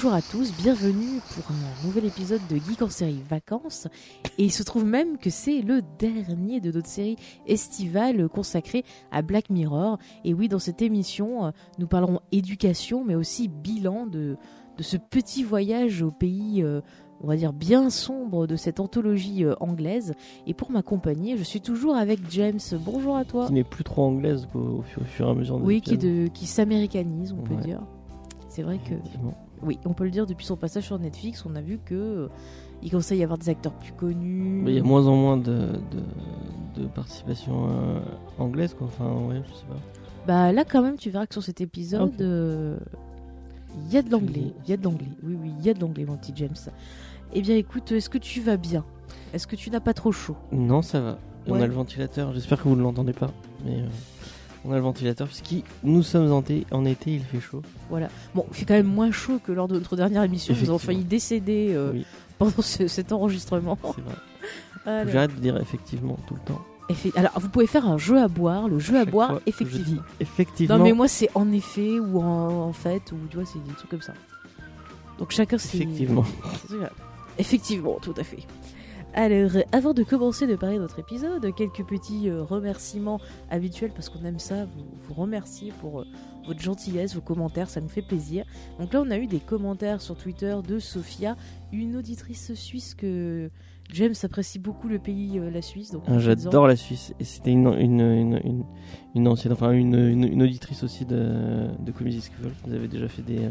bonjour 0.00 0.14
à 0.14 0.22
tous, 0.22 0.54
bienvenue 0.56 1.18
pour 1.34 1.50
un 1.50 1.84
nouvel 1.84 2.04
épisode 2.04 2.40
de 2.48 2.54
Geek 2.54 2.82
en 2.82 2.88
série 2.88 3.20
Vacances. 3.28 3.88
Et 4.38 4.44
il 4.44 4.52
se 4.52 4.62
trouve 4.62 4.84
même 4.84 5.18
que 5.18 5.28
c'est 5.28 5.60
le 5.60 5.82
dernier 5.98 6.60
de 6.60 6.70
notre 6.70 6.86
série 6.86 7.16
estivale 7.48 8.28
consacrée 8.28 8.84
à 9.10 9.22
Black 9.22 9.50
Mirror. 9.50 9.98
Et 10.24 10.34
oui, 10.34 10.46
dans 10.46 10.60
cette 10.60 10.82
émission, 10.82 11.46
euh, 11.46 11.50
nous 11.80 11.88
parlerons 11.88 12.20
éducation, 12.30 13.02
mais 13.04 13.16
aussi 13.16 13.48
bilan 13.48 14.06
de, 14.06 14.36
de 14.76 14.82
ce 14.84 14.96
petit 14.96 15.42
voyage 15.42 16.00
au 16.00 16.12
pays, 16.12 16.62
euh, 16.62 16.80
on 17.20 17.26
va 17.26 17.34
dire, 17.34 17.52
bien 17.52 17.90
sombre 17.90 18.46
de 18.46 18.54
cette 18.54 18.78
anthologie 18.78 19.44
euh, 19.44 19.56
anglaise. 19.58 20.14
Et 20.46 20.54
pour 20.54 20.70
m'accompagner, 20.70 21.36
je 21.36 21.42
suis 21.42 21.60
toujours 21.60 21.96
avec 21.96 22.20
James. 22.30 22.60
Bonjour 22.84 23.16
à 23.16 23.24
toi. 23.24 23.48
Qui 23.48 23.54
n'est 23.54 23.64
plus 23.64 23.82
trop 23.82 24.04
anglaise 24.04 24.46
au, 24.54 24.82
fur, 24.82 25.02
au 25.02 25.06
fur 25.06 25.26
et 25.26 25.30
à 25.30 25.34
mesure. 25.34 25.58
des 25.58 25.66
Oui, 25.66 25.80
qui, 25.80 25.98
de, 25.98 26.28
qui 26.28 26.46
s'américanise, 26.46 27.34
on 27.36 27.42
peut 27.42 27.56
dire. 27.56 27.80
C'est 28.48 28.62
vrai 28.62 28.78
que. 28.78 28.94
Oui, 29.62 29.78
on 29.84 29.92
peut 29.92 30.04
le 30.04 30.10
dire 30.10 30.26
depuis 30.26 30.46
son 30.46 30.56
passage 30.56 30.84
sur 30.84 30.98
Netflix, 30.98 31.44
on 31.46 31.54
a 31.56 31.60
vu 31.60 31.78
que 31.84 31.94
euh, 31.94 32.28
il 32.82 32.90
commençait 32.90 33.14
à 33.14 33.18
y 33.18 33.22
avoir 33.24 33.38
des 33.38 33.48
acteurs 33.48 33.72
plus 33.72 33.92
connus. 33.92 34.62
Il 34.66 34.74
y 34.74 34.78
a 34.78 34.82
moins 34.82 35.06
en 35.06 35.16
moins 35.16 35.36
de, 35.36 35.72
de, 36.76 36.82
de 36.82 36.86
participation 36.86 37.68
euh, 37.68 38.00
anglaise, 38.38 38.74
quoi. 38.74 38.86
Enfin, 38.86 39.10
ouais, 39.26 39.42
je 39.48 39.54
sais 39.54 39.66
pas. 39.66 39.76
Bah 40.26 40.52
là 40.52 40.64
quand 40.64 40.82
même, 40.82 40.96
tu 40.96 41.10
verras 41.10 41.26
que 41.26 41.34
sur 41.34 41.42
cet 41.42 41.60
épisode, 41.60 42.10
Ok. 42.14 42.20
euh, 42.20 42.78
il 43.86 43.92
y 43.92 43.96
a 43.96 44.02
de 44.02 44.10
l'anglais, 44.10 44.52
il 44.64 44.70
y 44.70 44.72
a 44.72 44.76
de 44.76 44.84
l'anglais. 44.84 45.08
Oui, 45.22 45.36
oui, 45.40 45.52
il 45.58 45.64
y 45.64 45.70
a 45.70 45.74
de 45.74 45.80
l'anglais, 45.80 46.04
mon 46.04 46.16
petit 46.16 46.32
James. 46.36 46.54
Eh 47.32 47.40
bien, 47.42 47.56
écoute, 47.56 47.92
est-ce 47.92 48.08
que 48.10 48.18
tu 48.18 48.40
vas 48.40 48.56
bien? 48.56 48.84
Est-ce 49.32 49.46
que 49.46 49.56
tu 49.56 49.70
n'as 49.70 49.80
pas 49.80 49.94
trop 49.94 50.12
chaud? 50.12 50.36
Non, 50.52 50.82
ça 50.82 51.00
va. 51.00 51.10
Ouais. 51.46 51.58
On 51.58 51.60
a 51.62 51.66
le 51.66 51.72
ventilateur. 51.72 52.32
J'espère 52.32 52.62
que 52.62 52.68
vous 52.68 52.76
ne 52.76 52.82
l'entendez 52.82 53.12
pas. 53.12 53.30
Mais 53.64 53.80
euh, 53.80 53.86
on 54.64 54.72
a 54.72 54.76
le 54.76 54.80
ventilateur, 54.82 55.26
puisque 55.28 55.64
nous 55.84 56.02
sommes 56.02 56.30
en, 56.32 56.40
été- 56.40 56.66
en 56.72 56.84
été, 56.84 57.12
il 57.14 57.22
fait 57.22 57.40
chaud. 57.40 57.62
Voilà. 57.90 58.08
Bon, 58.34 58.44
il 58.50 58.56
fait 58.56 58.64
quand 58.64 58.74
même 58.74 58.86
moins 58.86 59.12
chaud 59.12 59.40
que 59.42 59.52
lors 59.52 59.68
de 59.68 59.74
notre 59.74 59.96
dernière 59.96 60.22
émission. 60.24 60.54
Nous 60.60 60.68
avons 60.68 60.78
failli 60.78 61.04
décéder 61.04 61.72
euh, 61.74 61.92
Oui. 61.92 62.06
pendant 62.38 62.60
ce- 62.62 62.88
cet 62.88 63.12
enregistrement. 63.12 63.78
C'est 63.94 64.00
vrai. 64.02 64.14
J'arrête 65.12 65.34
de 65.34 65.40
dire 65.40 65.56
effectivement 65.58 66.16
tout 66.26 66.34
le 66.34 66.40
temps. 66.40 66.60
Alors, 67.16 67.32
vous 67.38 67.50
pouvez 67.50 67.66
faire 67.66 67.86
un 67.86 67.98
jeu 67.98 68.18
à 68.18 68.28
boire. 68.28 68.66
Le 68.66 68.78
jeu 68.78 68.98
à 68.98 69.04
boire, 69.04 69.28
fois 69.32 69.40
effectivement. 69.46 70.00
Effectivement. 70.20 70.78
Non, 70.78 70.82
mais 70.84 70.92
moi, 70.92 71.06
c'est 71.06 71.28
en 71.34 71.52
effet 71.52 71.98
ou 72.00 72.18
en, 72.22 72.48
en 72.68 72.72
fait, 72.72 73.12
ou 73.12 73.16
tu 73.28 73.36
vois, 73.36 73.44
c'est 73.44 73.62
des 73.62 73.74
trucs 73.74 73.90
comme 73.90 74.00
ça. 74.00 74.14
Donc 75.18 75.30
chacun, 75.32 75.58
c'est. 75.58 75.76
Effectivement. 75.78 76.24
Effectivement, 77.38 77.98
tout 78.02 78.14
à 78.16 78.24
fait. 78.24 78.38
Alors, 79.20 79.50
avant 79.72 79.94
de 79.94 80.04
commencer 80.04 80.46
de 80.46 80.54
parler 80.54 80.76
de 80.76 80.82
notre 80.82 81.00
épisode, 81.00 81.52
quelques 81.52 81.84
petits 81.84 82.28
euh, 82.28 82.44
remerciements 82.44 83.18
habituels 83.50 83.90
parce 83.90 84.08
qu'on 84.08 84.24
aime 84.24 84.38
ça, 84.38 84.64
vous, 84.66 84.84
vous 85.02 85.14
remercier 85.14 85.72
pour 85.80 86.02
euh, 86.02 86.04
votre 86.46 86.60
gentillesse, 86.60 87.16
vos 87.16 87.20
commentaires, 87.20 87.68
ça 87.68 87.80
nous 87.80 87.88
fait 87.88 88.00
plaisir. 88.00 88.44
Donc 88.78 88.92
là, 88.92 89.02
on 89.04 89.10
a 89.10 89.18
eu 89.18 89.26
des 89.26 89.40
commentaires 89.40 90.00
sur 90.02 90.14
Twitter 90.14 90.54
de 90.64 90.78
Sophia, 90.78 91.36
une 91.72 91.96
auditrice 91.96 92.54
suisse 92.54 92.94
que 92.94 93.50
James 93.92 94.14
apprécie 94.22 94.60
beaucoup 94.60 94.86
le 94.86 95.00
pays, 95.00 95.40
euh, 95.40 95.50
la 95.50 95.62
Suisse. 95.62 95.90
Donc 95.90 96.04
Ah. 96.06 96.20
J'adore 96.20 96.68
la 96.68 96.76
Suisse. 96.76 97.12
Et 97.18 97.24
c'était 97.24 97.50
une, 97.50 97.66
une, 97.76 98.00
une, 98.00 98.40
une, 98.44 98.64
une 99.16 99.26
ancienne, 99.26 99.52
enfin 99.52 99.72
une, 99.72 100.40
auditrice 100.40 100.84
aussi 100.84 101.04
de, 101.04 101.66
de 101.84 101.90
Comedy 101.90 102.18
Discovery. 102.18 102.54
Vous 102.64 102.72
avez 102.72 102.86
déjà 102.86 103.08
fait 103.08 103.22
des, 103.22 103.50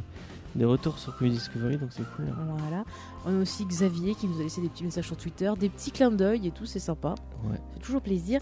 des 0.58 0.66
retours 0.66 0.98
sur 1.00 1.16
Comedy 1.18 1.38
Discovery, 1.38 1.78
donc 1.78 1.90
c'est 1.92 2.04
cool. 2.16 2.26
Voilà. 2.58 2.84
On 3.26 3.38
a 3.38 3.42
aussi 3.42 3.66
Xavier 3.66 4.16
qui 4.16 4.28
nous 4.28 4.40
a 4.40 4.44
laissé 4.44 4.60
des 4.62 4.70
petits 4.70 4.84
messages 4.84 5.06
sur 5.06 5.16
Twitter, 5.18 5.52
des 5.60 5.70
petits 5.70 5.92
clins 5.92 6.12
d'œil 6.12 6.48
et 6.48 6.52
tout, 6.52 6.66
c'est 6.66 6.80
sympa. 6.80 7.16
Ouais, 7.46 7.60
C'est 7.74 7.80
toujours 7.80 8.02
plaisir. 8.02 8.42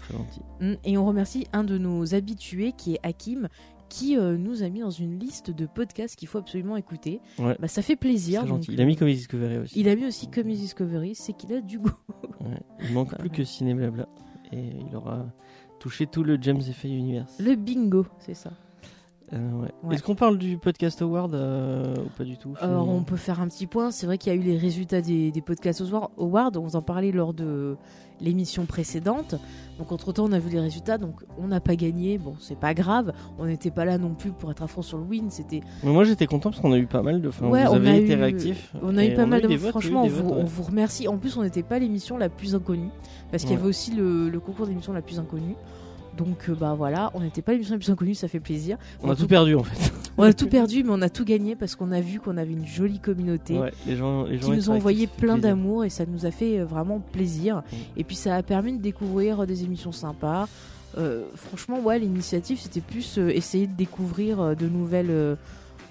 Mm, 0.60 0.72
Et 0.84 0.96
on 0.98 1.04
remercie 1.06 1.46
un 1.52 1.62
de 1.64 1.76
nos 1.78 2.14
habitués 2.14 2.72
qui 2.76 2.94
est 2.94 3.00
Hakim 3.02 3.48
qui 3.88 4.16
euh, 4.18 4.36
nous 4.36 4.64
a 4.64 4.68
mis 4.68 4.80
dans 4.80 4.90
une 4.90 5.16
liste 5.18 5.52
de 5.52 5.64
podcasts 5.64 6.16
qu'il 6.16 6.26
faut 6.26 6.38
absolument 6.38 6.76
écouter. 6.76 7.20
Ouais. 7.38 7.56
Bah, 7.60 7.68
ça 7.68 7.82
fait 7.82 7.94
plaisir. 7.94 8.40
Donc, 8.40 8.48
gentil. 8.48 8.72
Il 8.72 8.80
a 8.80 8.84
mis 8.84 8.96
Comedy 8.96 9.18
Discovery 9.18 9.58
aussi. 9.58 9.78
il 9.78 9.88
a 9.88 9.94
mis 9.94 10.06
aussi 10.06 10.28
Comedy 10.28 10.58
Discovery, 10.58 11.14
c'est 11.14 11.34
qu'il 11.34 11.52
a 11.52 11.60
du 11.60 11.78
goût. 11.78 11.92
Ouais. 12.40 12.60
Il 12.82 12.92
manque 12.94 13.16
plus 13.18 13.30
que 13.30 13.44
Ciné 13.44 13.74
Blabla. 13.74 14.08
Et 14.52 14.72
il 14.88 14.96
aura 14.96 15.26
touché 15.78 16.06
tout 16.06 16.24
le 16.24 16.36
James 16.40 16.60
Effay 16.68 16.88
Universe. 16.88 17.38
Le 17.38 17.54
bingo, 17.54 18.06
c'est 18.18 18.34
ça. 18.34 18.50
Euh, 19.32 19.36
ouais. 19.60 19.68
Ouais. 19.82 19.94
Est-ce 19.94 20.02
qu'on 20.04 20.14
parle 20.14 20.38
du 20.38 20.56
Podcast 20.56 21.02
Award 21.02 21.34
euh, 21.34 21.94
ou 21.96 22.08
pas 22.16 22.22
du 22.24 22.36
tout 22.36 22.54
Alors 22.60 22.82
finalement 22.84 22.94
on 22.96 23.02
peut 23.02 23.16
faire 23.16 23.40
un 23.40 23.48
petit 23.48 23.66
point. 23.66 23.90
C'est 23.90 24.06
vrai 24.06 24.18
qu'il 24.18 24.32
y 24.32 24.36
a 24.36 24.38
eu 24.38 24.42
les 24.42 24.56
résultats 24.56 25.00
des, 25.00 25.32
des 25.32 25.40
podcasts 25.40 25.82
Awards. 25.82 26.52
On 26.56 26.60
vous 26.60 26.76
en 26.76 26.82
parlait 26.82 27.10
lors 27.10 27.34
de 27.34 27.76
l'émission 28.20 28.66
précédente. 28.66 29.34
Donc 29.78 29.90
entre 29.92 30.12
temps 30.12 30.26
on 30.28 30.32
a 30.32 30.38
vu 30.38 30.50
les 30.50 30.60
résultats. 30.60 30.96
Donc 30.96 31.22
on 31.38 31.48
n'a 31.48 31.58
pas 31.60 31.74
gagné. 31.74 32.18
Bon 32.18 32.34
c'est 32.38 32.58
pas 32.58 32.72
grave. 32.72 33.12
On 33.40 33.46
n'était 33.46 33.72
pas 33.72 33.84
là 33.84 33.98
non 33.98 34.14
plus 34.14 34.30
pour 34.30 34.50
être 34.52 34.62
à 34.62 34.68
fond 34.68 34.82
sur 34.82 34.96
le 34.98 35.04
win. 35.04 35.28
C'était 35.30 35.60
Mais 35.82 35.90
moi 35.92 36.04
j'étais 36.04 36.26
content 36.26 36.50
parce 36.50 36.62
qu'on 36.62 36.72
a 36.72 36.78
eu 36.78 36.86
pas 36.86 37.02
mal 37.02 37.20
de. 37.20 37.28
Enfin, 37.28 37.48
Ouais, 37.48 37.64
vous 37.64 37.72
on 37.72 37.74
avez 37.76 37.90
a 37.90 37.96
été 37.96 38.12
eu- 38.12 38.16
réactifs. 38.16 38.72
On 38.80 38.96
a 38.96 39.04
eu 39.04 39.14
pas 39.14 39.26
mal 39.26 39.42
de 39.42 39.48
votes, 39.56 39.70
Franchement, 39.70 40.04
on, 40.04 40.08
vous, 40.08 40.30
on 40.30 40.62
remercie. 40.62 41.08
En 41.08 41.18
plus, 41.18 41.36
on 41.36 41.42
n'était 41.42 41.64
pas 41.64 41.80
l'émission 41.80 42.16
la 42.16 42.28
plus 42.28 42.54
inconnue. 42.54 42.90
Parce 43.32 43.42
qu'il 43.42 43.52
y 43.52 43.56
avait 43.56 43.66
aussi 43.68 43.90
le, 43.90 44.28
le 44.28 44.38
concours 44.40 44.68
d'émission 44.68 44.92
la 44.92 45.02
plus 45.02 45.18
inconnue. 45.18 45.56
Donc, 46.16 46.48
euh, 46.48 46.54
bah 46.54 46.74
voilà, 46.76 47.10
on 47.14 47.20
n'était 47.20 47.42
pas 47.42 47.52
l'émission 47.52 47.74
la 47.74 47.78
plus 47.78 47.90
inconnue, 47.90 48.14
ça 48.14 48.28
fait 48.28 48.40
plaisir. 48.40 48.78
On 49.02 49.10
a 49.10 49.16
tout 49.16 49.26
perdu 49.26 49.54
en 49.54 49.62
fait. 49.62 49.92
On 50.18 50.22
a 50.22 50.32
tout 50.32 50.48
perdu, 50.48 50.82
mais 50.82 50.90
on 50.92 51.02
a 51.02 51.10
tout 51.10 51.24
gagné 51.24 51.56
parce 51.56 51.76
qu'on 51.76 51.92
a 51.92 52.00
vu 52.00 52.20
qu'on 52.20 52.38
avait 52.38 52.52
une 52.52 52.66
jolie 52.66 53.00
communauté. 53.00 53.58
Ouais, 53.58 53.72
les 53.86 53.96
gens, 53.96 54.24
les 54.24 54.38
gens 54.38 54.46
qui 54.46 54.56
nous 54.56 54.70
ont 54.70 54.74
envoyé 54.74 55.06
plein 55.06 55.36
d'amour 55.36 55.84
et 55.84 55.90
ça 55.90 56.06
nous 56.06 56.24
a 56.24 56.30
fait 56.30 56.58
euh, 56.58 56.64
vraiment 56.64 57.00
plaisir. 57.00 57.56
Mm. 57.56 57.76
Et 57.98 58.04
puis 58.04 58.16
ça 58.16 58.34
a 58.36 58.42
permis 58.42 58.72
de 58.72 58.82
découvrir 58.82 59.40
euh, 59.40 59.46
des 59.46 59.64
émissions 59.64 59.92
sympas. 59.92 60.48
Euh, 60.96 61.24
franchement, 61.34 61.80
ouais, 61.80 61.98
l'initiative 61.98 62.58
c'était 62.58 62.80
plus 62.80 63.18
essayer 63.18 63.66
de 63.66 63.74
découvrir 63.74 64.56
de 64.56 64.66
nouvelles, 64.66 65.36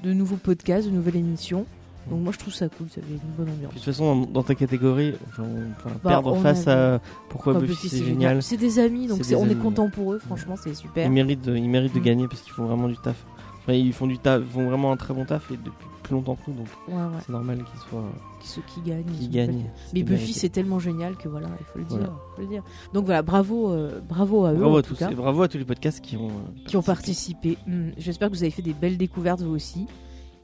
de 0.03 0.13
nouveaux 0.13 0.37
podcasts, 0.37 0.87
de 0.87 0.93
nouvelles 0.93 1.17
émissions. 1.17 1.67
Donc 2.09 2.21
moi 2.21 2.31
je 2.31 2.37
trouve 2.39 2.53
ça 2.53 2.69
cool, 2.69 2.87
ça 2.89 3.01
fait 3.01 3.07
une 3.09 3.17
bonne 3.37 3.49
ambiance. 3.53 3.71
Puis, 3.71 3.79
de 3.79 3.83
toute 3.85 3.93
façon, 3.93 4.15
dans, 4.21 4.27
dans 4.31 4.43
ta 4.43 4.53
catégorie, 4.55 5.13
enfin, 5.29 5.43
on- 5.43 5.71
enfin, 5.71 5.95
Bah, 6.03 6.09
perdre 6.11 6.33
on 6.33 6.39
face 6.41 6.67
à 6.67 6.99
pourquoi 7.29 7.53
Buffy 7.55 7.67
Buffy, 7.71 7.89
c'est 7.89 8.03
génial. 8.05 8.43
C'est 8.43 8.57
des 8.57 8.77
amis, 8.79 9.07
donc 9.07 9.21
des 9.21 9.35
on 9.35 9.47
est 9.49 9.55
content 9.55 9.89
pour 9.89 10.13
eux. 10.13 10.19
Franchement, 10.19 10.55
c'est 10.61 10.75
super. 10.75 11.05
Ils 11.07 11.11
méritent 11.11 11.41
de, 11.41 11.55
ils 11.55 11.69
méritent 11.69 11.95
de 11.95 11.99
Mm. 11.99 12.03
gagner 12.03 12.27
parce 12.27 12.41
qu'ils 12.41 12.53
font 12.53 12.65
vraiment 12.65 12.87
du 12.87 12.97
taf. 12.97 13.25
Enfin, 13.63 13.73
ils 13.73 13.93
font 13.93 14.05
du 14.07 14.19
taf, 14.19 14.41
ils 14.41 14.51
font 14.51 14.67
vraiment 14.69 14.91
un 14.91 14.97
très 14.97 15.13
bon 15.15 15.25
taf 15.25 15.49
et 15.51 15.57
depuis 15.57 15.87
plus 16.03 16.13
longtemps 16.13 16.35
que 16.35 16.51
nous, 16.51 16.57
donc 16.57 16.67
Ouais, 16.87 16.93
ouais. 16.93 17.01
c'est 17.25 17.31
normal 17.31 17.57
qu'ils 17.57 17.79
soient, 17.89 18.03
Ceux 18.43 18.61
qui 18.67 18.79
gagnent. 18.87 19.03
sont 19.19 19.27
gagnent. 19.31 19.65
Mais 19.91 20.03
Buffy, 20.03 20.33
c'est 20.33 20.49
tellement 20.49 20.77
génial 20.77 21.15
que 21.15 21.27
voilà, 21.27 21.47
il 21.59 21.65
faut 21.65 21.79
le 21.79 21.85
dire. 21.85 21.97
Voilà. 21.97 22.13
faut 22.35 22.41
le 22.43 22.47
dire. 22.47 22.61
Donc 22.93 23.05
voilà, 23.05 23.23
bravo, 23.23 23.71
euh, 23.71 24.01
bravo 24.07 24.45
à 24.45 24.51
eux. 24.53 24.57
Bravo 24.57 24.75
en 24.75 24.77
à 24.77 24.81
tout 24.83 24.93
tous 24.93 24.99
cas. 24.99 25.09
et 25.09 25.15
bravo 25.15 25.41
à 25.41 25.47
tous 25.47 25.57
les 25.57 25.65
podcasts 25.65 26.01
qui 26.01 26.15
ont, 26.15 26.27
euh, 26.27 26.67
qui 26.67 26.77
ont 26.77 26.83
participé. 26.83 27.57
Hmm, 27.65 27.89
J'espère 27.97 28.29
que 28.29 28.35
vous 28.35 28.43
avez 28.43 28.51
fait 28.51 28.61
des 28.61 28.73
belles 28.75 28.99
découvertes 28.99 29.41
vous 29.41 29.55
aussi. 29.55 29.87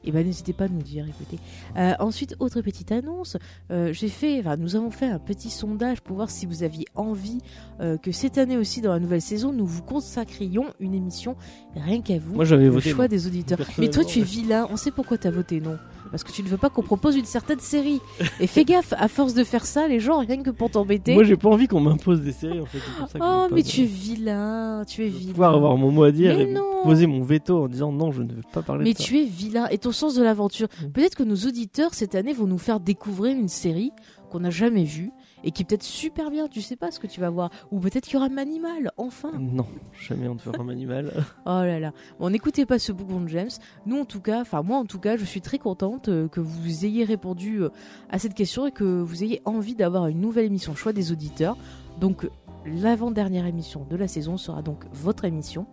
Et 0.04 0.10
ben 0.12 0.26
n'hésitez 0.26 0.52
pas 0.52 0.64
à 0.64 0.68
nous 0.68 0.82
dire, 0.82 1.04
écoutez. 1.06 1.38
Euh, 1.76 1.92
ensuite, 2.00 2.34
autre 2.40 2.60
petite 2.60 2.90
annonce, 2.92 3.36
euh, 3.70 3.92
j'ai 3.92 4.08
fait, 4.08 4.40
enfin, 4.40 4.56
nous 4.56 4.74
avons 4.76 4.90
fait 4.90 5.06
un 5.06 5.18
petit 5.18 5.48
sondage 5.50 6.00
pour 6.00 6.16
voir 6.16 6.28
si 6.30 6.44
vous 6.46 6.62
aviez 6.64 6.86
envie 6.94 7.38
euh, 7.80 7.96
que 7.98 8.10
cette 8.12 8.36
année 8.38 8.56
aussi, 8.56 8.80
dans 8.80 8.92
la 8.92 8.98
nouvelle 8.98 9.20
saison, 9.22 9.52
nous 9.52 9.66
vous 9.66 9.82
consacrions 9.82 10.66
une 10.80 10.94
émission 10.94 11.36
rien 11.76 12.00
qu'à 12.00 12.18
vous. 12.18 12.34
Moi 12.34 12.44
j'avais 12.44 12.64
le 12.64 12.70
voté. 12.70 12.90
choix 12.90 12.96
moi. 13.04 13.08
des 13.08 13.26
auditeurs. 13.26 13.58
Mais 13.78 13.88
toi, 13.88 14.04
tu 14.04 14.18
es 14.20 14.22
vilain. 14.22 14.66
On 14.70 14.76
sait 14.76 14.90
pourquoi 14.90 15.18
tu 15.18 15.26
as 15.28 15.30
voté 15.30 15.60
non? 15.60 15.78
Parce 16.10 16.24
que 16.24 16.32
tu 16.32 16.42
ne 16.42 16.48
veux 16.48 16.58
pas 16.58 16.68
qu'on 16.68 16.82
propose 16.82 17.16
une 17.16 17.24
certaine 17.24 17.60
série. 17.60 17.98
Et 18.38 18.46
fais 18.46 18.64
gaffe, 18.66 18.92
à 18.98 19.08
force 19.08 19.32
de 19.32 19.44
faire 19.44 19.64
ça, 19.64 19.88
les 19.88 19.98
gens, 19.98 20.18
rien 20.18 20.42
que 20.42 20.50
pour 20.50 20.68
t'embêter. 20.70 21.14
Moi 21.14 21.24
j'ai 21.24 21.38
pas 21.38 21.48
envie 21.48 21.68
qu'on 21.68 21.80
m'impose 21.80 22.20
des 22.20 22.32
séries 22.32 22.60
en 22.60 22.66
fait. 22.66 22.80
pour 22.98 23.08
ça 23.08 23.18
Oh, 23.22 23.48
mais 23.54 23.62
tu 23.62 23.80
es 23.82 23.86
vilain. 23.86 24.84
Tu 24.86 25.06
es 25.06 25.08
vilain. 25.08 25.32
pouvoir 25.32 25.54
avoir 25.54 25.76
mon 25.78 25.90
mot 25.90 26.02
à 26.04 26.12
dire 26.12 26.36
Mais 26.36 26.42
et 26.42 26.52
non. 26.52 26.82
poser 26.84 27.06
mon 27.06 27.22
veto 27.22 27.64
en 27.64 27.68
disant 27.68 27.92
non, 27.92 28.10
je 28.12 28.22
ne 28.22 28.32
veux 28.32 28.42
pas 28.52 28.60
parler 28.60 28.84
Mais 28.84 28.92
de 28.92 28.98
ça. 28.98 29.04
tu 29.04 29.20
es 29.20 29.24
vilain 29.24 29.68
et 29.70 29.78
ton 29.78 29.91
sens 29.92 30.14
de 30.14 30.22
l'aventure. 30.22 30.68
Mm. 30.82 30.90
Peut-être 30.90 31.14
que 31.16 31.22
nos 31.22 31.36
auditeurs 31.36 31.94
cette 31.94 32.14
année 32.14 32.32
vont 32.32 32.46
nous 32.46 32.58
faire 32.58 32.80
découvrir 32.80 33.36
une 33.36 33.48
série 33.48 33.92
qu'on 34.30 34.40
n'a 34.40 34.50
jamais 34.50 34.84
vue 34.84 35.12
et 35.44 35.50
qui 35.50 35.62
est 35.62 35.64
peut-être 35.64 35.82
super 35.82 36.30
bien. 36.30 36.48
Tu 36.48 36.62
sais 36.62 36.76
pas 36.76 36.90
ce 36.90 36.98
que 36.98 37.06
tu 37.06 37.20
vas 37.20 37.30
voir. 37.30 37.50
Ou 37.70 37.80
peut-être 37.80 38.04
qu'il 38.04 38.14
y 38.14 38.16
aura 38.16 38.28
Manimal, 38.28 38.90
enfin. 38.96 39.32
Non, 39.38 39.66
jamais 40.08 40.26
on 40.26 40.34
ne 40.34 40.38
fera 40.38 40.62
un 40.62 40.68
animal. 40.68 41.12
Oh 41.44 41.62
là 41.64 41.78
là. 41.78 41.92
Bon, 42.18 42.30
n'écoutez 42.30 42.64
pas 42.66 42.78
ce 42.78 42.92
bougon 42.92 43.20
de 43.20 43.28
James. 43.28 43.50
Nous, 43.84 43.98
en 43.98 44.04
tout 44.04 44.20
cas, 44.20 44.40
enfin 44.40 44.62
moi, 44.62 44.78
en 44.78 44.86
tout 44.86 44.98
cas, 44.98 45.16
je 45.16 45.24
suis 45.24 45.40
très 45.40 45.58
contente 45.58 46.08
euh, 46.08 46.28
que 46.28 46.40
vous 46.40 46.84
ayez 46.84 47.04
répondu 47.04 47.62
euh, 47.62 47.70
à 48.10 48.18
cette 48.18 48.34
question 48.34 48.66
et 48.66 48.72
que 48.72 48.84
vous 48.84 49.22
ayez 49.22 49.42
envie 49.44 49.74
d'avoir 49.74 50.06
une 50.06 50.20
nouvelle 50.20 50.46
émission 50.46 50.74
choix 50.74 50.92
des 50.92 51.12
auditeurs. 51.12 51.56
Donc, 52.00 52.28
l'avant-dernière 52.64 53.46
émission 53.46 53.86
de 53.90 53.96
la 53.96 54.08
saison 54.08 54.36
sera 54.36 54.62
donc 54.62 54.84
votre 54.92 55.24
émission. 55.24 55.66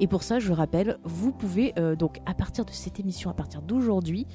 Et 0.00 0.06
pour 0.06 0.22
ça, 0.22 0.38
je 0.38 0.52
rappelle, 0.52 0.98
vous 1.04 1.30
pouvez 1.30 1.74
euh, 1.78 1.94
donc 1.94 2.20
à 2.26 2.34
partir 2.34 2.64
de 2.64 2.70
cette 2.70 2.98
émission, 2.98 3.30
à 3.30 3.34
partir 3.34 3.60
d'aujourd'hui, 3.60 4.26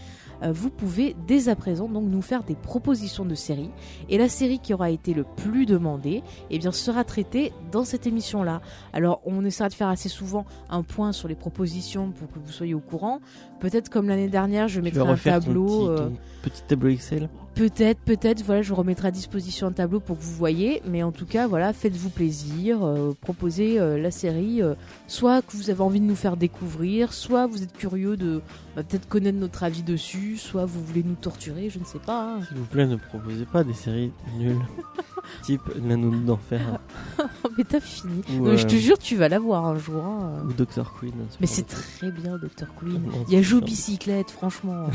euh, 0.43 0.51
vous 0.51 0.69
pouvez 0.69 1.15
dès 1.27 1.49
à 1.49 1.55
présent 1.55 1.89
donc 1.89 2.05
nous 2.05 2.21
faire 2.21 2.43
des 2.43 2.55
propositions 2.55 3.25
de 3.25 3.35
séries. 3.35 3.71
Et 4.09 4.17
la 4.17 4.29
série 4.29 4.59
qui 4.59 4.73
aura 4.73 4.91
été 4.91 5.13
le 5.13 5.23
plus 5.23 5.65
demandée, 5.65 6.23
eh 6.51 6.59
bien, 6.59 6.71
sera 6.71 7.03
traitée 7.03 7.51
dans 7.71 7.83
cette 7.83 8.05
émission-là. 8.05 8.61
Alors, 8.93 9.21
on 9.25 9.43
essaiera 9.43 9.69
de 9.69 9.73
faire 9.73 9.89
assez 9.89 10.09
souvent 10.09 10.45
un 10.69 10.83
point 10.83 11.11
sur 11.11 11.27
les 11.27 11.35
propositions 11.35 12.11
pour 12.11 12.29
que 12.29 12.37
vous 12.37 12.51
soyez 12.51 12.75
au 12.75 12.79
courant. 12.79 13.19
Peut-être 13.59 13.89
comme 13.89 14.07
l'année 14.07 14.29
dernière, 14.29 14.67
je 14.67 14.81
mettrai 14.81 15.01
un 15.01 15.15
tableau. 15.15 15.67
ton 15.67 15.87
petit, 15.87 16.01
euh, 16.03 16.09
ton 16.09 16.15
petit 16.43 16.63
tableau 16.67 16.89
Excel. 16.89 17.29
Peut-être, 17.55 18.01
peut-être, 18.01 18.43
voilà, 18.43 18.61
je 18.61 18.69
vous 18.69 18.75
remettrai 18.75 19.07
à 19.07 19.11
disposition 19.11 19.67
un 19.67 19.71
tableau 19.71 20.01
pour 20.01 20.17
que 20.17 20.21
vous 20.21 20.33
voyez, 20.35 20.81
mais 20.85 21.03
en 21.03 21.13
tout 21.13 21.25
cas, 21.25 21.47
voilà, 21.47 21.71
faites-vous 21.71 22.09
plaisir, 22.09 22.83
euh, 22.83 23.13
proposez 23.21 23.79
euh, 23.79 23.97
la 23.97 24.11
série, 24.11 24.61
euh, 24.61 24.75
soit 25.07 25.41
que 25.41 25.53
vous 25.55 25.69
avez 25.69 25.81
envie 25.81 25.99
de 25.99 26.05
nous 26.05 26.15
faire 26.15 26.37
découvrir, 26.37 27.13
soit 27.13 27.47
vous 27.47 27.63
êtes 27.63 27.73
curieux 27.73 28.17
de 28.17 28.41
bah, 28.75 28.83
peut-être 28.83 29.07
connaître 29.07 29.37
notre 29.39 29.63
avis 29.63 29.83
dessus, 29.83 30.37
soit 30.37 30.65
vous 30.65 30.83
voulez 30.83 31.03
nous 31.03 31.15
torturer, 31.15 31.69
je 31.69 31.79
ne 31.79 31.85
sais 31.85 31.99
pas. 31.99 32.35
hein. 32.35 32.39
S'il 32.47 32.57
vous 32.57 32.65
plaît, 32.65 32.85
ne 32.85 32.95
proposez 32.97 33.45
pas 33.45 33.63
des 33.63 33.73
séries 33.73 34.11
nulles. 34.37 34.65
Type 35.43 35.61
L'anneau 35.83 36.11
d'enfer 36.11 36.79
Oh, 37.19 37.23
mais 37.57 37.63
t'as 37.63 37.79
fini. 37.79 38.21
ou, 38.29 38.43
Non, 38.43 38.51
mais 38.51 38.57
je 38.57 38.67
te 38.67 38.75
euh, 38.75 38.79
jure, 38.79 38.97
tu 38.99 39.15
vas 39.15 39.27
la 39.27 39.39
voir 39.39 39.65
un 39.65 39.77
jour. 39.77 40.03
hein. 40.05 40.43
ou 40.47 40.53
Doctor 40.53 40.93
Queen. 40.99 41.13
Mais 41.41 41.47
c'est 41.47 41.65
très 41.67 42.11
bien, 42.11 42.37
Dr. 42.37 42.67
Queen. 42.79 43.01
Il 43.27 43.33
y 43.33 43.37
a 43.37 43.41
Joe. 43.41 43.63
Bicyclette, 43.63 44.29
franchement. 44.29 44.85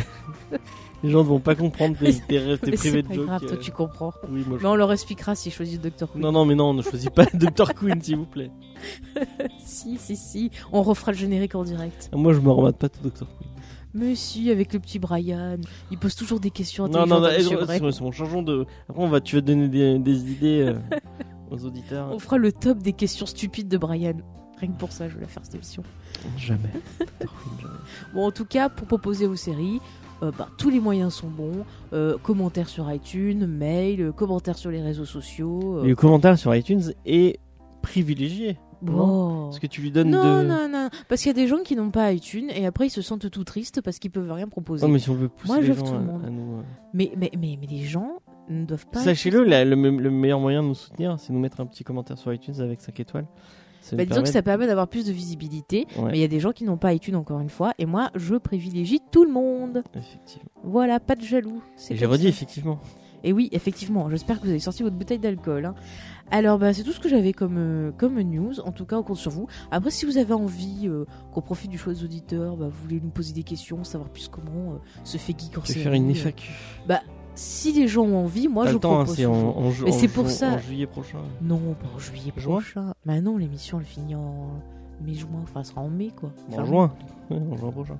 Les 1.02 1.11
gens 1.11 1.19
ne 1.20 1.29
vont 1.29 1.41
pas 1.41 1.55
comprendre 1.55 1.97
tes, 1.97 2.12
tes, 2.12 2.58
tes 2.58 2.73
privés 2.73 2.76
c'est 2.76 3.02
de 3.02 3.08
pas 3.08 3.14
jokes. 3.14 3.26
grave, 3.26 3.41
toi 3.47 3.52
euh. 3.52 3.61
tu 3.61 3.70
comprends. 3.70 4.12
Oui, 4.31 4.44
moi 4.47 4.58
je 4.58 4.62
Mais 4.62 4.69
on 4.69 4.75
leur 4.75 4.93
expliquera 4.93 5.35
s'ils 5.35 5.52
choisissent 5.52 5.81
Dr. 5.81 6.11
Queen. 6.12 6.23
Non, 6.23 6.32
non, 6.32 6.44
mais 6.44 6.55
non, 6.55 6.75
ne 6.75 6.82
choisis 6.82 7.08
pas 7.11 7.25
Dr. 7.35 7.75
Queen, 7.75 8.00
s'il 8.02 8.17
vous 8.17 8.26
plaît. 8.26 8.50
Si, 9.64 9.97
si, 9.99 10.17
si. 10.17 10.50
On 10.73 10.82
refera 10.82 11.12
le 11.12 11.19
générique 11.19 11.55
en 11.55 11.62
direct. 11.64 12.11
Moi, 12.12 12.32
je 12.32 12.41
me 12.41 12.50
remate 12.50 12.76
pas 12.76 12.88
tout 12.88 13.00
Dr. 13.02 13.26
Queen. 13.26 13.49
Mais 13.94 14.14
si, 14.14 14.50
avec 14.50 14.73
le 14.73 14.79
petit 14.79 14.99
Brian. 14.99 15.56
Il 15.91 15.99
pose 15.99 16.14
toujours 16.14 16.38
des 16.41 16.50
questions 16.50 16.87
Non, 16.88 17.06
non, 17.06 17.23
intelligentes. 17.25 17.52
non, 17.52 17.58
à 17.58 17.62
Monsieur 17.62 17.88
eh, 17.88 17.93
c'est 17.93 18.00
bon, 18.00 18.12
changeons 18.12 18.43
de. 18.43 18.67
Après, 18.88 19.02
on 19.02 19.08
va, 19.08 19.20
tu 19.20 19.37
vas 19.37 19.41
donner 19.43 19.69
des, 19.69 19.99
des 19.99 20.31
idées 20.31 20.61
euh, 20.69 20.75
aux 21.50 21.64
auditeurs. 21.64 22.11
On 22.12 22.19
fera 22.19 22.37
le 22.37 22.52
top 22.52 22.79
des 22.79 22.93
questions 22.93 23.26
stupides 23.26 23.69
de 23.69 23.79
Brian. 23.79 24.14
Rien 24.58 24.70
que 24.73 24.79
pour 24.79 24.93
ça, 24.93 25.08
je 25.08 25.14
voulais 25.14 25.26
faire 25.26 25.43
cette 25.44 25.55
émission. 25.55 25.82
Jamais. 26.37 26.61
Jamais. 27.00 27.75
Bon, 28.14 28.26
en 28.26 28.31
tout 28.31 28.44
cas, 28.44 28.69
pour 28.69 28.87
proposer 28.87 29.26
vos 29.26 29.37
séries, 29.37 29.81
euh, 30.23 30.31
bah, 30.37 30.49
tous 30.59 30.71
les 30.71 30.81
moyens 30.81 31.15
sont 31.15 31.29
bons. 31.29 31.65
Euh, 31.93 32.17
commentaires 32.19 32.69
sur 32.69 32.91
iTunes, 32.93 33.47
mail, 33.47 34.01
euh, 34.03 34.13
commentaires 34.13 34.59
sur 34.59 34.71
les 34.71 34.81
réseaux 34.83 35.05
sociaux. 35.05 35.79
euh, 35.79 35.85
Le 35.87 35.95
commentaire 35.97 36.39
sur 36.39 36.55
iTunes 36.55 36.93
est 37.07 37.39
privilégié. 37.83 38.59
bon. 38.83 39.45
Parce 39.47 39.59
que 39.59 39.67
tu 39.67 39.81
lui 39.81 39.91
donnes 39.91 40.11
Non, 40.11 40.43
de. 40.43 40.47
non, 40.49 40.69
non. 40.69 40.89
Parce 41.09 41.23
qu'il 41.23 41.29
y 41.29 41.31
a 41.31 41.35
des 41.43 41.47
gens 41.49 41.63
qui 41.65 41.77
n'ont 41.77 41.91
pas 41.91 42.13
iTunes 42.13 42.51
et 42.55 42.67
après 42.67 42.87
ils 42.87 42.91
se 42.91 43.03
sentent 43.03 43.31
tout 43.31 43.45
tristes 43.45 43.81
parce 43.83 43.99
qu'ils 43.99 44.11
peuvent 44.11 44.31
rien 44.31 44.49
proposer. 44.49 44.87
Non, 44.87 44.93
mais 44.93 44.99
si 44.99 45.11
on 45.11 45.15
veut 45.15 45.29
pousser 45.29 45.53
Moi, 45.53 45.61
les 45.61 45.67
gens 45.73 45.83
tout 45.83 45.93
le 45.93 45.99
monde. 46.01 46.25
à 46.25 46.31
nous, 46.31 46.63
mais, 46.95 47.13
mais, 47.17 47.31
mais, 47.39 47.59
mais 47.61 47.67
les 47.67 47.83
gens 47.85 48.21
ne 48.49 48.65
doivent 48.65 48.87
pas. 48.93 49.01
Sachez-le, 49.01 49.45
le, 49.45 49.65
le 49.65 50.11
meilleur 50.11 50.41
moyen 50.41 50.63
de 50.63 50.69
nous 50.69 50.75
soutenir, 50.75 51.17
c'est 51.19 51.29
de 51.29 51.35
nous 51.35 51.41
mettre 51.41 51.61
un 51.61 51.67
petit 51.67 51.85
commentaire 51.85 52.19
sur 52.19 52.33
iTunes 52.33 52.61
avec 52.61 52.81
5 52.81 52.99
étoiles. 53.01 53.27
Bah, 53.93 54.05
disons 54.05 54.23
que 54.23 54.29
ça 54.29 54.43
permet 54.43 54.67
d'avoir 54.67 54.88
plus 54.88 55.06
de 55.06 55.12
visibilité, 55.12 55.87
Ouais. 55.97 56.11
mais 56.12 56.19
il 56.19 56.21
y 56.21 56.25
a 56.25 56.29
des 56.29 56.41
gens 56.41 56.53
qui 56.53 56.65
n'ont 56.65 56.77
pas 56.77 56.93
iTunes 56.93 57.17
encore 57.17 57.41
une 57.41 57.49
fois, 57.50 57.73
et 57.79 57.87
moi 57.87 58.11
je 58.15 58.35
privilégie 58.37 59.00
tout 59.11 59.25
le 59.25 59.32
monde. 59.32 59.82
Effectivement. 59.94 60.50
Voilà, 60.65 61.00
pas 61.00 61.17
de 61.17 61.23
jaloux. 61.23 61.62
J'ai 61.91 62.06
redit, 62.06 62.29
effectivement. 62.29 62.79
Et 63.23 63.35
oui, 63.35 63.50
effectivement, 63.53 64.09
j'espère 64.09 64.38
que 64.38 64.44
vous 64.44 64.50
avez 64.50 64.61
sorti 64.61 64.82
votre 64.82 64.97
bouteille 64.97 65.19
d'alcool. 65.19 65.67
hein. 65.67 65.75
Alors, 66.31 66.59
bah, 66.59 66.73
c'est 66.73 66.85
tout 66.85 66.93
ce 66.93 67.00
que 67.00 67.09
j'avais 67.11 67.32
comme, 67.35 67.56
euh, 67.59 67.91
comme 67.99 68.19
news. 68.21 68.61
En 68.61 68.73
tout 68.73 68.87
cas, 68.87 68.97
on 68.97 69.03
compte 69.03 69.19
sur 69.19 69.31
vous. 69.31 69.47
Après, 69.71 69.91
si 69.91 70.06
vous 70.06 70.17
avez 70.17 70.33
envie 70.33 70.87
euh, 70.88 71.05
qu'on 71.35 71.43
profite 71.43 71.71
du 71.71 71.76
choix 71.76 71.93
des 71.93 72.03
auditeurs, 72.03 72.56
bah, 72.56 72.69
vous 72.71 72.83
voulez 72.83 72.99
nous 73.03 73.11
poser 73.11 73.35
des 73.35 73.43
questions, 73.43 73.85
savoir 73.85 74.09
plus 74.09 74.29
comment 74.29 74.73
euh, 74.73 74.76
se 75.05 75.19
fait 75.19 75.35
geek 75.38 75.59
en 75.59 75.65
série, 75.65 75.81
faire 75.81 75.93
une 75.93 76.15
FAQ. 76.15 76.50
Si 77.43 77.73
les 77.73 77.89
gens 77.89 78.03
ont 78.05 78.25
envie, 78.25 78.49
moi 78.49 78.67
je 78.67 78.77
temps, 78.77 78.93
hein, 79.01 79.05
propose. 79.05 79.17
c'est 79.17 79.25
en, 79.27 79.33
toujours. 79.33 79.59
en 79.59 79.71
ju- 79.71 79.85
Mais 79.85 79.91
en 79.91 79.99
c'est 79.99 80.09
pour 80.09 80.29
ça. 80.29 80.51
en 80.53 80.59
juillet 80.59 80.87
prochain. 80.87 81.19
Non, 81.41 81.59
pas 81.81 81.87
en 81.95 81.99
juillet 81.99 82.33
Juin 82.37 82.53
prochain. 82.61 82.93
Bah 83.07 83.21
non, 83.23 83.39
l'émission 83.39 83.79
elle 83.81 83.87
finit 83.87 84.15
en 84.15 84.49
mai-juin. 85.05 85.41
Enfin, 85.45 85.61
elle 85.61 85.67
sera 85.67 85.81
en 85.81 85.89
mai 85.89 86.11
quoi. 86.15 86.31
En 86.57 86.65
juin. 86.67 86.93
Ouais, 87.31 87.37
en 87.53 87.57
juin 87.57 87.71
prochain. 87.71 87.97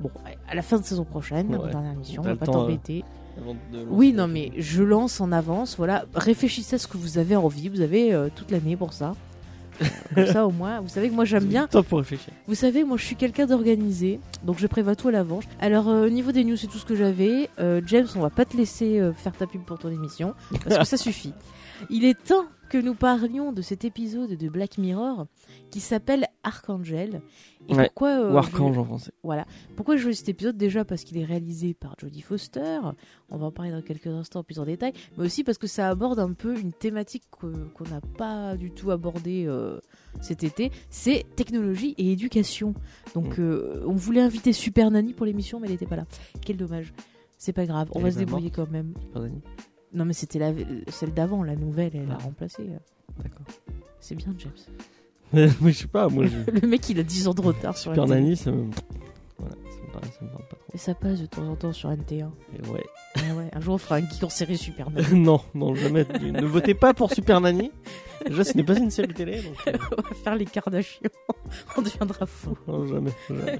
Bon, 0.00 0.10
à 0.48 0.54
la 0.54 0.62
fin 0.62 0.78
de 0.78 0.84
saison 0.84 1.04
prochaine, 1.04 1.50
la 1.50 1.58
Ouais. 1.58 1.70
dernière 1.72 1.92
émission, 1.92 2.22
on 2.22 2.24
T'as 2.24 2.28
va 2.28 2.32
le 2.34 2.38
pas 2.38 2.46
temps, 2.46 2.52
euh, 2.58 2.62
t'embêter. 2.66 3.04
Avant 3.36 3.54
de 3.72 3.78
lancer 3.78 3.88
Oui, 3.90 4.12
la 4.12 4.22
non, 4.26 4.32
mais 4.32 4.52
je 4.56 4.82
lance 4.84 5.20
en 5.20 5.32
avance. 5.32 5.76
Voilà, 5.76 6.04
réfléchissez 6.14 6.76
à 6.76 6.78
ce 6.78 6.86
que 6.86 6.96
vous 6.98 7.18
avez 7.18 7.34
envie. 7.34 7.68
Vous 7.68 7.80
avez 7.80 8.14
euh, 8.14 8.28
toute 8.34 8.52
l'année 8.52 8.76
pour 8.76 8.92
ça. 8.92 9.14
Euh, 9.80 9.86
Comme 10.14 10.26
ça, 10.26 10.46
au 10.46 10.50
moins, 10.50 10.80
vous 10.80 10.88
savez 10.88 11.08
que 11.08 11.14
moi 11.14 11.24
j'aime 11.24 11.44
bien. 11.44 11.66
temps 11.66 11.82
pour 11.82 11.98
réfléchir. 11.98 12.32
Vous 12.46 12.54
savez, 12.54 12.84
moi 12.84 12.96
je 12.96 13.04
suis 13.04 13.16
quelqu'un 13.16 13.46
d'organisé, 13.46 14.18
donc 14.44 14.58
je 14.58 14.66
prévois 14.66 14.96
tout 14.96 15.08
à 15.08 15.12
l'avance. 15.12 15.44
Alors, 15.60 15.88
euh, 15.88 16.06
au 16.06 16.10
niveau 16.10 16.32
des 16.32 16.44
news, 16.44 16.56
c'est 16.56 16.66
tout 16.66 16.78
ce 16.78 16.84
que 16.84 16.96
j'avais. 16.96 17.48
Euh, 17.60 17.80
James, 17.86 18.06
on 18.16 18.20
va 18.20 18.30
pas 18.30 18.44
te 18.44 18.56
laisser 18.56 18.98
euh, 18.98 19.12
faire 19.12 19.32
ta 19.32 19.46
pub 19.46 19.62
pour 19.62 19.78
ton 19.78 19.88
émission, 19.90 20.34
parce 20.64 20.78
que 20.78 20.84
ça 20.84 20.96
suffit. 20.96 21.32
Il 21.90 22.04
est 22.04 22.14
temps 22.20 22.46
que 22.68 22.78
nous 22.78 22.94
parlions 22.94 23.52
de 23.52 23.62
cet 23.62 23.84
épisode 23.84 24.30
de 24.30 24.48
Black 24.48 24.78
Mirror 24.78 25.26
qui 25.70 25.80
s'appelle 25.80 26.26
Archangel. 26.42 27.20
Et 27.68 27.74
Ouais, 27.74 27.84
pourquoi 27.86 28.08
euh, 28.10 28.28
Ou 28.28 28.32
je- 28.32 28.36
Archange 28.38 28.78
en 28.78 28.84
français. 28.84 29.12
Voilà. 29.22 29.46
Pourquoi 29.76 29.96
je 29.96 30.02
choisis 30.02 30.20
cet 30.20 30.28
épisode 30.30 30.56
Déjà 30.56 30.84
parce 30.84 31.04
qu'il 31.04 31.18
est 31.18 31.24
réalisé 31.24 31.74
par 31.74 31.94
Jodie 31.98 32.20
Foster. 32.22 32.78
On 33.30 33.36
va 33.36 33.46
en 33.46 33.50
parler 33.50 33.70
dans 33.72 33.82
quelques 33.82 34.06
instants 34.06 34.42
plus 34.44 34.58
en 34.58 34.64
détail. 34.64 34.92
Mais 35.16 35.24
aussi 35.26 35.44
parce 35.44 35.58
que 35.58 35.66
ça 35.66 35.88
aborde 35.88 36.18
un 36.20 36.32
peu 36.32 36.58
une 36.58 36.72
thématique 36.72 37.24
que- 37.40 37.68
qu'on 37.74 37.84
n'a 37.84 38.00
pas 38.16 38.56
du 38.56 38.70
tout 38.70 38.90
abordée 38.90 39.44
euh, 39.46 39.78
cet 40.20 40.44
été. 40.44 40.70
C'est 40.90 41.24
technologie 41.36 41.94
et 41.98 42.12
éducation. 42.12 42.74
Donc 43.14 43.38
Mm. 43.38 43.42
euh, 43.42 43.82
on 43.86 43.94
voulait 43.94 44.22
inviter 44.22 44.52
Super 44.52 44.90
Nanny 44.90 45.12
pour 45.14 45.26
l'émission, 45.26 45.60
mais 45.60 45.66
elle 45.66 45.72
n'était 45.72 45.86
pas 45.86 45.96
là. 45.96 46.06
Quel 46.40 46.56
dommage. 46.56 46.92
C'est 47.36 47.52
pas 47.52 47.66
grave, 47.66 47.88
on 47.94 47.98
Elle 47.98 48.04
va 48.04 48.10
se 48.10 48.18
débrouiller 48.18 48.50
quand 48.50 48.68
même. 48.70 48.94
Super 49.00 49.22
Danny. 49.22 49.40
Non 49.94 50.04
mais 50.04 50.12
c'était 50.12 50.38
la, 50.38 50.52
celle 50.88 51.12
d'avant, 51.14 51.42
la 51.42 51.56
nouvelle, 51.56 51.92
elle 51.94 52.10
a 52.10 52.18
Ah. 52.20 52.22
remplacé. 52.24 52.62
D'accord. 53.22 53.46
C'est 54.00 54.14
bien 54.14 54.34
James. 54.38 54.52
mais 55.60 55.72
je 55.72 55.78
sais 55.78 55.86
pas, 55.88 56.08
moi, 56.08 56.24
je... 56.26 56.50
Le 56.60 56.66
mec 56.66 56.88
il 56.88 56.98
a 57.00 57.02
10 57.02 57.28
ans 57.28 57.34
de 57.34 57.40
retard 57.42 57.76
sur 57.76 57.92
Super 57.92 58.06
la. 58.06 58.14
Nanny, 58.16 58.36
ça 58.36 58.50
me. 58.50 58.64
Voilà, 59.38 59.54
ça 59.70 59.86
me 59.86 59.92
parle, 59.92 60.04
ça 60.06 60.24
me 60.24 60.30
parle 60.30 60.44
pas 60.48 60.56
trop. 60.56 60.72
Et 60.74 60.78
ça 60.78 60.94
passe 60.94 61.20
de 61.20 61.26
temps 61.26 61.48
en 61.48 61.54
temps 61.56 61.72
sur 61.72 61.90
NT1. 61.90 62.14
Et 62.14 62.68
ouais. 62.68 62.84
Ah 63.16 63.34
ouais, 63.34 63.48
un 63.52 63.60
jour 63.60 63.74
on 63.74 63.78
fera 63.78 63.96
un 63.96 64.00
geek 64.08 64.22
en 64.24 64.28
série 64.28 64.56
Super 64.58 64.90
Nanny. 64.90 65.06
non, 65.20 65.40
non, 65.54 65.74
jamais. 65.74 66.04
ne 66.22 66.44
votez 66.44 66.74
pas 66.74 66.92
pour 66.94 67.12
Super 67.12 67.40
Nanny. 67.40 67.70
Déjà, 68.26 68.44
ce 68.44 68.56
n'est 68.56 68.64
pas 68.64 68.76
une 68.76 68.90
série 68.90 69.14
télé, 69.14 69.42
donc. 69.42 69.56
euh, 69.68 69.72
on 69.98 70.02
va 70.02 70.14
faire 70.14 70.34
les 70.36 70.44
Kardashians. 70.44 71.10
on 71.76 71.82
deviendra 71.82 72.26
fou. 72.26 72.56
non, 72.66 72.86
jamais, 72.86 73.10
jamais. 73.28 73.58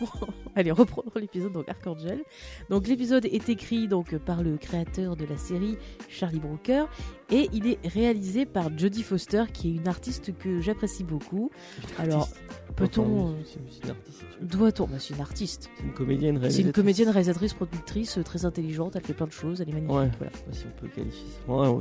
Bon, 0.00 0.06
allez, 0.54 0.70
reprenons 0.70 1.10
l'épisode 1.16 1.52
donc 1.52 1.68
Archangel. 1.68 2.20
Donc 2.70 2.86
l'épisode 2.86 3.24
est 3.26 3.48
écrit 3.48 3.88
donc 3.88 4.16
par 4.18 4.42
le 4.42 4.56
créateur 4.56 5.16
de 5.16 5.24
la 5.24 5.36
série 5.36 5.76
Charlie 6.08 6.40
Brooker 6.40 6.84
et 7.30 7.48
il 7.52 7.66
est 7.66 7.78
réalisé 7.86 8.46
par 8.46 8.76
Jodie 8.76 9.02
Foster 9.02 9.44
qui 9.52 9.68
est 9.70 9.74
une 9.76 9.88
artiste 9.88 10.36
que 10.36 10.60
j'apprécie 10.60 11.04
beaucoup. 11.04 11.50
Alors, 11.98 12.28
peut-on 12.76 13.28
Enfin, 13.30 13.34
c'est 13.44 13.60
c'est 13.86 14.46
doit-on? 14.46 14.86
Bah, 14.86 14.98
c'est 14.98 15.14
une 15.14 15.20
artiste. 15.20 15.70
C'est 15.76 15.82
une 15.84 15.92
comédienne 15.92 16.34
C'est 16.36 16.40
réalisatrice. 16.40 16.66
une 16.66 16.72
comédienne, 16.72 17.08
réalisatrice, 17.08 17.54
productrice, 17.54 18.18
euh, 18.18 18.22
très 18.22 18.44
intelligente, 18.44 18.94
elle 18.96 19.02
fait 19.02 19.14
plein 19.14 19.26
de 19.26 19.32
choses, 19.32 19.60
elle 19.60 19.68
est 19.70 19.72
magnifique. 19.72 19.96
Ouais. 19.96 20.10
voilà. 20.18 20.30
Pas 20.32 20.52
si 20.52 20.64
on 20.66 20.80
peut 20.80 20.88
qualifier. 20.88 21.26
Ouais, 21.48 21.80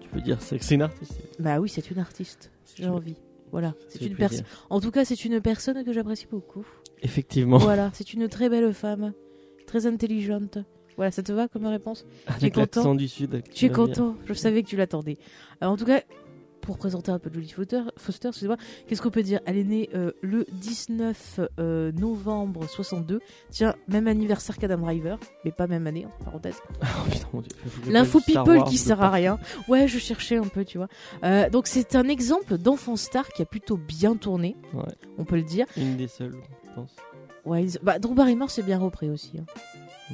tu 0.00 0.08
peux 0.08 0.20
dire 0.20 0.38
c'est 0.40 0.56
c'est 0.66 0.74
une 0.74 0.82
artiste. 0.82 1.20
Bah 1.38 1.60
oui, 1.60 1.68
c'est 1.68 1.90
une 1.90 1.98
artiste. 1.98 2.50
J'ai 2.74 2.84
Tu 2.84 2.88
envie. 2.88 3.16
Voilà, 3.52 3.74
c'est 3.88 4.04
une 4.04 4.16
personne. 4.16 4.44
En 4.70 4.80
tout 4.80 4.90
cas, 4.90 5.04
c'est 5.04 5.24
une 5.24 5.40
personne 5.40 5.84
que 5.84 5.92
j'apprécie 5.92 6.26
beaucoup. 6.30 6.66
Effectivement. 7.02 7.58
Voilà, 7.58 7.90
c'est 7.94 8.12
une 8.12 8.28
très 8.28 8.48
belle 8.48 8.72
femme, 8.74 9.12
très 9.66 9.86
intelligente. 9.86 10.58
Voilà, 10.96 11.10
ça 11.10 11.22
te 11.22 11.32
va 11.32 11.46
comme 11.46 11.66
réponse? 11.66 12.06
Avec 12.26 12.54
content 12.54 12.80
l'accent 12.80 12.94
du 12.94 13.06
sud. 13.06 13.42
Tu 13.52 13.66
es 13.66 13.68
content? 13.68 14.16
Je 14.24 14.32
savais 14.32 14.62
que 14.62 14.68
tu 14.68 14.76
l'attendais. 14.76 15.18
Alors, 15.60 15.74
en 15.74 15.76
tout 15.76 15.84
cas, 15.84 16.02
pour 16.66 16.76
présenter 16.78 17.10
un 17.12 17.18
peu 17.18 17.30
Jodie 17.32 17.48
Foster, 17.52 17.80
Foster 17.96 18.28
excusez-moi, 18.28 18.56
qu'est-ce 18.86 19.00
qu'on 19.00 19.10
peut 19.10 19.22
dire? 19.22 19.40
Elle 19.46 19.56
est 19.56 19.64
née 19.64 19.88
euh, 19.94 20.12
le 20.20 20.44
19 20.52 21.40
euh, 21.60 21.92
novembre 21.92 22.68
62. 22.68 23.20
Tiens, 23.50 23.74
même 23.88 24.08
anniversaire 24.08 24.58
qu'Adam 24.58 24.78
Driver, 24.78 25.18
mais 25.44 25.52
pas 25.52 25.66
même 25.66 25.86
année, 25.86 26.06
entre 26.06 26.18
parenthèses. 26.24 26.60
Oh 26.82 27.08
putain, 27.10 27.26
mon 27.32 27.40
dieu. 27.40 27.50
Faut 27.64 27.80
que 27.80 27.86
je 27.86 27.92
L'info 27.92 28.20
people 28.20 28.56
Wars 28.58 28.68
qui 28.68 28.74
de 28.74 28.80
sert 28.80 29.00
à 29.00 29.10
rien. 29.10 29.38
Ouais, 29.68 29.86
je 29.88 29.98
cherchais 29.98 30.36
un 30.36 30.42
peu, 30.48 30.64
tu 30.64 30.78
vois. 30.78 30.88
Euh, 31.24 31.48
donc, 31.50 31.66
c'est 31.68 31.94
un 31.94 32.08
exemple 32.08 32.58
d'enfant 32.58 32.96
star 32.96 33.28
qui 33.28 33.42
a 33.42 33.46
plutôt 33.46 33.76
bien 33.76 34.16
tourné, 34.16 34.56
Ouais. 34.74 34.82
on 35.18 35.24
peut 35.24 35.36
le 35.36 35.42
dire. 35.42 35.66
Une 35.76 35.96
des 35.96 36.08
seules, 36.08 36.34
je 36.68 36.74
pense. 36.74 36.94
Ouais, 37.44 37.64
bah, 37.82 37.98
Drew 38.00 38.14
Barrymore 38.14 38.50
c'est 38.50 38.64
bien 38.64 38.78
repris 38.78 39.08
aussi. 39.08 39.38
hein. 39.38 39.44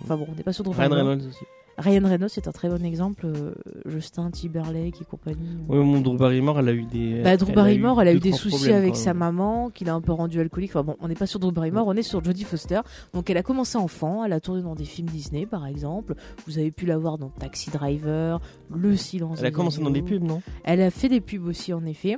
Enfin 0.02 0.16
bon, 0.16 0.26
on 0.30 0.34
n'est 0.34 0.42
pas 0.42 0.52
sur 0.52 0.64
Drew 0.64 0.72
Ryan 0.74 0.90
Barrymore. 0.90 1.10
Reynolds 1.12 1.28
aussi. 1.28 1.44
Ryan 1.82 2.08
Reynolds 2.08 2.30
c'est 2.30 2.48
un 2.48 2.52
très 2.52 2.68
bon 2.68 2.84
exemple. 2.84 3.26
euh, 3.26 3.52
Justin 3.86 4.30
Timberlake 4.30 5.00
et 5.00 5.04
compagnie. 5.04 5.58
Ouais, 5.68 5.78
mon 5.78 6.00
Drew 6.00 6.16
Barrymore, 6.16 6.58
elle 6.60 6.68
a 6.68 6.72
eu 6.72 6.84
des. 6.84 7.20
Bah, 7.22 7.36
Drew 7.36 7.52
Barrymore, 7.52 8.00
elle 8.00 8.08
a 8.08 8.12
eu 8.14 8.20
des 8.20 8.32
soucis 8.32 8.72
avec 8.72 8.96
sa 8.96 9.14
maman, 9.14 9.70
qu'il 9.70 9.88
a 9.88 9.94
un 9.94 10.00
peu 10.00 10.12
rendu 10.12 10.40
alcoolique. 10.40 10.70
Enfin 10.70 10.84
bon, 10.84 10.96
on 11.00 11.08
n'est 11.08 11.14
pas 11.14 11.26
sur 11.26 11.38
Drew 11.40 11.52
Barrymore, 11.52 11.86
on 11.86 11.94
est 11.96 12.02
sur 12.02 12.22
Jodie 12.24 12.44
Foster. 12.44 12.80
Donc 13.12 13.28
elle 13.30 13.36
a 13.36 13.42
commencé 13.42 13.76
enfant, 13.78 14.24
elle 14.24 14.32
a 14.32 14.40
tourné 14.40 14.62
dans 14.62 14.74
des 14.74 14.84
films 14.84 15.08
Disney 15.08 15.46
par 15.46 15.66
exemple. 15.66 16.14
Vous 16.46 16.58
avez 16.58 16.70
pu 16.70 16.86
la 16.86 16.96
voir 16.98 17.18
dans 17.18 17.28
Taxi 17.30 17.70
Driver, 17.70 18.40
Le 18.74 18.96
Silence. 18.96 19.38
Elle 19.40 19.46
a 19.46 19.50
commencé 19.50 19.80
dans 19.82 19.90
des 19.90 20.02
pubs, 20.02 20.22
non? 20.22 20.42
Elle 20.64 20.80
a 20.80 20.90
fait 20.90 21.08
des 21.08 21.20
pubs 21.20 21.46
aussi 21.46 21.72
en 21.72 21.84
effet. 21.84 22.16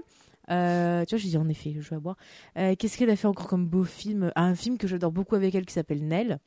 Euh, 0.50 1.04
tu 1.06 1.14
vois, 1.14 1.23
je 1.23 1.26
dis 1.28 1.37
en 1.38 1.49
effet, 1.49 1.75
je 1.80 1.88
vais 1.90 1.97
boire. 1.99 2.16
Euh, 2.59 2.75
Qu'est-ce 2.78 2.99
qu'elle 2.99 3.09
a 3.11 3.16
fait 3.16 3.26
encore 3.28 3.47
comme 3.49 3.66
beau 3.66 3.85
film? 3.85 4.30
Ah, 4.35 4.42
Un 4.44 4.54
film 4.54 4.76
que 4.76 4.87
j'adore 4.87 5.11
beaucoup 5.11 5.35
avec 5.37 5.54
elle 5.54 5.64
qui 5.64 5.73
s'appelle 5.73 6.06
Nell. 6.06 6.38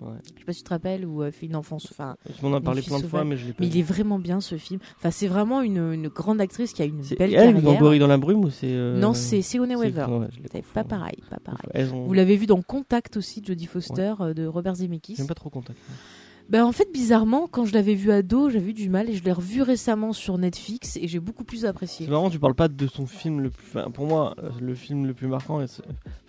Ouais. 0.00 0.08
Je 0.24 0.40
sais 0.40 0.44
pas 0.44 0.52
si 0.52 0.58
tu 0.58 0.64
te 0.64 0.70
rappelles, 0.70 1.06
où 1.06 1.22
elle 1.22 1.32
fait 1.32 1.46
une 1.46 1.54
enfance. 1.56 1.86
Enfin, 1.90 2.16
Tu 2.36 2.44
m'en 2.44 2.54
as 2.56 2.60
parlé 2.60 2.82
plein 2.82 2.98
de 2.98 3.06
fois, 3.06 3.24
mais 3.24 3.36
je 3.36 3.46
l'ai 3.46 3.52
pas 3.52 3.58
mais 3.60 3.68
il 3.68 3.78
est 3.78 3.82
vraiment 3.82 4.18
bien 4.18 4.40
ce 4.40 4.56
film. 4.56 4.80
Enfin, 4.96 5.10
c'est 5.12 5.28
vraiment 5.28 5.62
une, 5.62 5.92
une 5.92 6.08
grande 6.08 6.40
actrice 6.40 6.72
qui 6.72 6.82
a 6.82 6.84
une 6.84 7.00
belle 7.16 7.32
elle 7.34 7.54
dans 7.54 7.60
carrière. 7.62 7.80
Gorille 7.80 7.98
dans 8.00 8.06
la 8.08 8.18
brume 8.18 8.44
ou 8.44 8.50
c'est. 8.50 8.66
euh, 8.70 8.98
Non, 8.98 9.14
c'est 9.14 9.40
Sigourney 9.40 9.76
Weaver. 9.76 10.06
ouais, 10.10 10.26
C'est 10.52 10.64
pas 10.66 10.84
pareil, 10.84 11.22
pas 11.30 11.38
pareil. 11.38 11.90
Ont- 11.92 12.06
Vous 12.06 12.12
l'avez 12.12 12.36
vu 12.36 12.46
dans 12.46 12.60
Contact 12.60 13.16
aussi, 13.16 13.42
Jodie 13.46 13.66
Foster 13.66 14.14
euh, 14.20 14.34
de 14.34 14.46
Robert 14.46 14.74
Zemeckis. 14.74 15.14
J'aime 15.16 15.28
pas 15.28 15.34
trop 15.34 15.48
contact. 15.50 15.78
Ben 16.50 16.62
en 16.66 16.72
fait, 16.72 16.88
bizarrement, 16.92 17.46
quand 17.50 17.64
je 17.64 17.72
l'avais 17.72 17.94
vu 17.94 18.10
ado, 18.10 18.50
j'avais 18.50 18.70
eu 18.70 18.74
du 18.74 18.90
mal 18.90 19.08
et 19.08 19.14
je 19.14 19.24
l'ai 19.24 19.32
revu 19.32 19.62
récemment 19.62 20.12
sur 20.12 20.36
Netflix 20.36 20.98
et 21.00 21.08
j'ai 21.08 21.18
beaucoup 21.20 21.44
plus 21.44 21.64
apprécié. 21.64 22.04
C'est 22.04 22.12
marrant, 22.12 22.28
tu 22.28 22.38
parles 22.38 22.54
pas 22.54 22.68
de 22.68 22.86
son 22.86 23.06
film 23.06 23.40
le 23.40 23.48
plus. 23.48 23.64
enfin, 23.68 23.90
pour 23.90 24.06
moi, 24.06 24.34
euh, 24.42 24.50
le 24.60 24.74
film 24.74 25.06
le 25.06 25.14
plus 25.14 25.26
marquant, 25.28 25.62
et 25.62 25.66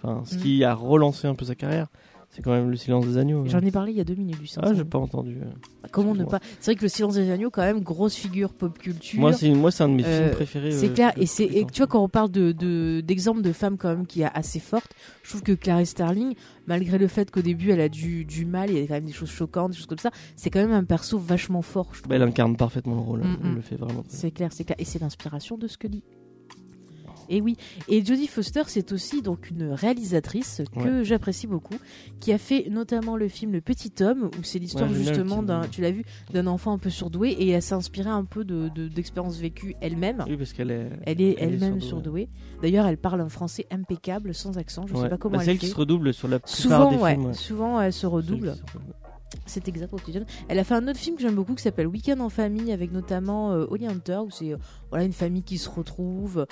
enfin, 0.01 0.21
ce 0.23 0.35
Mm. 0.35 0.39
qui 0.39 0.63
a 0.63 0.73
relancé 0.73 1.27
un 1.27 1.35
peu 1.35 1.43
sa 1.43 1.55
carrière, 1.55 1.87
c'est 2.35 2.41
quand 2.41 2.51
même 2.51 2.69
Le 2.69 2.75
Silence 2.75 3.05
des 3.07 3.17
Agneaux. 3.17 3.43
J'en 3.45 3.59
ai 3.61 3.71
parlé 3.71 3.91
il 3.93 3.97
y 3.97 4.01
a 4.01 4.03
deux 4.03 4.15
minutes 4.15 4.37
du 4.39 4.45
Ah, 4.45 4.67
Silence. 4.67 4.77
j'ai 4.77 4.83
pas 4.83 4.97
entendu. 4.99 5.37
euh. 5.41 5.45
Comment 5.91 6.13
ne 6.15 6.25
pas 6.25 6.39
C'est 6.59 6.71
vrai 6.71 6.75
que 6.75 6.81
le 6.81 6.89
Silence 6.89 7.13
des 7.15 7.29
agneaux, 7.31 7.49
quand 7.49 7.61
même, 7.61 7.81
grosse 7.81 8.15
figure 8.15 8.53
pop 8.53 8.77
culture. 8.77 9.19
Moi, 9.19 9.31
c'est 9.33 9.49
moi, 9.53 9.71
c'est 9.71 9.83
un 9.83 9.89
de 9.89 9.93
mes 9.93 10.05
Euh, 10.05 10.23
films 10.25 10.31
préférés. 10.35 10.71
C'est 10.71 10.89
euh, 10.89 10.93
clair, 10.93 11.13
de 11.15 11.21
et 11.21 11.25
c'est 11.25 11.47
tu 11.71 11.77
vois 11.77 11.87
quand 11.87 12.03
on 12.03 12.09
parle 12.09 12.29
de 12.31 12.51
de- 12.51 13.01
d'exemples 13.05 13.41
de, 13.41 13.51
femmes 13.53 13.77
quand 13.77 13.89
même 13.89 14.05
qui 14.05 14.21
est 14.21 14.29
assez 14.33 14.59
fortes, 14.59 14.91
je 15.23 15.29
trouve 15.29 15.43
que 15.43 15.53
Clarice 15.53 15.91
Starling, 15.91 16.33
malgré 16.67 16.97
le 16.97 17.07
fait 17.07 17.31
qu'au 17.31 17.41
début 17.41 17.71
elle 17.71 17.81
a 17.81 17.89
du, 17.89 18.25
du 18.25 18.45
mal, 18.45 18.69
il 18.71 18.77
y 18.77 18.81
a 18.81 18.87
quand 18.87 18.95
même 18.95 19.05
des 19.05 19.13
choses 19.13 19.29
choquantes, 19.31 19.71
des 19.71 19.77
choses 19.77 19.85
comme 19.85 19.97
ça, 19.99 20.11
c'est 20.35 20.49
quand 20.49 20.59
même 20.59 20.71
un 20.73 20.83
perso 20.83 21.17
vachement 21.17 21.61
fort. 21.61 21.89
je 21.93 21.99
trouve. 21.99 22.09
Bah, 22.09 22.15
elle 22.15 22.23
incarne 22.23 22.57
parfaitement 22.57 22.95
le 22.95 23.01
rôle. 23.01 23.19
Mm, 23.21 23.37
Elle 23.43 23.51
mm. 23.51 23.55
le 23.55 23.61
fait 23.61 23.75
vraiment. 23.75 24.03
C'est 24.09 24.31
clair, 24.31 24.51
c'est 24.51 24.65
clair, 24.65 24.75
et 24.79 24.85
c'est 24.85 24.99
l'inspiration 24.99 25.57
de 25.57 25.67
Scully. 25.67 26.03
Et 27.29 27.41
oui, 27.41 27.57
et 27.87 28.03
Jodie 28.03 28.27
Foster, 28.27 28.63
c'est 28.67 28.91
aussi 28.91 29.21
donc 29.21 29.49
une 29.49 29.71
réalisatrice 29.71 30.61
que 30.81 31.03
j'apprécie 31.03 31.47
beaucoup, 31.47 31.75
qui 32.19 32.31
a 32.33 32.37
fait 32.37 32.67
notamment 32.69 33.17
le 33.17 33.27
film 33.27 33.51
Le 33.51 33.61
Petit 33.61 33.91
Homme, 34.03 34.29
où 34.39 34.43
c'est 34.43 34.59
l'histoire 34.59 34.89
Ouais, 34.89 34.95
justement 34.97 35.41
d'un, 35.43 35.61
tu 35.67 35.81
l'as 35.81 35.91
vu, 35.91 36.03
d'un 36.33 36.47
enfant 36.47 36.73
un 36.73 36.77
peu 36.77 36.89
surdoué, 36.89 37.29
et 37.31 37.49
elle 37.49 37.61
s'est 37.61 37.73
inspirée 37.75 38.09
un 38.09 38.25
peu 38.25 38.43
de, 38.45 38.69
de- 38.75 38.87
d'expériences 38.87 39.37
vécues 39.37 39.75
elle-même. 39.81 40.23
Oui, 40.27 40.37
parce 40.37 40.53
qu'elle 40.53 40.71
est. 40.71 40.89
Elle 41.05 41.21
est 41.21 41.35
elle 41.39 41.49
est 41.53 41.53
elle-même 41.55 41.81
surdouée. 41.81 42.27
surdouée. 42.27 42.29
D'ailleurs, 42.61 42.85
elle 42.87 42.97
parle 42.97 43.21
un 43.21 43.29
français 43.29 43.65
impeccable, 43.71 44.33
sans 44.33 44.57
accent. 44.57 44.85
Je 44.87 44.93
Ouais. 44.93 45.01
sais 45.03 45.09
pas 45.09 45.17
comment 45.17 45.37
Bah, 45.37 45.43
c'est 45.43 45.51
elle 45.51 45.55
elle 45.55 45.59
qui 45.59 45.67
se 45.67 45.75
redouble 45.75 46.13
sur 46.13 46.27
la 46.27 46.39
plupart 46.39 46.55
Souvent, 46.55 46.91
des 46.91 47.15
films. 47.15 47.33
souvent 47.33 47.81
elle 47.81 47.93
se 47.93 48.05
redouble. 48.05 48.55
C'est 49.45 49.67
exact 49.67 49.89
quotidien. 49.91 50.23
Elle 50.47 50.59
a 50.59 50.63
fait 50.63 50.75
un 50.75 50.87
autre 50.87 50.99
film 50.99 51.15
que 51.17 51.21
j'aime 51.21 51.35
beaucoup 51.35 51.55
qui 51.55 51.63
s'appelle 51.63 51.87
Weekend 51.87 52.21
en 52.21 52.29
famille 52.29 52.71
avec 52.71 52.91
notamment 52.93 53.51
euh, 53.51 53.65
Holly 53.69 53.85
Hunter 53.87 54.19
où 54.25 54.29
c'est 54.31 54.53
euh, 54.53 54.57
voilà 54.91 55.03
une 55.03 55.11
famille 55.13 55.43
qui 55.43 55.57
se 55.57 55.69
retrouve. 55.69 56.45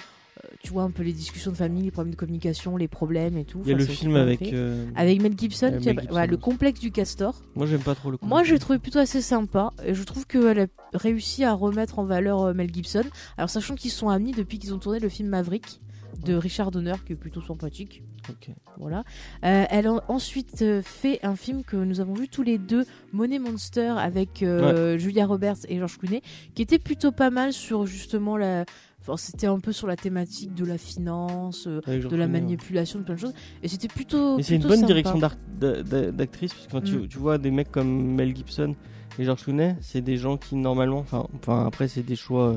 Tu 0.62 0.72
vois 0.72 0.84
un 0.84 0.92
peu 0.92 1.04
les 1.04 1.14
discussions 1.14 1.52
de 1.52 1.56
famille, 1.58 1.84
les 1.84 1.92
problèmes 1.92 2.12
de 2.12 2.18
communication, 2.18 2.76
les 2.78 2.88
problèmes 2.88 3.38
et 3.38 3.46
tout. 3.46 3.62
Il 3.64 3.70
y 3.70 3.72
a 3.72 3.76
Enfin, 3.76 3.86
le 3.86 3.90
film 3.94 4.16
avec. 4.16 4.54
euh, 4.54 4.86
Avec 4.96 5.22
Mel 5.22 5.34
Gibson, 5.38 5.68
avec 5.68 5.80
tu 5.80 5.84
sais, 5.86 5.90
Mel 5.92 6.00
Gibson 6.02 6.12
voilà, 6.14 6.28
le 6.28 6.38
complexe 6.38 6.80
du 6.80 6.92
castor. 6.92 7.42
Moi, 7.56 7.66
j'aime 7.68 7.82
pas 7.82 7.96
trop 7.96 8.12
le. 8.12 8.18
Moi, 8.22 8.44
j'ai 8.44 8.60
trouvé 8.60 8.80
plutôt 8.80 9.00
assez 9.00 9.22
sympa. 9.22 9.72
Et 9.86 9.94
je 9.94 10.04
trouve 10.04 10.26
qu'elle 10.28 10.60
a 10.60 10.68
réussi 10.94 11.44
à 11.44 11.54
remettre 11.54 12.00
en 12.00 12.04
valeur 12.06 12.42
euh, 12.42 12.54
Mel 12.54 12.74
Gibson. 12.74 13.04
Alors, 13.38 13.50
sachant 13.50 13.76
qu'ils 13.76 13.92
sont 13.92 14.10
amis 14.10 14.32
depuis 14.32 14.60
qu'ils 14.60 14.74
ont 14.74 14.80
tourné 14.80 15.00
le 15.00 15.10
film 15.10 15.30
Maverick 15.30 15.80
de 16.26 16.34
Richard 16.36 16.72
Donner, 16.72 16.94
qui 17.06 17.14
est 17.14 17.18
plutôt 17.18 17.42
sympathique. 17.42 18.04
Ok. 18.30 18.50
Voilà. 18.78 19.04
Euh, 19.44 19.66
elle 19.70 19.88
a 19.88 20.04
ensuite 20.08 20.62
euh, 20.62 20.82
fait 20.82 21.20
un 21.24 21.36
film 21.36 21.64
que 21.64 21.76
nous 21.76 22.00
avons 22.00 22.14
vu 22.14 22.28
tous 22.30 22.44
les 22.44 22.58
deux, 22.58 22.86
Money 23.12 23.40
Monster, 23.40 23.94
avec 23.98 24.42
euh, 24.44 24.98
Julia 24.98 25.26
Roberts 25.26 25.58
et 25.68 25.78
George 25.78 25.98
Clooney, 25.98 26.22
qui 26.56 26.62
était 26.62 26.80
plutôt 26.80 27.12
pas 27.12 27.30
mal 27.30 27.54
sur 27.54 27.86
justement 27.86 28.38
la. 28.38 28.66
Enfin, 29.02 29.18
c'était 29.18 29.48
un 29.48 29.60
peu 29.60 29.74
sur 29.74 29.86
la 29.86 29.98
thématique 29.98 30.54
de 30.54 30.64
la 30.64 30.78
finance, 30.78 31.68
euh, 31.68 31.82
de 31.86 32.16
la 32.16 32.24
ouais. 32.24 32.32
manipulation, 32.32 33.00
de 33.00 33.04
plein 33.04 33.16
de 33.16 33.20
choses. 33.20 33.34
Et 33.62 33.68
c'était 33.68 33.90
plutôt. 33.90 34.38
Mais 34.38 34.44
c'est 34.44 34.56
une 34.56 34.62
bonne 34.62 34.80
sympa. 34.80 34.88
direction 34.88 35.20
d'actrice, 35.60 36.54
parce 36.54 36.68
que 36.68 36.72
quand 36.72 36.82
tu, 36.82 36.96
Mm. 36.96 37.08
tu 37.08 37.18
vois 37.18 37.38
des 37.38 37.52
mecs 37.52 37.72
comme 37.72 38.16
Mel 38.16 38.34
Gibson 38.36 38.76
et 39.20 39.26
George 39.26 39.44
Clooney, 39.44 39.76
c'est 39.82 40.02
des 40.02 40.16
gens 40.18 40.38
qui 40.38 40.56
normalement, 40.56 41.00
enfin, 41.00 41.28
enfin 41.36 41.66
après 41.68 41.88
c'est 41.90 42.04
des 42.04 42.16
choix, 42.16 42.56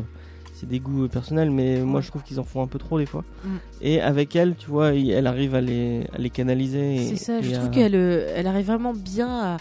c'est 0.59 0.67
des 0.69 0.81
goûts 0.81 1.05
euh, 1.05 1.09
personnels, 1.09 1.51
mais 1.51 1.81
moi 1.81 2.01
je 2.01 2.09
trouve 2.09 2.23
qu'ils 2.23 2.41
en 2.41 2.45
font 2.45 2.63
un 2.63 2.67
peu 2.67 2.79
trop 2.79 2.99
des 2.99 3.07
fois. 3.07 3.25
Mm. 3.45 3.49
Et 3.83 4.01
avec 4.01 4.35
elle, 4.35 4.55
tu 4.57 4.71
vois, 4.71 4.95
elle 4.95 5.27
arrive 5.27 5.55
à 5.55 5.61
les, 5.61 6.07
à 6.15 6.19
les 6.19 6.31
canaliser. 6.31 6.99
C'est 7.11 7.17
ça, 7.17 7.43
je 7.43 7.53
trouve 7.53 7.71
qu'elle 7.71 7.95
euh, 7.95 8.33
elle 8.35 8.47
arrive 8.47 8.67
vraiment 8.67 8.95
bien 8.95 9.29
à, 9.29 9.57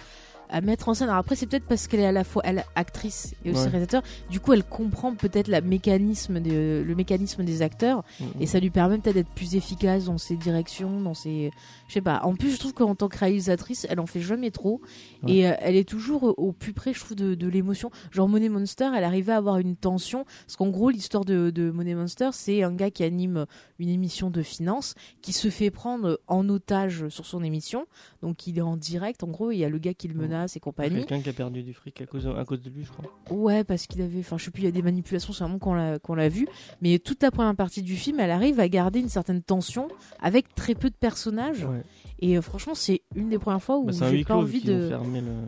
à 0.49 0.61
mettre 0.61 0.89
en 0.89 0.93
scène. 0.93 1.07
Alors 1.09 1.19
après, 1.19 1.35
c'est 1.35 1.45
peut-être 1.47 1.65
parce 1.65 1.87
qu'elle 1.87 1.99
est 2.01 2.05
à 2.05 2.11
la 2.11 2.23
fois 2.23 2.41
elle, 2.45 2.63
actrice 2.75 3.33
et 3.43 3.51
aussi 3.51 3.61
Ouais. 3.63 3.67
réalisateur. 3.69 4.03
Du 4.29 4.39
coup, 4.39 4.53
elle 4.53 4.63
comprend 4.63 5.13
peut-être 5.15 5.47
la 5.47 5.61
mécanisme 5.61 6.39
des- 6.39 6.83
le 6.83 6.95
mécanisme 6.95 7.43
des 7.43 7.61
acteurs 7.61 8.03
Mm, 8.19 8.23
et 8.41 8.45
ça 8.45 8.59
lui 8.59 8.69
permet 8.69 8.97
peut-être 8.97 9.15
d'être 9.15 9.29
plus 9.29 9.55
efficace 9.55 10.05
dans 10.05 10.17
ses 10.17 10.35
directions, 10.35 11.01
dans 11.01 11.13
ses. 11.13 11.51
Je 11.87 11.93
sais 11.93 12.01
pas. 12.01 12.19
En 12.23 12.35
plus, 12.35 12.51
je 12.51 12.59
trouve 12.59 12.73
qu'en 12.73 12.95
tant 12.95 13.07
que 13.09 13.17
réalisatrice, 13.17 13.85
elle 13.89 13.99
en 13.99 14.05
fait 14.05 14.21
jamais 14.21 14.51
trop 14.51 14.81
Ouais. 15.23 15.33
et 15.33 15.47
euh, 15.47 15.53
elle 15.59 15.75
est 15.75 15.87
toujours 15.87 16.23
au, 16.23 16.33
au 16.37 16.51
plus 16.51 16.73
près, 16.73 16.93
je 16.93 16.99
trouve, 16.99 17.15
de, 17.17 17.35
de 17.35 17.47
l'émotion. 17.47 17.91
Genre 18.11 18.27
Money 18.27 18.49
Monster, 18.49 18.89
elle 18.95 19.03
arrivait 19.03 19.33
à 19.33 19.37
avoir 19.37 19.57
une 19.57 19.75
tension 19.75 20.25
parce 20.45 20.55
qu'en 20.55 20.69
gros, 20.69 20.89
l'histoire 20.89 21.25
de, 21.25 21.49
de 21.49 21.71
Money 21.71 21.95
Monster, 21.95 22.29
c'est 22.33 22.63
un 22.63 22.73
gars 22.73 22.91
qui 22.91 23.03
anime 23.03 23.45
une 23.79 23.89
émission 23.89 24.29
de 24.29 24.41
finance 24.41 24.95
qui 25.21 25.33
se 25.33 25.49
fait 25.49 25.69
prendre 25.71 26.19
en 26.27 26.47
otage 26.49 27.07
sur 27.09 27.25
son 27.25 27.43
émission. 27.43 27.85
Donc 28.21 28.47
il 28.47 28.57
est 28.57 28.61
en 28.61 28.77
direct, 28.77 29.23
en 29.23 29.27
gros, 29.27 29.51
il 29.51 29.57
y 29.57 29.65
a 29.65 29.69
le 29.69 29.77
gars 29.77 29.93
qui 29.93 30.07
le 30.07 30.13
menace 30.15 30.34
et 30.55 30.59
compagnie. 30.59 30.95
Quelqu'un 30.97 31.21
qui 31.21 31.29
a 31.29 31.33
perdu 31.33 31.63
du 31.63 31.73
fric 31.73 32.01
à 32.01 32.05
cause, 32.05 32.27
à 32.27 32.43
cause 32.45 32.61
de 32.61 32.69
lui, 32.69 32.83
je 32.83 32.91
crois. 32.91 33.05
Ouais, 33.35 33.63
parce 33.63 33.87
qu'il 33.87 34.01
avait, 34.01 34.19
enfin, 34.19 34.37
je 34.37 34.45
sais 34.45 34.51
plus, 34.51 34.61
il 34.63 34.65
y 34.65 34.69
a 34.69 34.71
des 34.71 34.81
manipulations, 34.81 35.33
c'est 35.33 35.43
qu'on 35.59 35.73
l'a, 35.73 35.99
qu'on 35.99 36.15
l'a 36.15 36.29
vu. 36.29 36.47
Mais 36.81 36.99
toute 36.99 37.21
la 37.23 37.31
première 37.31 37.55
partie 37.55 37.81
du 37.81 37.95
film, 37.95 38.19
elle 38.19 38.31
arrive 38.31 38.59
à 38.59 38.67
garder 38.69 38.99
une 38.99 39.09
certaine 39.09 39.41
tension 39.41 39.87
avec 40.21 40.53
très 40.55 40.75
peu 40.75 40.89
de 40.89 40.95
personnages. 40.95 41.63
Ouais. 41.65 41.83
Et 42.19 42.37
euh, 42.37 42.41
franchement, 42.41 42.75
c'est 42.75 43.01
une 43.15 43.29
des 43.29 43.37
premières 43.39 43.61
fois 43.61 43.77
où 43.77 43.85
Bah, 43.85 43.93
un 44.01 44.09
j'ai 44.09 44.23
pas 44.23 44.35
envie 44.37 44.61
de. 44.61 44.89
le- 44.89 44.99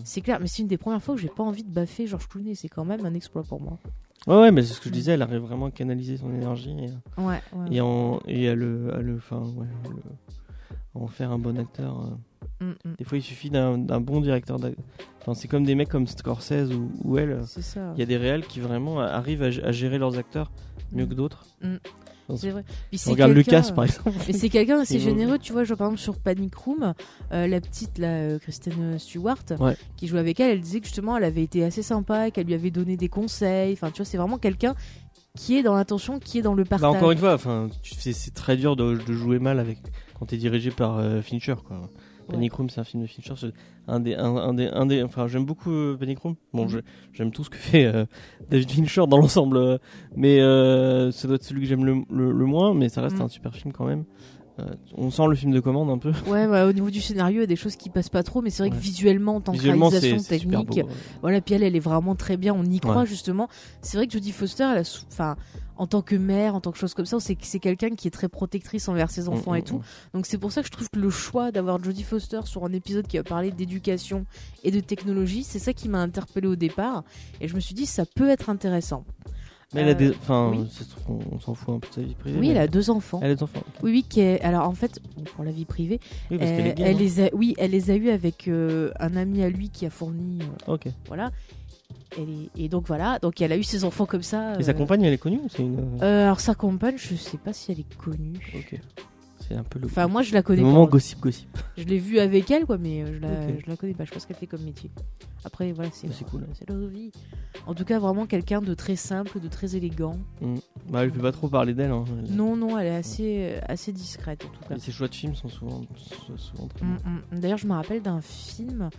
C'est 0.04 0.22
clair, 0.22 0.40
mais 0.42 0.48
c'est 0.48 0.62
une 0.62 0.68
des 0.68 0.78
premières 0.78 1.02
fois 1.02 1.16
où 1.16 1.18
j'ai 1.18 1.30
pas 1.30 1.44
envie 1.44 1.64
de 1.64 1.70
baffer 1.72 2.08
Georges 2.08 2.28
Clooney. 2.28 2.56
C'est 2.56 2.68
quand 2.70 2.84
même 2.86 3.06
un 3.06 3.14
exploit 3.14 3.44
pour 3.44 3.62
moi. 3.62 3.78
Ouais, 4.26 4.36
ouais, 4.36 4.52
mais 4.52 4.62
c'est 4.64 4.74
ce 4.74 4.82
que 4.82 4.90
je 4.90 4.94
disais, 4.94 5.14
elle 5.14 5.22
arrive 5.22 5.40
vraiment 5.42 5.68
à 5.68 5.72
canaliser 5.72 6.18
son 6.18 6.34
énergie 6.34 6.72
et, 6.72 7.22
Ouais, 7.22 7.40
ouais. 7.54 7.68
et, 7.72 7.80
en, 7.80 8.20
et 8.28 8.50
à 8.50 8.56
le, 8.56 8.94
à 8.94 8.98
le, 9.00 9.16
enfin, 9.16 9.40
ouais, 9.56 9.68
à 9.86 9.90
le- 9.90 9.96
à 10.96 11.04
en 11.04 11.08
faire 11.08 11.32
un 11.32 11.38
bon 11.40 11.58
acteur. 11.58 12.18
Euh. 12.62 12.66
Mm, 12.66 12.90
mm. 12.90 12.96
Des 12.98 13.04
fois, 13.06 13.18
il 13.18 13.22
suffit 13.22 13.50
d'un 13.50 13.78
bon 13.78 14.22
directeur. 14.22 14.58
Enfin, 15.22 15.34
c'est 15.34 15.48
comme 15.48 15.64
des 15.66 15.76
mecs 15.76 15.90
comme 15.90 16.08
Scorsese 16.08 16.72
ou, 16.74 16.92
ou 17.04 17.18
elle. 17.18 17.42
Il 17.96 18.00
y 18.00 18.02
a 18.02 18.06
des 18.06 18.18
réels 18.18 18.46
qui 18.46 18.60
vraiment 18.60 19.00
arrivent 19.00 19.44
à, 19.44 19.48
à 19.68 19.72
gérer 19.72 19.98
leurs 19.98 20.18
acteurs 20.18 20.52
mieux 20.92 21.06
Mm. 21.06 21.10
que 21.10 21.14
d'autres. 21.14 21.46
C'est 22.36 22.50
vrai. 22.50 22.66
Puis 22.92 23.00
On 23.08 23.12
regarde 23.12 23.32
Lucas, 23.32 23.72
par 23.74 23.86
exemple. 23.86 24.12
Mais 24.28 24.34
c'est 24.34 24.50
quelqu'un 24.50 24.80
assez 24.82 25.00
généreux, 25.12 25.40
tu 25.40 25.54
vois, 25.54 25.64
genre 25.64 25.78
par 25.78 25.88
exemple 25.88 26.02
sur 26.02 26.18
Panic 26.20 26.56
Room, 26.56 26.94
euh, 27.32 27.48
la 27.48 27.62
petite, 27.62 27.98
là, 28.00 28.08
euh, 28.10 28.40
Kristen 28.40 29.00
Stewart, 29.00 29.38
Ouais. 29.60 29.78
qui 29.96 30.08
jouait 30.08 30.20
avec 30.20 30.38
elle, 30.42 30.52
elle 30.52 30.60
disait 30.60 30.82
que 30.82 30.88
justement 30.88 31.16
elle 31.16 31.24
avait 31.24 31.44
été 31.44 31.64
assez 31.64 31.82
sympa, 31.84 32.30
qu'elle 32.32 32.48
lui 32.48 32.54
avait 32.54 32.70
donné 32.72 32.98
des 32.98 33.08
conseils, 33.08 33.72
enfin 33.72 33.92
tu 33.92 33.98
vois, 33.98 34.06
c'est 34.06 34.18
vraiment 34.18 34.38
quelqu'un 34.38 34.76
qui 35.38 35.56
est 35.58 35.64
dans 35.64 35.76
l'attention, 35.76 36.20
qui 36.20 36.40
est 36.40 36.42
dans 36.42 36.54
le 36.54 36.64
Bah, 36.64 36.72
partage. 36.72 36.96
encore 36.98 37.12
une 37.12 37.18
fois, 37.18 37.34
enfin, 37.34 37.70
c'est 37.82 38.12
c'est 38.12 38.32
très 38.34 38.58
dur 38.58 38.76
de, 38.76 38.98
de 38.98 39.14
jouer 39.14 39.40
mal 39.40 39.58
avec 39.58 39.78
quand 40.20 40.26
t'es 40.26 40.38
dirigé 40.38 40.70
par 40.72 40.98
euh, 40.98 41.22
Fincher, 41.22 41.56
quoi. 41.66 41.90
Panic 42.28 42.54
Room, 42.54 42.70
c'est 42.70 42.80
un 42.82 42.84
film 42.84 43.04
de 43.04 43.08
Fincher. 43.08 43.34
Un 43.88 44.00
des, 44.00 44.16
un, 44.16 44.36
un 44.36 44.54
des, 44.54 44.68
un 44.68 44.86
des, 44.86 45.02
enfin, 45.04 45.28
j'aime 45.28 45.46
beaucoup 45.46 45.72
euh, 45.72 45.96
Panic 45.98 46.20
Room. 46.20 46.36
Bon, 46.54 46.66
Mhm. 46.68 46.82
j'aime 47.14 47.32
tout 47.32 47.44
ce 47.44 47.50
que 47.50 47.58
fait 47.58 47.86
euh, 47.86 48.06
David 48.50 48.70
Fincher 48.72 49.04
dans 49.08 49.18
l'ensemble, 49.18 49.58
euh, 49.58 49.78
mais 50.16 50.40
euh, 50.42 51.12
ça 51.12 51.28
doit 51.28 51.36
être 51.36 51.44
celui 51.44 51.62
que 51.62 51.68
j'aime 51.68 51.86
le, 51.86 52.04
le, 52.10 52.32
le 52.32 52.46
moins. 52.46 52.74
Mais 52.74 52.90
ça 52.90 53.02
reste 53.02 53.18
Mhm. 53.18 53.24
un 53.24 53.28
super 53.30 53.56
film 53.56 53.72
quand 53.74 53.86
même. 53.86 54.04
Euh, 54.60 54.64
on 54.96 55.12
sent 55.12 55.28
le 55.28 55.36
film 55.36 55.52
de 55.52 55.60
commande 55.60 55.90
un 55.90 55.98
peu. 56.00 56.12
Ouais, 56.28 56.48
ouais, 56.48 56.64
au 56.64 56.74
niveau 56.74 56.90
du 56.90 57.00
scénario, 57.02 57.38
il 57.38 57.42
y 57.42 57.44
a 57.44 57.48
des 57.48 57.56
choses 57.56 57.76
qui 57.76 57.90
passent 57.90 58.10
pas 58.10 58.24
trop, 58.24 58.42
mais 58.42 58.50
c'est 58.50 58.64
vrai 58.64 58.72
que 58.72 58.76
visuellement, 58.82 59.36
en 59.36 59.42
tant 59.42 59.54
que 59.54 59.60
réalisation 59.62 60.18
technique, 60.18 60.70
beau. 60.82 60.90
voilà, 61.22 61.42
puis 61.42 61.54
elle, 61.56 61.64
elle 61.64 61.76
est 61.76 61.80
vraiment 61.80 62.16
très 62.16 62.38
bien, 62.38 62.54
on 62.56 62.64
y 62.66 62.80
croit 62.80 63.06
justement. 63.06 63.50
C'est 63.82 63.98
vrai 63.98 64.08
que 64.08 64.14
Jodie 64.14 64.32
Foster, 64.32 64.64
elle 64.72 64.80
a, 64.80 65.04
enfin, 65.12 65.36
en 65.76 65.86
tant 65.86 66.02
que 66.02 66.16
mère, 66.16 66.56
en 66.56 66.62
tant 66.62 66.72
que 66.72 66.78
chose 66.80 66.96
comme 66.96 67.06
ça, 67.06 67.20
c'est 67.20 67.38
c'est 67.42 67.60
quelqu'un 67.60 67.90
qui 67.92 68.08
est 68.08 68.12
très 68.12 68.30
protectrice 68.30 68.88
envers 68.90 69.12
ses 69.12 69.30
enfants 69.30 69.52
Mm, 69.52 69.58
et 69.58 69.62
mm, 69.62 69.64
tout. 69.66 69.78
mm. 69.78 69.84
Donc 70.16 70.26
c'est 70.26 70.40
pour 70.40 70.52
ça 70.52 70.62
que 70.62 70.68
je 70.68 70.72
trouve 70.72 70.90
que 70.90 71.00
le 71.00 71.12
choix 71.12 71.52
d'avoir 71.52 71.84
Jodie 71.84 72.02
Foster 72.04 72.40
sur 72.46 72.66
un 72.66 72.74
épisode 72.74 73.06
qui 73.06 73.18
va 73.18 73.24
parler 73.24 73.52
d'éducation 73.52 74.26
et 74.64 74.72
de 74.72 74.80
technologie, 74.80 75.44
c'est 75.44 75.60
ça 75.60 75.74
qui 75.74 75.88
m'a 75.88 76.00
interpellé 76.00 76.48
au 76.48 76.56
départ. 76.56 77.04
Et 77.42 77.48
je 77.48 77.54
me 77.54 77.60
suis 77.60 77.76
dit, 77.76 77.86
ça 77.86 78.06
peut 78.06 78.30
être 78.30 78.50
intéressant. 78.50 79.06
Mais 79.74 79.82
elle 79.82 79.90
a 79.90 79.94
des, 79.94 80.08
Euh, 80.10 80.14
enfin, 80.22 80.52
oui. 80.56 80.66
on, 81.34 81.40
s'en 81.40 81.54
fout 81.54 81.76
un 81.76 81.80
peu 81.80 81.90
de 81.90 81.94
sa 81.94 82.02
vie 82.02 82.16
privée. 82.16 82.40
Oui, 82.40 82.50
elle 82.52 82.58
a 82.58 82.68
deux 82.68 82.90
enfants. 82.90 83.20
Elle 83.22 83.32
a 83.32 83.36
des 83.36 83.44
enfants. 83.44 83.62
Oui, 83.84 83.92
oui, 83.92 84.06
qui 84.08 84.22
est... 84.22 84.40
alors 84.42 84.68
en 84.68 84.74
fait, 84.74 85.00
bon, 85.16 85.24
pour 85.24 85.44
la 85.44 85.52
vie 85.52 85.66
privée, 85.66 86.00
Oui, 86.32 86.38
parce 86.38 86.52
qu'elle 86.52 86.68
euh, 86.70 86.74
elle 86.78 86.98
les 86.98 87.20
a... 87.26 87.30
oui, 87.34 87.54
elle 87.58 87.72
les 87.72 87.92
a 87.92 87.96
eus 87.96 88.10
avec 88.10 88.48
euh, 88.48 88.92
un 89.00 89.16
ami 89.18 89.44
à 89.44 89.50
lui 89.50 89.70
qui 89.70 89.86
a 89.86 89.90
fourni, 89.90 90.40
euh, 90.42 90.74
Ok. 90.74 90.88
voilà. 91.08 91.32
Est- 92.18 92.50
Et 92.64 92.70
donc 92.70 92.88
voilà, 92.88 93.20
donc 93.20 93.42
elle 93.42 93.52
a 93.52 93.58
eu 93.58 93.64
ses 93.64 93.84
enfants 93.84 94.06
comme 94.06 94.24
ça. 94.24 94.58
Et 94.58 94.64
sa 94.64 94.74
compagne, 94.74 95.04
elle 95.04 95.14
est 95.14 95.18
connue 95.18 95.40
ou 95.44 95.50
c'est 95.50 95.64
une. 95.64 96.02
alors 96.02 96.40
sa 96.40 96.56
compagne, 96.56 96.96
je 96.98 97.16
sais 97.16 97.38
pas 97.38 97.52
si 97.52 97.72
elle 97.74 97.82
est 97.82 97.96
connue. 97.98 98.34
Ok. 98.56 98.80
C'est 99.48 99.56
un 99.56 99.64
peu 99.64 99.80
le. 99.80 99.86
Enfin, 99.86 100.08
moi 100.08 100.22
je 100.24 100.34
la 100.34 100.40
le 100.40 100.44
connais 100.44 100.62
moment 100.62 100.86
pas. 100.86 100.92
gossip 100.92 101.20
gossip. 101.20 101.48
Je 101.78 101.84
l'ai 101.86 102.00
vue 102.00 102.20
avec 102.20 102.50
elle, 102.52 102.66
quoi, 102.66 102.78
mais 102.78 103.04
euh, 103.04 103.14
je 103.14 103.20
la, 103.20 103.30
Ok. 103.30 103.62
je 103.66 103.70
la 103.70 103.78
connais 103.78 103.94
pas. 103.94 104.04
Je 104.04 104.10
sais 104.10 104.14
pas 104.16 104.20
ce 104.20 104.28
qu'elle 104.28 104.36
fait 104.38 104.48
comme 104.48 104.64
métier. 104.64 104.90
Après, 105.46 105.72
voilà, 105.72 105.90
c'est 105.94 106.08
Bah, 106.08 106.14
c'est 106.18 106.26
cool. 106.30 106.46
c'est 106.54 106.68
leur 106.70 106.88
vie. 106.88 107.12
En 107.66 107.74
tout 107.74 107.86
cas, 107.86 108.00
vraiment 108.00 108.26
quelqu'un 108.26 108.62
de 108.62 108.74
très 108.74 108.96
simple, 108.98 109.40
de 109.40 109.48
très 109.48 109.76
élégant. 109.78 110.18
Bah, 110.90 111.04
elle 111.04 111.12
fait 111.12 111.20
pas 111.22 111.32
trop 111.32 111.48
parler 111.48 111.74
d'elle. 111.74 111.92
Hein. 111.92 112.04
Non, 112.30 112.58
non, 112.58 112.78
elle 112.78 112.88
est 112.88 112.96
assez, 112.96 113.38
euh, 113.56 113.60
assez 113.68 113.94
discrète 113.94 114.44
en 114.44 114.50
tout 114.50 114.68
cas. 114.68 114.78
Ses 114.80 114.92
choix 114.92 115.08
de 115.08 115.16
films 115.16 115.36
sont 115.36 115.48
souvent, 115.50 115.82
très 115.82 116.86
Mm, 116.86 116.98
mm. 117.36 117.40
D'ailleurs, 117.40 117.58
je 117.58 117.68
me 117.68 117.74
rappelle 117.74 118.02
d'un 118.02 118.22
film 118.22 118.90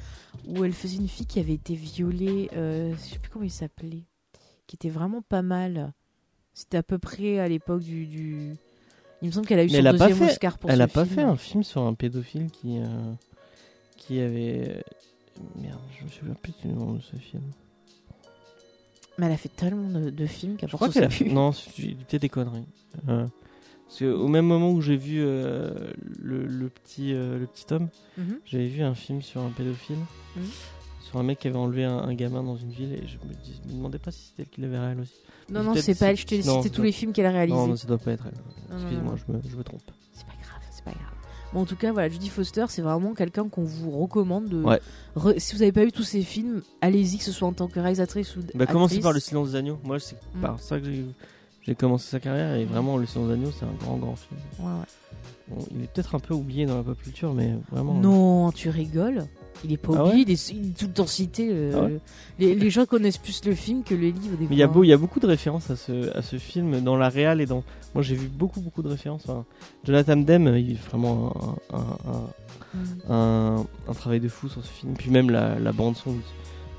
où 0.46 0.64
elle 0.64 0.72
faisait 0.72 0.96
une 0.96 1.08
fille 1.08 1.26
qui 1.26 1.40
avait 1.40 1.54
été 1.54 1.74
violée. 1.74 2.48
Euh, 2.56 2.92
je 2.94 3.00
sais 3.14 3.18
plus 3.18 3.30
comment 3.30 3.44
il 3.44 3.50
s'appelait. 3.50 4.04
Qui 4.66 4.76
était 4.76 4.90
vraiment 4.90 5.20
pas 5.22 5.42
mal. 5.42 5.92
C'était 6.54 6.78
à 6.78 6.82
peu 6.82 6.98
près 6.98 7.38
à 7.38 7.48
l'époque 7.48 7.82
du, 7.82 8.06
du- 8.06 8.54
Il 9.22 9.26
me 9.28 9.32
semble 9.32 9.46
qu'elle 9.46 9.58
a 9.58 9.64
eu 9.64 9.70
Mais 9.70 9.82
son 9.82 9.90
deuxième 9.92 10.16
fait- 10.18 10.30
Oscar 10.32 10.58
pour 10.58 10.70
Elle 10.70 10.78
ce 10.78 10.82
a 10.82 10.88
pas 10.88 11.04
film. 11.04 11.14
fait 11.16 11.22
un 11.22 11.36
film 11.36 11.62
sur 11.64 11.82
un 11.82 11.94
pédophile 11.94 12.50
qui, 12.50 12.78
euh, 12.78 12.86
qui 13.96 14.20
avait 14.20 14.82
Merde, 15.56 15.78
je 15.98 16.04
me 16.04 16.08
souviens 16.10 16.34
plus 16.34 16.54
du 16.62 16.68
nom 16.68 16.94
de 16.94 17.00
ce 17.00 17.16
film. 17.16 17.42
Mais 19.18 19.26
elle 19.26 19.32
a 19.32 19.36
fait 19.36 19.48
tellement 19.48 19.88
de, 20.00 20.10
de 20.10 20.26
films 20.26 20.56
qu'à 20.56 20.66
qu'elle 20.68 21.04
a 21.04 21.10
fait. 21.10 21.24
Non, 21.26 21.50
peut-être 21.52 22.20
des 22.22 22.28
conneries. 22.28 22.66
Euh, 23.08 23.26
parce 23.86 23.98
que 24.00 24.04
au 24.12 24.28
même 24.28 24.46
moment 24.46 24.70
où 24.70 24.80
j'ai 24.80 24.96
vu 24.96 25.18
euh, 25.20 25.92
le, 26.20 26.46
le 26.46 26.68
petit, 26.68 27.12
euh, 27.14 27.38
le 27.38 27.46
petit 27.46 27.66
homme, 27.72 27.88
Mhm. 28.16 28.38
j'avais 28.44 28.68
vu 28.68 28.82
un 28.82 28.94
film 28.94 29.22
sur 29.22 29.40
un 29.40 29.50
pédophile. 29.50 29.96
Mhm. 30.36 30.42
Sur 31.08 31.18
un 31.18 31.22
mec 31.22 31.38
qui 31.38 31.48
avait 31.48 31.56
enlevé 31.56 31.84
un, 31.84 31.96
un 31.98 32.14
gamin 32.14 32.42
dans 32.42 32.56
une 32.56 32.70
ville 32.70 32.92
et 32.92 33.06
je 33.06 33.16
me, 33.26 33.32
dis- 33.42 33.60
me 33.68 33.72
demandais 33.74 33.98
pas 33.98 34.10
si 34.10 34.24
c'était 34.26 34.42
elle 34.42 34.48
qui 34.48 34.60
l'avait 34.60 34.78
réel 34.78 35.00
aussi. 35.00 35.14
Non, 35.50 35.62
non, 35.62 35.74
c'est 35.74 35.94
pas 35.98 36.06
elle. 36.10 36.16
Je 36.16 36.26
t'ai 36.26 36.42
cité 36.42 36.68
tous 36.70 36.82
les 36.82 36.92
films 36.92 37.12
qu'elle 37.12 37.24
a 37.26 37.30
réalisés. 37.30 37.56
Non, 37.56 37.66
non, 37.68 37.76
ça 37.76 37.86
doit 37.88 37.96
pas 37.98 38.12
être 38.12 38.24
elle. 38.26 38.76
Non. 38.76 39.16
je 39.16 39.32
me, 39.32 39.40
je 39.48 39.56
me 39.56 39.62
trompe. 39.64 39.80
C'est 40.12 40.26
pas 40.26 40.32
grave, 40.42 40.60
c'est 40.70 40.84
pas 40.84 40.90
grave. 40.90 41.02
Bon, 41.54 41.60
en 41.60 41.64
tout 41.64 41.76
cas, 41.76 41.92
voilà, 41.92 42.10
Judy 42.10 42.28
Foster, 42.28 42.66
c'est 42.68 42.82
vraiment 42.82 43.14
quelqu'un 43.14 43.48
qu'on 43.48 43.64
vous 43.64 43.90
recommande. 43.90 44.48
De... 44.50 44.62
Ouais. 44.62 44.80
re- 45.16 45.38
Si 45.38 45.54
vous 45.56 45.62
avez 45.62 45.72
pas 45.72 45.82
vu 45.84 45.92
tous 45.92 46.02
ces 46.02 46.20
films, 46.22 46.60
allez-y, 46.82 47.16
que 47.16 47.24
ce 47.24 47.32
soit 47.32 47.48
en 47.48 47.54
tant 47.54 47.68
que 47.68 47.80
réalisatrice 47.80 48.36
ou 48.36 48.40
Bah, 48.54 48.66
commencez 48.66 49.00
par 49.00 49.12
Le 49.14 49.20
Silence 49.20 49.52
des 49.52 49.56
Agneaux. 49.56 49.78
Moi, 49.84 49.98
c'est 50.00 50.16
Mm. 50.34 50.40
par 50.42 50.60
ça 50.60 50.78
que 50.78 50.84
j'ai- 50.84 51.74
commencé 51.74 52.08
sa 52.10 52.20
carrière 52.20 52.54
et 52.54 52.64
vraiment, 52.66 52.98
Le 52.98 53.06
Silence 53.06 53.28
des 53.28 53.34
Agneaux, 53.34 53.50
c'est 53.58 53.64
un 53.64 53.72
grand, 53.80 53.96
grand 53.96 54.16
film. 54.16 54.38
Ouais, 54.60 54.66
ouais. 54.66 54.86
Bon, 55.48 55.64
il 55.74 55.84
est 55.84 55.86
peut-être 55.90 56.14
un 56.14 56.18
peu 56.18 56.34
oublié 56.34 56.66
dans 56.66 56.76
la 56.76 56.82
pop 56.82 57.00
culture, 57.02 57.32
mais 57.32 57.54
vraiment. 57.72 57.94
Non, 57.94 58.52
tu 58.52 58.68
rigoles. 58.68 59.24
Il 59.64 59.72
est 59.72 59.76
pas 59.76 59.92
Ah 59.96 60.04
oublié, 60.06 60.24
il, 60.26 60.30
est, 60.30 60.50
il 60.50 60.70
est 60.70 60.78
tout 60.78 60.86
le 60.86 60.92
temps 60.92 61.06
cité. 61.06 61.48
euh, 61.50 61.72
Ah 61.74 61.80
ouais 61.84 61.98
les, 62.38 62.54
les 62.54 62.70
gens 62.70 62.86
connaissent 62.86 63.18
plus 63.18 63.44
le 63.44 63.54
film 63.54 63.82
que 63.82 63.94
le 63.94 64.08
livre. 64.08 64.36
Des 64.38 64.44
Mais 64.48 64.54
il 64.54 64.58
y, 64.58 64.62
a 64.62 64.66
beau, 64.68 64.84
y 64.84 64.92
a 64.92 64.96
beaucoup 64.96 65.18
de 65.20 65.26
références 65.26 65.70
à 65.70 65.76
ce, 65.76 66.16
à 66.16 66.22
ce 66.22 66.36
film 66.36 66.80
dans 66.80 66.96
la 66.96 67.08
réal 67.08 67.40
et 67.40 67.46
dans. 67.46 67.64
Moi 67.94 68.02
j'ai 68.02 68.14
vu 68.14 68.28
beaucoup 68.28 68.60
beaucoup 68.60 68.82
de 68.82 68.88
références. 68.88 69.26
Jonathan 69.84 70.16
Demme, 70.16 70.56
il 70.56 70.76
fait 70.76 70.90
vraiment 70.90 71.56
un, 71.72 71.76
un, 71.78 72.36
Mm. 72.74 73.64
un 73.88 73.94
travail 73.94 74.20
de 74.20 74.28
fou 74.28 74.48
sur 74.48 74.62
ce 74.62 74.68
film. 74.70 74.92
Puis 74.92 75.10
même 75.10 75.30
la, 75.30 75.58
la 75.58 75.72
bande 75.72 75.96
son 75.96 76.14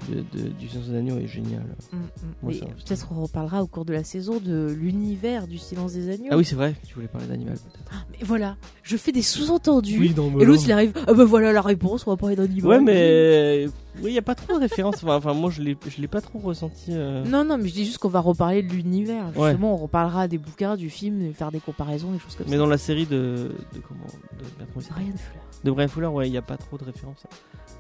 de, 0.08 0.24
de- 0.38 0.48
du 0.50 0.68
Silence 0.70 0.88
des 0.88 0.98
Agneaux 0.98 1.18
est 1.18 1.28
géniale. 1.28 1.66
Mm, 1.92 1.98
mm. 1.98 2.00
Moi, 2.42 2.52
Mais 2.54 2.54
ça- 2.54 2.66
Peut-être 2.66 3.08
on 3.12 3.22
reparlera 3.24 3.62
au 3.64 3.68
cours 3.68 3.86
de 3.86 3.94
la 3.94 4.04
saison 4.04 4.40
de 4.40 4.68
l'univers 4.72 5.48
du 5.48 5.58
silence 5.58 5.94
des 5.94 6.10
agneaux. 6.10 6.30
Ah 6.32 6.38
oui, 6.38 6.46
c'est 6.46 6.56
vrai, 6.56 6.76
tu 6.88 6.94
voulais 6.96 7.08
parler 7.08 7.28
d'animal 7.28 7.56
peut-être. 7.56 8.06
Mais 8.12 8.26
voilà, 8.26 8.56
je 8.84 8.96
fais 8.98 9.12
des 9.12 9.22
sous-entendus. 9.22 10.10
dans 10.10 10.40
et 10.40 10.46
l'autre 10.46 10.64
il 10.66 10.72
arrive, 10.72 10.94
ah 11.08 11.14
bah 11.14 11.26
voilà 11.26 11.52
la 11.52 11.62
réponse, 11.62 12.06
on 12.08 12.12
va 12.12 12.18
parler 12.18 12.36
d'animal. 12.36 12.70
Ouais, 12.70 12.80
mais. 12.80 13.68
Oui, 14.02 14.12
il 14.12 14.14
n'y 14.14 14.20
a 14.20 14.22
pas 14.22 14.36
trop 14.36 14.54
de 14.54 14.60
références. 14.60 15.04
Enfin, 15.04 15.16
enfin, 15.18 15.34
moi 15.34 15.50
je 15.50 15.62
l'ai 15.62 15.76
je 15.88 16.00
l'ai 16.00 16.08
pas 16.08 16.22
trop 16.22 16.40
ressenti. 16.40 16.92
euh. 16.92 17.26
Non, 17.26 17.44
non, 17.44 17.58
mais 17.58 17.68
je 17.68 17.74
dis 17.74 17.84
juste 17.86 17.98
qu'on 17.98 18.08
va 18.08 18.22
reparler 18.22 18.64
de 18.64 18.72
l'univers. 18.72 19.26
Ouais. 19.36 19.50
Justement, 19.50 19.74
on 19.74 19.78
reparlera 19.78 20.28
des 20.30 20.38
bouquins, 20.38 20.78
du 20.78 20.90
film, 20.90 21.34
faire 21.34 21.52
des 21.52 21.60
comparaisons, 21.60 22.12
des 22.12 22.20
choses 22.20 22.36
comme 22.36 22.46
Mais 22.48 22.54
ça. 22.54 22.60
dans 22.60 22.68
la 22.68 22.78
série 22.78 23.06
de. 23.08 23.52
de 23.74 23.80
comment 23.86 24.06
de, 24.40 24.66
Brian 24.74 25.08
Fuller. 25.18 25.40
De 25.66 25.72
Brian 25.72 25.88
Fuller, 25.90 26.08
ouais, 26.08 26.28
il 26.30 26.32
n'y 26.32 26.38
a 26.38 26.42
pas 26.42 26.56
trop 26.56 26.78
de 26.78 26.86
références 26.86 27.24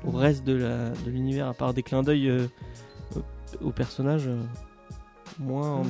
au 0.05 0.11
reste 0.11 0.43
de 0.45 0.53
la- 0.53 0.89
de 0.89 1.09
l'univers, 1.09 1.47
à 1.47 1.53
part 1.53 1.73
des 1.73 1.83
clins 1.83 2.03
d'œil 2.03 2.29
euh, 2.29 2.47
au, 3.61 3.67
au 3.67 3.71
personnage. 3.71 4.27
euh, 4.27 4.41
moins. 5.39 5.79
Ouais. 5.79 5.85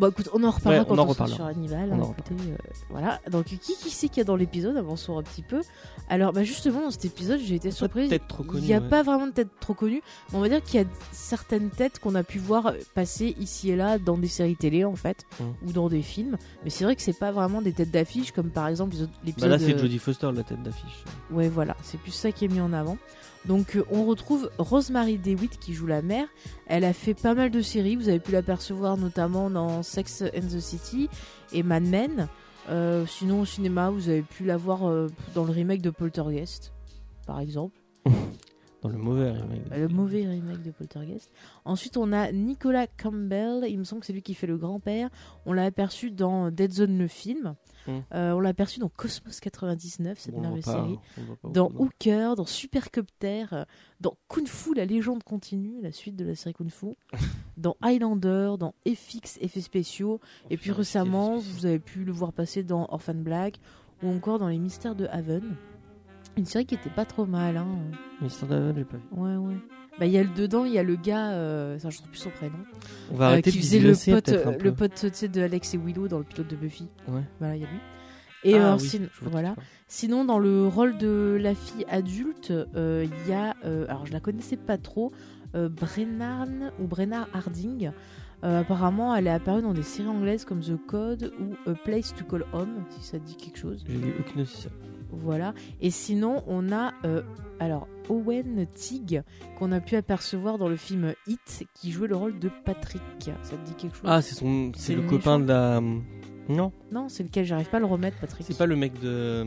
Bon, 0.00 0.08
écoute, 0.08 0.28
on 0.32 0.42
en 0.44 0.50
reparlera 0.50 0.82
Ouais, 0.82 0.88
on 0.90 0.96
quand 0.96 1.02
en 1.02 1.08
on, 1.08 1.12
sera 1.14 1.26
sur 1.28 1.44
Hannibal. 1.44 1.90
On 1.92 1.94
hein, 1.94 2.00
en 2.00 2.12
écoutez, 2.12 2.34
euh, 2.34 2.56
voilà. 2.88 3.20
Donc, 3.30 3.44
qui 3.44 3.58
qui 3.58 3.90
c'est 3.90 4.08
qu'il 4.08 4.18
y 4.18 4.20
a 4.22 4.24
dans 4.24 4.34
l'épisode 4.36 4.76
Avançons 4.76 5.18
un 5.18 5.22
petit 5.22 5.42
peu. 5.42 5.60
Alors, 6.08 6.32
bah, 6.32 6.42
justement, 6.42 6.80
dans 6.80 6.90
cet 6.90 7.04
épisode, 7.04 7.38
j'ai 7.38 7.56
été 7.56 7.70
surprise. 7.70 8.10
trop 8.26 8.44
Il 8.54 8.62
n'y 8.62 8.72
a 8.74 8.78
ouais. 8.80 8.88
pas 8.88 9.02
vraiment 9.02 9.26
de 9.26 9.32
tête 9.32 9.48
trop 9.60 9.74
connue, 9.74 10.02
mais 10.32 10.38
on 10.38 10.40
va 10.40 10.48
dire 10.48 10.62
qu'il 10.62 10.80
y 10.80 10.82
a 10.82 10.86
certaines 11.12 11.68
têtes 11.70 11.98
qu'on 11.98 12.14
a 12.14 12.22
pu 12.22 12.38
voir 12.38 12.72
passer 12.94 13.36
ici 13.38 13.70
et 13.70 13.76
là 13.76 13.98
dans 13.98 14.16
des 14.16 14.28
séries 14.28 14.56
télé, 14.56 14.84
en 14.84 14.96
fait, 14.96 15.26
Mm. 15.38 15.68
ou 15.68 15.72
dans 15.72 15.88
des 15.88 16.02
films. 16.02 16.38
Mais 16.64 16.70
c'est 16.70 16.84
vrai 16.84 16.96
que 16.96 17.02
c'est 17.02 17.18
pas 17.18 17.30
vraiment 17.30 17.60
des 17.60 17.72
têtes 17.72 17.90
d'affiche, 17.90 18.32
comme 18.32 18.50
par 18.50 18.68
exemple 18.68 18.96
autres- 18.96 19.06
Bah 19.06 19.18
l'épisode. 19.26 19.50
là, 19.50 19.58
c'est 19.58 19.78
Jodie 19.78 19.98
Foster, 19.98 20.30
la 20.34 20.42
tête 20.42 20.62
d'affiche. 20.62 21.04
Ouais, 21.30 21.48
voilà, 21.48 21.76
c'est 21.82 22.00
plus 22.00 22.12
ça 22.12 22.32
qui 22.32 22.46
est 22.46 22.48
mis 22.48 22.60
en 22.60 22.72
avant. 22.72 22.96
Donc, 23.46 23.76
euh, 23.76 23.84
on 23.90 24.04
retrouve 24.04 24.50
Rosemary 24.58 25.18
DeWitt 25.18 25.58
qui 25.58 25.72
joue 25.72 25.86
la 25.86 26.02
mère. 26.02 26.28
Elle 26.66 26.84
a 26.84 26.92
fait 26.92 27.14
pas 27.14 27.34
mal 27.34 27.50
de 27.50 27.62
séries. 27.62 27.96
Vous 27.96 28.08
avez 28.08 28.20
pu 28.20 28.32
l'apercevoir 28.32 28.96
notamment 28.96 29.50
dans 29.50 29.82
Sex 29.82 30.22
and 30.22 30.46
the 30.48 30.60
City 30.60 31.08
et 31.52 31.62
Mad 31.62 31.84
Men. 31.84 32.28
Euh, 32.68 33.06
sinon, 33.06 33.40
au 33.40 33.44
cinéma, 33.44 33.90
vous 33.90 34.08
avez 34.08 34.22
pu 34.22 34.44
la 34.44 34.56
voir 34.56 34.88
euh, 34.88 35.08
dans 35.34 35.44
le 35.44 35.52
remake 35.52 35.82
de 35.82 35.90
Poltergeist, 35.90 36.72
par 37.26 37.40
exemple. 37.40 37.80
Dans 38.82 38.88
le 38.88 38.96
mauvais 38.96 39.30
remake. 39.30 39.76
Le 39.76 39.88
mauvais 39.88 40.26
remake 40.26 40.62
de 40.62 40.70
Poltergeist. 40.70 41.30
Ensuite, 41.66 41.98
on 41.98 42.12
a 42.12 42.32
Nicolas 42.32 42.86
Campbell. 42.86 43.66
Il 43.68 43.78
me 43.78 43.84
semble 43.84 44.00
que 44.00 44.06
c'est 44.06 44.14
lui 44.14 44.22
qui 44.22 44.32
fait 44.32 44.46
le 44.46 44.56
grand-père. 44.56 45.10
On 45.44 45.52
l'a 45.52 45.64
aperçu 45.64 46.10
dans 46.10 46.50
Dead 46.50 46.72
Zone, 46.72 46.96
le 46.96 47.06
film. 47.06 47.56
Mm. 47.86 47.98
Euh, 48.14 48.32
on 48.32 48.40
l'a 48.40 48.50
aperçu 48.50 48.80
dans 48.80 48.88
Cosmos 48.88 49.40
99, 49.40 50.18
cette 50.18 50.34
Bon, 50.34 50.40
merveilleuse 50.40 50.64
série 50.64 50.98
pas 51.42 51.48
dans 51.48 51.70
non. 51.70 51.80
Hooker, 51.80 52.34
dans 52.36 52.46
Supercopter, 52.46 53.46
euh, 53.52 53.64
dans 54.00 54.16
Kung 54.28 54.46
Fu, 54.46 54.74
la 54.74 54.84
légende 54.84 55.22
continue, 55.22 55.80
la 55.80 55.92
suite 55.92 56.16
de 56.16 56.24
la 56.24 56.34
série 56.34 56.54
Kung 56.54 56.70
Fu, 56.70 56.94
dans 57.56 57.76
Highlander, 57.82 58.54
dans 58.58 58.74
FX, 58.86 59.38
effets 59.40 59.60
spéciaux, 59.60 60.20
et 60.50 60.56
puis 60.56 60.72
récemment, 60.72 61.38
vous 61.38 61.66
avez 61.66 61.78
pu 61.78 62.04
le 62.04 62.12
voir 62.12 62.32
passer 62.32 62.62
dans 62.62 62.86
Orphan 62.90 63.14
Black, 63.14 63.60
ou 64.02 64.08
encore 64.08 64.38
dans 64.38 64.48
Les 64.48 64.58
Mystères 64.58 64.94
de 64.94 65.06
Haven. 65.06 65.56
Une 66.36 66.46
série 66.46 66.64
qui 66.64 66.74
était 66.74 66.90
pas 66.90 67.04
trop 67.04 67.26
mal, 67.26 67.56
hein. 67.56 67.66
Mystère 68.20 68.48
d'Haven, 68.48 68.76
j'ai 68.76 68.84
pas 68.84 68.96
vu. 68.96 69.02
Ouais, 69.12 69.36
ouais. 69.36 69.56
Bah, 70.00 70.06
il 70.06 70.12
y 70.12 70.18
a 70.18 70.22
le 70.22 70.30
dedans, 70.30 70.64
il 70.64 70.72
y 70.72 70.78
a 70.78 70.82
le 70.82 70.96
gars, 70.96 71.32
euh, 71.32 71.78
ça, 71.78 71.90
je 71.90 71.98
ne 71.98 72.02
sais 72.02 72.08
plus 72.08 72.18
son 72.18 72.30
prénom, 72.30 72.56
On 73.12 73.16
va 73.16 73.26
euh, 73.26 73.28
arrêter 73.32 73.50
qui 73.52 73.58
de 73.58 73.62
faisait 73.62 73.78
le 73.80 73.92
pote, 73.92 74.24
peut-être 74.24 74.46
un 74.46 74.52
euh, 74.52 74.56
peu. 74.56 74.64
le 74.64 74.72
pote 74.74 74.94
tu 74.94 75.10
sais, 75.12 75.28
de 75.28 75.42
Alex 75.42 75.74
et 75.74 75.76
Willow 75.78 76.08
dans 76.08 76.18
le 76.18 76.24
pilote 76.24 76.48
de 76.48 76.56
Buffy. 76.56 76.88
Ouais. 77.06 77.20
Voilà, 77.38 77.54
il 77.56 77.60
y 77.62 77.64
a 77.66 77.68
lui. 77.68 77.78
Et 78.42 78.54
Ah 78.58 78.72
euh, 78.72 78.76
oui, 78.80 78.88
sin- 78.88 78.98
je 79.12 79.20
vois 79.20 79.30
voilà. 79.30 79.54
Sinon, 79.86 80.24
dans 80.24 80.38
le 80.38 80.66
rôle 80.66 80.96
de 80.96 81.38
la 81.38 81.54
fille 81.54 81.84
adulte, 81.90 82.50
euh, 82.74 83.04
il 83.06 83.30
y 83.30 83.34
a, 83.34 83.54
euh, 83.66 83.84
alors 83.88 84.06
je 84.06 84.12
la 84.14 84.20
connaissais 84.20 84.56
pas 84.56 84.78
trop, 84.78 85.12
euh, 85.54 85.68
Brennan 85.68 86.72
ou 86.80 86.86
Brennard 86.86 87.28
Harding. 87.34 87.90
Euh, 88.42 88.60
apparemment, 88.60 89.14
elle 89.14 89.26
est 89.26 89.30
apparue 89.30 89.60
dans 89.60 89.74
des 89.74 89.82
séries 89.82 90.08
anglaises 90.08 90.46
comme 90.46 90.60
The 90.60 90.78
Code 90.86 91.30
ou 91.38 91.70
A 91.70 91.74
Place 91.74 92.14
to 92.14 92.24
Call 92.24 92.46
Home, 92.54 92.84
si 92.88 93.06
ça 93.06 93.18
te 93.18 93.26
dit 93.26 93.36
quelque 93.36 93.58
chose. 93.58 93.84
J'ai 93.86 93.96
aucune. 94.18 94.46
Voilà. 95.12 95.54
Et 95.80 95.90
sinon, 95.90 96.42
on 96.46 96.70
a 96.72 96.92
euh, 97.04 97.22
alors 97.58 97.86
Owen 98.08 98.66
Tig 98.74 99.22
qu'on 99.58 99.72
a 99.72 99.80
pu 99.80 99.96
apercevoir 99.96 100.58
dans 100.58 100.68
le 100.68 100.76
film 100.76 101.14
Hit, 101.26 101.66
qui 101.74 101.90
jouait 101.92 102.08
le 102.08 102.16
rôle 102.16 102.38
de 102.38 102.50
Patrick. 102.64 103.02
Ça 103.42 103.56
te 103.56 103.64
dit 103.66 103.74
quelque 103.74 103.94
chose? 103.96 104.06
Ah, 104.06 104.22
c'est 104.22 104.34
son, 104.34 104.72
C'est 104.76 104.94
le 104.94 105.02
le 105.02 105.08
copain 105.08 105.38
de 105.40 105.46
la. 105.46 105.80
Non, 106.48 106.72
Non, 106.90 107.08
c'est 107.08 107.22
lequel? 107.22 107.44
J'arrive 107.44 107.68
pas 107.70 107.76
à 107.76 107.80
le 107.80 107.86
remettre, 107.86 108.18
Patrick. 108.18 108.46
c'est 108.46 108.56
pas 108.58 108.66
le 108.66 108.76
mec 108.76 108.98
de, 109.00 109.44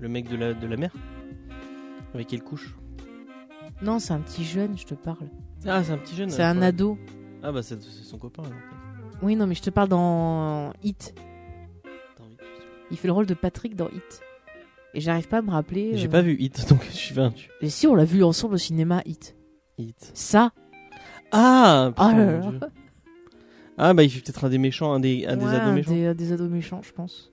le 0.00 0.08
mec 0.08 0.28
de 0.28 0.36
la 0.36 0.52
de 0.52 0.66
la 0.66 0.76
mère 0.76 0.92
avec 2.12 2.28
qui 2.28 2.34
elle 2.36 2.42
couche? 2.44 2.76
Non, 3.82 3.98
c'est 3.98 4.12
un 4.12 4.20
petit 4.20 4.44
jeune, 4.44 4.78
je 4.78 4.84
te 4.84 4.94
parle. 4.94 5.28
Ah, 5.66 5.82
c'est 5.82 5.92
un 5.92 5.98
petit 5.98 6.14
jeune. 6.14 6.30
C'est 6.30 6.42
un 6.42 6.62
ado. 6.62 6.98
Ah 7.42 7.52
bah 7.52 7.62
c'est 7.62 7.80
son 7.82 8.18
copain. 8.18 8.42
alors, 8.42 8.54
en 8.54 9.10
fait. 9.10 9.18
Oui, 9.26 9.36
non, 9.36 9.46
mais 9.46 9.54
je 9.54 9.62
te 9.62 9.70
parle 9.70 9.88
dans 9.88 10.72
Hit. 10.82 11.14
Attends, 12.14 12.24
oui. 12.28 12.36
Il 12.90 12.96
fait 12.96 13.08
le 13.08 13.12
rôle 13.12 13.26
de 13.26 13.34
Patrick 13.34 13.74
dans 13.74 13.88
Hit. 13.88 14.20
Et 14.94 15.00
j'arrive 15.00 15.28
pas 15.28 15.38
à 15.38 15.42
me 15.42 15.50
rappeler. 15.50 15.90
J'ai 15.94 16.06
euh, 16.06 16.10
pas 16.10 16.22
vu 16.22 16.36
Hit, 16.38 16.66
donc 16.68 16.84
je 16.88 16.94
suis 16.96 17.14
vaincu. 17.14 17.48
Et 17.60 17.68
si, 17.68 17.86
on 17.86 17.94
l'a 17.94 18.04
vu 18.04 18.22
ensemble 18.22 18.54
au 18.54 18.58
cinéma, 18.58 19.02
Hit. 19.06 19.36
Hit. 19.78 20.10
Ça 20.14 20.52
Ah. 21.32 21.92
Oh 21.98 22.02
là 22.02 22.40
là. 22.40 22.52
Ah 23.76 23.92
bah 23.92 24.04
il 24.04 24.10
fait 24.10 24.20
peut-être 24.20 24.44
un 24.44 24.50
des 24.50 24.58
méchants, 24.58 24.92
un 24.92 25.00
des, 25.00 25.26
un 25.26 25.36
des 25.36 25.46
ados 25.46 25.74
méchants. 25.74 25.90
Des, 25.92 26.04
euh, 26.04 26.14
des 26.14 26.32
ados 26.32 26.48
méchants, 26.48 26.80
je 26.84 26.92
pense. 26.92 27.32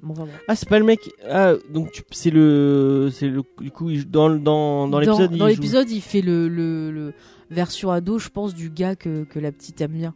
Bon. 0.00 0.14
Ah 0.46 0.54
c'est 0.54 0.68
pas 0.68 0.78
le 0.78 0.84
mec. 0.84 1.00
Ah 1.28 1.54
donc 1.70 2.04
c'est 2.12 2.30
le, 2.30 3.08
c'est 3.12 3.28
le 3.28 3.42
du 3.60 3.70
coup 3.72 3.90
il- 3.90 4.08
dans 4.08 4.30
dans 4.30 4.86
dans 4.88 4.98
l'épisode. 5.00 5.36
dans 5.36 5.46
l'épisode, 5.46 5.90
il 5.90 6.00
fait 6.00 6.20
le, 6.22 6.48
le, 6.48 6.90
le 6.92 7.14
version 7.50 7.90
ado, 7.90 8.18
je 8.20 8.28
pense, 8.28 8.54
du 8.54 8.70
gars 8.70 8.94
que, 8.96 9.24
que 9.24 9.38
la 9.40 9.50
petite 9.50 9.80
aime 9.80 9.92
bien. 9.92 10.14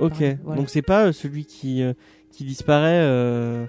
Ok. 0.00 0.22
Voilà. 0.44 0.60
Donc 0.60 0.70
c'est 0.70 0.82
pas 0.82 1.06
euh, 1.06 1.12
celui 1.12 1.44
qui 1.46 1.82
euh, 1.82 1.94
qui 2.30 2.44
disparaît. 2.44 3.00
euh, 3.02 3.66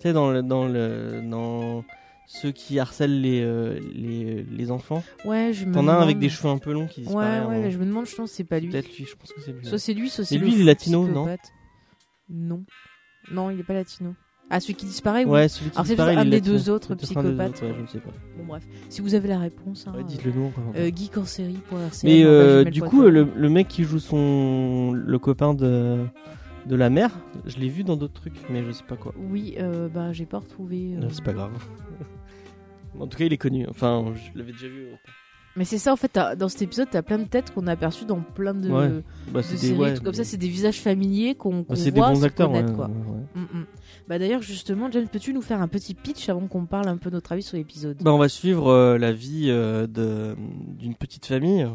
tu 0.00 0.08
sais 0.08 0.12
dans 0.12 0.30
le 0.30 0.42
dans 0.44 0.66
le 0.68 1.22
dans 1.28 1.84
ceux 2.26 2.52
qui 2.52 2.78
harcèlent 2.78 3.20
les 3.20 3.42
euh, 3.42 3.78
les 3.94 4.42
les 4.44 4.70
enfants. 4.70 5.02
ouais, 5.24 5.52
je 5.52 5.64
me 5.66 5.72
T'en 5.74 5.88
as 5.88 5.92
un 5.92 6.00
avec 6.02 6.18
des 6.18 6.28
cheveux 6.28 6.48
un 6.48 6.58
peu 6.58 6.72
longs 6.72 6.86
qui 6.86 7.00
Ouais, 7.00 7.06
disparaît. 7.06 7.40
ouais, 7.40 7.44
en- 7.56 7.62
mais 7.62 7.70
je 7.70 7.78
me 7.78 7.84
demande, 7.84 8.06
je 8.06 8.14
pense 8.14 8.30
que 8.30 8.36
c'est 8.36 8.44
pas 8.44 8.60
lui. 8.60 8.68
Peut-être 8.70 8.96
lui. 8.96 9.04
Je 9.04 9.14
pense 9.16 9.32
que 9.32 9.40
c'est 9.40 9.52
lui. 9.52 9.64
Soit 9.66 9.78
c'est 9.78 9.94
lui, 9.94 10.08
soit 10.10 10.24
c'est 10.24 10.34
Et 10.36 10.38
le 10.38 10.44
lui, 10.46 10.54
il 10.54 10.60
est 10.62 10.64
latino, 10.64 11.06
non. 11.06 11.26
Non. 12.30 12.64
Non, 13.30 13.50
il 13.50 13.60
est 13.60 13.64
pas 13.64 13.74
latino. 13.74 14.14
Ah, 14.50 14.60
celui 14.60 14.74
qui 14.74 14.84
disparaît. 14.86 15.24
Ouais, 15.24 15.48
celui 15.48 15.70
qui 15.70 15.76
Alors, 15.76 15.86
c'est 15.86 15.92
disparaît. 15.92 16.14
peut-être 16.14 16.26
il 16.26 16.28
un 16.28 16.30
des 16.30 16.40
deux 16.42 16.68
autres 16.70 16.88
C'est 16.88 16.94
des 16.94 17.04
psychopathes. 17.14 17.48
autres, 17.50 17.66
ouais, 17.66 17.74
je 17.76 17.80
ne 17.82 17.86
sais 17.86 17.98
pas. 17.98 18.10
Bon, 18.36 18.44
bref. 18.44 18.62
Si 18.90 19.00
vous 19.00 19.14
avez 19.14 19.28
la 19.28 19.38
réponse, 19.38 19.86
hein, 19.86 19.92
Ouais, 19.94 20.00
euh, 20.00 20.04
dites-le 20.04 20.32
nous. 20.32 20.52
euh. 20.74 21.88
Mais 22.04 22.22
euh, 22.24 22.64
du 22.64 22.82
coup, 22.82 23.02
le, 23.02 23.26
le 23.34 23.48
mec 23.48 23.68
qui 23.68 23.84
joue 23.84 23.98
son 23.98 24.92
le 24.92 25.18
copain 25.18 25.54
de 25.54 26.04
de 26.66 26.76
la 26.76 26.90
mère, 26.90 27.10
je 27.46 27.58
l'ai 27.58 27.68
vu 27.68 27.84
dans 27.84 27.96
d'autres 27.96 28.14
trucs, 28.20 28.48
mais 28.50 28.64
je 28.64 28.72
sais 28.72 28.84
pas 28.84 28.96
quoi. 28.96 29.12
Oui, 29.18 29.54
euh, 29.58 29.88
bah, 29.88 30.12
j'ai 30.12 30.26
pas 30.26 30.38
retrouvé. 30.38 30.94
euh, 30.96 31.00
Non, 31.00 31.08
C'est 31.10 31.24
pas 31.24 31.32
grave. 31.32 31.52
en 32.98 33.06
tout 33.06 33.18
cas, 33.18 33.24
il 33.24 33.32
est 33.32 33.38
connu. 33.38 33.66
Enfin, 33.68 34.04
je 34.14 34.38
l'avais 34.38 34.52
déjà 34.52 34.68
vu. 34.68 34.86
Mais 35.56 35.64
c'est 35.64 35.78
ça, 35.78 35.92
en 35.92 35.96
fait, 35.96 36.18
dans 36.36 36.48
cet 36.48 36.62
épisode, 36.62 36.88
t'as 36.90 37.02
plein 37.02 37.18
de 37.18 37.24
têtes 37.28 37.52
qu'on 37.54 37.68
a 37.68 37.72
aperçues 37.72 38.06
dans 38.06 38.20
plein 38.20 38.54
de, 38.54 38.68
Ouais. 38.70 38.88
Bah, 39.30 39.40
de 39.40 39.42
c'est 39.42 39.56
séries, 39.56 39.74
des, 39.74 39.78
ouais, 39.78 39.94
tout 39.94 40.02
comme 40.02 40.14
ça. 40.14 40.24
C'est 40.24 40.36
des 40.36 40.48
visages 40.48 40.80
familiers 40.80 41.36
qu'on 41.36 41.62
qu'on 41.62 41.74
bah, 41.74 41.76
c'est 41.76 41.92
des 41.92 42.00
voit 42.00 42.08
bons 42.10 42.20
se 42.20 42.24
acteurs. 42.24 42.48
connaître, 42.48 42.70
ouais, 42.70 42.74
quoi. 42.76 42.88
ouais, 42.88 42.94
ouais. 43.36 43.40
Mm, 43.42 43.58
mm. 43.60 43.66
Bah 44.08 44.18
d'ailleurs, 44.18 44.42
justement, 44.42 44.90
James, 44.90 45.06
peux-tu 45.10 45.32
nous 45.32 45.42
faire 45.42 45.62
un 45.62 45.68
petit 45.68 45.94
pitch 45.94 46.28
avant 46.28 46.48
qu'on 46.48 46.66
parle 46.66 46.88
un 46.88 46.96
peu 46.96 47.08
de 47.10 47.14
notre 47.14 47.30
avis 47.32 47.42
sur 47.42 47.56
l'épisode? 47.56 47.98
Bah, 48.02 48.12
on 48.12 48.18
va 48.18 48.28
suivre 48.28 48.66
euh, 48.68 48.98
la 48.98 49.12
vie 49.12 49.46
euh, 49.48 49.86
de- 49.86 50.34
d'une 50.76 50.96
petite 50.96 51.26
famille. 51.26 51.66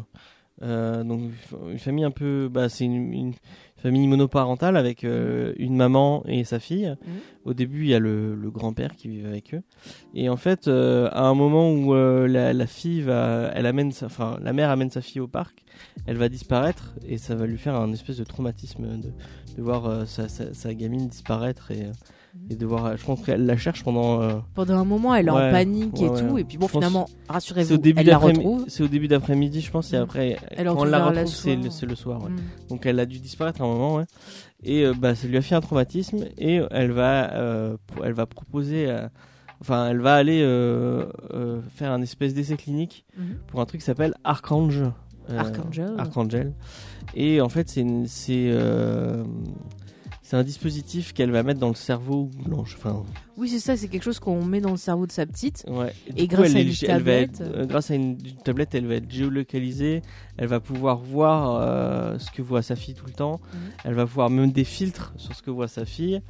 Euh, 0.62 1.02
donc 1.02 1.22
une 1.70 1.78
famille 1.78 2.04
un 2.04 2.10
peu, 2.10 2.50
bah, 2.52 2.68
c'est 2.68 2.84
une, 2.84 3.14
une 3.14 3.32
famille 3.82 4.06
monoparentale 4.06 4.76
avec 4.76 5.04
euh, 5.04 5.52
une 5.56 5.76
maman 5.76 6.22
et 6.26 6.44
sa 6.44 6.58
fille. 6.58 6.94
Au 7.44 7.54
début, 7.54 7.82
il 7.82 7.88
y 7.88 7.94
a 7.94 7.98
le, 7.98 8.34
le 8.34 8.50
grand-père 8.50 8.94
qui 8.94 9.08
vit 9.08 9.26
avec 9.26 9.54
eux. 9.54 9.62
Et 10.14 10.28
en 10.28 10.36
fait, 10.36 10.68
euh, 10.68 11.08
à 11.12 11.22
un 11.22 11.34
moment 11.34 11.72
où 11.72 11.94
euh, 11.94 12.28
la, 12.28 12.52
la 12.52 12.66
fille 12.66 13.00
va, 13.02 13.50
elle 13.54 13.66
amène, 13.66 13.92
sa, 13.92 14.06
enfin, 14.06 14.38
la 14.42 14.52
mère 14.52 14.70
amène 14.70 14.90
sa 14.90 15.00
fille 15.00 15.20
au 15.20 15.28
parc, 15.28 15.64
elle 16.06 16.16
va 16.16 16.28
disparaître 16.28 16.94
et 17.06 17.16
ça 17.18 17.34
va 17.34 17.46
lui 17.46 17.58
faire 17.58 17.74
un 17.74 17.92
espèce 17.92 18.18
de 18.18 18.24
traumatisme 18.24 18.98
de, 18.98 19.12
de 19.56 19.62
voir 19.62 20.06
sa, 20.06 20.28
sa, 20.28 20.52
sa 20.52 20.74
gamine 20.74 21.08
disparaître 21.08 21.70
et, 21.70 21.86
et 22.48 22.56
de 22.56 22.66
voir. 22.66 22.96
Je 22.96 23.04
pense 23.04 23.22
qu'elle 23.22 23.46
la 23.46 23.56
cherche 23.56 23.82
pendant. 23.84 24.20
euh, 24.22 24.34
Pendant 24.54 24.78
un 24.78 24.84
moment, 24.84 25.14
elle 25.14 25.28
est 25.28 25.30
Ouais, 25.30 25.48
en 25.48 25.52
panique 25.52 26.00
et 26.00 26.08
ouais, 26.08 26.18
tout, 26.28 26.38
et 26.38 26.44
puis 26.44 26.58
bon, 26.58 26.68
finalement, 26.68 27.08
rassurez-vous, 27.28 27.80
elle 27.96 28.06
la 28.06 28.18
retrouve. 28.18 28.64
C'est 28.68 28.82
au 28.82 28.88
début 28.88 29.08
d'après-midi, 29.08 29.60
je 29.60 29.70
pense, 29.70 29.92
et 29.92 29.98
Mm. 29.98 30.02
après, 30.02 30.36
Elle 30.50 30.66
quand 30.66 30.76
on 30.80 30.84
la 30.84 31.04
retrouve, 31.06 31.26
c'est 31.26 31.86
le, 31.86 31.94
soir. 31.94 32.20
Mm. 32.28 32.36
Donc 32.68 32.86
elle 32.86 32.98
a 33.00 33.06
dû 33.06 33.18
disparaître 33.18 33.60
à 33.60 33.64
un 33.64 33.68
moment, 33.68 33.96
ouais. 33.96 34.04
Et 34.62 34.84
euh, 34.84 34.92
bah, 34.96 35.14
ça 35.14 35.26
lui 35.26 35.36
a 35.36 35.42
fait 35.42 35.54
un 35.54 35.60
traumatisme 35.60 36.24
et 36.38 36.60
elle 36.70 36.90
va, 36.92 37.32
euh, 37.34 37.76
elle 38.04 38.12
va 38.12 38.26
proposer, 38.26 38.94
enfin, 39.60 39.88
elle 39.90 40.00
va 40.00 40.14
aller 40.16 40.40
faire 41.74 41.92
un 41.92 42.02
espèce 42.02 42.34
d'essai 42.34 42.56
clinique 42.56 43.04
Mhm. 43.16 43.36
pour 43.46 43.60
un 43.60 43.64
truc 43.66 43.80
qui 43.80 43.86
s'appelle 43.86 44.14
Archangel. 44.24 44.92
Archangel. 45.36 45.92
Archangel. 45.96 46.52
Et 47.14 47.40
en 47.40 47.48
fait, 47.48 47.68
c'est 47.68 47.84
c'est 50.30 50.36
un 50.36 50.44
dispositif 50.44 51.12
qu'elle 51.12 51.32
va 51.32 51.42
mettre 51.42 51.58
dans 51.58 51.70
le 51.70 51.74
cerveau 51.74 52.30
blanche. 52.46 52.76
Enfin, 52.78 53.02
Oui, 53.36 53.48
c'est 53.48 53.58
ça, 53.58 53.76
c'est 53.76 53.88
quelque 53.88 54.04
chose 54.04 54.20
qu'on 54.20 54.44
met 54.44 54.60
dans 54.60 54.70
le 54.70 54.76
cerveau 54.76 55.04
de 55.08 55.10
sa 55.10 55.26
petite. 55.26 55.64
Ouais. 55.66 55.92
Et 56.16 56.28
coup, 56.28 56.36
grâce 56.36 56.50
elle 56.50 56.56
à 56.56 56.60
une 56.60 56.68
être- 56.68 56.86
tablette, 56.86 57.42
grâce 57.66 57.90
à 57.90 57.96
une, 57.96 58.10
une 58.24 58.36
tablette, 58.44 58.72
elle 58.76 58.86
va 58.86 58.94
être 58.94 59.10
géolocalisée. 59.10 60.02
Elle 60.36 60.46
va 60.46 60.60
pouvoir 60.60 60.98
voir 60.98 61.56
euh, 61.60 62.16
ce 62.20 62.30
que 62.30 62.42
voit 62.42 62.62
sa 62.62 62.76
fille 62.76 62.94
tout 62.94 63.06
le 63.06 63.12
temps. 63.12 63.40
Mhm. 63.52 63.58
Elle 63.86 63.94
va 63.94 64.06
pouvoir 64.06 64.30
même 64.30 64.52
des 64.52 64.62
filtres 64.62 65.12
sur 65.16 65.34
ce 65.34 65.42
que 65.42 65.50
voit 65.50 65.66
sa 65.66 65.84
fille. 65.84 66.20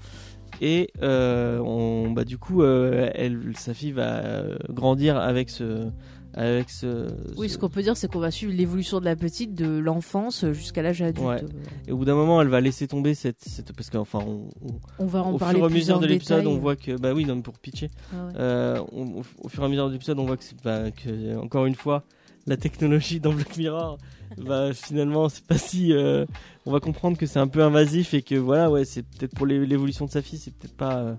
Et 0.62 0.88
euh, 1.02 1.58
on, 1.58 2.10
bah, 2.10 2.24
du 2.24 2.38
coup, 2.38 2.62
euh, 2.62 3.10
elle, 3.14 3.52
sa 3.56 3.74
fille 3.74 3.92
va 3.92 4.42
grandir 4.70 5.18
avec 5.18 5.50
ce, 5.50 5.90
avec 6.34 6.70
ce. 6.70 7.08
Oui, 7.36 7.48
ce- 7.48 7.54
ce 7.54 7.58
qu'on 7.58 7.68
peut 7.68 7.82
dire, 7.82 7.96
c'est 7.96 8.10
qu'on 8.10 8.18
va 8.20 8.30
suivre 8.30 8.52
l'évolution 8.52 9.00
de 9.00 9.04
la 9.04 9.16
petite 9.16 9.54
de 9.54 9.78
l'enfance 9.78 10.44
jusqu'à 10.52 10.82
l'âge 10.82 11.02
adulte. 11.02 11.26
Ouais. 11.26 11.42
Et 11.88 11.92
au 11.92 11.96
bout 11.96 12.04
d'un 12.04 12.14
moment, 12.14 12.40
elle 12.42 12.48
va 12.48 12.60
laisser 12.60 12.86
tomber 12.86 13.14
cette, 13.14 13.40
cette 13.40 13.72
parce 13.72 13.90
qu'enfin, 13.90 14.20
on, 14.26 14.48
on- 14.62 14.80
On 15.00 15.06
va 15.06 15.22
en 15.22 15.32
au 15.32 15.38
parler 15.38 15.56
fur 15.58 15.64
et 15.68 15.70
à 15.72 15.74
mesure 15.74 15.98
de 16.00 16.06
l'épisode, 16.06 16.46
on 16.46 16.58
voit 16.58 16.76
que, 16.76 16.96
bah 16.98 17.12
oui, 17.12 17.24
non, 17.24 17.40
pour 17.42 17.58
pitcher, 17.58 17.90
Ah 18.12 18.26
ouais. 18.26 18.32
Euh, 18.36 18.82
on- 18.92 19.22
au, 19.42 19.48
fur 19.48 19.62
et 19.62 19.66
à 19.66 19.68
mesure 19.68 19.88
de 19.88 19.92
l'épisode, 19.94 20.18
on 20.18 20.26
voit 20.26 20.36
que, 20.36 21.36
encore 21.36 21.66
une 21.66 21.74
fois, 21.74 22.04
la 22.46 22.56
technologie 22.56 23.20
dans 23.20 23.32
Black 23.32 23.56
Mirror, 23.56 23.98
bah, 24.38 24.72
finalement, 24.72 25.28
c'est 25.28 25.44
pas 25.44 25.58
si. 25.58 25.92
euh, 25.92 26.24
on 26.64 26.72
va 26.72 26.80
comprendre 26.80 27.18
que 27.18 27.26
c'est 27.26 27.38
un 27.40 27.48
peu 27.48 27.62
invasif 27.62 28.14
et 28.14 28.22
que 28.22 28.34
voilà, 28.36 28.70
ouais, 28.70 28.84
c'est 28.84 29.02
peut-être 29.02 29.34
pour 29.34 29.46
l'é- 29.46 29.66
l'évolution 29.66 30.06
de 30.06 30.10
sa 30.10 30.22
fille, 30.22 30.38
c'est 30.38 30.54
peut-être 30.54 30.76
pas, 30.76 30.98
euh, 30.98 31.14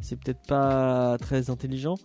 c'est 0.00 0.16
peut-être 0.18 0.42
pas 0.46 1.16
très 1.20 1.48
intelligent. 1.50 1.96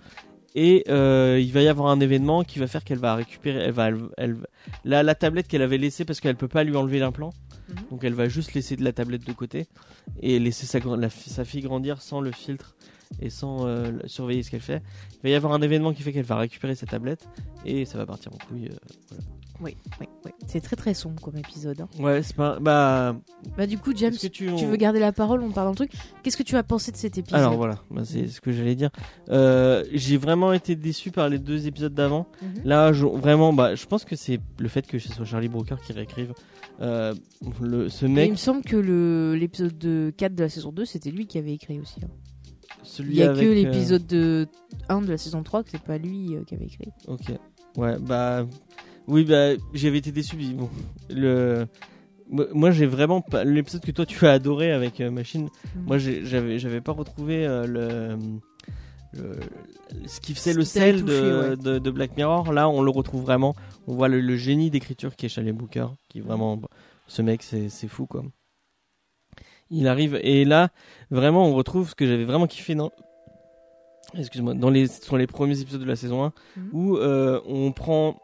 Et 0.56 0.84
euh, 0.90 1.40
il 1.42 1.52
va 1.52 1.62
y 1.64 1.68
avoir 1.68 1.90
un 1.90 2.00
événement 2.00 2.44
qui 2.44 2.60
va 2.60 2.68
faire 2.68 2.84
qu'elle 2.84 3.00
va 3.00 3.16
récupérer, 3.16 3.60
elle 3.60 3.72
va, 3.72 3.88
elle, 3.88 3.98
elle- 4.18 4.38
la, 4.86 5.02
la 5.02 5.16
tablette 5.16 5.48
qu'elle 5.48 5.64
avait 5.64 5.80
laissée 5.80 6.06
parce 6.06 6.20
qu'elle 6.20 6.36
peut 6.36 6.48
pas 6.48 6.64
lui 6.64 6.76
enlever 6.76 7.00
l'implant, 7.00 7.32
Mhm. 7.70 7.76
donc 7.92 8.04
elle 8.04 8.14
va 8.14 8.28
juste 8.30 8.54
laisser 8.54 8.76
de 8.76 8.84
la 8.84 8.92
tablette 8.94 9.26
de 9.26 9.32
côté 9.34 9.68
et 10.22 10.38
laisser 10.38 10.66
sa, 10.68 10.80
la 10.80 11.10
fille 11.10 11.62
grandir 11.62 12.02
sans 12.02 12.22
le 12.22 12.32
filtre 12.32 12.76
et 13.22 13.30
sans 13.30 13.66
euh, 13.66 13.92
le- 13.92 14.08
surveiller 14.08 14.44
ce 14.44 14.52
qu'elle 14.52 14.60
fait. 14.62 14.84
Il 15.16 15.20
va 15.24 15.30
y 15.30 15.34
avoir 15.36 15.54
un 15.54 15.62
événement 15.62 15.92
qui 15.94 16.04
fait 16.04 16.12
qu'elle 16.14 16.26
va 16.26 16.38
récupérer 16.38 16.76
sa 16.76 16.86
tablette 16.86 17.28
et 17.66 17.86
ça 17.86 17.98
va 17.98 18.06
partir 18.06 18.32
en 18.34 18.38
couille. 18.48 18.68
euh. 18.68 19.16
Oui, 19.64 19.78
oui, 20.02 20.08
oui. 20.26 20.32
C'est 20.48 20.60
très 20.60 20.76
très 20.76 20.94
sombre 20.94 21.22
comme 21.22 21.38
épisode. 21.38 21.82
hein. 21.82 21.88
Ouais, 22.00 22.22
c'est 22.22 22.36
pas. 22.36 22.60
Bah, 22.60 23.16
Bah 23.58 23.66
du 23.66 23.78
coup, 23.78 23.94
James, 23.96 24.14
que 24.14 24.28
tu, 24.28 24.54
tu 24.56 24.66
veux 24.66 24.76
garder 24.76 25.00
la 25.00 25.12
parole 25.12 25.42
On 25.42 25.52
parle 25.52 25.70
le 25.70 25.76
truc. 25.76 25.92
Qu'est-ce 26.22 26.38
que 26.38 26.44
tu 26.44 26.56
as 26.58 26.64
pensé 26.64 26.92
de 26.92 26.98
cet 26.98 27.18
épisode? 27.18 27.40
Alors 27.40 27.56
voilà, 27.56 27.80
bah, 27.90 28.02
c'est 28.06 28.28
ce 28.28 28.42
que 28.42 28.52
j'allais 28.52 28.76
dire. 28.76 28.90
Euh, 29.30 29.84
J'ai 29.94 30.18
vraiment 30.18 30.54
été 30.54 30.76
déçu 30.76 31.12
par 31.12 31.30
les 31.30 31.40
deux 31.40 31.68
épisodes 31.68 31.94
d'avant. 31.94 32.28
Mhm. 32.42 32.62
Là, 32.66 32.92
je, 32.94 33.06
vraiment, 33.06 33.54
bah, 33.54 33.76
je 33.76 33.86
pense 33.86 34.04
que 34.06 34.16
c'est 34.16 34.40
le 34.60 34.68
fait 34.68 34.86
que 34.86 35.00
ce 35.00 35.10
soit 35.12 35.26
Charlie 35.26 35.48
Brooker 35.50 35.76
qui 35.86 35.94
réécrive. 35.94 36.34
Euh, 36.82 37.14
le, 37.62 37.88
ce 37.90 38.06
Et 38.06 38.10
mec, 38.10 38.28
il 38.28 38.32
me 38.32 38.36
semble 38.38 38.64
que 38.64 38.76
l'épisode 39.38 39.78
de 39.78 40.12
4 40.18 40.36
de 40.36 40.44
la 40.44 40.50
saison 40.50 40.72
2, 40.72 40.86
c'était 40.86 41.12
lui 41.12 41.28
qui 41.28 41.38
avait 41.38 41.54
écrit 41.54 41.80
aussi. 41.80 42.02
hein. 42.04 42.10
celui 42.84 43.12
Il 43.14 43.18
y 43.20 43.24
a 43.24 43.30
avec, 43.30 43.44
que 43.44 43.50
euh, 43.50 43.54
l'épisode 43.54 44.06
de 44.08 44.48
1 44.90 45.02
de 45.02 45.10
la 45.12 45.18
saison 45.18 45.44
3 45.44 45.64
que 45.64 45.70
c'est 45.72 45.82
pas 45.82 45.98
lui 45.98 46.36
qui 46.48 46.56
avait 46.56 46.66
écrit. 46.66 46.90
Ok. 47.08 47.32
Ouais, 47.78 47.98
bah. 48.00 48.46
Oui, 49.08 49.26
bah, 49.26 49.52
j'avais 49.74 49.98
été 49.98 50.12
déçu. 50.12 50.36
mais 50.38 50.54
Bon, 50.54 50.70
le. 51.10 51.68
Moi, 52.30 52.72
j'ai 52.72 52.86
vraiment 52.86 53.22
pas. 53.22 53.44
L'épisode 53.44 53.82
que 53.84 53.92
toi 53.92 54.06
tu 54.06 54.26
as 54.26 54.32
adoré 54.32 54.72
avec 54.72 55.02
euh, 55.02 55.12
Machine, 55.12 55.50
Mhm. 55.76 55.84
moi, 55.86 55.98
j'ai- 55.98 56.26
j'avais 56.26 56.58
j'avais 56.58 56.82
pas 56.82 56.94
retrouvé 56.94 57.46
euh, 57.46 57.68
le. 57.68 58.18
le- 59.22 59.40
ce 60.08 60.20
qui 60.22 60.34
faisait 60.34 60.54
Ce 60.54 60.58
le 60.58 60.64
qui 60.64 60.74
t'avait 60.74 60.92
sel 60.94 61.02
touché, 61.02 61.22
de, 61.22 61.50
ouais. 61.52 61.58
de, 61.58 61.80
de 61.80 61.92
Black 61.92 62.18
Mirror, 62.18 62.52
là 62.52 62.68
on 62.70 62.82
le 62.82 62.90
retrouve 62.90 63.22
vraiment. 63.22 63.56
On 63.88 63.94
voit 63.94 64.08
le, 64.08 64.22
le 64.22 64.36
génie 64.38 64.72
d'écriture 64.72 65.16
qui 65.16 65.28
est 65.28 65.30
Charlie 65.30 65.52
Booker, 65.52 65.88
qui 66.10 66.22
vraiment. 66.22 66.60
Ce 67.08 67.22
mec, 67.22 67.44
c'est 67.44 67.70
c'est 67.70 67.88
fou 67.90 68.08
quoi. 68.08 68.24
Il 69.70 69.88
arrive, 69.88 70.20
et 70.24 70.46
là, 70.46 70.70
vraiment, 71.12 71.46
on 71.48 71.54
retrouve 71.54 71.90
ce 71.90 71.96
que 71.96 72.08
j'avais 72.08 72.26
vraiment 72.26 72.48
kiffé 72.48 72.74
dans. 72.74 72.92
Excuse-moi, 74.16 74.54
dans 74.54 74.70
les, 74.70 74.88
sur 74.88 75.18
les 75.18 75.26
premiers 75.28 75.60
épisodes 75.60 75.82
de 75.82 75.86
la 75.88 75.96
saison 75.96 76.24
1, 76.24 76.34
Mhm. 76.58 76.70
où 76.74 76.98
euh, 76.98 77.40
on 77.46 77.72
prend. 77.72 78.20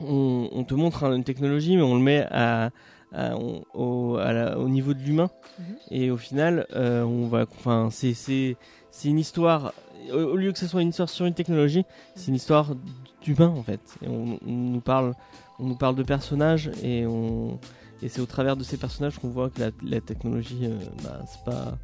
On, 0.00 0.48
on 0.52 0.64
te 0.64 0.74
montre 0.74 1.04
une 1.04 1.24
technologie, 1.24 1.76
mais 1.76 1.82
on 1.82 1.94
le 1.94 2.00
met 2.02 2.26
à, 2.30 2.70
à- 3.12 3.36
on- 3.36 3.62
au, 3.74 4.16
à 4.16 4.32
la- 4.32 4.58
au 4.58 4.68
niveau 4.68 4.94
de 4.94 5.00
l'humain. 5.00 5.30
Mhm. 5.58 5.64
Et 5.90 6.10
au 6.10 6.16
final, 6.16 6.66
euh, 6.74 7.02
on 7.04 7.26
va. 7.26 7.46
Enfin, 7.58 7.88
c'est 7.90 8.14
c'est 8.14 8.56
c'est 8.90 9.08
une 9.08 9.18
histoire. 9.18 9.72
Au, 10.12 10.16
au 10.16 10.36
lieu 10.36 10.52
que 10.52 10.58
ce 10.58 10.66
soit 10.66 10.82
une 10.82 10.88
histoire 10.88 11.08
sur 11.10 11.26
une 11.26 11.34
technologie, 11.34 11.84
c'est 12.14 12.28
une 12.28 12.34
histoire 12.36 12.74
d'humain 13.22 13.48
en 13.56 13.62
fait. 13.62 13.80
Et 14.02 14.08
on, 14.08 14.38
on 14.46 14.50
nous 14.50 14.80
parle, 14.80 15.14
on 15.58 15.64
nous 15.66 15.76
parle 15.76 15.94
de 15.96 16.02
personnages 16.02 16.70
et 16.82 17.06
on 17.06 17.58
et 18.02 18.08
c'est 18.08 18.22
au 18.22 18.26
travers 18.26 18.56
de 18.56 18.62
ces 18.64 18.78
personnages 18.78 19.18
qu'on 19.18 19.28
voit 19.28 19.50
que 19.50 19.60
la, 19.60 19.70
la 19.86 20.00
technologie, 20.00 20.60
euh, 20.62 20.78
bah, 21.04 21.20
c'est 21.26 21.44
pas 21.44 21.76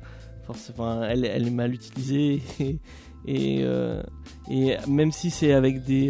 forcément, 0.46 1.02
elle, 1.04 1.26
elle 1.26 1.46
est 1.46 1.50
mal 1.50 1.74
utilisée 1.74 2.40
et 2.60 2.78
et, 3.28 3.58
euh, 3.64 4.02
et 4.48 4.76
même 4.88 5.12
si 5.12 5.28
c'est 5.30 5.52
avec 5.52 5.84
des 5.84 6.08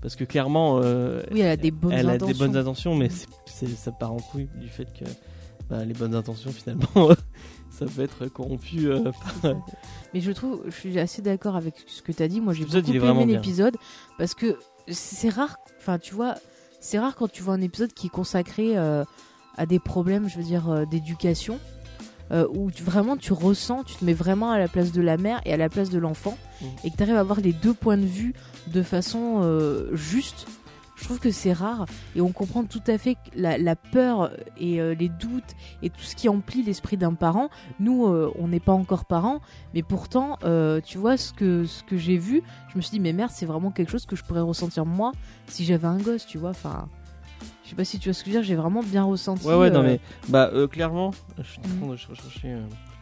parce 0.00 0.16
que 0.16 0.24
clairement 0.24 0.80
euh, 0.82 1.22
Oui, 1.30 1.40
elle 1.40 1.50
a 1.50 1.56
des 1.56 1.70
bonnes 1.70 1.92
elle 1.92 2.08
intentions. 2.08 2.26
a 2.26 2.32
des 2.32 2.38
bonnes 2.38 2.56
intentions, 2.56 2.94
mais 2.94 3.08
c'est- 3.46 3.66
ça 3.68 3.92
part 3.92 4.12
en 4.12 4.18
couille 4.18 4.48
du 4.56 4.68
fait 4.68 4.86
que 4.92 5.04
bah, 5.68 5.84
les 5.84 5.94
bonnes 5.94 6.14
intentions 6.14 6.50
finalement 6.50 6.86
ça 7.70 7.86
peut 7.86 8.02
être 8.02 8.26
corrompu 8.26 8.86
euh, 8.86 9.10
par- 9.42 9.54
Mais 10.14 10.20
je 10.20 10.32
trouve, 10.32 10.62
je 10.66 10.70
suis 10.70 10.98
assez 10.98 11.22
d'accord 11.22 11.56
avec 11.56 11.74
ce 11.86 12.02
que 12.02 12.12
tu 12.12 12.22
as 12.22 12.28
dit. 12.28 12.40
Moi, 12.40 12.52
j'ai 12.54 12.64
beaucoup 12.64 12.78
il 12.88 12.96
est 12.96 13.06
aimé 13.06 13.26
l'épisode 13.26 13.76
parce 14.18 14.34
que 14.34 14.56
c'est 14.88 15.28
rare. 15.28 15.56
Enfin, 15.78 15.98
tu 15.98 16.14
vois, 16.14 16.34
c'est 16.80 16.98
rare 16.98 17.14
quand 17.14 17.30
tu 17.30 17.42
vois 17.42 17.54
un 17.54 17.60
épisode 17.60 17.92
qui 17.92 18.06
est 18.06 18.10
consacré 18.10 18.76
euh, 18.76 19.04
à 19.56 19.66
des 19.66 19.78
problèmes, 19.78 20.28
je 20.28 20.38
veux 20.38 20.42
dire, 20.44 20.68
euh, 20.70 20.86
d'éducation, 20.86 21.58
euh, 22.32 22.46
où 22.54 22.70
tu- 22.70 22.82
vraiment 22.82 23.16
tu 23.16 23.32
ressens, 23.32 23.84
tu 23.84 23.94
te 23.96 24.04
mets 24.04 24.14
vraiment 24.14 24.50
à 24.50 24.58
la 24.58 24.68
place 24.68 24.92
de 24.92 25.00
la 25.02 25.16
mère 25.16 25.40
et 25.44 25.52
à 25.52 25.56
la 25.56 25.68
place 25.68 25.90
de 25.90 25.98
l'enfant, 25.98 26.36
Mm. 26.60 26.64
et 26.84 26.90
que 26.90 26.96
tu 26.96 27.02
arrives 27.04 27.16
à 27.16 27.20
avoir 27.20 27.40
les 27.40 27.52
deux 27.52 27.74
points 27.74 27.96
de 27.98 28.04
vue 28.06 28.34
de 28.66 28.82
façon 28.82 29.40
euh, 29.42 29.94
juste. 29.94 30.46
Je 30.96 31.04
trouve 31.04 31.20
que 31.20 31.30
c'est 31.30 31.52
rare 31.52 31.86
et 32.16 32.20
on 32.20 32.32
comprend 32.32 32.64
tout 32.64 32.82
à 32.88 32.98
fait 32.98 33.16
la, 33.36 33.56
la 33.56 33.76
peur 33.76 34.32
et 34.58 34.80
euh, 34.80 34.96
les 34.98 35.08
doutes 35.08 35.54
et 35.80 35.90
tout 35.90 36.00
ce 36.00 36.16
qui 36.16 36.28
emplit 36.28 36.64
l'esprit 36.64 36.96
d'un 36.96 37.14
parent. 37.14 37.50
Nous, 37.78 38.04
on 38.04 38.48
n'est 38.48 38.58
pas 38.58 38.72
encore 38.72 39.04
parents, 39.04 39.40
mais 39.74 39.84
pourtant, 39.84 40.38
tu 40.84 40.98
vois, 40.98 41.16
ce 41.16 41.32
que, 41.32 41.66
ce 41.66 41.84
que 41.84 41.96
j'ai 41.96 42.16
vu, 42.18 42.42
je 42.72 42.76
me 42.76 42.82
suis 42.82 42.90
dit, 42.90 42.98
mais 43.00 43.12
merde, 43.12 43.30
c'est 43.32 43.46
vraiment 43.46 43.70
quelque 43.70 43.92
chose 43.92 44.06
que 44.06 44.16
je 44.16 44.24
pourrais 44.24 44.40
ressentir 44.40 44.84
moi 44.86 45.12
si 45.46 45.64
j'avais 45.64 45.86
un 45.86 45.98
gosse, 45.98 46.26
tu 46.26 46.36
vois. 46.36 46.50
Enfin, 46.50 46.88
je 47.68 47.72
sais 47.72 47.76
pas 47.76 47.84
si 47.84 47.98
tu 47.98 48.08
vois 48.08 48.14
ce 48.14 48.24
que 48.24 48.30
je 48.30 48.34
veux 48.34 48.40
dire, 48.40 48.48
j'ai 48.48 48.54
vraiment 48.54 48.82
bien 48.82 49.04
ressenti. 49.04 49.46
ouais 49.46 49.54
ouais 49.54 49.68
non 49.70 49.80
euh, 49.80 49.82
mais 49.82 50.00
bah 50.30 50.48
euh, 50.54 50.66
clairement 50.66 51.10
je 51.36 51.42
suis 51.42 51.58
en 51.60 51.62
train 51.76 51.86
de 51.86 51.90
rechercher 51.92 52.22
euh, 52.46 52.60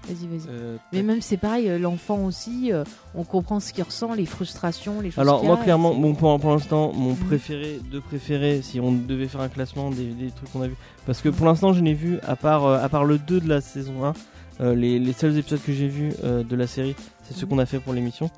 Vas-y, 0.09 0.27
vas-y. 0.27 0.49
euh, 0.49 0.77
Mais 0.93 1.03
même 1.03 1.21
c'est 1.21 1.37
pareil, 1.37 1.69
euh, 1.69 1.79
l'enfant 1.79 2.25
aussi, 2.25 2.73
euh, 2.73 2.83
on 3.17 3.23
comprend 3.25 3.59
ce 3.61 3.73
qu'il 3.73 3.83
ressent, 3.85 4.15
les 4.15 4.27
frustrations, 4.27 5.01
les 5.01 5.11
choses. 5.13 5.21
alors 5.21 5.45
moi 5.45 5.57
clairement 5.57 5.95
bon 5.95 6.15
pour, 6.15 6.39
pour 6.41 6.51
l'instant 6.51 6.93
mon 6.93 7.11
Mhm. 7.11 7.17
préféré 7.17 7.81
de 7.93 8.01
préféré 8.01 8.61
si 8.63 8.81
on 8.81 8.91
devait 8.93 9.29
faire 9.29 9.41
un 9.41 9.49
classement 9.49 9.91
des, 9.91 10.07
des 10.07 10.31
trucs 10.33 10.51
qu'on 10.53 10.63
a 10.63 10.69
vu 10.69 10.75
parce 11.07 11.21
que 11.23 11.29
pour 11.29 11.47
l'instant 11.47 11.73
je 11.73 11.81
n'ai 11.81 11.95
vu 11.95 12.19
à 12.27 12.35
part 12.35 12.67
à 12.67 12.89
part 12.89 13.05
le 13.05 13.19
2 13.19 13.41
de 13.41 13.49
la 13.49 13.61
saison 13.61 14.05
1 14.05 14.13
euh, 14.61 14.75
les, 14.75 14.99
les 14.99 15.13
seuls 15.13 15.37
épisodes 15.39 15.61
que 15.65 15.73
j'ai 15.73 15.87
vus 15.89 16.13
de 16.23 16.57
la 16.57 16.67
série 16.67 16.95
c'est 17.25 17.35
ceux 17.35 17.47
Mhm. 17.47 17.51
qu'on 17.51 17.59
a 17.59 17.67
fait 17.67 17.79
pour 17.81 17.93
l'émission 17.93 18.31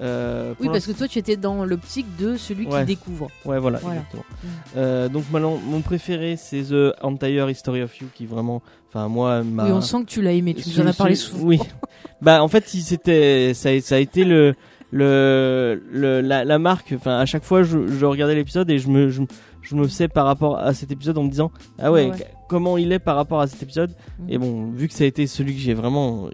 Euh, 0.00 0.54
Oui, 0.60 0.68
parce 0.68 0.86
que 0.86 0.92
toi, 0.92 1.06
tu 1.08 1.18
étais 1.18 1.36
dans 1.36 1.64
l'optique 1.64 2.06
de 2.18 2.36
celui 2.36 2.66
Ouais. 2.66 2.80
qui 2.80 2.86
découvre. 2.86 3.28
Ouais, 3.44 3.58
voilà, 3.58 3.78
Voilà. 3.78 3.96
exactement. 4.00 4.24
Mm. 4.42 4.46
Euh, 4.76 5.08
donc 5.08 5.24
maintenant, 5.30 5.58
mon 5.62 5.80
préféré, 5.82 6.36
c'est 6.36 6.62
The 6.62 6.94
Entire 7.02 7.50
History 7.50 7.82
of 7.82 7.98
You, 8.00 8.06
qui 8.14 8.24
vraiment, 8.26 8.62
enfin 8.88 9.08
moi, 9.08 9.42
m'a. 9.42 9.66
Oui, 9.66 9.72
on 9.72 9.80
sent 9.80 9.98
que 10.04 10.10
tu 10.10 10.22
l'as 10.22 10.32
aimé. 10.32 10.54
Tu 10.54 10.68
nous 10.70 10.80
en 10.80 10.86
as 10.86 10.92
parlé 10.94 11.14
souvent. 11.16 11.44
Oui. 11.46 11.58
bah 12.22 12.42
en 12.42 12.48
fait, 12.48 12.66
c'était, 12.66 13.52
ça, 13.54 13.68
a- 13.70 13.80
ça 13.80 13.96
a 13.96 13.98
été 13.98 14.24
le, 14.24 14.54
le, 14.90 15.82
le 15.90 16.20
la, 16.20 16.44
la 16.44 16.58
marque. 16.58 16.92
Enfin, 16.96 17.18
à 17.18 17.26
chaque 17.26 17.44
fois, 17.44 17.62
je, 17.62 17.86
je 17.88 18.06
regardais 18.06 18.34
l'épisode 18.34 18.70
et 18.70 18.78
je 18.78 18.88
me, 18.88 19.10
je, 19.10 19.22
je 19.62 19.74
me 19.76 19.86
faisais 19.86 20.08
par 20.08 20.26
rapport 20.26 20.58
à 20.58 20.72
cet 20.74 20.90
épisode 20.90 21.18
en 21.18 21.24
me 21.24 21.30
disant, 21.30 21.50
ah 21.78 21.92
ouais, 21.92 22.10
comment 22.48 22.76
il 22.78 22.90
est 22.92 22.98
par 22.98 23.16
rapport 23.16 23.40
à 23.40 23.46
cet 23.46 23.62
épisode. 23.62 23.94
Mm. 24.18 24.30
Et 24.30 24.38
bon, 24.38 24.70
vu 24.72 24.88
que 24.88 24.94
ça 24.94 25.04
a 25.04 25.06
été 25.06 25.26
celui 25.26 25.54
que 25.54 25.60
j'ai 25.60 25.74
vraiment, 25.74 26.28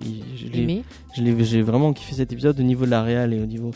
j'ai 1.15 1.63
vraiment 1.63 1.93
kiffé 1.93 2.15
cet 2.15 2.33
épisode 2.33 2.59
au 2.59 2.63
niveau 2.63 2.85
de 2.87 2.91
la 2.91 3.03
réal 3.03 3.33
et 3.35 3.41
au 3.41 3.47
niveau 3.47 3.71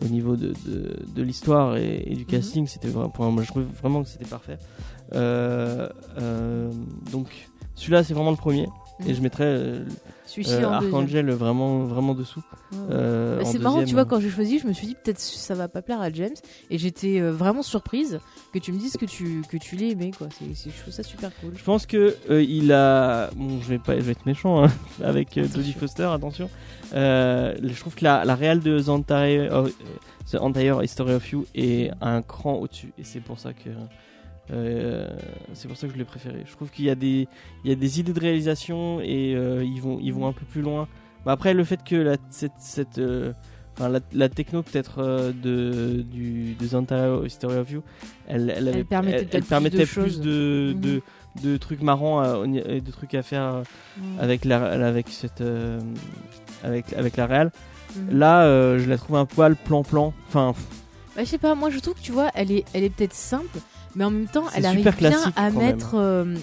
au 0.00 0.06
niveau 0.06 0.36
de, 0.36 0.54
de, 0.66 0.96
de 1.14 1.22
l'histoire 1.22 1.76
et, 1.76 2.02
et 2.06 2.14
du 2.14 2.22
Mhm. 2.22 2.26
casting 2.26 2.66
c'était 2.66 2.88
vraiment 2.88 3.30
moi 3.30 3.42
je 3.42 3.48
trouve 3.48 3.64
vraiment 3.80 4.02
que 4.02 4.08
c'était 4.08 4.24
parfait 4.24 4.56
Euh, 5.14 5.86
euh, 6.18 6.70
donc 7.12 7.26
celui-là 7.74 8.02
c'est 8.02 8.14
vraiment 8.14 8.30
le 8.30 8.38
premier 8.38 8.66
et 9.06 9.14
je 9.14 9.20
mettrais 9.20 9.44
euh, 9.44 9.84
euh. 10.48 10.64
Archangel 10.64 11.30
vraiment 11.30 11.84
vraiment 11.84 12.14
dessous. 12.14 12.42
Euh, 12.90 13.38
Bah, 13.38 13.44
c'est 13.44 13.58
marrant, 13.58 13.84
tu 13.84 13.94
vois, 13.94 14.04
quand 14.04 14.20
j'ai 14.20 14.30
choisi, 14.30 14.58
je 14.58 14.66
me 14.66 14.72
suis 14.72 14.86
dit 14.86 14.94
peut-être 14.94 15.18
ça 15.18 15.54
va 15.54 15.68
pas 15.68 15.82
plaire 15.82 16.00
à 16.00 16.10
James, 16.10 16.34
et 16.70 16.78
j'étais 16.78 17.20
euh, 17.20 17.32
vraiment 17.32 17.62
surprise 17.62 18.20
que 18.52 18.58
tu 18.58 18.72
me 18.72 18.78
dises 18.78 18.96
que 18.96 19.04
tu 19.06 19.42
que 19.48 19.56
tu 19.56 19.76
l'aies 19.76 19.90
aimé, 19.90 20.10
quoi. 20.16 20.28
C'est- 20.30 20.70
je 20.70 20.80
trouve 20.80 20.92
ça 20.94 21.02
super 21.02 21.30
cool. 21.40 21.52
je 21.56 21.62
pense 21.64 21.86
que 21.86 22.16
euh, 22.30 22.42
il 22.42 22.72
a 22.72 23.30
bon 23.36 23.60
je 23.60 23.68
vais 23.68 23.78
pas 23.78 23.96
je 23.96 24.02
vais 24.02 24.12
être 24.12 24.26
méchant 24.26 24.64
hein, 24.64 24.68
avec 25.04 25.36
Attention. 25.36 25.54
Jodie 25.60 25.72
Foster 25.72 26.04
attention 26.04 26.48
je 26.92 27.80
trouve 27.80 27.94
que 27.94 28.04
la, 28.04 28.24
la 28.24 28.34
réal 28.34 28.60
de 28.60 28.78
euh, 28.90 29.68
The 30.30 30.34
Entire 30.36 30.82
History 30.82 31.12
of 31.14 31.30
You 31.32 31.46
est 31.54 31.90
un 32.00 32.22
cran 32.22 32.54
au-dessus 32.54 32.92
et 32.98 33.04
c'est 33.04 33.20
pour 33.20 33.38
ça 33.38 33.52
que 33.52 33.70
euh, 34.50 35.08
c'est 35.54 35.68
pour 35.68 35.76
ça 35.76 35.86
que 35.86 35.92
je 35.92 35.98
l'ai 35.98 36.04
préféré. 36.04 36.42
Je 36.46 36.52
trouve 36.52 36.70
qu'il 36.70 36.84
y 36.84 36.90
a 36.90 36.94
des 36.94 37.28
il 37.64 37.70
y 37.70 37.72
a 37.72 37.76
des 37.76 38.00
idées 38.00 38.12
de 38.12 38.20
réalisation 38.20 39.00
et 39.00 39.34
euh, 39.34 39.64
ils 39.64 39.80
vont 39.80 39.98
ils 40.00 40.12
vont 40.12 40.26
un 40.26 40.32
peu 40.32 40.44
plus 40.44 40.62
loin. 40.62 40.88
Bah, 41.24 41.32
après 41.32 41.54
le 41.54 41.62
fait 41.64 41.82
que 41.84 41.94
la, 41.94 42.16
cette, 42.30 42.52
cette 42.58 42.98
euh, 42.98 43.32
enfin, 43.76 43.88
la, 43.88 44.00
la 44.12 44.28
techno 44.28 44.62
peut-être 44.62 45.32
de 45.32 46.02
du 46.02 46.54
de 46.54 47.24
History 47.26 47.56
of 47.56 47.70
You, 47.70 47.82
elle 48.26 48.50
elle, 48.54 48.68
avait- 48.68 48.78
Elle 48.80 48.84
permettait 48.84 49.28
elle- 49.32 49.42
plus 49.44 49.70
de 49.70 49.76
plus 49.76 49.86
choses. 49.86 50.20
de, 50.20 50.74
de 50.76 51.02
de 51.42 51.56
trucs 51.56 51.80
marrants 51.80 52.20
à- 52.20 52.44
et 52.46 52.80
de 52.80 52.90
trucs 52.90 53.14
à 53.14 53.22
faire 53.22 53.62
Ouais. 53.98 54.02
avec 54.20 54.44
la 54.44 54.86
avec 54.88 55.08
cette 55.08 55.42
avec 56.64 56.92
avec 56.92 57.16
la 57.16 57.26
réal. 57.26 57.50
Mhm. 57.96 58.18
Là, 58.18 58.78
je 58.78 58.88
la 58.88 58.96
trouve 58.98 59.16
un 59.16 59.26
poil 59.26 59.54
plan-plan. 59.56 60.12
Enfin, 60.28 60.54
Bah, 61.14 61.22
je 61.24 61.28
sais 61.28 61.38
pas, 61.38 61.54
moi 61.54 61.70
je 61.70 61.78
trouve 61.78 61.94
que 61.94 62.00
tu 62.00 62.12
vois, 62.12 62.30
elle 62.34 62.50
est, 62.50 62.64
elle 62.72 62.84
est 62.84 62.90
peut-être 62.90 63.12
simple, 63.14 63.58
mais 63.94 64.04
en 64.04 64.10
même 64.10 64.26
temps, 64.28 64.44
elle 64.54 64.66
arrive 64.66 64.96
bien 64.96 65.32
à 65.36 65.50
mettre. 65.50 65.94
euh, 65.94 66.34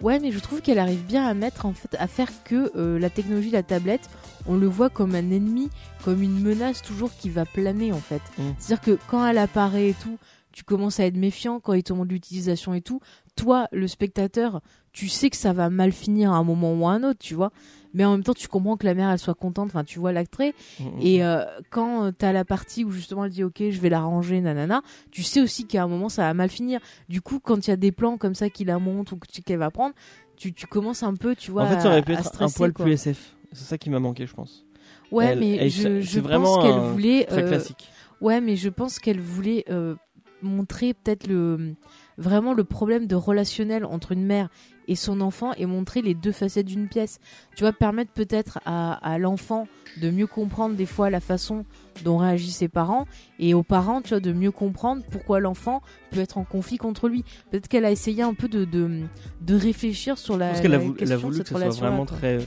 Ouais, 0.00 0.18
mais 0.18 0.32
je 0.32 0.40
trouve 0.40 0.60
qu'elle 0.60 0.80
arrive 0.80 1.04
bien 1.04 1.24
à 1.24 1.32
mettre 1.32 1.64
en 1.64 1.72
fait, 1.72 1.96
à 1.98 2.08
faire 2.08 2.28
que 2.42 2.72
euh, 2.76 2.98
la 2.98 3.08
technologie, 3.08 3.50
la 3.50 3.62
tablette, 3.62 4.10
on 4.48 4.56
le 4.56 4.66
voit 4.66 4.90
comme 4.90 5.14
un 5.14 5.30
ennemi, 5.30 5.70
comme 6.04 6.22
une 6.22 6.40
menace 6.40 6.82
toujours 6.82 7.10
qui 7.16 7.30
va 7.30 7.44
planer 7.44 7.92
en 7.92 8.00
fait. 8.00 8.20
Mm. 8.36 8.42
C'est-à-dire 8.58 8.80
que 8.80 8.98
quand 9.06 9.24
elle 9.24 9.38
apparaît 9.38 9.90
et 9.90 9.94
tout, 9.94 10.18
tu 10.50 10.64
commences 10.64 10.98
à 10.98 11.06
être 11.06 11.16
méfiant 11.16 11.60
quand 11.60 11.74
il 11.74 11.84
te 11.84 11.92
montre 11.92 12.10
l'utilisation 12.10 12.74
et 12.74 12.80
tout. 12.80 13.00
Toi, 13.36 13.68
le 13.70 13.86
spectateur, 13.86 14.60
tu 14.92 15.08
sais 15.08 15.30
que 15.30 15.36
ça 15.36 15.52
va 15.52 15.70
mal 15.70 15.92
finir 15.92 16.32
à 16.32 16.36
un 16.36 16.44
moment 16.44 16.74
ou 16.74 16.86
à 16.88 16.92
un 16.92 17.04
autre, 17.04 17.20
tu 17.20 17.34
vois. 17.34 17.52
Mais 17.94 18.04
en 18.04 18.12
même 18.12 18.22
temps, 18.22 18.32
tu 18.34 18.48
comprends 18.48 18.76
que 18.76 18.86
la 18.86 18.94
mère, 18.94 19.10
elle 19.10 19.18
soit 19.18 19.34
contente. 19.34 19.66
Enfin, 19.66 19.84
tu 19.84 19.98
vois 19.98 20.12
l'actrait. 20.12 20.54
mm, 20.80 20.84
Et 21.00 21.24
euh, 21.24 21.44
quand 21.70 22.04
euh, 22.04 22.10
t'as 22.16 22.32
la 22.32 22.44
partie 22.44 22.84
où 22.84 22.90
justement 22.90 23.24
elle 23.24 23.30
dit 23.32 23.44
ok 23.44 23.62
je 23.70 23.80
vais 23.80 23.88
la 23.90 24.00
ranger 24.00 24.40
nanana, 24.40 24.82
tu 25.10 25.22
sais 25.22 25.40
aussi 25.40 25.66
qu'à 25.66 25.82
un 25.82 25.88
moment 25.88 26.08
ça 26.08 26.22
va 26.22 26.34
mal 26.34 26.48
finir. 26.48 26.80
Du 27.08 27.20
coup 27.20 27.38
quand 27.38 27.66
il 27.66 27.70
y 27.70 27.72
a 27.72 27.76
des 27.76 27.92
plans 27.92 28.16
comme 28.18 28.34
ça 28.34 28.48
qui 28.50 28.64
la 28.64 28.78
montrent 28.78 29.12
ou 29.12 29.18
qu'elle 29.44 29.58
va 29.58 29.70
prendre, 29.70 29.94
tu, 30.36 30.52
tu 30.52 30.66
commences 30.66 31.02
un 31.02 31.14
peu 31.14 31.34
tu 31.36 31.50
vois 31.50 31.62
en 31.64 31.66
fait, 31.68 31.80
ça 31.80 31.88
aurait 31.88 31.98
à- 31.98 32.02
pu 32.02 32.12
à 32.12 32.14
être 32.14 32.20
un 32.26 32.30
stresser, 32.30 32.56
poil 32.56 32.72
quoi. 32.72 32.84
plus 32.86 32.92
SF. 32.94 33.34
C'est 33.52 33.64
ça 33.64 33.78
qui 33.78 33.90
m'a 33.90 33.98
manqué, 34.00 34.26
je 34.26 34.32
pense. 34.34 34.64
Ouais 35.10 35.26
Elle- 35.26 35.38
mais 35.40 35.56
elle- 35.56 35.70
je, 35.70 35.82
c'est 35.82 36.02
je 36.02 36.20
vraiment 36.20 36.56
pense 36.56 36.64
qu'elle 36.64 36.80
voulait 36.80 37.24
Très 37.26 37.42
euh, 37.44 37.48
classique. 37.48 37.88
ouais 38.22 38.40
mais 38.40 38.56
je 38.56 38.68
pense 38.70 38.98
qu'elle 38.98 39.20
voulait 39.20 39.64
euh, 39.70 39.94
montrer 40.40 40.94
peut-être 40.94 41.26
le 41.26 41.74
vraiment 42.18 42.52
le 42.54 42.64
problème 42.64 43.06
de 43.06 43.14
relationnel 43.14 43.84
entre 43.84 44.12
une 44.12 44.24
mère 44.24 44.48
et 44.88 44.96
son 44.96 45.20
enfant 45.20 45.52
et 45.54 45.64
montrer 45.66 46.02
les 46.02 46.14
deux 46.14 46.32
facettes 46.32 46.66
d'une 46.66 46.88
pièce. 46.88 47.18
Tu 47.56 47.62
vois, 47.64 47.72
permettre 47.72 48.10
peut-être 48.12 48.58
à, 48.64 48.94
à 48.94 49.18
l'enfant 49.18 49.68
de 50.00 50.10
mieux 50.10 50.26
comprendre 50.26 50.74
des 50.74 50.86
fois 50.86 51.08
la 51.10 51.20
façon 51.20 51.64
dont 52.04 52.16
réagissent 52.18 52.56
ses 52.56 52.68
parents 52.68 53.06
et 53.38 53.54
aux 53.54 53.62
parents, 53.62 54.02
tu 54.02 54.10
vois, 54.10 54.20
de 54.20 54.32
mieux 54.32 54.50
comprendre 54.50 55.02
pourquoi 55.10 55.38
l'enfant 55.40 55.82
peut 56.10 56.20
être 56.20 56.38
en 56.38 56.44
conflit 56.44 56.78
contre 56.78 57.08
lui. 57.08 57.24
Peut-être 57.50 57.68
qu'elle 57.68 57.84
a 57.84 57.90
essayé 57.90 58.22
un 58.22 58.34
peu 58.34 58.48
de, 58.48 58.64
de, 58.64 59.02
de 59.40 59.54
réfléchir 59.54 60.18
sur 60.18 60.36
la, 60.36 60.50
pense 60.50 60.60
qu'elle 60.62 60.74
a, 60.74 60.78
voulu- 60.78 60.96
elle 60.98 61.12
a 61.12 61.16
question 61.16 61.28
de 61.28 61.38
que 61.38 61.44
ce 61.44 61.54
soit 61.54 61.68
vraiment 61.88 62.06
très, 62.06 62.38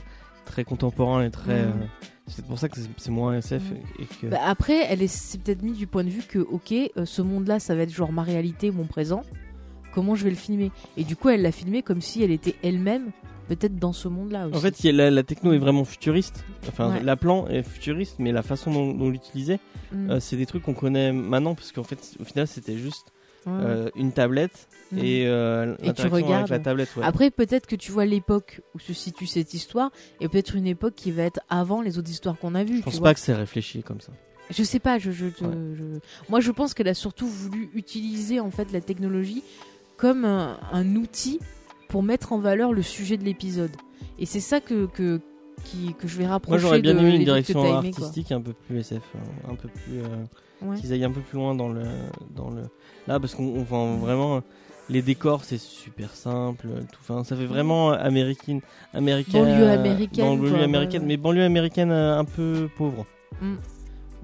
très 0.44 0.64
contemporain 0.64 1.24
et 1.24 1.30
très. 1.30 1.62
Mhm. 1.64 1.72
euh, 1.80 1.86
c'est 2.28 2.44
pour 2.44 2.58
ça 2.58 2.68
que 2.68 2.76
c'est- 2.98 3.10
moins 3.10 3.38
SF 3.38 3.62
et 4.00 4.04
que. 4.20 4.26
Bah, 4.26 4.38
après, 4.44 4.84
elle 4.90 5.00
est, 5.00 5.06
c'est 5.06 5.38
peut-être 5.40 5.62
mis 5.62 5.72
du 5.72 5.86
point 5.86 6.02
de 6.04 6.10
vue 6.10 6.22
que, 6.28 6.40
ok, 6.40 6.72
euh, 6.72 7.04
ce 7.06 7.22
monde-là, 7.22 7.60
ça 7.60 7.74
va 7.76 7.82
être 7.82 7.94
genre 7.94 8.12
ma 8.12 8.22
réalité, 8.24 8.70
mon 8.72 8.84
présent. 8.86 9.22
Comment 9.96 10.14
je 10.14 10.24
vais 10.24 10.30
le 10.30 10.36
filmer 10.36 10.70
Et 10.98 11.02
du 11.04 11.16
coup, 11.16 11.30
elle 11.30 11.40
l'a 11.42 11.50
filmé 11.52 11.82
comme 11.82 12.02
si 12.02 12.22
elle 12.22 12.30
était 12.30 12.54
elle-même, 12.62 13.12
peut-être 13.48 13.76
dans 13.78 13.94
ce 13.94 14.08
monde-là 14.08 14.46
aussi. 14.48 14.56
En 14.56 14.60
fait, 14.60 14.82
la, 14.92 15.10
la 15.10 15.22
techno 15.22 15.52
est 15.54 15.58
vraiment 15.58 15.86
futuriste. 15.86 16.44
Enfin, 16.68 16.92
Ouais. 16.92 17.02
la 17.02 17.16
plan 17.16 17.48
est 17.48 17.62
futuriste, 17.62 18.16
mais 18.18 18.30
la 18.30 18.42
façon 18.42 18.70
dont, 18.70 18.92
dont 18.92 19.08
l'utiliser, 19.08 19.58
Mm. 19.92 20.10
euh, 20.10 20.20
c'est 20.20 20.36
des 20.36 20.44
trucs 20.44 20.62
qu'on 20.64 20.74
connaît 20.74 21.12
maintenant, 21.12 21.54
parce 21.54 21.72
qu'en 21.72 21.82
fait, 21.82 22.14
au 22.20 22.24
final, 22.24 22.46
c'était 22.46 22.76
juste 22.76 23.06
Ouais. 23.46 23.52
euh, 23.54 23.88
une 23.96 24.12
tablette 24.12 24.68
Mm. 24.92 24.98
et, 24.98 25.26
euh, 25.28 25.76
Et 25.82 25.92
tu 25.94 26.06
regardes. 26.08 26.32
avec 26.34 26.48
la 26.50 26.58
tablette. 26.58 26.94
ouais. 26.96 27.04
Après, 27.04 27.30
peut-être 27.30 27.66
que 27.66 27.76
tu 27.76 27.90
vois 27.90 28.04
l'époque 28.04 28.60
où 28.74 28.78
se 28.78 28.92
situe 28.92 29.26
cette 29.26 29.54
histoire, 29.54 29.90
et 30.20 30.28
peut-être 30.28 30.56
une 30.56 30.66
époque 30.66 30.94
qui 30.94 31.10
va 31.10 31.22
être 31.22 31.40
avant 31.48 31.80
les 31.80 31.96
autres 31.98 32.10
histoires 32.10 32.36
qu'on 32.38 32.54
a 32.54 32.64
vues. 32.64 32.74
je 32.74 32.78
tu 32.80 32.84
pense 32.84 32.94
vois. 32.98 33.04
pas 33.10 33.14
que 33.14 33.20
c'est 33.20 33.32
réfléchi 33.34 33.82
comme 33.82 34.00
ça. 34.02 34.12
Je 34.50 34.62
sais 34.62 34.78
pas, 34.78 34.98
je, 35.00 35.10
je, 35.10 35.26
te- 35.26 35.42
Ouais. 35.44 35.50
je- 35.76 35.98
moi 36.28 36.38
je 36.40 36.52
pense 36.52 36.72
qu'elle 36.72 36.86
a 36.86 36.94
surtout 36.94 37.26
voulu 37.26 37.68
utiliser 37.74 38.38
en 38.38 38.52
fait 38.52 38.70
la 38.72 38.80
technologie 38.80 39.42
comme 39.96 40.24
un, 40.24 40.58
un 40.72 40.96
outil 40.96 41.40
pour 41.88 42.02
mettre 42.02 42.32
en 42.32 42.38
valeur 42.38 42.72
le 42.72 42.82
sujet 42.82 43.16
de 43.16 43.24
l'épisode. 43.24 43.70
Et 44.18 44.26
c'est 44.26 44.40
ça 44.40 44.60
que, 44.60 44.86
que, 44.86 45.20
qui, 45.64 45.94
que 45.94 46.08
je 46.08 46.16
vais 46.18 46.26
rapprocher 46.26 46.50
Moi, 46.52 46.58
j'aurais 46.58 46.80
bien 46.80 46.94
de 46.94 47.00
aimé 47.00 47.16
une 47.16 47.24
direction 47.24 47.62
quoi. 47.62 47.76
artistique 47.78 48.32
un 48.32 48.40
peu 48.40 48.52
plus 48.52 48.78
SF, 48.78 49.02
un 49.48 49.54
peu 49.54 49.68
plus. 49.68 50.00
euh, 50.00 50.06
Ouais. 50.62 50.76
qu'ils 50.80 50.90
aillent 50.94 51.04
un 51.04 51.10
peu 51.10 51.20
plus 51.20 51.36
loin 51.36 51.54
dans 51.54 51.68
le 51.68 51.82
dans 52.34 52.48
le 52.48 52.62
là 53.06 53.20
parce 53.20 53.34
qu'on 53.34 53.44
on 53.44 53.62
voit 53.62 53.84
vraiment 53.96 54.40
les 54.88 55.02
décors 55.02 55.44
c'est 55.44 55.58
super 55.60 56.14
simple 56.16 56.68
tout 56.90 56.98
enfin 57.02 57.24
ça 57.24 57.36
fait 57.36 57.44
vraiment 57.44 57.90
américaine 57.90 58.62
américaine 58.94 59.44
Banlieue 59.44 59.68
américaine, 59.68 60.24
banlieue 60.24 60.50
quoi, 60.52 60.60
américaine 60.60 61.02
ouais. 61.02 61.08
mais 61.08 61.16
banlieue 61.18 61.44
américaine 61.44 61.90
euh, 61.90 62.18
un 62.18 62.24
peu 62.24 62.70
pauvre 62.78 63.04
Mm. 63.42 63.56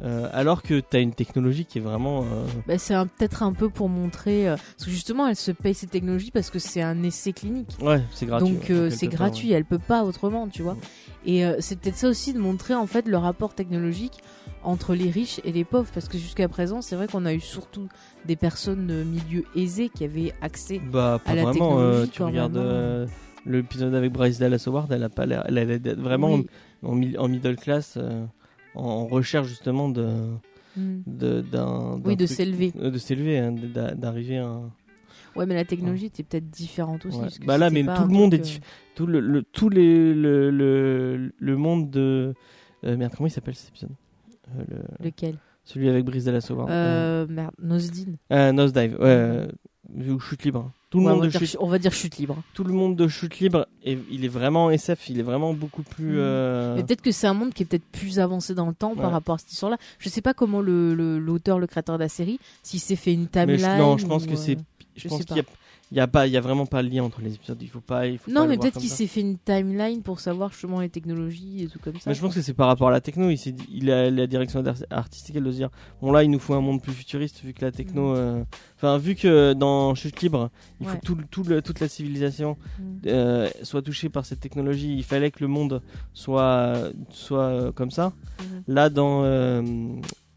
Euh, 0.03 0.29
alors 0.33 0.63
que 0.63 0.81
t'as 0.81 1.01
une 1.01 1.13
technologie 1.15 1.65
qui 1.65 1.79
est 1.79 1.81
vraiment 1.81 2.23
euh, 2.23 2.45
Bah, 2.67 2.77
c'est 2.77 2.95
peut-être 3.17 3.45
un 3.45 3.53
peu 3.53 3.69
pour 3.69 3.89
montrer. 3.89 4.49
euh, 4.49 4.57
parce 4.57 4.87
que 4.87 4.91
justement, 4.91 5.29
elle 5.29 5.37
se 5.37 5.53
paye 5.53 5.75
ces 5.75 5.87
technologies 5.87 6.33
parce 6.33 6.51
que 6.51 6.59
c'est 6.59 6.83
un 6.83 7.03
essai 7.05 7.33
clinique. 7.33 7.77
ouais 7.81 8.03
c'est 8.13 8.27
gratuit 8.27 8.53
Donc 8.53 8.69
elle 8.71 8.91
c'est 8.91 9.07
gratuit, 9.07 9.51
ouais. 9.51 9.55
elle 9.55 9.65
peut 9.65 9.79
pas 9.79 10.03
autrement, 10.05 10.49
tu 10.49 10.63
vois. 10.63 10.77
Et 11.25 11.45
c'est 11.61 11.79
peut-être 11.79 11.95
ça 11.97 12.09
aussi 12.09 12.33
de 12.33 12.41
montrer 12.41 12.75
en 12.75 12.89
fait 12.89 13.07
le 13.07 13.17
rapport 13.17 13.55
technologique 13.55 14.19
entre 14.65 14.95
les 14.97 15.09
riches 15.09 15.41
et 15.45 15.53
les 15.53 15.65
pauvres, 15.65 15.89
parce 15.95 16.09
que 16.09 16.19
jusqu'à 16.19 16.49
présent, 16.49 16.83
c'est 16.83 16.97
vrai 16.97 17.07
qu'on 17.07 17.25
a 17.25 17.33
eu 17.33 17.41
surtout 17.41 17.89
des 18.27 18.35
personnes 18.35 18.89
de 18.89 19.05
milieu 19.05 19.45
aisé 19.55 19.89
qui 19.89 20.03
avaient 20.05 20.33
accès. 20.41 20.81
bah 20.81 21.21
pas 21.25 21.31
à 21.31 21.35
la 21.37 21.43
vraiment 21.45 21.77
technologie, 21.77 22.11
tu 22.11 22.23
regardes 22.25 22.57
hein. 22.57 23.07
l'épisode 23.47 23.95
avec 23.95 24.13
Bryce 24.13 24.39
Dallas 24.41 24.65
Howard 24.67 24.91
elle 24.93 25.03
a 25.05 25.09
pas 25.09 25.27
l'air 25.27 25.45
elle 25.49 25.81
d'être 25.81 26.01
vraiment 26.01 26.35
Oui. 26.35 26.47
en, 26.83 26.95
mi- 26.95 27.17
en 27.19 27.29
middle 27.29 27.57
class 27.57 27.99
en, 28.75 29.07
recherche 29.07 29.49
justement 29.49 29.89
de 29.89 30.09
Mm. 30.77 31.03
de- 31.07 31.41
d'un 31.43 32.01
Oui, 32.05 32.17
de 32.17 32.25
truc- 32.25 32.37
s'élever. 32.37 32.73
euh, 32.79 32.91
de 32.91 32.97
s'élever 32.99 33.39
hein, 33.39 33.53
d'a- 33.53 33.95
d'arriver 33.95 34.39
à 34.39 34.47
un- 34.47 34.71
Ouais, 35.37 35.45
mais 35.47 35.55
la 35.55 35.65
technologie 35.67 36.07
était 36.07 36.23
peut-être 36.23 36.49
différente 36.51 37.05
aussi. 37.07 37.17
Ouais. 37.17 37.23
parce 37.25 37.39
que 37.39 37.45
Bah 37.47 37.59
là, 37.59 37.69
mais 37.71 37.85
pas 37.85 37.97
tout 37.97 38.05
le 38.09 38.13
monde 38.15 38.33
est 38.35 38.39
euh, 38.41 38.43
diff- 38.43 38.61
tout 38.95 39.07
le, 39.07 39.21
le 39.21 39.43
tout 39.43 39.69
les 39.69 40.15
le, 40.15 40.51
le, 40.51 41.33
le 41.39 41.57
monde 41.57 41.91
de 41.91 42.35
euh, 42.85 42.97
merde 42.97 43.13
comment 43.17 43.27
il 43.27 43.31
s'appelle 43.31 43.55
cet 43.55 43.69
épisode? 43.69 43.91
Euh, 44.57 44.65
le- 44.69 45.07
Lequel? 45.07 45.37
Celui 45.65 45.89
avec 45.91 46.05
Brice 46.07 46.25
Dallas 46.25 46.47
Howard 46.51 46.71
euh, 46.71 47.27
Merde, 47.29 47.55
Nosdin. 47.63 48.13
euh, 48.33 48.53
Nosedive 48.53 48.93
ouais 48.95 48.99
euh, 49.05 49.47
ou 50.09 50.19
chute 50.21 50.43
libre 50.45 50.73
tout 50.93 50.99
le 51.01 51.07
Ouais, 51.07 51.11
on, 51.11 51.15
monde 51.17 51.21
va 51.25 51.27
de 51.29 51.33
chute 51.33 51.49
ch- 51.49 51.57
on 51.59 51.67
va 51.69 51.79
dire 51.79 51.93
chute 51.93 52.19
libre. 52.19 52.37
tout 52.53 52.65
le 52.65 52.73
monde 52.75 52.97
de 52.97 53.09
chute 53.09 53.39
libre 53.41 53.67
et 53.83 53.99
il 54.11 54.25
est 54.27 54.29
vraiment 54.29 54.71
SF 54.71 55.09
il 55.09 55.19
est 55.19 55.23
vraiment 55.23 55.55
beaucoup 55.55 55.83
plus 55.83 56.13
Mhm. 56.13 56.19
euh, 56.19 56.77
Mais 56.77 56.85
peut-être 56.85 57.01
que 57.01 57.11
c'est 57.13 57.27
un 57.27 57.33
monde 57.35 57.55
qui 57.55 57.63
est 57.63 57.67
peut-être 57.67 57.87
plus 57.91 58.19
avancé 58.21 58.55
dans 58.55 58.67
le 58.67 58.75
temps 58.75 58.91
Ouais. 58.91 59.01
par 59.01 59.11
rapport 59.11 59.37
à 59.37 59.39
cette 59.39 59.51
histoire-là. 59.53 59.79
Je 59.99 60.09
sais 60.11 60.21
pas 60.21 60.35
comment 60.35 60.61
le 60.61 60.95
le- 60.95 61.19
l'auteur, 61.19 61.59
le, 61.59 61.67
créateur 61.67 61.97
de 61.97 62.03
la 62.03 62.11
série, 62.11 62.39
s'il 62.63 62.79
s'est 62.79 62.95
fait 62.97 63.15
une 63.15 63.27
timeline. 63.27 63.59
je- 63.59 63.79
non 63.79 63.97
je 63.97 64.07
pense 64.07 64.25
ou, 64.25 64.29
que 64.29 64.37
c'est 64.37 64.57
euh, 64.59 64.61
je 64.97 65.03
je 65.05 65.09
pense 65.09 65.25
qu'il 65.25 65.37
y 65.37 65.41
a 65.41 65.45
Il 65.93 65.97
y 65.99 66.01
a 66.01 66.09
pas, 66.09 66.27
il 66.27 66.33
y 66.33 66.39
a 66.39 66.41
vraiment 66.41 66.65
pas 66.65 66.81
le 66.81 66.89
lien 66.89 67.05
entre 67.05 67.21
les 67.21 67.35
épisodes. 67.35 67.59
Il 67.61 67.69
faut 67.69 67.81
pas. 67.83 68.07
Il 68.07 68.17
faut 68.17 68.31
Non, 68.31 68.41
pas 68.43 68.47
mais 68.49 68.57
peut-être 68.57 68.79
qu'il 68.81 68.89
s'est 68.89 69.07
fait 69.07 69.21
une 69.21 69.37
timeline 69.39 70.03
pour 70.03 70.21
savoir 70.21 70.51
justement 70.51 70.81
les 70.81 70.89
technologies 70.89 71.65
et 71.65 71.67
tout 71.67 71.79
comme 71.81 71.95
ça. 71.97 72.09
Mais 72.09 72.15
je 72.15 72.21
pense 72.23 72.35
que 72.35 72.41
c'est 72.41 72.55
par 72.55 72.67
rapport 72.69 72.89
à 72.89 72.91
la 72.91 73.03
techno. 73.03 73.29
Il, 73.29 73.37
s'est 73.37 73.53
dit- 73.53 73.69
il 73.71 73.91
a 73.91 74.11
la 74.11 74.27
direction 74.27 74.65
artistique, 74.91 75.37
elle 75.37 75.43
doit 75.43 75.53
se 75.53 75.59
dire 75.59 75.69
bon 76.01 76.11
là, 76.11 76.23
il 76.25 76.31
nous 76.31 76.39
faut 76.39 76.55
un 76.55 76.63
monde 76.63 76.81
plus 76.81 76.95
futuriste 76.95 77.43
vu 77.45 77.53
que 77.53 77.63
la 77.63 77.73
techno. 77.73 78.13
Mm. 78.13 78.17
euh, 78.17 78.45
Enfin, 78.77 78.99
vu 78.99 79.15
que 79.15 79.53
dans 79.53 79.95
Chute 79.95 80.23
libre, 80.23 80.51
il 80.81 80.87
faut 80.89 80.97
que 80.97 81.05
tout, 81.07 81.15
le- 81.15 81.25
tout 81.31 81.45
le- 81.45 81.63
toute 81.63 81.79
la 81.79 81.89
civilisation 81.89 82.57
Mm. 82.81 82.83
euh, 83.07 83.49
soit 83.63 83.83
touchée 83.83 84.09
par 84.09 84.25
cette 84.25 84.41
technologie. 84.41 84.95
Il 84.97 85.05
fallait 85.05 85.31
que 85.31 85.39
le 85.41 85.47
monde 85.49 85.83
soit 86.15 86.91
soit 87.11 87.43
euh, 87.45 87.71
comme 87.73 87.91
ça. 87.91 88.13
Mhm. 88.41 88.63
Là, 88.67 88.89
dans 88.89 89.23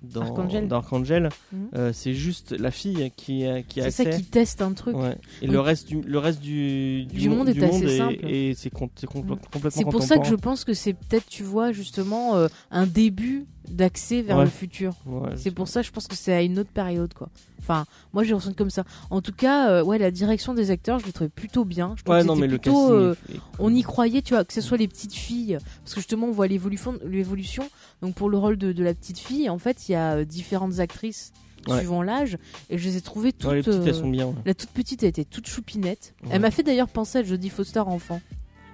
dans 0.03 0.21
Archangel. 0.21 0.67
dans 0.67 0.75
Archangel, 0.77 1.29
Mhm. 1.51 1.67
euh, 1.75 1.91
c'est 1.93 2.13
juste 2.13 2.51
la 2.51 2.69
fille 2.71 3.11
qui 3.15 3.45
a 3.45 3.61
qui 3.63 3.81
a 3.81 3.85
C'est 3.85 4.03
ça 4.03 4.09
accès. 4.09 4.21
qui 4.21 4.25
teste 4.29 4.61
un 4.61 4.73
truc. 4.73 4.95
Ouais. 4.95 5.17
Et 5.41 5.47
Oui. 5.47 5.51
le 5.53 5.59
reste 5.59 5.87
du 5.87 6.01
le 6.01 6.19
reste 6.19 6.41
du 6.41 7.05
Du 7.05 7.29
monde 7.29 7.49
est 7.49 7.63
assez 7.63 7.97
simple. 7.97 8.25
et 8.27 8.53
c'est 8.55 8.69
com- 8.69 8.87
Mm. 8.87 9.27
complètement 9.51 9.69
C'est 9.71 9.83
pour 9.85 10.03
ça 10.03 10.17
que 10.19 10.27
je 10.27 10.35
pense 10.35 10.63
que 10.63 10.73
c'est 10.73 10.93
peut-être, 10.93 11.27
tu 11.27 11.43
vois, 11.43 11.71
justement, 11.71 12.35
euh, 12.35 12.47
un 12.71 12.85
début 12.85 13.45
d'accès 13.67 14.21
vers 14.21 14.37
Ouais. 14.37 14.43
le 14.43 14.49
futur. 14.51 14.93
Ouais, 15.07 15.31
C'est 15.37 15.49
pour 15.51 15.67
ça, 15.67 15.81
je 15.81 15.89
pense 15.89 16.07
que 16.07 16.15
c'est 16.15 16.33
à 16.33 16.41
une 16.43 16.59
autre 16.59 16.69
période, 16.71 17.13
quoi. 17.15 17.29
Enfin, 17.67 17.85
moi, 18.13 18.23
j'ai 18.23 18.33
ressenti 18.35 18.55
comme 18.55 18.69
ça. 18.69 18.83
En 19.09 19.21
tout 19.21 19.31
cas, 19.33 19.69
euh, 19.71 19.83
ouais, 19.83 19.97
la 19.97 20.11
direction 20.11 20.53
des 20.53 20.69
acteurs, 20.69 20.99
je 20.99 21.05
l'ai 21.07 21.11
trouvé 21.11 21.29
plutôt 21.29 21.65
bien. 21.65 21.95
Je 21.97 22.11
Ouais, 22.11 22.23
non, 22.23 22.35
mais 22.35 22.45
le 22.47 22.59
casting. 22.59 22.91
euh, 22.91 23.15
on 23.57 23.73
y 23.73 23.81
croyait, 23.81 24.21
tu 24.21 24.35
vois, 24.35 24.45
que 24.45 24.53
ce 24.53 24.61
soit 24.61 24.77
les 24.77 24.87
petites 24.87 25.13
filles, 25.15 25.57
parce 25.83 25.95
que 25.95 25.99
justement, 25.99 26.27
on 26.27 26.31
voit 26.31 26.47
l'évolution. 26.47 26.93
l'évolution. 27.03 27.67
Donc, 28.03 28.13
pour 28.13 28.29
le 28.29 28.37
rôle 28.37 28.57
de, 28.57 28.71
de 28.71 28.83
la 28.83 28.93
petite 28.93 29.17
fille, 29.17 29.49
en 29.49 29.57
fait, 29.57 29.89
il 29.89 29.93
y 29.93 29.95
a 29.95 30.17
euh, 30.17 30.25
différentes 30.25 30.79
actrices 30.79 31.33
Ouais. 31.67 31.77
suivant 31.79 32.03
l'âge, 32.03 32.37
et 32.69 32.77
je 32.77 32.87
les 32.87 32.97
ai 32.97 33.01
trouvées 33.01 33.33
toutes. 33.33 33.49
Ouais, 33.49 33.55
les 33.55 33.63
petites, 33.63 33.81
elles 33.87 33.95
sont 33.95 34.07
bien. 34.07 34.27
ouais. 34.27 34.35
La 34.45 34.53
toute 34.53 34.69
petite, 34.69 35.01
elle 35.01 35.09
était 35.09 35.23
toute 35.25 35.47
choupinette. 35.47 36.13
Elle 36.29 36.39
m'a 36.41 36.51
fait 36.51 36.61
d'ailleurs 36.61 36.87
penser 36.87 37.17
à 37.17 37.23
Jodie 37.23 37.49
Foster 37.49 37.79
enfant. 37.79 38.21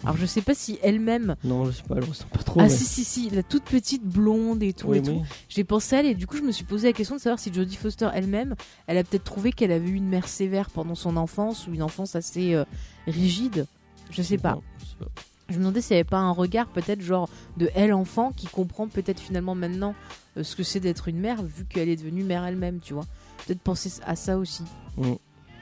Alors, 0.04 0.18
je 0.18 0.26
sais 0.26 0.42
pas 0.42 0.54
si 0.56 0.80
elle-même. 0.82 1.36
Non, 1.44 1.66
je 1.66 1.72
sais 1.72 1.84
pas, 1.84 1.96
elle 1.98 2.04
ressemble 2.06 2.32
pas 2.32 2.44
trop. 2.44 2.60
Ah 2.60 2.64
mais- 2.64 2.70
si 2.70 2.86
si 2.86 3.04
si, 3.04 3.30
la 3.30 3.44
toute 3.44 3.64
petite 3.64 4.04
blonde 4.04 4.64
et 4.64 4.74
tout 4.74 4.88
Oui, 4.88 4.98
et 4.98 5.02
tout. 5.04 5.12
oui. 5.12 5.22
J'ai 5.50 5.64
pensé 5.64 5.96
à 5.96 6.00
elle 6.00 6.06
et 6.08 6.16
du 6.16 6.26
coup 6.28 6.38
je 6.38 6.42
me 6.42 6.52
suis 6.52 6.64
posé 6.66 6.88
la 6.88 6.94
question 6.94 7.16
de 7.16 7.22
savoir 7.22 7.40
si 7.40 7.54
Jodie 7.54 7.76
Foster 7.76 8.10
elle-même, 8.14 8.56
elle 8.88 8.98
a 8.98 9.04
peut-être 9.04 9.24
trouvé 9.24 9.52
qu'elle 9.52 9.72
avait 9.72 9.88
eu 9.90 9.94
une 9.96 10.08
mère 10.10 10.28
sévère 10.28 10.70
pendant 10.70 10.96
son 10.96 11.18
enfance 11.18 11.68
ou 11.68 11.74
une 11.74 11.84
enfance 11.84 12.16
assez 12.16 12.54
euh, 12.56 12.66
rigide. 13.08 13.66
Je 14.10 14.22
sais 14.22 14.38
pas. 14.38 14.60
je 14.80 14.86
sais 14.86 14.96
pas. 15.00 15.06
Je 15.50 15.56
me 15.56 15.60
demandais 15.60 15.82
s'il 15.82 15.96
n'y 15.96 16.00
avait 16.00 16.10
pas 16.10 16.18
un 16.20 16.32
regard 16.32 16.68
peut-être 16.68 17.02
genre 17.02 17.30
de 17.58 17.70
elle 17.76 17.94
enfant 17.94 18.32
qui 18.32 18.48
comprend 18.48 18.88
peut-être 18.88 19.20
finalement 19.20 19.54
maintenant 19.54 19.94
euh, 20.38 20.44
ce 20.44 20.56
que 20.56 20.64
c'est 20.64 20.80
d'être 20.80 21.10
une 21.10 21.20
mère 21.20 21.44
vu 21.44 21.66
qu'elle 21.66 21.90
est 21.90 21.98
devenue 21.98 22.24
mère 22.24 22.46
elle-même, 22.46 22.80
tu 22.80 22.94
vois. 22.94 23.06
Peut-être 23.46 23.60
penser 23.60 23.92
à 24.06 24.16
ça 24.16 24.38
aussi. 24.38 24.64
Mm. 24.98 25.14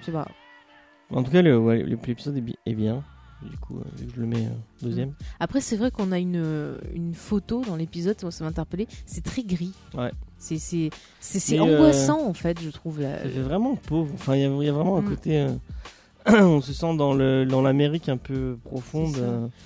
Je 0.02 0.06
sais 0.06 0.12
pas. 0.12 0.28
En 1.12 1.24
tout 1.24 1.32
cas, 1.32 1.42
le- 1.42 1.58
ouais, 1.58 1.84
l'épisode 1.84 2.38
est, 2.38 2.42
bi- 2.42 2.56
est 2.68 2.76
bien. 2.76 3.04
Du 3.42 3.58
coup, 3.58 3.78
euh, 3.80 3.84
je 4.16 4.20
le 4.20 4.28
mets 4.28 4.46
euh, 4.46 4.50
deuxième. 4.82 5.14
Après 5.40 5.62
c'est 5.62 5.78
vrai 5.78 5.92
qu'on 5.92 6.12
a 6.12 6.20
une, 6.20 6.36
euh, 6.36 6.78
une 6.94 7.14
photo 7.14 7.64
dans 7.66 7.76
l'épisode, 7.78 8.20
ça 8.20 8.44
m'a 8.44 8.50
interpellé. 8.50 8.88
C'est 9.06 9.24
très 9.24 9.44
gris. 9.44 9.74
Ouais. 9.94 10.12
C'est 10.38 11.60
angoissant 11.60 12.26
en 12.28 12.34
fait, 12.34 12.60
je 12.62 12.70
trouve. 12.70 13.02
là. 13.02 13.18
Ça 13.24 13.30
fait 13.30 13.42
vraiment 13.42 13.76
pauvre. 13.76 14.12
Enfin, 14.14 14.36
il 14.36 14.42
y, 14.42 14.46
a- 14.46 14.50
il 14.50 14.64
y 14.66 14.70
a 14.70 14.74
vraiment 14.74 14.98
un 14.98 15.02
Mm. 15.02 15.10
côté. 15.10 15.48
on 16.28 16.62
se 16.62 16.74
sent 16.74 16.96
dans 16.98 17.14
le 17.14 17.46
dans 17.46 17.62
l'Amérique 17.62 18.10
un 18.10 18.18
peu 18.18 18.58
profonde. 18.66 19.18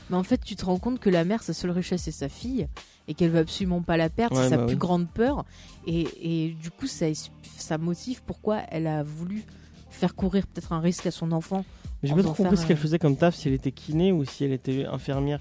Mais 0.10 0.16
en 0.18 0.24
fait, 0.24 0.40
tu 0.44 0.56
te 0.56 0.66
rends 0.66 0.78
compte 0.80 1.00
que 1.00 1.10
la 1.10 1.26
mère, 1.26 1.42
sa 1.44 1.54
seule 1.54 1.72
richesse, 1.72 2.04
c'est 2.04 2.12
sa 2.12 2.30
fille, 2.30 2.68
et 3.08 3.16
qu'elle 3.16 3.32
veut 3.32 3.40
absolument 3.40 3.82
pas 3.82 3.98
la 3.98 4.10
perdre, 4.10 4.38
Ouais, 4.38 4.44
c'est 4.44 4.50
sa 4.52 4.58
bah 4.58 4.66
plus 4.68 4.76
grande 4.76 5.10
peur. 5.10 5.46
Et, 5.88 6.08
et 6.22 6.50
du 6.52 6.70
coup, 6.70 6.88
ça, 6.88 7.08
ça 7.58 7.78
motive 7.80 8.22
pourquoi 8.26 8.60
elle 8.70 8.86
a 8.88 9.02
voulu 9.04 9.44
faire 9.94 10.16
courir 10.16 10.46
peut-être 10.48 10.74
un 10.74 10.80
risque 10.80 11.06
à 11.06 11.12
son 11.12 11.32
enfant. 11.32 11.66
Mais 12.02 12.10
j'ai 12.10 12.16
pas 12.16 12.24
trop 12.24 12.34
compris 12.34 12.58
ce 12.58 12.66
qu'elle 12.66 12.78
un- 12.78 12.80
faisait 12.80 13.00
comme 13.00 13.16
taf, 13.16 13.36
si 13.36 13.48
elle 13.48 13.54
était 13.54 13.72
kiné 13.72 14.12
ou 14.12 14.26
si 14.26 14.44
elle 14.44 14.52
était 14.52 14.86
infirmière. 14.86 15.40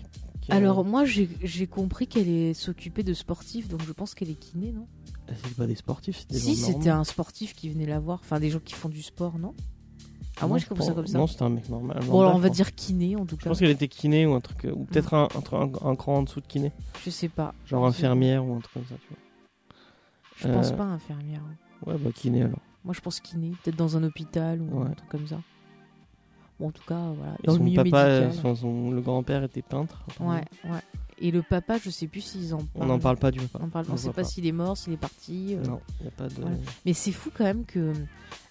Alors 0.48 0.84
moi, 0.84 1.04
j'ai 1.04 1.66
compris 1.66 2.06
qu'elle 2.08 2.28
est 2.28 2.54
s'occuper 2.54 3.02
de 3.02 3.14
sportifs, 3.14 3.68
donc 3.68 3.82
je 3.82 3.92
pense 3.92 4.14
qu'elle 4.14 4.30
est 4.30 4.34
kiné, 4.38 4.72
non? 4.72 4.86
Ah, 5.28 5.32
C'est 5.42 5.54
pas 5.56 5.66
des 5.66 5.76
sportifs, 5.76 6.26
des 6.26 6.38
Si, 6.38 6.56
c'était 6.56 6.90
un 6.90 7.04
sportif 7.04 7.54
qui 7.54 7.68
venait 7.70 7.86
la 7.86 8.00
voir, 8.00 8.20
enfin 8.22 8.40
des 8.40 8.50
gens 8.50 8.58
qui 8.58 8.74
font 8.74 8.88
du 8.88 9.02
sport, 9.02 9.38
non? 9.38 9.54
Ah, 10.38 10.42
Non, 10.42 10.48
moi, 10.48 10.58
je 10.58 10.66
compris 10.66 10.82
ça 10.84 10.90
pense- 10.92 10.96
comme 10.96 11.06
ça. 11.06 11.18
Non, 11.18 11.26
c'était 11.28 11.42
un 11.44 11.48
mec 11.50 11.68
normal. 11.68 12.00
Bon, 12.06 12.20
alors 12.20 12.32
on 12.34 12.38
je 12.38 12.42
va 12.42 12.48
pense. 12.48 12.56
dire 12.56 12.74
kiné 12.74 13.14
en 13.16 13.24
tout 13.24 13.36
Je 13.38 13.44
cas. 13.44 13.50
pense 13.50 13.58
qu'elle 13.60 13.70
était 13.70 13.86
kiné 13.86 14.26
ou 14.26 14.34
un 14.34 14.40
truc. 14.40 14.64
euh, 14.64 14.72
Ou 14.72 14.84
peut-être 14.84 15.14
un, 15.14 15.28
un, 15.34 15.56
un, 15.56 15.70
un 15.90 15.94
cran 15.94 16.16
en 16.18 16.22
dessous 16.24 16.40
de 16.40 16.46
kiné. 16.46 16.72
Je 17.04 17.10
sais 17.10 17.28
pas. 17.28 17.54
Genre 17.66 17.84
Je- 17.84 17.88
infirmière 17.90 18.44
ou 18.44 18.54
un 18.54 18.60
truc 18.60 18.72
comme 18.74 18.84
ça, 18.88 18.94
tu 19.00 19.08
vois. 19.08 19.18
Je 20.36 20.48
pense 20.48 20.72
Euh, 20.72 20.76
pas 20.76 20.84
infirmière. 20.84 21.42
Ouais, 21.86 21.96
bah 21.98 22.10
kiné 22.14 22.42
alors. 22.42 22.58
Moi, 22.84 22.94
je 22.94 23.00
pense 23.00 23.20
kiné, 23.20 23.52
peut-être 23.62 23.76
dans 23.76 23.96
un 23.96 24.02
hôpital 24.02 24.60
ou 24.60 24.80
Ouais. 24.80 24.88
un 24.88 24.94
truc 24.94 25.08
comme 25.08 25.26
ça. 25.26 25.40
Bon, 26.58 26.68
en 26.68 26.70
tout 26.72 26.82
cas, 26.86 27.12
voilà. 27.16 27.34
Et 27.42 27.46
le 27.46 27.52
son 27.56 27.62
milieu 27.64 27.82
papa, 27.84 28.04
euh, 28.04 28.20
médical. 28.26 28.42
son, 28.42 28.54
son- 28.56 28.90
le 28.90 29.00
grand-père 29.00 29.42
était 29.44 29.62
peintre. 29.62 30.04
Ouais, 30.20 30.44
ouais. 30.64 30.80
Et 31.18 31.30
le 31.30 31.42
papa, 31.42 31.78
je 31.78 31.90
sais 31.90 32.08
plus 32.08 32.20
s'ils 32.20 32.52
en 32.54 32.58
On 32.58 32.64
parlent. 32.78 32.88
n'en 32.88 32.98
parle 32.98 33.16
pas 33.16 33.30
du 33.30 33.38
papa. 33.40 33.64
On 33.64 33.68
parle- 33.68 33.86
le 33.86 33.92
on 33.92 33.96
sait 33.96 34.10
pas, 34.10 34.24
s'il 34.24 34.44
est 34.46 34.52
mort, 34.52 34.76
s'il 34.76 34.92
est 34.92 34.96
parti. 34.96 35.54
euh. 35.56 35.64
Non, 35.64 35.80
il 36.00 36.08
a 36.08 36.10
pas 36.10 36.28
de. 36.28 36.34
Voilà. 36.40 36.56
Mais 36.84 36.92
c'est 36.94 37.12
fou 37.12 37.30
quand 37.32 37.44
même 37.44 37.64
que 37.64 37.78
euh, 37.78 37.92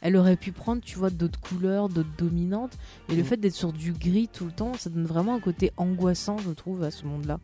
elle 0.01 0.15
aurait 0.15 0.37
pu 0.37 0.53
prendre, 0.53 0.81
tu 0.81 0.97
vois, 0.97 1.09
d'autres 1.09 1.39
couleurs, 1.41 1.89
d'autres 1.89 2.15
dominantes. 2.17 2.77
Et 3.09 3.15
le 3.15 3.23
Mm. 3.23 3.25
fait 3.25 3.37
d'être 3.37 3.55
sur 3.55 3.73
du 3.73 3.91
gris 3.91 4.29
tout 4.31 4.45
le 4.45 4.51
temps, 4.53 4.73
ça 4.75 4.89
donne 4.89 5.05
vraiment 5.05 5.35
un 5.35 5.39
côté 5.41 5.71
angoissant, 5.75 6.37
je 6.37 6.51
trouve, 6.51 6.83
à 6.83 6.91
ce 6.91 7.05
monde-là. 7.05 7.39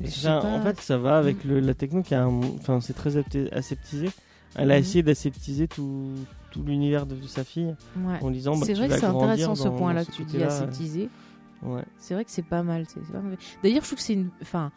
En 0.00 0.62
fait, 0.62 0.80
ça 0.80 0.98
va 0.98 1.16
avec 1.18 1.44
le- 1.44 1.60
la 1.60 1.74
techno 1.74 2.02
qui 2.02 2.14
a 2.14 2.24
un. 2.24 2.40
Enfin, 2.58 2.80
c'est 2.80 2.94
très 2.94 3.16
aseptisé. 3.52 4.10
Elle 4.54 4.70
a 4.70 4.74
Mhm. 4.74 4.80
essayé 4.80 5.02
d'aseptiser 5.02 5.68
tout, 5.68 6.08
tout 6.50 6.62
l'univers 6.62 7.06
de, 7.06 7.14
de 7.16 7.26
sa 7.26 7.44
fille 7.44 7.74
Ouais. 7.96 8.18
en 8.20 8.30
disant 8.30 8.56
bah, 8.56 8.66
c'est 8.66 8.74
vrai 8.74 8.88
que 8.88 8.94
c'est 8.98 9.04
intéressant 9.06 9.54
ce 9.54 9.68
point-là 9.68 10.04
que 10.04 10.12
tu 10.12 10.24
dis. 10.24 10.38
Ouais. 11.62 11.84
C'est 11.98 12.14
vrai 12.14 12.24
que 12.24 12.30
c'est 12.30 12.42
pas 12.42 12.62
mal. 12.62 12.84
D'ailleurs, 13.62 13.82
je 13.82 13.86
trouve 13.88 13.98
que 13.98 14.04
c'est 14.04 14.14
une. 14.14 14.30
Enfin, 14.42 14.72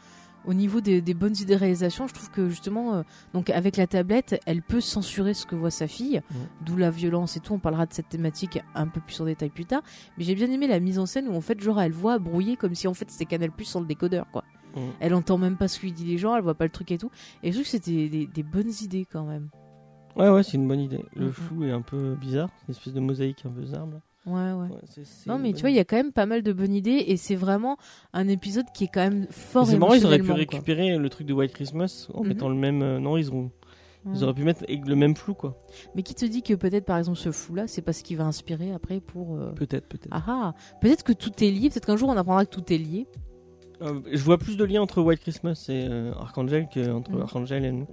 au 0.46 0.54
niveau 0.54 0.80
des, 0.80 1.02
des 1.02 1.16
bonnes 1.16 1.34
idées 1.36 1.56
de 1.56 1.60
réalisation, 1.60 2.08
je 2.08 2.14
trouve 2.14 2.30
que 2.30 2.48
justement, 2.50 2.94
euh, 2.94 3.02
donc 3.34 3.50
avec 3.50 3.78
la 3.78 3.88
tablette, 3.88 4.40
elle 4.46 4.62
peut 4.62 4.80
censurer 4.82 5.34
ce 5.34 5.48
que 5.48 5.56
voit 5.56 5.72
sa 5.72 5.88
fille, 5.88 6.22
d'où 6.64 6.78
la 6.78 6.92
violence 6.92 7.36
et 7.36 7.40
tout. 7.40 7.54
On 7.54 7.60
parlera 7.60 7.88
de 7.88 7.94
cette 7.94 8.10
thématique 8.10 8.60
un 8.76 8.88
peu 8.88 9.02
plus 9.02 9.20
en 9.20 9.26
détail 9.26 9.50
plus 9.50 9.66
tard. 9.66 9.82
Mais 10.20 10.24
j'ai 10.24 10.36
bien 10.36 10.52
aimé 10.52 10.68
la 10.68 10.80
mise 10.80 11.00
en 11.00 11.08
scène 11.08 11.28
où 11.28 11.34
en 11.36 11.42
fait, 11.42 11.60
genre, 11.60 11.82
elle 11.82 11.92
voit 11.92 12.20
brouiller 12.20 12.56
comme 12.58 12.76
si 12.76 12.88
en 12.88 12.94
fait 12.94 13.10
c'était 13.10 13.26
Canal 13.26 13.52
Plus 13.52 13.66
sans 13.66 13.80
le 13.80 13.88
décodeur, 13.88 14.28
quoi. 14.32 14.44
Elle 15.00 15.14
entend 15.16 15.38
même 15.40 15.56
pas 15.58 15.68
ce 15.70 15.80
que 15.80 15.86
lui 15.86 15.94
dit 15.94 16.04
les 16.06 16.18
gens, 16.18 16.36
elle 16.36 16.44
voit 16.44 16.54
pas 16.54 16.66
le 16.66 16.70
truc 16.70 16.92
et 16.92 16.98
tout. 17.00 17.10
Et 17.42 17.48
je 17.52 17.54
trouve 17.54 17.64
que 17.64 17.70
c'était 17.72 18.10
des, 18.10 18.28
des 18.28 18.44
bonnes 18.44 18.72
idées 18.82 19.08
quand 19.10 19.24
même. 19.24 19.48
Ouais, 20.16 20.30
ouais, 20.30 20.44
c'est 20.44 20.54
une 20.58 20.68
bonne 20.68 20.80
idée. 20.80 21.04
Le 21.16 21.32
flou 21.32 21.64
est 21.66 21.72
un 21.72 21.82
peu 21.82 22.16
bizarre, 22.16 22.50
une 22.68 22.74
espèce 22.74 22.94
de 22.94 23.00
mosaïque 23.00 23.44
un 23.46 23.50
peu 23.50 23.62
bizarre. 23.62 23.86
là. 23.88 24.00
Ouais, 24.28 24.54
ouais. 24.60 24.70
Ouais, 24.76 25.04
Non, 25.28 25.38
mais 25.38 25.54
tu 25.54 25.62
vois, 25.62 25.70
il 25.70 25.76
y 25.76 25.80
a 25.80 25.84
quand 25.86 25.98
même 25.98 26.12
pas 26.12 26.26
mal 26.26 26.42
de 26.42 26.52
bonnes 26.52 26.74
idées 26.74 27.04
et 27.08 27.16
c'est 27.18 27.36
vraiment 27.36 27.78
un 28.14 28.28
épisode 28.28 28.66
qui 28.74 28.86
est 28.86 28.90
quand 28.92 29.02
même 29.02 29.28
fort 29.30 29.68
C'est 29.68 29.78
marrant, 29.78 29.94
ils 29.94 30.06
auraient 30.06 30.18
pu 30.18 30.26
quoi. 30.26 30.36
récupérer 30.36 30.98
le 30.98 31.10
truc 31.10 31.28
de 31.28 31.34
White 31.34 31.54
Christmas 31.54 32.08
en 32.14 32.24
mettant 32.24 32.50
le 32.50 32.56
même. 32.56 32.82
euh, 32.82 33.00
non, 33.00 33.18
ils, 33.18 33.32
ont... 33.32 33.52
ils 34.06 34.12
Ouais. 34.14 34.24
auraient 34.24 34.34
pu 34.34 34.44
mettre 34.44 34.64
le 34.68 34.96
même 34.96 35.16
flou, 35.16 35.36
quoi. 35.36 35.60
Mais 35.96 36.02
qui 36.02 36.16
te 36.16 36.26
dit 36.26 36.42
que 36.42 36.56
peut-être 36.56 36.86
par 36.86 36.98
exemple 36.98 37.20
ce 37.20 37.32
flou-là, 37.32 37.68
c'est 37.68 37.84
pas 37.84 37.94
ce 37.94 38.02
qui 38.04 38.16
va 38.16 38.24
inspirer 38.24 38.72
après 38.72 39.00
pour. 39.00 39.36
euh, 39.36 39.52
Peut-être, 39.52 39.88
peut-être. 39.88 40.08
Ah 40.12 40.24
ah 40.28 40.54
Peut-être 40.82 41.04
que 41.04 41.14
tout 41.14 41.32
est 41.44 41.52
lié, 41.52 41.70
peut-être 41.70 41.86
qu'un 41.86 41.98
jour 41.98 42.10
on 42.10 42.18
apprendra 42.18 42.46
que 42.46 42.52
tout 42.56 42.74
est 42.74 42.78
lié. 42.80 43.06
Euh, 43.84 44.00
je 44.12 44.24
vois 44.24 44.38
plus 44.40 44.58
de 44.58 44.64
liens 44.64 44.82
entre 44.82 45.02
White 45.04 45.20
Christmas 45.20 45.66
et 45.70 45.88
Archangel 46.20 46.68
qu'entre 46.74 47.12
Mhm. 47.12 47.22
Archangel 47.22 47.66
et 47.66 47.72
nous. 47.72 47.88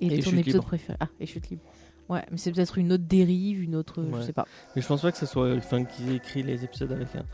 Et, 0.00 0.06
Et 0.18 0.22
ton 0.22 0.30
épisode 0.36 0.46
libre. 0.54 0.64
préféré. 0.64 0.96
Ah, 1.00 1.08
et 1.20 1.26
chute 1.26 1.48
libre. 1.50 1.62
Ouais, 2.08 2.24
mais 2.30 2.38
c'est 2.38 2.50
peut-être 2.50 2.76
une 2.78 2.92
autre 2.92 3.04
dérive, 3.06 3.62
une 3.62 3.76
autre. 3.76 4.02
Je 4.02 4.16
Ouais. 4.16 4.22
sais 4.24 4.32
pas. 4.32 4.46
Mais 4.74 4.82
je 4.82 4.86
pense 4.88 5.02
pas 5.02 5.12
que 5.12 5.18
ce 5.18 5.26
soit. 5.26 5.54
Enfin, 5.54 5.84
qu'ils 5.84 6.10
aient 6.10 6.16
écrit 6.16 6.42
les 6.42 6.64
épisodes 6.64 6.90
avec 6.90 7.08
un, 7.14 7.24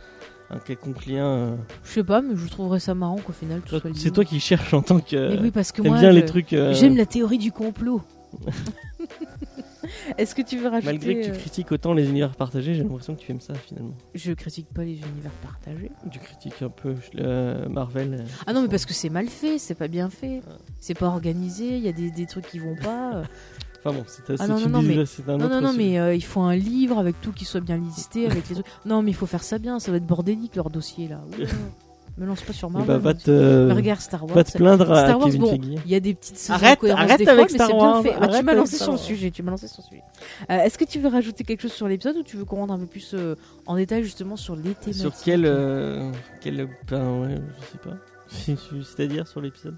un 0.55 0.59
quelconque 0.59 1.07
lien. 1.07 1.25
euh. 1.27 1.57
Je 1.85 1.91
sais 1.93 2.05
pas, 2.05 2.21
mais 2.21 2.37
je 2.37 2.47
trouverais 2.49 2.81
ça 2.81 2.95
marrant 2.95 3.17
qu'au 3.17 3.33
final 3.33 3.63
tout 3.63 3.79
soit. 3.81 3.91
C'est 3.95 4.11
toi 4.11 4.25
qui 4.25 4.39
cherches 4.41 4.75
en 4.75 4.83
tant 4.83 5.01
que. 5.01 5.35
Mais 5.35 5.41
oui, 5.41 5.51
parce 5.51 5.73
que 5.73 5.81
moi. 5.83 5.99
bien 5.99 6.11
je- 6.11 6.17
les 6.19 6.25
trucs. 6.27 6.53
euh, 6.53 6.75
J'aime 6.75 6.97
la 6.97 7.07
théorie 7.07 7.39
du 7.39 7.53
complot. 7.53 8.03
Est-ce 10.19 10.35
que 10.35 10.43
tu 10.43 10.59
veux 10.59 10.69
rajouter 10.69 10.93
Malgré 10.93 11.21
que 11.21 11.25
tu 11.27 11.31
euh, 11.31 11.35
critiques 11.37 11.73
autant 11.73 11.93
les 11.95 12.09
univers 12.09 12.35
partagés, 12.37 12.75
j'ai 12.75 12.83
l'impression 12.83 13.15
que 13.15 13.21
tu 13.21 13.31
aimes 13.33 13.41
ça 13.41 13.55
finalement. 13.55 13.95
Je 14.15 14.33
critique 14.33 14.69
pas 14.75 14.83
les 14.85 14.95
univers 14.99 15.33
partagés. 15.43 15.91
Tu 16.11 16.19
critiques 16.19 16.63
un 16.63 16.69
peu 16.69 16.95
euh, 17.19 17.69
Marvel. 17.69 18.15
euh, 18.21 18.25
Ah 18.47 18.53
non, 18.53 18.63
mais 18.63 18.69
parce 18.69 18.87
que 18.87 18.95
c'est 18.95 19.11
mal 19.11 19.29
fait, 19.29 19.59
c'est 19.59 19.75
pas 19.75 19.89
bien 19.89 20.11
fait, 20.11 20.43
Ah. 20.49 20.53
c'est 20.81 20.95
pas 20.99 21.07
organisé, 21.07 21.77
il 21.77 21.83
y 21.83 21.89
a 21.89 21.93
des, 21.93 22.11
des 22.11 22.27
trucs 22.27 22.47
qui 22.47 22.59
vont 22.59 22.77
pas. 22.77 23.23
Enfin 23.85 23.95
bon, 23.99 24.05
c'est 24.09 24.23
Ah 24.31 24.37
c'est 24.39 24.49
non, 24.49 24.59
non, 24.59 24.69
non, 24.69 24.83
mais- 24.83 24.95
un 24.97 25.37
Non, 25.39 25.45
autre 25.47 25.61
non, 25.61 25.73
mais 25.73 26.01
euh, 26.01 26.13
il 26.13 26.25
faut 26.25 26.41
un 26.41 26.57
livre 26.57 26.99
avec 26.99 27.21
tout 27.21 27.31
qui 27.31 27.45
soit 27.45 27.61
bien 27.61 27.77
listé, 27.77 28.27
avec 28.29 28.49
les. 28.49 28.57
Non, 28.85 29.01
mais 29.03 29.13
il 29.13 29.15
faut 29.15 29.27
faire 29.27 29.45
ça 29.45 29.59
bien, 29.59 29.79
ça 29.79 29.93
va 29.93 29.99
être 29.99 30.07
bordélique 30.07 30.57
leur 30.57 30.71
dossier 30.71 31.07
là. 31.07 31.21
Me 32.19 32.27
lance 32.27 32.41
pas 32.43 32.53
sur 32.53 32.69
Eh 32.69 32.73
Marvel. 32.73 32.97
bah, 32.97 32.99
va 32.99 33.15
te, 33.15 33.73
regarde 33.73 34.01
Star 34.01 34.25
Wars. 34.25 34.35
va 34.35 34.45
te 34.45 34.57
plaindre 34.57 34.91
à 34.91 35.05
Star 35.05 35.19
Wars, 35.19 35.27
Kevin 35.27 35.41
bon. 35.41 35.59
Il 35.85 35.91
y 35.91 35.95
a 35.95 36.01
des 36.01 36.15
petites 36.15 36.47
Arrête, 36.51 36.83
arrête 36.85 37.19
des 37.19 37.29
avec 37.29 37.51
Star 37.51 37.75
Wars, 37.75 38.03
bien 38.03 38.13
fait. 38.13 38.19
Bah, 38.19 38.27
tu 38.27 38.33
arrête 38.33 38.45
m'as 38.47 38.55
lancé 38.55 38.77
sur 38.79 38.93
le 38.93 38.99
sujet, 38.99 39.31
tu 39.31 39.43
m'as 39.43 39.51
lancé 39.51 39.69
sur 39.69 39.83
le 39.83 39.89
sujet. 39.89 40.03
Euh, 40.51 40.63
Est-ce 40.65 40.79
que 40.79 40.85
tu 40.85 40.99
veux 40.99 41.09
rajouter 41.09 41.45
quelque 41.45 41.61
chose 41.61 41.73
sur 41.73 41.89
l'épisode 41.89 42.17
ou 42.17 42.23
tu 42.23 42.37
veux 42.37 42.45
qu'on 42.45 42.57
rentre 42.57 42.73
un 42.73 42.79
peu 42.79 42.87
plus 42.87 43.13
euh, 43.15 43.35
en 43.67 43.77
détail 43.77 44.03
justement 44.03 44.37
sur 44.37 44.57
les 44.57 44.75
thématiques 44.75 44.95
Sur 44.95 45.13
quel, 45.25 45.45
euh, 45.45 46.11
quel, 46.41 46.69
ben, 46.89 47.21
ouais, 47.21 47.35
je 47.61 47.73
sais 47.73 47.79
pas. 47.79 47.97
C'est-à-dire 48.83 49.29
sur 49.29 49.41
l'épisode? 49.41 49.77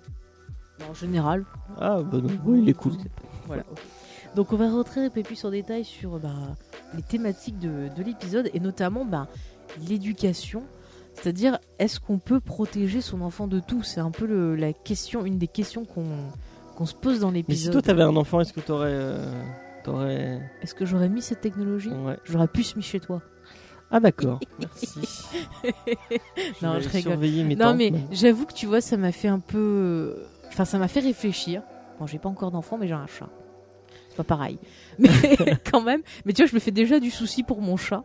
En 0.89 0.95
général. 0.95 1.45
Ah 1.81 1.99
bah 2.03 2.19
non, 2.23 2.31
oui, 2.45 2.61
il 2.63 2.69
est 2.69 2.75
cool. 2.75 2.93
Voilà. 3.47 3.65
Donc 4.37 4.53
on 4.53 4.57
va 4.57 4.71
rentrer 4.71 5.05
un 5.05 5.11
peu 5.11 5.23
plus 5.23 5.45
en 5.45 5.51
détail 5.51 5.85
sur 5.85 6.19
bah, 6.21 6.29
les 6.95 7.03
thématiques 7.03 7.59
de, 7.59 7.89
de 7.97 8.03
l'épisode 8.05 8.49
et 8.55 8.61
notamment 8.61 9.05
bah, 9.05 9.27
l'éducation. 9.89 10.63
C'est-à-dire, 11.21 11.59
est-ce 11.79 11.99
qu'on 12.01 12.19
peut 12.19 12.41
protéger 12.41 13.01
son 13.01 13.21
enfant 13.23 13.47
de 13.49 13.61
tout? 13.61 13.83
C'est 13.83 14.01
un 14.01 14.11
peu 14.11 14.27
le, 14.27 14.55
la 14.57 14.73
question, 14.73 15.25
une 15.25 15.39
des 15.39 15.49
questions 15.49 15.85
qu'on 15.85 16.87
se 16.87 16.95
pose 16.95 17.21
dans 17.21 17.31
Mais 17.31 17.39
si 17.41 17.47
l'épisode. 17.49 17.73
toi 17.73 17.83
t'avais 17.83 18.03
un 18.03 18.15
enfant, 18.17 18.41
est-ce 18.41 18.53
que 18.53 18.61
t'aurais. 18.61 18.91
euh, 18.93 19.43
t'aurais. 19.85 20.41
Est-ce 20.63 20.75
que 20.75 20.85
j'aurais 20.85 21.09
mis 21.09 21.23
cette 21.23 21.41
technologie? 21.41 21.91
Ouais. 21.91 22.17
J'aurais 22.25 22.49
pu 22.49 22.63
se 22.63 22.77
mis 22.77 22.83
chez 22.85 23.01
toi. 23.01 23.21
Ah 23.91 24.01
d'accord. 24.01 24.39
Merci. 24.61 25.01
Non, 26.63 26.75
vais 26.75 26.83
je 26.83 26.89
rigole. 26.89 27.17
mes 27.19 27.57
Non 27.57 27.75
mais 27.75 27.93
j'avoue 28.13 28.47
que 28.47 28.53
tu 28.53 28.67
vois, 28.67 28.81
ça 28.81 28.97
m'a 28.97 29.13
fait 29.13 29.29
un 29.29 29.41
peu... 29.41 30.17
Enfin, 30.49 30.65
ça 30.65 30.79
m'a 30.79 30.89
fait 30.89 31.01
réfléchir. 31.01 31.63
Bon, 31.99 32.07
j'ai 32.07 32.19
pas 32.19 32.29
encore 32.29 32.51
d'enfant, 32.51 32.79
mais 32.79 32.87
j'ai 32.87 32.95
un 32.95 33.07
chat. 33.07 33.29
Pas 34.19 34.25
pareil. 34.25 34.59
Mais 34.99 35.09
quand 35.71 35.81
même. 35.81 36.03
Mais 36.25 36.33
tu 36.33 36.43
vois, 36.43 36.49
je 36.51 36.55
me 36.57 36.61
fais 36.61 36.73
déjà 36.73 36.99
du 36.99 37.11
souci 37.11 37.45
pour 37.45 37.61
mon 37.63 37.77
chat. 37.77 38.03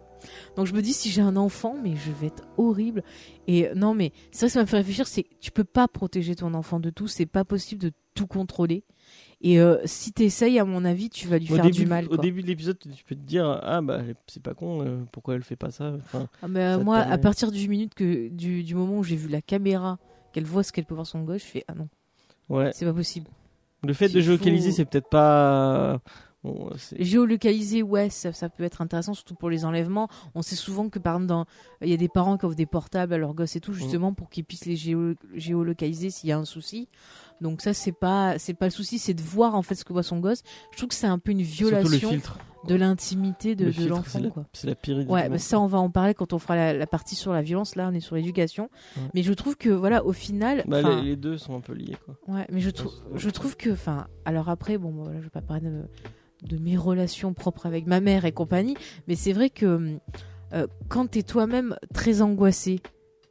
Donc 0.55 0.67
je 0.67 0.73
me 0.73 0.81
dis, 0.83 0.93
si 0.93 1.09
j'ai 1.09 1.21
un 1.23 1.35
enfant, 1.35 1.75
mais 1.83 1.95
je 1.95 2.11
vais 2.11 2.27
être 2.27 2.43
horrible. 2.57 3.03
Et 3.47 3.67
non, 3.75 3.93
mais 3.95 4.13
c'est 4.31 4.41
vrai 4.41 4.47
que 4.47 4.53
ça 4.53 4.59
m'a 4.61 4.65
fait 4.67 4.77
réfléchir, 4.77 5.07
c'est 5.07 5.25
tu 5.41 5.51
peux 5.51 5.63
pas 5.63 5.87
protéger 5.87 6.35
ton 6.35 6.53
enfant 6.53 6.79
de 6.79 6.91
tout. 6.91 7.07
C'est 7.07 7.25
pas 7.25 7.43
possible 7.43 7.81
de 7.81 7.91
tout 8.13 8.27
contrôler. 8.27 8.83
Et 9.41 9.59
euh, 9.59 9.79
si 9.85 10.13
t'essayes, 10.13 10.59
à 10.59 10.65
mon 10.65 10.85
avis, 10.85 11.09
tu 11.09 11.27
vas 11.27 11.39
lui 11.39 11.51
Au 11.51 11.55
faire 11.55 11.65
début, 11.65 11.77
du 11.79 11.85
mal. 11.87 12.07
au 12.09 12.17
début 12.17 12.41
de 12.43 12.47
l'épisode, 12.47 12.77
tu 12.79 13.03
peux 13.03 13.15
te 13.15 13.21
dire 13.21 13.59
ah 13.63 13.81
bah 13.81 14.01
c'est 14.27 14.41
pas 14.41 14.53
con, 14.53 14.85
euh, 14.85 15.03
pourquoi 15.11 15.33
elle 15.35 15.43
fait 15.43 15.55
pas 15.57 15.71
ça. 15.71 15.93
Enfin, 15.97 16.29
Ah, 16.43 16.47
mais, 16.47 16.59
euh, 16.61 16.77
Ça 16.77 16.83
moi, 16.83 16.99
à 16.99 17.17
partir 17.17 17.51
du 17.51 17.67
minute 17.67 17.95
que 17.95 18.29
du, 18.29 18.63
du 18.63 18.75
moment 18.75 18.99
où 18.99 19.03
j'ai 19.03 19.15
vu 19.17 19.27
la 19.27 19.41
caméra, 19.41 19.97
qu'elle 20.31 20.45
voit 20.45 20.63
ce 20.63 20.71
qu'elle 20.71 20.85
peut 20.85 20.93
voir 20.95 21.07
son 21.07 21.23
gosse, 21.23 21.41
je 21.41 21.47
fais 21.47 21.65
ah 21.67 21.73
non, 21.73 21.89
ouais. 22.47 22.71
c'est 22.73 22.85
pas 22.85 22.93
possible. 22.93 23.27
Le 23.85 23.93
fait 23.93 24.09
de 24.09 24.19
géolocaliser, 24.21 24.69
faut- 24.71 24.75
c'est 24.77 24.85
peut-être 24.85 25.09
pas. 25.09 25.99
bon, 26.43 26.69
c'est- 26.77 27.01
Géolocaliser, 27.03 27.83
ouais, 27.83 28.09
ça, 28.09 28.31
ça 28.33 28.49
peut 28.49 28.63
être 28.63 28.81
intéressant, 28.81 29.13
surtout 29.13 29.35
pour 29.35 29.49
les 29.49 29.65
enlèvements. 29.65 30.07
On 30.35 30.41
sait 30.41 30.55
souvent 30.55 30.89
que 30.89 30.99
par 30.99 31.15
exemple, 31.15 31.27
dans- 31.27 31.45
il 31.81 31.89
y 31.89 31.93
a 31.93 31.97
des 31.97 32.09
parents 32.09 32.37
qui 32.37 32.45
offrent 32.45 32.55
des 32.55 32.65
portables 32.65 33.13
à 33.13 33.17
leurs 33.17 33.33
gosses 33.33 33.55
et 33.55 33.59
tout, 33.59 33.73
justement 33.73 34.13
pour 34.13 34.29
qu'ils 34.29 34.43
puissent 34.45 34.65
les 34.65 34.75
géo- 34.75 35.15
géolocaliser 35.35 36.09
s'il 36.09 36.29
y 36.29 36.31
a 36.31 36.37
un 36.37 36.45
souci. 36.45 36.87
Donc 37.41 37.61
ça, 37.61 37.73
c'est 37.73 37.91
pas, 37.91 38.39
c'est 38.39 38.53
pas 38.53 38.65
le 38.65 38.71
souci, 38.71 38.99
c'est 38.99 39.13
de 39.13 39.21
voir 39.21 39.55
en 39.55 39.61
fait 39.63 39.75
ce 39.75 39.83
que 39.85 39.91
voit 39.93 40.03
son 40.03 40.19
gosse. 40.19 40.43
Je 40.71 40.77
trouve 40.77 40.89
que 40.89 40.95
c'est 40.95 41.07
un 41.07 41.19
peu 41.19 41.31
une 41.31 41.43
Surtout 41.43 41.71
le 41.71 41.77
violation 41.79 42.09
filtre. 42.09 42.37
De 42.67 42.75
l'intimité 42.75 43.55
de, 43.55 43.65
l'enfant, 43.87 44.19
c'est 44.53 44.67
la- 44.67 44.75
pire 44.75 45.01
idée. 45.01 45.11
Ouais, 45.11 45.27
bah 45.29 45.37
ça 45.37 45.59
on 45.59 45.67
va 45.67 45.79
en 45.79 45.89
parler 45.89 46.13
quand 46.13 46.33
on 46.33 46.39
fera 46.39 46.55
la, 46.55 46.73
la 46.73 46.87
partie 46.87 47.15
sur 47.15 47.33
la 47.33 47.41
violence. 47.41 47.75
Là, 47.75 47.89
on 47.91 47.93
est 47.95 47.99
sur 47.99 48.15
l'éducation. 48.15 48.69
Ouais. 48.97 49.03
Mais 49.13 49.23
je 49.23 49.33
trouve 49.33 49.57
que 49.57 49.69
voilà, 49.69 50.05
au 50.05 50.13
final, 50.13 50.63
Bah, 50.67 50.81
les, 50.81 51.01
les 51.01 51.15
deux 51.15 51.37
sont 51.37 51.55
un 51.55 51.61
peu 51.61 51.73
liés 51.73 51.97
quoi. 52.05 52.15
Ouais, 52.27 52.45
mais 52.51 52.59
je, 52.61 52.69
trou- 52.69 52.91
je 53.15 53.29
trouve 53.29 53.57
que, 53.57 53.69
enfin, 53.71 54.07
alors 54.25 54.49
après, 54.49 54.77
bon, 54.77 54.91
voilà, 54.91 55.19
je 55.19 55.23
vais 55.25 55.29
pas 55.29 55.41
parler 55.41 55.67
de, 55.67 55.83
de 56.47 56.57
mes 56.57 56.77
relations 56.77 57.33
propres 57.33 57.65
avec 57.65 57.85
ma 57.87 57.99
mère 57.99 58.25
et 58.25 58.31
compagnie, 58.31 58.75
mais 59.07 59.15
c'est 59.15 59.33
vrai 59.33 59.49
que 59.49 59.97
euh, 60.53 60.67
quand 60.87 61.07
t'es 61.11 61.23
toi-même 61.23 61.75
très 61.93 62.21
angoissé 62.21 62.79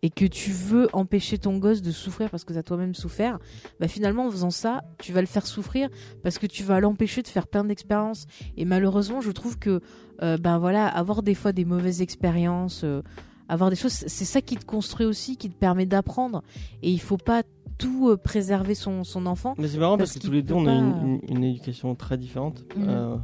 et 0.02 0.10
que 0.10 0.24
tu 0.24 0.50
veux 0.50 0.88
empêcher 0.92 1.38
ton 1.38 1.58
gosse 1.58 1.80
de 1.80 1.92
souffrir 1.92 2.28
parce 2.30 2.44
que 2.44 2.52
t'as 2.52 2.62
toi-même 2.64 2.94
souffert, 2.94 3.38
bah 3.78 3.86
finalement 3.88 4.26
en 4.26 4.30
faisant 4.30 4.50
ça, 4.50 4.82
tu 4.98 5.12
vas 5.12 5.20
le 5.20 5.26
faire 5.28 5.46
souffrir 5.46 5.88
parce 6.24 6.38
que 6.38 6.46
tu 6.46 6.64
vas 6.64 6.80
l'empêcher 6.80 7.22
de 7.22 7.28
faire 7.28 7.46
plein 7.46 7.64
d'expériences. 7.64 8.26
Et 8.56 8.64
malheureusement, 8.64 9.20
je 9.20 9.30
trouve 9.30 9.58
que, 9.58 9.80
euh, 10.22 10.36
ben 10.38 10.58
voilà, 10.58 10.86
avoir 10.88 11.22
des 11.22 11.34
fois 11.34 11.52
des 11.52 11.64
mauvaises 11.64 12.02
expériences, 12.02 12.82
euh, 12.84 13.02
avoir 13.48 13.70
des 13.70 13.76
choses, 13.76 13.92
c'est 13.92 14.24
ça 14.24 14.40
qui 14.40 14.56
te 14.56 14.64
construit 14.64 15.06
aussi, 15.06 15.36
qui 15.36 15.48
te 15.50 15.56
permet 15.58 15.86
d'apprendre. 15.86 16.42
Et 16.82 16.90
il 16.90 17.00
faut 17.00 17.16
pas 17.18 17.42
tout 17.78 18.08
euh, 18.10 18.16
préserver 18.16 18.74
son, 18.74 19.04
son 19.04 19.24
enfant. 19.26 19.54
Mais 19.58 19.68
c'est 19.68 19.78
marrant 19.78 19.96
parce, 19.96 20.14
Parce 20.14 20.20
que 20.22 20.26
tous 20.26 20.32
les 20.32 20.42
deux 20.42 20.54
on 20.54 20.66
a 20.66 20.72
une, 20.74 20.92
pas- 20.92 21.00
une- 21.00 21.36
une 21.36 21.44
éducation 21.44 21.94
très 21.94 22.18
différente. 22.18 22.64
Mhm. 22.76 23.20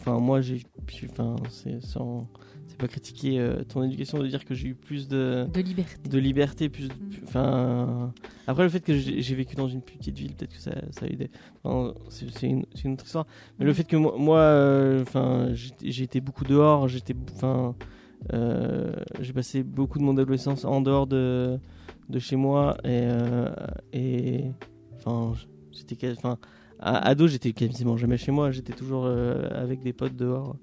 Enfin 0.00 0.18
moi 0.18 0.40
j'ai, 0.40 0.62
enfin 1.10 1.36
c'est 1.50 1.80
sans, 1.80 2.26
pas 2.80 2.88
critiquer 2.88 3.38
euh, 3.38 3.62
ton 3.64 3.82
éducation 3.82 4.18
de 4.18 4.26
dire 4.26 4.44
que 4.44 4.54
j'ai 4.54 4.68
eu 4.68 4.74
plus 4.74 5.06
de 5.08 5.46
De 5.52 5.60
liberté. 5.60 6.08
de 6.10 6.18
liberté, 6.18 6.68
plus, 6.68 6.88
plus- 6.88 7.22
enfin 7.24 8.12
après 8.46 8.62
le 8.64 8.68
fait 8.68 8.80
que 8.80 8.96
j'ai 8.96 9.34
vécu 9.34 9.54
dans 9.54 9.68
une 9.68 9.82
petite 9.82 10.16
ville, 10.18 10.34
peut-être 10.34 10.54
que 10.54 10.60
ça, 10.60 10.72
ça 10.90 11.06
a 11.06 11.08
aidé. 11.08 11.30
Enfin, 11.62 11.94
c'est 12.08 12.46
une, 12.48 12.64
autre 12.92 13.04
histoire. 13.04 13.26
Mais 13.58 13.64
le 13.64 13.70
Mhm. 13.70 13.74
fait 13.76 13.84
que 13.84 13.96
moi, 13.96 14.14
moi, 14.18 14.38
euh, 14.38 15.02
enfin 15.02 15.50
j'étais 15.52 15.90
j'ai 15.90 16.04
été 16.04 16.20
beaucoup 16.20 16.44
dehors, 16.44 16.88
j'étais, 16.88 17.14
enfin 17.36 17.74
euh, 18.32 18.92
j'ai 19.20 19.32
passé 19.32 19.62
beaucoup 19.62 19.98
de 19.98 20.04
mon 20.04 20.16
adolescence 20.16 20.64
en 20.64 20.80
dehors 20.80 21.06
de 21.06 21.58
de 22.08 22.18
chez 22.18 22.36
moi 22.36 22.76
et 22.84 23.08
et 23.92 24.44
enfin 24.96 25.32
j'étais 25.72 26.12
enfin 26.16 26.38
à- 26.80 27.08
ado 27.08 27.26
j'étais 27.28 27.52
quasiment 27.52 27.96
jamais 27.96 28.16
chez 28.16 28.32
moi. 28.32 28.50
J'étais 28.50 28.72
toujours 28.72 29.04
euh, 29.04 29.48
avec 29.52 29.82
des 29.82 29.92
potes 29.92 30.16
dehors 30.16 30.56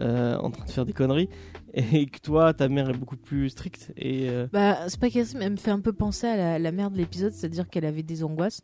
euh, 0.00 0.36
en 0.36 0.50
train 0.50 0.64
de 0.64 0.70
faire 0.70 0.86
des 0.86 0.92
conneries. 0.92 1.28
Et 1.74 2.06
que 2.06 2.18
toi 2.20 2.54
ta 2.54 2.68
mère 2.68 2.88
est 2.90 2.96
beaucoup 2.96 3.16
plus 3.16 3.50
stricte 3.50 3.92
et 3.96 4.30
euh, 4.30 4.46
Bah, 4.52 4.88
c'est 4.88 4.98
pas 4.98 5.10
qu'elle 5.10 5.26
elle 5.40 5.52
me 5.52 5.56
fait 5.56 5.70
un 5.70 5.80
peu 5.80 5.92
penser 5.92 6.26
à 6.26 6.58
la, 6.58 6.72
mère 6.72 6.90
de 6.90 6.96
l'épisode, 6.96 7.32
c'est-à-dire 7.32 7.68
qu'elle 7.68 7.84
avait 7.84 8.02
des 8.02 8.24
angoisses. 8.24 8.62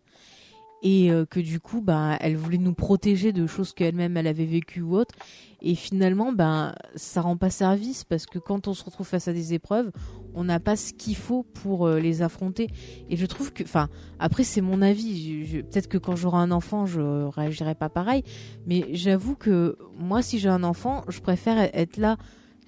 Et 0.84 1.10
que 1.30 1.38
du 1.38 1.60
coup, 1.60 1.80
bah, 1.80 2.16
elle 2.20 2.36
voulait 2.36 2.58
nous 2.58 2.74
protéger 2.74 3.32
de 3.32 3.46
choses 3.46 3.72
qu'elle-même 3.72 4.16
elle 4.16 4.26
avait 4.26 4.46
vécues 4.46 4.82
ou 4.82 4.96
autres. 4.96 5.14
Et 5.64 5.76
finalement, 5.76 6.32
ben, 6.32 6.74
ça 6.96 7.20
rend 7.20 7.36
pas 7.36 7.48
service 7.48 8.02
parce 8.02 8.26
que 8.26 8.40
quand 8.40 8.66
on 8.66 8.74
se 8.74 8.84
retrouve 8.84 9.06
face 9.06 9.28
à 9.28 9.32
des 9.32 9.54
épreuves, 9.54 9.92
on 10.34 10.42
n'a 10.42 10.58
pas 10.58 10.74
ce 10.74 10.92
qu'il 10.92 11.14
faut 11.14 11.44
pour 11.44 11.86
euh, 11.86 12.00
les 12.00 12.20
affronter. 12.20 12.68
Et 13.08 13.16
je 13.16 13.26
trouve 13.26 13.52
que, 13.52 13.62
enfin, 13.62 13.88
après 14.18 14.42
c'est 14.42 14.60
mon 14.60 14.82
avis. 14.82 15.62
Peut-être 15.70 15.88
que 15.88 15.98
quand 15.98 16.16
j'aurai 16.16 16.38
un 16.38 16.50
enfant, 16.50 16.84
je 16.84 17.00
réagirai 17.28 17.76
pas 17.76 17.88
pareil. 17.88 18.24
Mais 18.66 18.86
j'avoue 18.92 19.36
que 19.36 19.78
moi, 19.96 20.20
si 20.20 20.40
j'ai 20.40 20.48
un 20.48 20.64
enfant, 20.64 21.04
je 21.08 21.20
préfère 21.20 21.58
être 21.74 21.96
là 21.96 22.16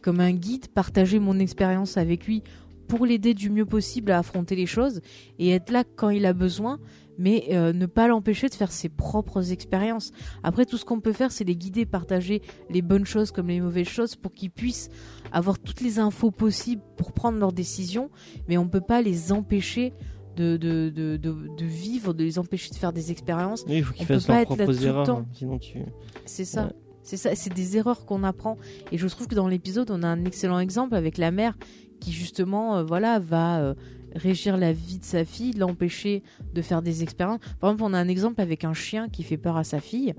comme 0.01 0.21
un 0.21 0.33
guide, 0.33 0.69
partager 0.69 1.19
mon 1.19 1.39
expérience 1.39 1.97
avec 1.97 2.27
lui 2.27 2.43
pour 2.87 3.07
l'aider 3.07 3.35
du 3.35 3.51
mieux 3.51 3.67
possible 3.67 4.13
à 4.13 4.19
affronter 4.19 4.55
les 4.55 4.67
choses 4.67 5.01
et 5.39 5.51
être 5.51 5.71
là 5.71 5.83
quand 5.97 6.11
il 6.11 6.27
a 6.27 6.33
besoin, 6.33 6.79
mais 7.19 7.49
euh, 7.53 7.73
ne 7.73 7.87
pas 7.87 8.09
l'empêcher 8.09 8.49
de 8.49 8.55
faire 8.55 8.73
ses 8.73 8.89
propres 8.89 9.53
expériences. 9.53 10.13
Après, 10.43 10.67
tout 10.67 10.77
ce 10.77 10.85
qu'on 10.85 11.01
peut 11.01 11.13
faire, 11.13 11.33
c'est 11.33 11.45
les 11.45 11.57
guider, 11.57 11.87
partager 11.87 12.43
les 12.71 12.83
bonnes 12.83 13.07
choses 13.07 13.31
comme 13.31 13.49
les 13.49 13.61
mauvaises 13.61 13.89
choses 13.89 14.17
pour 14.17 14.33
qu'ils 14.33 14.51
puissent 14.51 14.89
avoir 15.33 15.59
toutes 15.59 15.81
les 15.81 15.99
infos 15.99 16.31
possibles 16.31 16.83
pour 16.97 17.13
prendre 17.13 17.39
leurs 17.39 17.53
décisions, 17.53 18.11
mais 18.49 18.57
on 18.59 18.69
peut 18.69 18.81
pas 18.81 19.03
les 19.03 19.33
empêcher 19.33 19.93
de, 20.37 20.57
de, 20.57 20.91
de, 20.91 21.17
de, 21.17 21.65
vivre, 21.65 22.13
de 22.13 22.25
les 22.25 22.39
empêcher 22.39 22.71
de 22.71 22.75
faire 22.77 22.93
des 22.93 23.11
expériences. 23.13 23.65
oui, 23.69 23.77
il 23.79 23.85
faut 23.85 23.95
qu'ils 23.95 24.07
fassent 24.07 24.27
pas 24.27 24.33
leurs 24.35 24.43
être 24.43 24.51
là 24.51 24.57
propres 24.65 24.73
tout 24.75 24.81
le 24.81 24.87
erreurs 24.87 25.07
temps. 25.07 25.19
hein, 25.19 25.27
sinon 25.33 25.59
tu 25.59 25.79
C'est 26.27 26.45
ça. 26.45 26.67
Ouais. 26.67 26.73
C'est 27.07 27.19
ça, 27.19 27.35
c'est 27.35 27.53
des 27.53 27.77
erreurs 27.77 28.07
qu'on 28.07 28.25
apprend. 28.25 28.57
Et 28.91 28.97
je 28.97 29.07
trouve 29.09 29.29
que 29.29 29.35
dans 29.35 29.47
l'épisode, 29.47 29.91
on 29.91 30.03
a 30.03 30.07
un 30.09 30.25
excellent 30.25 30.59
exemple 30.59 30.95
avec 30.95 31.19
la 31.19 31.31
mère 31.31 31.55
qui 32.01 32.13
justement, 32.13 32.79
euh, 32.79 32.83
voilà, 32.83 33.19
va 33.19 33.61
euh, 33.61 33.75
régir 34.15 34.57
la 34.57 34.73
vie 34.73 34.99
de 34.99 35.05
sa 35.05 35.25
fille, 35.25 35.53
l'empêcher 35.53 36.23
de 36.55 36.63
faire 36.63 36.83
des 36.83 37.03
expériences. 37.03 37.41
Par 37.61 37.71
exemple, 37.71 37.91
on 37.91 37.95
a 37.95 37.99
un 37.99 38.09
exemple 38.09 38.41
avec 38.41 38.65
un 38.65 38.75
chien 38.75 39.09
qui 39.09 39.23
fait 39.23 39.37
peur 39.37 39.57
à 39.57 39.65
sa 39.65 39.81
fille. 39.81 40.15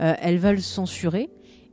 Euh, 0.00 0.14
elle 0.20 0.38
va 0.38 0.52
le 0.52 0.60
censurer. 0.60 1.30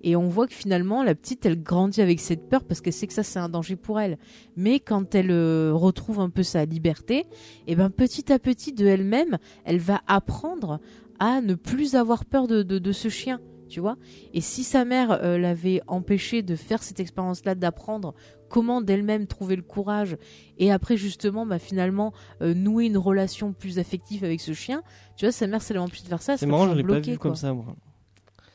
Et 0.07 0.15
on 0.15 0.28
voit 0.28 0.45
que 0.45 0.53
finalement, 0.53 1.03
la 1.03 1.15
petite, 1.15 1.47
elle 1.47 1.61
grandit 1.61 1.99
avec 1.99 2.19
cette 2.19 2.47
peur 2.47 2.63
parce 2.63 2.80
qu'elle 2.80 2.93
sait 2.93 3.07
que 3.07 3.13
ça, 3.13 3.23
c'est 3.23 3.39
un 3.39 3.49
danger 3.49 3.76
pour 3.76 3.99
elle. 3.99 4.19
Mais 4.55 4.80
quand 4.80 5.15
elle 5.15 5.32
euh, 5.32 5.71
retrouve 5.73 6.19
un 6.19 6.30
peu 6.30 6.43
sa 6.43 6.63
liberté, 6.65 7.26
et 7.65 7.76
ben 7.76 7.89
petit 7.89 8.32
à 8.32 8.38
petit, 8.38 8.71
de 8.71 8.86
elle-même, 8.86 9.39
elle 9.63 9.80
va 9.80 10.01
apprendre 10.05 10.80
à 11.17 11.41
ne 11.41 11.55
plus 11.55 11.95
avoir 11.95 12.23
peur 12.26 12.45
de, 12.45 12.61
de, 12.61 12.78
de 12.78 12.91
ce 12.91 13.09
chien. 13.09 13.39
Tu 13.68 13.80
vois 13.80 13.97
Et 14.34 14.41
si 14.41 14.63
sa 14.63 14.86
mère 14.86 15.11
euh, 15.24 15.38
l'avait 15.38 15.82
empêché 15.88 16.41
de 16.43 16.55
faire 16.55 16.84
cette 16.84 16.99
expérience-là, 16.99 17.55
d'apprendre 17.55 18.13
comment 18.49 18.80
d'elle-même 18.82 19.26
trouver 19.28 19.55
le 19.55 19.63
courage 19.63 20.18
et 20.59 20.72
après 20.72 20.97
justement, 20.97 21.45
bah, 21.45 21.57
finalement, 21.59 22.13
euh, 22.41 22.53
nouer 22.53 22.86
une 22.86 22.97
relation 22.97 23.53
plus 23.53 23.80
affective 23.80 24.24
avec 24.24 24.39
ce 24.39 24.53
chien, 24.53 24.84
tu 25.18 25.26
vois, 25.26 25.32
sa 25.32 25.47
mère, 25.47 25.61
ça 25.61 25.74
l'a 25.74 25.82
empêché 25.82 26.03
de 26.03 26.07
faire 26.09 26.22
ça. 26.22 26.38
c'est 26.38 26.45
marrant 26.45 26.70
je 26.70 26.76
l'ai 26.76 26.84
pas 26.84 26.99
vu 26.99 27.18
quoi. 27.18 27.32
comme 27.32 27.36
ça 27.36 27.53
moi 27.53 27.76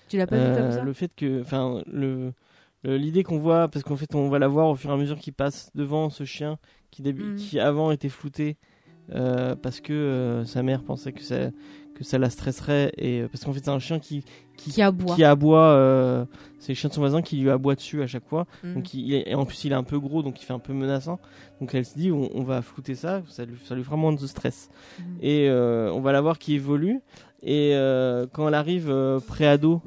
Tu 0.09 0.17
l'as 0.17 0.27
pas 0.29 0.37
vu 0.37 0.43
comme 0.55 0.63
Euh, 0.67 0.73
ça 0.79 0.83
le 0.85 0.93
fait 0.93 1.13
que 1.15 1.41
enfin 1.41 1.83
le 1.87 2.33
l'idée 2.83 3.25
qu'on 3.25 3.39
voit 3.39 3.69
parce 3.69 3.85
qu'en 3.85 3.97
fait 3.97 4.15
on 4.15 4.29
va 4.31 4.39
la 4.39 4.49
voir 4.49 4.69
au 4.69 4.75
fur 4.75 4.89
et 4.91 4.95
à 4.95 4.97
mesure 4.97 5.19
qu'il 5.19 5.35
passe 5.35 5.71
devant 5.75 6.09
ce 6.09 6.25
chien 6.25 6.59
qui 6.91 7.03
Mhm. 7.03 7.37
qui 7.37 7.61
avant 7.61 7.91
était 7.91 8.09
flouté 8.09 8.57
parce 9.63 9.81
que 9.81 10.43
sa 10.47 10.63
mère 10.63 10.83
pensait 10.83 11.13
que 11.13 11.23
ça 11.23 11.51
que 11.95 12.05
ça 12.05 12.17
la 12.17 12.31
stresserait 12.31 12.93
et 12.97 13.25
parce 13.31 13.45
qu'en 13.45 13.53
fait 13.53 13.61
c'est 13.65 13.71
un 13.71 13.79
chien 13.79 13.99
qui 13.99 14.25
Qui 14.69 14.83
aboie. 14.83 15.15
qui 15.15 15.25
aboie 15.25 15.59
euh, 15.73 16.25
c'est 16.59 16.73
le 16.73 16.77
chien 16.77 16.89
de 16.89 16.95
son 16.95 17.01
voisin 17.01 17.23
qui 17.23 17.37
lui 17.37 17.49
aboie 17.51 17.75
dessus 17.75 18.03
à 18.03 18.07
chaque 18.07 18.27
fois 18.29 18.47
Mhm. 18.63 18.75
donc 18.75 18.95
il 18.95 19.15
est- 19.15 19.31
et 19.31 19.35
en 19.35 19.45
plus 19.47 19.65
il 19.65 19.73
est 19.73 19.75
un 19.77 19.83
peu 19.83 19.99
gros 19.99 20.23
donc 20.23 20.41
il 20.41 20.45
fait 20.45 20.53
un 20.53 20.59
peu 20.59 20.73
menaçant 20.73 21.19
donc 21.61 21.75
elle 21.75 21.85
se 21.85 21.97
dit 21.99 22.11
on, 22.13 22.29
on 22.35 22.43
va 22.43 22.61
flouter 22.63 22.95
ça 22.95 23.23
ça 23.29 23.45
lui, 23.45 23.55
ça 23.65 23.75
lui 23.75 23.83
fera 23.85 23.97
moins 23.97 24.13
de 24.13 24.27
stress 24.27 24.69
Mhm. 24.99 25.05
et 25.23 25.49
euh, 25.49 25.91
on 25.93 26.01
va 26.01 26.13
la 26.13 26.21
voir 26.21 26.39
qui 26.39 26.55
évolue 26.55 27.01
Et 27.43 27.73
euh, 27.75 28.27
quand 28.31 28.47
elle 28.49 28.53
arrive 28.55 28.93
pré-ado, 29.27 29.81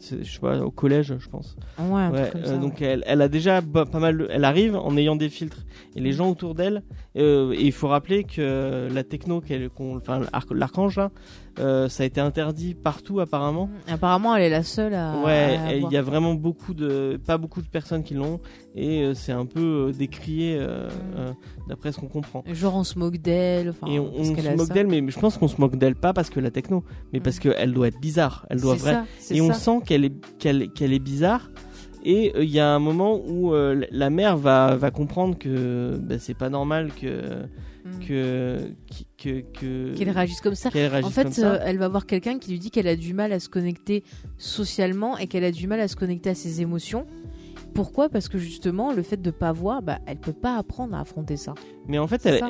c'est- 0.00 0.22
je 0.24 0.32
sais 0.32 0.38
pas, 0.38 0.60
au 0.60 0.70
collège, 0.70 1.14
je 1.18 1.28
pense. 1.28 1.56
Ouais, 1.78 1.84
un 1.84 2.10
Ouais, 2.12 2.28
truc 2.28 2.32
comme 2.42 2.44
ça. 2.52 2.56
donc 2.56 2.80
elle, 2.82 3.02
elle 3.06 3.20
a 3.20 3.28
déjà 3.28 3.60
pas 3.62 3.98
mal. 3.98 4.18
de- 4.18 4.28
Elle 4.30 4.44
arrive 4.44 4.76
en 4.76 4.96
ayant 4.96 5.16
des 5.16 5.28
filtres 5.28 5.64
et 5.96 6.00
les 6.00 6.12
gens 6.12 6.30
autour 6.30 6.54
d'elle. 6.54 6.82
et 7.16 7.22
il 7.60 7.72
faut 7.72 7.88
rappeler 7.88 8.24
que 8.24 8.88
la 8.92 9.04
techno, 9.04 9.40
qu'elle, 9.40 9.70
qu'on- 9.70 9.96
enfin 9.96 10.20
l'arc- 10.32 10.52
l'archange 10.52 10.96
là, 10.96 11.10
euh, 11.58 11.88
ça 11.88 12.02
a 12.02 12.06
été 12.06 12.20
interdit 12.20 12.74
partout 12.74 13.20
apparemment. 13.20 13.68
Apparemment, 13.88 14.34
elle 14.34 14.42
est 14.42 14.50
la 14.50 14.62
seule 14.62 14.94
à. 14.94 15.22
ouais, 15.24 15.80
il 15.80 15.92
y 15.92 15.96
a 15.96 16.02
vraiment 16.02 16.34
beaucoup 16.34 16.74
de, 16.74 17.20
pas 17.26 17.38
beaucoup 17.38 17.62
de 17.62 17.68
personnes 17.68 18.02
qui 18.02 18.14
l'ont 18.14 18.40
et 18.74 19.02
euh, 19.02 19.14
c'est 19.14 19.32
un 19.32 19.46
peu 19.46 19.88
euh, 19.88 19.92
décrié 19.92 20.58
d'après 21.68 21.92
ce 21.92 22.00
qu'on 22.00 22.08
comprend. 22.08 22.42
Genre, 22.52 22.74
on 22.76 22.84
se 22.84 22.98
moque 22.98 23.18
d'elle. 23.18 23.70
Enfin, 23.70 23.86
et 23.86 23.98
on, 23.98 24.10
parce 24.10 24.28
on 24.28 24.34
qu'elle 24.34 24.44
se 24.44 24.56
moque 24.56 24.72
d'elle, 24.72 24.86
mais 24.86 25.02
je 25.10 25.18
pense 25.18 25.36
qu'on 25.38 25.48
se 25.48 25.60
moque 25.60 25.76
d'elle 25.76 25.94
pas 25.96 26.12
parce 26.12 26.30
que 26.30 26.40
la 26.40 26.50
techno, 26.50 26.84
mais 27.12 27.20
parce 27.20 27.36
Mm. 27.36 27.40
qu'elle 27.40 27.72
doit 27.72 27.88
être 27.88 28.00
bizarre. 28.00 28.46
Elle 28.50 28.60
doit 28.60 28.74
vrai, 28.74 28.98
ça, 29.18 29.34
et 29.34 29.40
on 29.40 29.48
ça. 29.48 29.54
sent 29.54 29.78
qu'elle 29.84 30.04
est 30.04 30.12
qu'elle 30.38 30.70
qu'elle 30.72 30.92
est 30.92 30.98
bizarre 30.98 31.50
et 32.04 32.32
il 32.38 32.50
y 32.50 32.60
a 32.60 32.68
un 32.68 32.78
moment 32.78 33.18
où 33.26 33.52
la 33.54 34.10
mère 34.10 34.36
va 34.36 34.76
va 34.76 34.90
comprendre 34.90 35.38
que 35.38 35.96
bah, 36.00 36.16
c'est 36.18 36.34
pas 36.36 36.48
normal 36.50 36.90
que 37.00 37.06
Mm. 37.06 37.48
Que 38.06 38.58
qui- 38.86 39.06
que 39.18 39.40
que 39.58 39.94
Qu'elle 39.96 40.10
réagisse 40.10 40.40
comme 40.40 40.54
ça. 40.54 40.68
réagisse 40.70 41.04
En 41.06 41.10
fait, 41.10 41.30
ça. 41.32 41.54
euh, 41.54 41.58
elle 41.64 41.78
va 41.78 41.88
voir 41.88 42.06
quelqu'un 42.06 42.38
qui 42.38 42.50
lui 42.50 42.58
dit 42.58 42.70
qu'elle 42.70 42.88
a 42.88 42.96
du 42.96 43.12
mal 43.14 43.32
à 43.32 43.40
se 43.40 43.48
connecter 43.48 44.02
socialement 44.38 45.18
et 45.18 45.26
qu'elle 45.26 45.44
a 45.44 45.50
du 45.50 45.66
mal 45.66 45.80
à 45.80 45.88
se 45.88 45.96
connecter 45.96 46.30
à 46.30 46.34
ses 46.34 46.60
émotions. 46.60 47.06
Pourquoi? 47.74 48.08
Parce 48.08 48.28
que 48.28 48.38
justement, 48.38 48.92
le 48.92 49.02
fait 49.02 49.20
de 49.20 49.30
pas 49.32 49.50
voir, 49.52 49.82
bah, 49.82 49.98
elle 50.06 50.18
peut 50.18 50.32
pas 50.32 50.56
apprendre 50.56 50.94
à 50.94 51.00
affronter 51.00 51.36
ça. 51.36 51.54
mais 51.88 51.98
en 51.98 52.06
fait 52.06 52.24
elle 52.24 52.42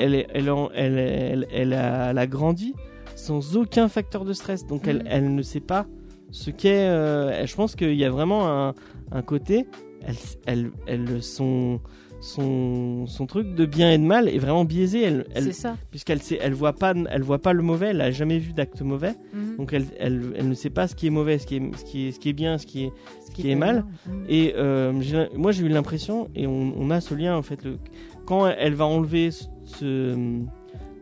a, 1.72 2.08
elle 2.10 2.18
a 2.18 2.26
grandi 2.26 2.74
sans 3.16 3.56
aucun 3.56 3.88
facteur 3.88 4.24
de 4.24 4.32
stress 4.32 4.66
donc 4.66 4.86
elle 4.86 4.98
Mm. 5.04 5.06
elle 5.06 5.34
ne 5.34 5.42
sait 5.42 5.60
pas 5.60 5.86
ce 6.30 6.50
qu'est 6.50 6.88
euh, 6.88 7.46
je 7.46 7.54
pense 7.54 7.76
qu'il 7.76 7.94
y 7.94 8.04
a 8.04 8.10
vraiment 8.10 8.48
un 8.48 8.74
un 9.12 9.22
côté 9.22 9.66
elle 10.06 10.16
elle 10.46 10.70
elle 10.86 11.22
son 11.22 11.80
son, 12.24 13.06
son 13.06 13.26
truc 13.26 13.54
de 13.54 13.66
bien 13.66 13.92
et 13.92 13.98
de 13.98 14.02
mal 14.04 14.28
est 14.28 14.38
vraiment 14.38 14.64
biaisé 14.64 15.02
elle, 15.02 15.26
elle 15.34 15.44
C'est 15.44 15.52
ça. 15.52 15.76
puisqu'elle 15.90 16.20
elle 16.40 16.54
voit 16.54 16.72
pas 16.72 16.94
elle 17.10 17.22
voit 17.22 17.38
pas 17.40 17.52
le 17.52 17.62
mauvais 17.62 17.88
elle 17.88 18.00
a 18.00 18.10
jamais 18.10 18.38
vu 18.38 18.52
d'acte 18.54 18.80
mauvais 18.80 19.12
Mhm. 19.34 19.56
donc 19.58 19.72
elle, 19.72 19.84
elle, 20.00 20.22
elle 20.36 20.48
ne 20.48 20.54
sait 20.54 20.70
pas 20.70 20.88
ce 20.88 20.94
qui 20.94 21.06
est 21.06 21.10
mauvais 21.10 21.38
ce 21.38 21.46
qui 21.46 21.56
est 21.56 21.76
ce 21.76 21.84
qui 21.84 22.08
est, 22.08 22.12
ce 22.12 22.18
qui 22.18 22.28
est 22.30 22.32
bien 22.32 22.56
ce 22.58 22.66
qui 22.66 22.84
est 22.84 22.92
Ce 23.26 23.30
qui 23.30 23.50
est 23.50 23.54
mal. 23.56 23.84
bien. 24.06 24.14
Et 24.28 24.54
euh, 24.56 24.92
moi 25.36 25.52
j'ai 25.52 25.64
eu 25.64 25.68
l'impression 25.68 26.28
et 26.34 26.46
on, 26.46 26.72
on 26.78 26.90
a 26.90 27.00
ce 27.02 27.14
lien 27.14 27.36
en 27.36 27.42
fait 27.42 27.62
le, 27.64 27.76
quand 28.24 28.46
elle 28.46 28.74
va 28.74 28.86
enlever 28.86 29.30
ce 29.30 30.40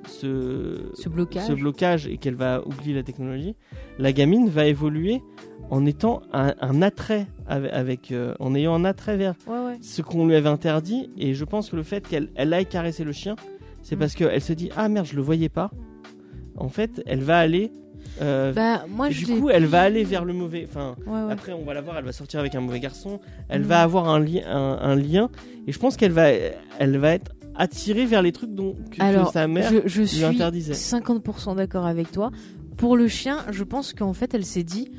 ce, 0.08 0.90
Ce 0.94 1.08
blocage. 1.08 1.46
ce 1.46 1.52
blocage 1.52 2.06
et 2.08 2.16
qu'elle 2.16 2.34
va 2.34 2.66
oublier 2.66 2.94
la 2.94 3.04
technologie 3.04 3.54
la 3.98 4.12
gamine 4.12 4.48
va 4.48 4.66
évoluer 4.66 5.20
en 5.72 5.86
étant 5.86 6.20
un, 6.34 6.52
un 6.60 6.82
attrait 6.82 7.26
avec, 7.46 7.72
avec, 7.72 8.12
euh, 8.12 8.34
en 8.40 8.54
ayant 8.54 8.74
un 8.74 8.84
attrait 8.84 9.16
vers 9.16 9.34
Ouais, 9.46 9.58
ouais. 9.66 9.78
ce 9.80 10.02
qu'on 10.02 10.26
lui 10.26 10.34
avait 10.36 10.48
interdit 10.50 11.08
et 11.16 11.32
je 11.34 11.44
pense 11.44 11.70
que 11.70 11.76
le 11.76 11.82
fait 11.82 12.06
qu'elle 12.06 12.28
elle 12.34 12.52
aille 12.52 12.66
caresser 12.66 13.04
le 13.04 13.12
chien 13.12 13.36
c'est 13.82 13.96
Mm. 13.96 13.98
parce 13.98 14.14
qu'elle 14.14 14.40
se 14.42 14.52
dit 14.52 14.70
ah 14.76 14.88
merde 14.88 15.06
je 15.06 15.16
le 15.16 15.22
voyais 15.22 15.48
pas 15.48 15.70
en 16.56 16.68
fait 16.68 17.02
elle 17.06 17.22
va 17.22 17.38
aller 17.38 17.72
euh, 18.20 18.52
Bah, 18.52 18.84
moi, 18.88 19.08
du 19.08 19.24
coup 19.26 19.48
elle 19.48 19.64
va 19.66 19.80
aller 19.82 20.04
vers 20.04 20.24
le 20.24 20.34
mauvais 20.34 20.66
enfin 20.68 20.94
Ouais, 21.06 21.22
ouais. 21.26 21.32
après 21.32 21.52
on 21.52 21.64
va 21.64 21.72
la 21.74 21.80
voir 21.80 21.96
elle 21.98 22.04
va 22.04 22.12
sortir 22.12 22.38
avec 22.40 22.54
un 22.54 22.60
mauvais 22.60 22.80
garçon 22.80 23.18
elle 23.48 23.62
Mm. 23.62 23.66
va 23.72 23.82
avoir 23.82 24.08
un, 24.08 24.20
li- 24.20 24.42
un, 24.44 24.78
un 24.80 24.94
lien 24.94 25.30
et 25.66 25.72
je 25.72 25.78
pense 25.78 25.96
qu'elle 25.96 26.12
va 26.12 26.26
elle 26.78 26.96
va 26.98 27.12
être 27.14 27.32
attirée 27.54 28.04
vers 28.06 28.20
les 28.22 28.32
trucs 28.32 28.54
dont 28.54 28.74
que, 28.90 28.96
que 28.98 29.02
Alors, 29.02 29.32
sa 29.32 29.46
mère 29.46 29.70
je, 29.72 29.80
je 29.86 30.02
suis 30.02 30.24
interdisait. 30.24 30.72
50% 30.74 31.56
d'accord 31.56 31.84
avec 31.86 32.10
toi. 32.12 32.30
Pour 32.78 32.96
le 32.96 33.08
chien, 33.08 33.38
je 33.50 33.62
pense 33.62 33.92
qu'en 33.92 34.14
fait, 34.14 34.32
elle 34.32 34.46
s'est 34.46 34.62
dit 34.62 34.90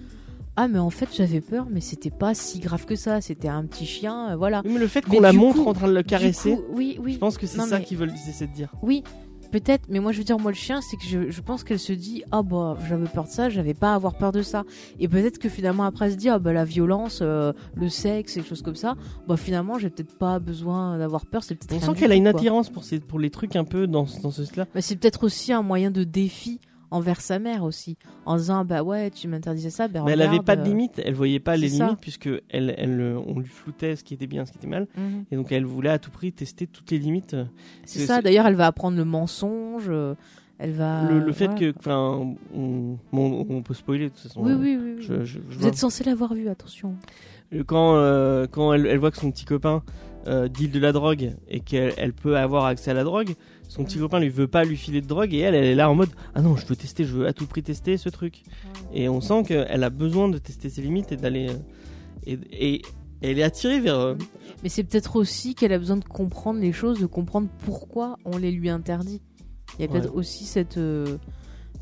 Ah, 0.55 0.67
mais 0.67 0.77
en 0.79 0.89
fait, 0.91 1.09
j'avais 1.11 1.41
peur, 1.41 1.67
mais 1.71 1.81
c'était 1.81 2.11
pas 2.11 2.35
si 2.35 2.59
grave 2.59 2.85
que 2.85 2.95
ça. 2.95 3.21
C'était 3.21 3.47
un 3.47 3.65
petit 3.65 3.85
chien, 3.87 4.31
euh, 4.31 4.35
voilà. 4.35 4.61
Oui, 4.65 4.71
mais 4.73 4.79
le 4.79 4.87
fait 4.87 5.03
qu'on 5.03 5.19
la 5.19 5.33
montre 5.33 5.63
coup- 5.63 5.69
en 5.69 5.73
train 5.73 5.87
de 5.87 5.93
le 5.93 6.03
caresser 6.03 6.51
coup, 6.55 6.61
oui, 6.73 6.97
oui. 7.01 7.13
je 7.13 7.17
pense 7.17 7.37
que 7.37 7.47
c'est 7.47 7.59
ça 7.59 7.79
mais- 7.79 7.83
qu'ils 7.85 7.97
veulent 7.97 8.11
essayer 8.13 8.45
de 8.47 8.53
dire 8.53 8.71
Oui, 8.83 9.03
peut-être, 9.51 9.85
mais 9.89 9.99
moi 9.99 10.11
je 10.11 10.19
veux 10.19 10.23
dire, 10.23 10.37
moi 10.39 10.51
le 10.51 10.55
chien, 10.55 10.79
c'est 10.81 10.95
que 10.97 11.03
je, 11.05 11.31
je 11.31 11.41
pense 11.41 11.63
qu'elle 11.63 11.79
se 11.79 11.93
dit 11.93 12.23
Ah 12.31 12.43
bah 12.43 12.77
j'avais 12.87 13.07
peur 13.07 13.23
de 13.23 13.29
ça, 13.29 13.49
j'avais 13.49 13.73
pas 13.73 13.93
à 13.93 13.95
avoir 13.95 14.13
peur 14.15 14.31
de 14.31 14.41
ça. 14.43 14.63
Et 14.99 15.07
peut-être 15.07 15.39
que 15.39 15.49
finalement 15.49 15.83
après 15.85 16.05
elle 16.05 16.11
se 16.11 16.17
dit 16.17 16.29
Ah 16.29 16.37
bah 16.39 16.53
la 16.53 16.65
violence, 16.65 17.19
euh, 17.23 17.51
le 17.75 17.89
sexe 17.89 18.37
et 18.37 18.43
choses 18.43 18.61
comme 18.61 18.75
ça, 18.75 18.95
bah 19.27 19.37
finalement 19.37 19.79
j'ai 19.79 19.89
peut-être 19.89 20.15
pas 20.17 20.37
besoin 20.39 20.97
d'avoir 20.99 21.25
peur, 21.25 21.43
c'est 21.43 21.55
peut-être 21.55 21.81
on 21.83 21.93
sent 21.93 21.99
qu'elle 21.99 22.11
a 22.11 22.15
une 22.15 22.23
quoi. 22.29 22.39
attirance 22.39 22.69
pour, 22.69 22.83
ces, 22.83 22.99
pour 22.99 23.19
les 23.19 23.29
trucs 23.31 23.55
un 23.55 23.63
peu 23.63 23.87
dans, 23.87 24.05
dans 24.21 24.29
ce 24.31 24.41
là 24.55 24.65
Bah, 24.73 24.81
c'est 24.81 24.95
peut-être 24.97 25.23
aussi 25.23 25.51
un 25.51 25.61
moyen 25.63 25.89
de 25.91 26.03
défi 26.03 26.59
envers 26.93 27.19
sa 27.21 27.39
mère 27.39 27.63
aussi, 27.63 27.97
en 28.25 28.37
disant 28.37 28.59
Ah 28.59 28.63
bah 28.63 28.83
ouais, 28.83 29.09
tu 29.11 29.27
m'interdisais 29.27 29.69
ça, 29.69 29.87
bah 29.87 30.01
mais 30.05 30.11
elle 30.13 30.21
avait 30.21 30.29
regarde, 30.29 30.45
pas 30.45 30.55
de 30.55 30.61
euh, 30.61 30.65
limites 30.65 31.01
elle 31.03 31.13
voyait 31.15 31.39
pas 31.39 31.57
les 31.57 31.69
ça. 31.69 31.85
limites 31.85 31.99
puisque 31.99 32.29
elle, 32.49 32.73
elle, 32.77 33.01
euh, 33.01 33.19
on 33.27 33.39
lui 33.39 33.47
floutait 33.49 33.95
ce 33.95 34.03
qui 34.03 34.13
était 34.13 34.27
bien 34.27 34.45
ce 34.45 34.51
qui 34.51 34.57
était 34.59 34.67
mal 34.67 34.87
mhm. 34.95 35.25
et 35.31 35.35
donc 35.35 35.51
elle 35.51 35.65
voulait 35.65 35.89
à 35.89 35.99
tout 35.99 36.11
prix 36.11 36.31
tester 36.31 36.67
toutes 36.67 36.91
les 36.91 36.99
limites 36.99 37.35
C'est 37.85 37.99
C'est- 37.99 38.05
ça, 38.05 38.21
d'ailleurs 38.21 38.45
elle 38.47 38.55
va 38.55 38.67
apprendre 38.67 38.97
le 38.97 39.05
mensonge, 39.05 39.85
euh, 39.89 40.13
elle 40.59 40.71
va. 40.73 41.03
le, 41.09 41.19
le 41.19 41.31
fait 41.33 41.53
que 41.55 41.73
enfin 41.77 42.35
on, 42.55 43.61
peut 43.63 43.73
spoiler 43.73 44.05
de 44.05 44.09
toute 44.09 44.19
façon 44.19 44.41
Oui, 44.43 44.53
oui, 44.53 44.77
oui. 44.79 44.93
oui. 44.97 45.01
Je- 45.01 45.23
je- 45.25 45.25
je 45.25 45.39
Vous 45.55 45.59
vois- 45.59 45.69
êtes 45.69 45.75
censé 45.77 46.03
l'avoir 46.03 46.33
vu, 46.33 46.47
attention. 46.49 46.95
Euh, 47.53 47.63
quand, 47.65 47.95
euh, 47.95 48.45
quand 48.49 48.73
elle, 48.73 48.85
elle 48.85 48.97
voit 48.99 49.11
que 49.11 49.17
son 49.17 49.31
petit 49.31 49.45
copain 49.45 49.83
euh, 50.27 50.47
deal 50.47 50.71
de 50.71 50.79
la 50.79 50.93
drogue 50.93 51.33
et 51.49 51.59
qu'elle 51.59 51.93
elle 51.97 52.13
peut 52.13 52.37
avoir 52.37 52.65
accès 52.65 52.91
à 52.91 52.93
la 52.93 53.03
drogue, 53.03 53.33
son 53.73 53.83
petit 53.85 53.97
copain 53.97 54.19
lui 54.19 54.29
veut 54.29 54.47
pas 54.47 54.63
lui 54.65 54.77
filer 54.77 55.01
de 55.01 55.07
drogue 55.07 55.33
et 55.33 55.39
elle, 55.39 55.55
elle 55.55 55.65
est 55.65 55.75
là 55.75 55.89
en 55.89 55.95
mode 55.95 56.09
ah 56.35 56.41
non 56.41 56.55
je 56.55 56.65
veux 56.65 56.75
tester, 56.75 57.05
je 57.05 57.13
veux 57.13 57.25
à 57.27 57.33
tout 57.33 57.47
prix 57.47 57.63
tester 57.63 57.97
ce 57.97 58.09
truc. 58.09 58.43
Et 58.93 59.09
on 59.09 59.19
sent 59.21 59.43
qu'elle 59.47 59.83
a 59.83 59.89
besoin 59.89 60.29
de 60.29 60.37
tester 60.37 60.69
ses 60.69 60.81
limites 60.81 61.11
et 61.11 61.17
d'aller 61.17 61.49
euh, 61.49 61.57
et, 62.27 62.37
et 62.51 62.81
elle 63.21 63.39
est 63.39 63.43
attirée 63.43 63.79
vers. 63.79 63.97
euh, 63.97 64.15
Mais 64.61 64.69
c'est 64.69 64.83
peut-être 64.83 65.15
aussi 65.15 65.55
qu'elle 65.55 65.73
a 65.73 65.79
besoin 65.79 65.97
de 65.97 66.03
comprendre 66.05 66.59
les 66.59 66.71
choses, 66.73 66.99
de 66.99 67.05
comprendre 67.07 67.47
pourquoi 67.65 68.17
on 68.25 68.37
les 68.37 68.51
lui 68.51 68.69
interdit. 68.69 69.21
Il 69.79 69.81
y 69.81 69.85
a 69.85 69.87
peut-être 69.87 70.11
Ouais. 70.11 70.19
aussi 70.19 70.43
cette, 70.45 70.77
euh, 70.77 71.17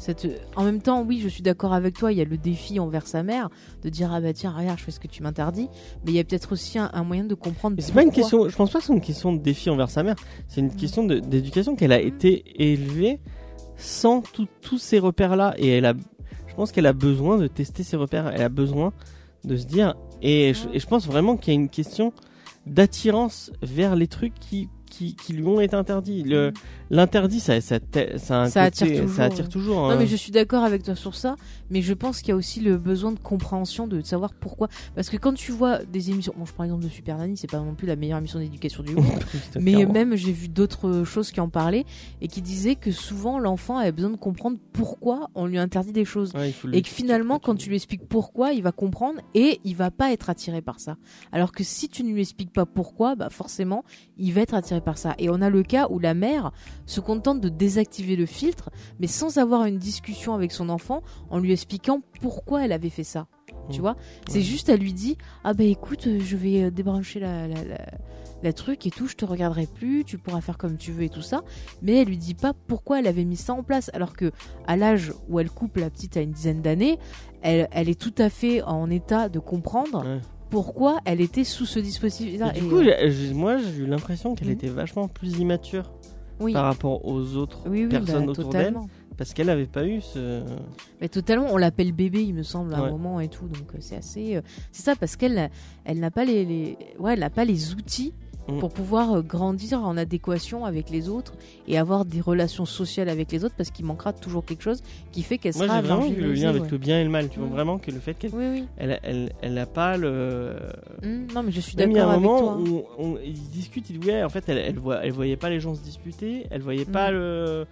cette. 0.01 0.27
En 0.55 0.63
même 0.63 0.81
temps, 0.81 1.03
oui, 1.03 1.19
je 1.21 1.27
suis 1.29 1.43
d'accord 1.43 1.73
avec 1.73 1.97
toi. 1.97 2.11
Il 2.11 2.17
y 2.17 2.21
a 2.21 2.25
le 2.25 2.37
défi 2.37 2.79
envers 2.79 3.07
sa 3.07 3.23
mère 3.23 3.49
de 3.83 3.89
dire 3.89 4.11
ah 4.11 4.19
bah 4.19 4.33
tiens 4.33 4.51
regarde, 4.51 4.79
je 4.79 4.83
fais 4.83 4.91
ce 4.91 4.99
que 4.99 5.07
tu 5.07 5.23
m'interdis. 5.23 5.69
Mais 6.03 6.11
il 6.11 6.15
y 6.15 6.19
a 6.19 6.23
peut-être 6.23 6.51
aussi 6.53 6.79
un, 6.79 6.89
un 6.93 7.03
moyen 7.03 7.23
de 7.23 7.35
comprendre. 7.35 7.75
Mais 7.75 7.81
c'est 7.81 7.93
pas 7.93 8.03
une 8.03 8.11
question. 8.11 8.49
Je 8.49 8.55
pense 8.55 8.71
pas 8.71 8.79
que 8.79 8.85
c'est 8.85 8.93
une 8.93 9.01
question 9.01 9.31
de 9.33 9.39
défi 9.39 9.69
envers 9.69 9.89
sa 9.89 10.03
mère. 10.03 10.15
C'est 10.47 10.61
une 10.61 10.67
Mm. 10.67 10.75
question 10.75 11.03
d'éducation 11.05 11.75
qu'elle 11.75 11.91
a 11.91 12.01
été 12.01 12.43
élevée 12.73 13.19
sans 13.77 14.21
tous 14.61 14.77
ces 14.77 14.99
repères 14.99 15.35
là 15.35 15.53
et 15.57 15.69
elle 15.69 15.85
a. 15.85 15.93
Je 16.47 16.55
pense 16.55 16.71
qu'elle 16.71 16.85
a 16.87 16.93
besoin 16.93 17.37
de 17.37 17.47
tester 17.47 17.83
ses 17.83 17.95
repères. 17.97 18.27
Elle 18.27 18.41
a 18.41 18.49
besoin 18.49 18.91
de 19.45 19.55
se 19.55 19.65
dire 19.65 19.95
et 20.21 20.53
je, 20.53 20.67
et 20.75 20.79
je 20.79 20.87
pense 20.87 21.07
vraiment 21.07 21.37
qu'il 21.37 21.53
y 21.53 21.57
a 21.57 21.59
une 21.59 21.69
question 21.69 22.11
d'attirance 22.65 23.51
vers 23.61 23.95
les 23.95 24.07
trucs 24.07 24.35
qui 24.39 24.69
qui, 25.01 25.15
qui 25.15 25.33
lui 25.33 25.45
ont 25.47 25.59
été 25.59 25.75
interdits. 25.75 26.23
Le 26.23 26.51
l'interdit 26.89 27.39
ça 27.39 27.61
ça 27.61 27.79
te- 27.79 28.17
ça, 28.17 28.41
a 28.41 28.43
un 28.43 28.49
Ça 28.49 28.69
côté- 28.69 28.83
attire 28.85 29.03
toujours, 29.03 29.15
ça 29.15 29.23
attire. 29.25 29.47
Non 29.55 29.89
hein. 29.89 29.95
mais 29.97 30.07
je 30.07 30.15
suis 30.15 30.31
d'accord 30.31 30.63
avec 30.63 30.83
toi 30.83 30.95
sur 30.95 31.15
ça, 31.15 31.35
mais 31.69 31.81
je 31.81 31.93
pense 31.93 32.19
qu'il 32.19 32.29
y 32.29 32.31
a 32.33 32.35
aussi 32.35 32.59
le 32.59 32.77
besoin 32.77 33.11
de 33.13 33.19
compréhension 33.19 33.87
de 33.87 34.01
savoir 34.01 34.33
pourquoi. 34.33 34.67
Parce 34.95 35.09
que 35.09 35.17
quand 35.17 35.33
tu 35.33 35.51
vois 35.51 35.79
des 35.85 36.09
émissions, 36.11 36.33
bon 36.37 36.45
je 36.45 36.53
prends 36.53 36.63
l'exemple 36.63 36.83
de 36.83 36.89
Super 36.89 37.17
Nanny, 37.17 37.37
c'est 37.37 37.49
pas 37.49 37.59
non 37.59 37.73
plus 37.75 37.87
la 37.87 37.95
meilleure 37.95 38.17
émission 38.19 38.39
d'éducation 38.39 38.83
du 38.83 38.93
monde, 38.95 39.05
Mais 39.59 39.71
Clairement. 39.73 39.93
même 39.93 40.15
j'ai 40.15 40.31
vu 40.33 40.47
d'autres 40.49 41.03
choses 41.03 41.31
qui 41.31 41.39
en 41.39 41.49
parlaient 41.49 41.85
et 42.21 42.27
qui 42.27 42.41
disaient 42.41 42.75
que 42.75 42.91
souvent 42.91 43.39
l'enfant 43.39 43.77
avait 43.77 43.91
besoin 43.93 44.11
de 44.11 44.17
comprendre 44.17 44.57
pourquoi 44.73 45.29
on 45.33 45.45
lui 45.45 45.57
interdit 45.57 45.93
des 45.93 46.05
choses. 46.05 46.33
Ouais, 46.35 46.53
Et 46.73 46.81
que 46.81 46.89
finalement, 46.89 47.39
quand 47.39 47.55
tu 47.55 47.69
lui 47.69 47.75
expliques 47.77 48.07
pourquoi, 48.07 48.51
il 48.53 48.61
va 48.63 48.71
comprendre 48.71 49.19
et 49.33 49.59
il 49.63 49.75
va 49.75 49.91
pas 49.91 50.11
être 50.11 50.29
attiré 50.29 50.61
par 50.61 50.79
ça. 50.79 50.97
Alors 51.31 51.51
que 51.53 51.63
si 51.63 51.87
tu 51.89 52.03
ne 52.03 52.11
lui 52.11 52.21
expliques 52.21 52.51
pas 52.53 52.65
pourquoi, 52.65 53.15
bah 53.15 53.29
forcément, 53.29 53.83
il 54.17 54.33
va 54.33 54.41
être 54.41 54.53
attiré 54.53 54.81
par 54.81 54.90
ça. 54.97 55.15
Et 55.17 55.29
on 55.29 55.41
a 55.41 55.49
le 55.49 55.63
cas 55.63 55.87
où 55.89 55.99
la 55.99 56.13
mère 56.13 56.51
se 56.85 56.99
contente 56.99 57.41
de 57.41 57.49
désactiver 57.49 58.15
le 58.15 58.25
filtre, 58.25 58.69
mais 58.99 59.07
sans 59.07 59.37
avoir 59.37 59.65
une 59.65 59.77
discussion 59.77 60.33
avec 60.33 60.51
son 60.51 60.69
enfant 60.69 61.01
en 61.29 61.39
lui 61.39 61.51
expliquant 61.51 62.01
pourquoi 62.21 62.65
elle 62.65 62.71
avait 62.71 62.89
fait 62.89 63.03
ça. 63.03 63.27
Tu 63.69 63.77
Mm. 63.77 63.81
vois? 63.81 63.95
C'est 64.27 64.35
Ouais. 64.39 64.41
juste, 64.41 64.69
elle 64.69 64.79
lui 64.79 64.93
dit 64.93 65.17
Ah 65.43 65.53
bah 65.53 65.63
écoute, 65.63 66.07
euh, 66.07 66.19
je 66.19 66.35
vais 66.37 66.63
euh, 66.63 66.71
débrancher 66.71 67.19
la, 67.19 67.47
la, 67.47 67.63
la, 67.63 67.77
la 68.43 68.53
truc 68.53 68.87
et 68.87 68.89
tout, 68.89 69.07
je 69.07 69.15
te 69.15 69.23
regarderai 69.23 69.67
plus, 69.67 70.03
tu 70.03 70.17
pourras 70.17 70.41
faire 70.41 70.57
comme 70.57 70.77
tu 70.77 70.91
veux 70.91 71.03
et 71.03 71.09
tout 71.09 71.21
ça. 71.21 71.43
Mais 71.83 71.97
elle 71.97 72.07
lui 72.07 72.17
dit 72.17 72.33
pas 72.33 72.53
pourquoi 72.67 72.99
elle 72.99 73.07
avait 73.07 73.23
mis 73.25 73.35
ça 73.35 73.53
en 73.53 73.61
place. 73.61 73.91
Alors 73.93 74.13
que 74.13 74.31
à 74.65 74.77
l'âge 74.77 75.13
où 75.29 75.39
elle 75.39 75.49
coupe 75.51 75.77
la 75.77 75.89
petite 75.91 76.17
à 76.17 76.21
une 76.21 76.31
dizaine 76.31 76.61
d'années, 76.61 76.97
elle, 77.43 77.67
elle 77.71 77.87
est 77.89 77.99
tout 77.99 78.15
à 78.17 78.29
fait 78.29 78.63
en 78.63 78.89
état 78.89 79.29
de 79.29 79.37
comprendre 79.39 80.03
Ouais. 80.05 80.19
Pourquoi 80.51 80.99
elle 81.05 81.21
était 81.21 81.43
sous 81.43 81.65
ce 81.65 81.79
dispositif. 81.79 82.27
Et 82.27 82.37
du 82.59 82.65
Et, 82.65 82.69
coup, 82.69 82.77
euh, 82.77 83.33
moi 83.33 83.57
j'ai 83.57 83.83
eu 83.83 83.87
l'impression 83.87 84.35
qu'elle 84.35 84.49
Mhm. 84.49 84.53
était 84.53 84.67
vachement 84.67 85.07
plus 85.07 85.39
immature 85.39 85.91
oui, 86.39 86.53
par 86.53 86.65
rapport 86.65 87.03
aux 87.07 87.35
autres 87.35 87.61
oui, 87.65 87.83
oui, 87.83 87.87
personnes 87.89 88.25
bah, 88.25 88.31
autour 88.31 88.49
d'elle 88.51 88.75
parce 89.17 89.33
qu'elle 89.33 89.49
avait 89.49 89.65
pas 89.67 89.85
eu 89.87 90.01
ce. 90.01 90.41
Mais 90.99 91.07
totalement, 91.09 91.47
on 91.51 91.57
l'appelle 91.57 91.91
bébé, 91.91 92.23
il 92.23 92.33
me 92.33 92.43
semble, 92.43 92.73
à 92.73 92.81
Ouais. 92.81 92.87
un 92.87 92.91
moment 92.91 93.19
et 93.19 93.27
tout. 93.27 93.47
Donc 93.47 93.73
euh, 93.73 93.77
c'est 93.79 93.95
assez, 93.95 94.35
euh, 94.35 94.41
c'est 94.71 94.81
ça 94.83 94.95
parce 94.95 95.15
qu'elle, 95.15 95.49
elle 95.85 95.99
n'a 95.99 96.09
pas 96.11 96.25
les, 96.25 96.43
les- 96.45 96.77
ouais, 96.99 97.13
elle 97.13 97.19
n'a 97.19 97.29
pas 97.29 97.45
les 97.45 97.73
outils 97.73 98.13
mm. 98.47 98.59
pour 98.59 98.69
pouvoir 98.69 99.13
euh, 99.13 99.21
grandir 99.21 99.83
en 99.83 99.97
adéquation 99.97 100.65
avec 100.65 100.89
les 100.89 101.09
autres 101.09 101.33
et 101.67 101.77
avoir 101.77 102.05
des 102.05 102.21
relations 102.21 102.65
sociales 102.65 103.09
avec 103.09 103.31
les 103.31 103.43
autres 103.43 103.55
parce 103.55 103.71
qu'il 103.71 103.85
manquera 103.85 104.13
toujours 104.13 104.45
quelque 104.45 104.63
chose 104.63 104.81
qui 105.11 105.23
fait 105.23 105.37
qu'elle 105.37 105.53
sera 105.53 105.67
Moi 105.67 105.75
j'ai 105.81 105.87
vraiment 105.87 106.07
vu 106.07 106.21
le 106.21 106.33
lien 106.33 106.49
avec 106.49 106.69
le 106.69 106.77
bien 106.77 106.99
et 106.99 107.03
le 107.03 107.09
mal. 107.09 107.29
Tu 107.29 107.39
vois 107.39 107.47
mm. 107.47 107.51
vraiment 107.51 107.77
que 107.77 107.91
le 107.91 107.99
fait 107.99 108.13
qu'elle 108.13 108.31
oui, 108.33 108.65
Elle, 108.77 108.99
elle, 109.03 109.31
elle 109.41 109.53
n'a 109.53 109.65
pas 109.65 109.97
le. 109.97 110.55
Mm. 111.03 111.33
non 111.33 111.43
mais 111.43 111.51
je 111.51 111.61
suis 111.61 111.75
d'accord 111.75 112.11
avec 112.11 112.23
toi. 112.23 112.57
Où 112.57 112.83
on, 112.97 113.05
on, 113.05 113.17
ils 113.23 113.49
discutent, 113.49 113.89
ils 113.89 113.99
disent 113.99 114.09
ouais 114.09 114.23
en 114.23 114.29
fait 114.29 114.43
elle, 114.47 114.57
elle, 114.57 114.79
voit, 114.79 115.03
elle 115.05 115.11
voyait 115.11 115.37
pas 115.37 115.49
les 115.49 115.59
gens 115.59 115.75
se 115.75 115.81
disputer, 115.81 116.47
elle 116.49 116.61
voyait 116.61 116.85
pas 116.85 117.11
le. 117.11 117.65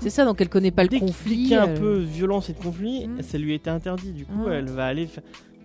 C'est 0.00 0.10
ça, 0.10 0.24
donc 0.24 0.40
elle 0.40 0.48
connaît 0.48 0.70
pas 0.70 0.84
le 0.84 0.98
conflit. 0.98 1.54
un 1.54 1.68
peu 1.68 1.98
violence 1.98 2.50
et 2.50 2.52
de 2.52 2.58
conflit, 2.58 3.08
ça 3.20 3.38
lui 3.38 3.54
était 3.54 3.70
interdit. 3.70 4.12
Du 4.12 4.24
coup, 4.24 4.48
elle 4.50 4.68
va 4.68 4.86
aller. 4.86 5.08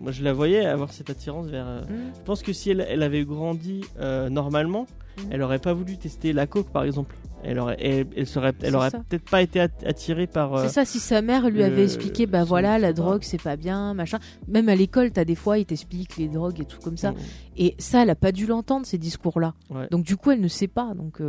Moi, 0.00 0.10
je 0.10 0.24
la 0.24 0.32
voyais 0.32 0.66
avoir 0.66 0.92
cette 0.92 1.10
attirance 1.10 1.46
vers. 1.46 1.66
Euh, 1.68 1.82
mm. 1.82 2.12
Je 2.16 2.20
pense 2.24 2.42
que 2.42 2.52
si 2.52 2.70
elle, 2.70 2.84
elle 2.88 3.04
avait 3.04 3.24
grandi 3.24 3.82
euh, 4.00 4.28
normalement, 4.30 4.86
elle 5.30 5.42
aurait 5.42 5.58
pas 5.58 5.72
voulu 5.74 5.96
tester 5.96 6.32
la 6.32 6.46
coke, 6.46 6.70
par 6.70 6.84
exemple. 6.84 7.16
Elle 7.44 7.58
aurait, 7.58 7.76
elle, 7.80 8.26
serait, 8.26 8.52
elle 8.62 8.76
aurait 8.76 8.92
peut-être 8.92 9.28
pas 9.28 9.42
été 9.42 9.58
attirée 9.58 10.28
par. 10.28 10.60
c'est 10.60 10.66
euh, 10.66 10.68
ça, 10.68 10.84
si 10.84 11.00
sa 11.00 11.22
mère 11.22 11.50
lui 11.50 11.64
avait 11.64 11.82
expliqué, 11.82 12.26
bah 12.26 12.44
voilà, 12.44 12.78
la 12.78 12.92
drogue 12.92 13.22
c'est 13.24 13.42
pas 13.42 13.56
bien, 13.56 13.94
machin. 13.94 14.20
Même 14.46 14.68
à 14.68 14.76
l'école, 14.76 15.10
t'as 15.10 15.24
des 15.24 15.34
fois, 15.34 15.58
ils 15.58 15.66
t'expliquent 15.66 16.18
les 16.18 16.28
drogues 16.28 16.60
et 16.60 16.64
tout 16.64 16.78
comme 16.80 16.96
ça. 16.96 17.14
Et 17.56 17.74
ça, 17.78 18.02
elle 18.02 18.10
a 18.10 18.14
pas 18.14 18.30
dû 18.30 18.46
l'entendre 18.46 18.86
ces 18.86 18.98
discours-là. 18.98 19.54
Donc 19.90 20.04
du 20.04 20.16
coup, 20.16 20.30
elle 20.30 20.40
ne 20.40 20.48
sait 20.48 20.68
pas. 20.68 20.94
Donc 20.94 21.20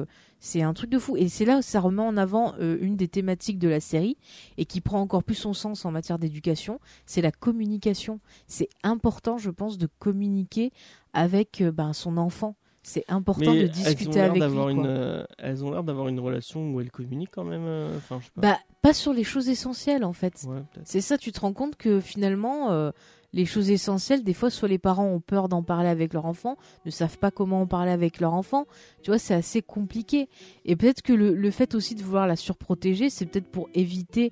c'est 0.43 0.61
un 0.61 0.73
truc 0.73 0.89
de 0.89 0.99
fou. 0.99 1.15
Et 1.15 1.29
c'est 1.29 1.45
là 1.45 1.59
où 1.59 1.61
ça 1.61 1.79
remet 1.79 2.01
en 2.01 2.17
avant 2.17 2.53
euh, 2.59 2.77
une 2.81 2.97
des 2.97 3.07
thématiques 3.07 3.59
de 3.59 3.69
la 3.69 3.79
série 3.79 4.17
et 4.57 4.65
qui 4.65 4.81
prend 4.81 4.99
encore 4.99 5.23
plus 5.23 5.35
son 5.35 5.53
sens 5.53 5.85
en 5.85 5.91
matière 5.91 6.19
d'éducation, 6.19 6.81
c'est 7.05 7.21
la 7.21 7.31
communication. 7.31 8.19
C'est 8.45 8.67
important, 8.83 9.37
je 9.37 9.49
pense, 9.49 9.77
de 9.77 9.87
communiquer 9.99 10.73
avec 11.13 11.61
euh, 11.61 11.71
ben, 11.71 11.93
son 11.93 12.17
enfant. 12.17 12.57
C'est 12.83 13.05
important 13.07 13.53
de 13.53 13.67
discuter 13.67 14.19
avec 14.19 14.41
lui. 14.43 14.71
Une, 14.71 14.85
euh, 14.85 15.23
elles 15.37 15.63
ont 15.63 15.71
l'air 15.71 15.83
d'avoir 15.83 16.09
une 16.09 16.19
relation 16.19 16.71
où 16.71 16.81
elles 16.81 16.91
communiquent 16.91 17.31
quand 17.31 17.45
même. 17.45 17.99
pas. 18.09 18.19
Bah, 18.35 18.57
pas 18.81 18.93
sur 18.93 19.13
les 19.13 19.23
choses 19.23 19.49
essentielles 19.49 20.03
en 20.03 20.13
fait. 20.13 20.45
c'est 20.83 21.01
ça, 21.01 21.17
tu 21.17 21.31
te 21.31 21.39
rends 21.39 21.53
compte 21.53 21.75
que 21.75 21.99
finalement, 21.99 22.91
les 23.33 23.45
choses 23.45 23.71
essentielles, 23.71 24.23
des 24.23 24.33
fois, 24.33 24.49
soit 24.49 24.69
les 24.69 24.77
parents 24.77 25.07
ont 25.07 25.19
peur 25.19 25.49
d'en 25.49 25.63
parler 25.63 25.89
avec 25.89 26.13
leur 26.13 26.25
enfant, 26.25 26.55
ne 26.85 26.91
savent 26.91 27.17
pas 27.17 27.31
comment 27.31 27.61
en 27.61 27.67
parler 27.67 27.91
avec 27.91 28.19
leur 28.19 28.33
enfant. 28.33 28.65
Tu 29.01 29.09
vois, 29.09 29.17
c'est 29.17 29.33
assez 29.33 29.61
compliqué. 29.61 30.29
Et 30.65 30.75
peut-être 30.75 31.01
que 31.01 31.13
le, 31.13 31.51
fait 31.51 31.73
aussi 31.73 31.95
de 31.95 32.03
vouloir 32.03 32.27
la 32.27 32.35
surprotéger, 32.35 33.09
c'est 33.09 33.25
peut-être 33.25 33.49
pour 33.49 33.69
éviter 33.73 34.31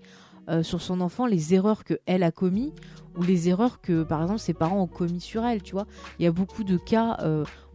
euh, 0.50 0.62
sur 0.64 0.82
son 0.82 1.02
enfant 1.02 1.26
les 1.26 1.54
erreurs 1.54 1.84
que 1.84 2.00
elle 2.06 2.24
a 2.24 2.32
commis 2.32 2.74
ou 3.18 3.24
les 3.24 3.50
erreurs 3.50 3.82
que, 3.82 4.04
par 4.04 4.22
exemple, 4.22 4.40
ses 4.40 4.54
parents 4.54 4.82
ont 4.82 4.88
commis 4.88 5.20
sur 5.20 5.44
elle. 5.46 5.64
Tu 5.64 5.74
vois, 5.74 5.88
il 6.20 6.24
y 6.24 6.28
a 6.28 6.32
beaucoup 6.32 6.64
de 6.64 6.78
cas. 6.78 7.18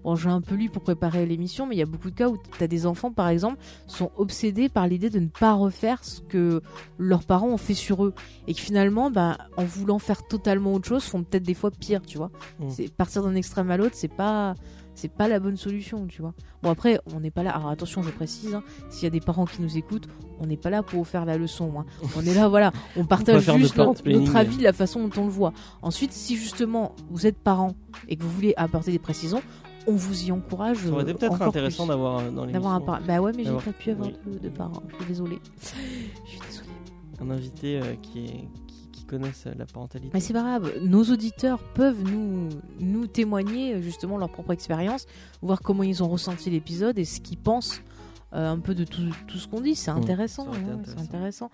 Bon, 0.06 0.14
j'ai 0.14 0.28
un 0.28 0.40
peu 0.40 0.54
lu 0.54 0.70
pour 0.70 0.82
préparer 0.82 1.26
l'émission, 1.26 1.66
mais 1.66 1.74
il 1.74 1.78
y 1.80 1.82
a 1.82 1.86
beaucoup 1.86 2.10
de 2.10 2.14
cas 2.14 2.28
où 2.28 2.38
tu 2.38 2.62
as 2.62 2.68
des 2.68 2.86
enfants, 2.86 3.10
par 3.10 3.26
exemple, 3.26 3.58
sont 3.88 4.12
obsédés 4.16 4.68
par 4.68 4.86
l'idée 4.86 5.10
de 5.10 5.18
ne 5.18 5.26
pas 5.26 5.52
refaire 5.54 6.04
ce 6.04 6.20
que 6.20 6.62
leurs 6.96 7.24
parents 7.24 7.48
ont 7.48 7.56
fait 7.56 7.74
sur 7.74 8.04
eux. 8.04 8.14
Et 8.46 8.54
que 8.54 8.60
finalement, 8.60 9.10
bah, 9.10 9.36
en 9.56 9.64
voulant 9.64 9.98
faire 9.98 10.24
totalement 10.28 10.74
autre 10.74 10.86
chose, 10.86 11.02
font 11.02 11.24
peut-être 11.24 11.42
des 11.42 11.54
fois 11.54 11.72
pire, 11.72 12.02
tu 12.02 12.18
vois. 12.18 12.30
Mmh. 12.60 12.70
C'est 12.70 12.94
partir 12.94 13.24
d'un 13.24 13.34
extrême 13.34 13.68
à 13.72 13.76
l'autre, 13.76 13.96
c'est 13.96 14.06
pas 14.06 14.54
c'est 14.96 15.12
pas 15.12 15.28
la 15.28 15.38
bonne 15.38 15.56
solution, 15.56 16.06
tu 16.06 16.22
vois. 16.22 16.32
Bon 16.62 16.70
après, 16.70 17.00
on 17.14 17.20
n'est 17.20 17.30
pas 17.30 17.42
là. 17.42 17.50
Alors 17.50 17.68
attention, 17.68 18.02
je 18.02 18.10
précise, 18.10 18.54
hein, 18.54 18.62
s'il 18.88 19.04
y 19.04 19.06
a 19.06 19.10
des 19.10 19.20
parents 19.20 19.44
qui 19.44 19.60
nous 19.60 19.76
écoutent, 19.76 20.08
on 20.40 20.46
n'est 20.46 20.56
pas 20.56 20.70
là 20.70 20.82
pour 20.82 21.06
faire 21.06 21.26
la 21.26 21.36
leçon. 21.36 21.72
Hein. 21.78 21.84
On 22.16 22.22
est 22.22 22.34
là, 22.34 22.48
voilà, 22.48 22.72
on 22.96 23.04
partage 23.04 23.42
juste 23.42 23.76
notre, 23.76 24.08
notre, 24.08 24.36
avis, 24.36 24.58
la 24.58 24.72
façon 24.72 25.06
dont 25.06 25.22
on 25.22 25.24
le 25.26 25.30
voit. 25.30 25.52
Ensuite, 25.82 26.12
si 26.12 26.36
justement 26.36 26.94
vous 27.10 27.26
êtes 27.26 27.36
parent 27.36 27.74
et 28.08 28.16
que 28.16 28.22
vous 28.22 28.30
voulez 28.30 28.54
apporter 28.56 28.90
des 28.90 28.98
précisions, 28.98 29.42
on 29.86 29.94
vous 29.94 30.24
y 30.24 30.32
encourage. 30.32 30.78
Ça 30.78 30.90
aurait 30.90 31.02
été 31.02 31.14
peut-être 31.14 31.40
intéressant 31.40 31.86
d'avoir 31.86 32.18
euh, 32.18 32.30
dans 32.30 32.44
les 32.44 32.52
D'avoir 32.52 32.74
un 32.74 32.80
parent. 32.80 33.00
Bah 33.06 33.20
ouais, 33.20 33.32
mais 33.36 33.44
j'ai 33.44 33.52
pas 33.52 33.72
pu 33.72 33.90
avoir 33.90 34.08
de, 34.08 34.48
parents. 34.48 34.82
Je 34.88 34.96
suis 34.96 35.04
désolée. 35.06 35.38
Je 35.62 36.30
suis 36.30 36.40
désolée. 36.40 36.68
Un 37.20 37.30
invité 37.30 37.80
euh, 37.80 37.94
qui 38.02 38.26
est 38.26 38.48
connaissent 39.06 39.46
la 39.56 39.66
parentalité. 39.66 40.10
Mais 40.12 40.18
c'est 40.18 40.32
pas 40.32 40.42
grave. 40.42 40.72
Nos 40.82 41.04
auditeurs 41.04 41.60
peuvent 41.74 42.02
nous 42.02 42.48
nous 42.80 43.06
témoigner 43.06 43.80
justement 43.80 44.18
leur 44.18 44.28
propre 44.28 44.50
expérience, 44.52 45.06
voir 45.42 45.60
comment 45.60 45.84
ils 45.84 46.02
ont 46.02 46.08
ressenti 46.08 46.50
l'épisode 46.50 46.98
et 46.98 47.04
ce 47.04 47.20
qu'ils 47.20 47.38
pensent. 47.38 47.82
Euh, 48.32 48.50
un 48.50 48.58
peu 48.58 48.74
de 48.74 48.82
tout, 48.82 49.02
tout 49.28 49.38
ce 49.38 49.46
qu'on 49.46 49.60
dit, 49.60 49.76
c'est 49.76 49.92
mmh, 49.92 49.98
intéressant. 49.98 50.48
c'est 50.84 50.98
intéressant. 50.98 51.52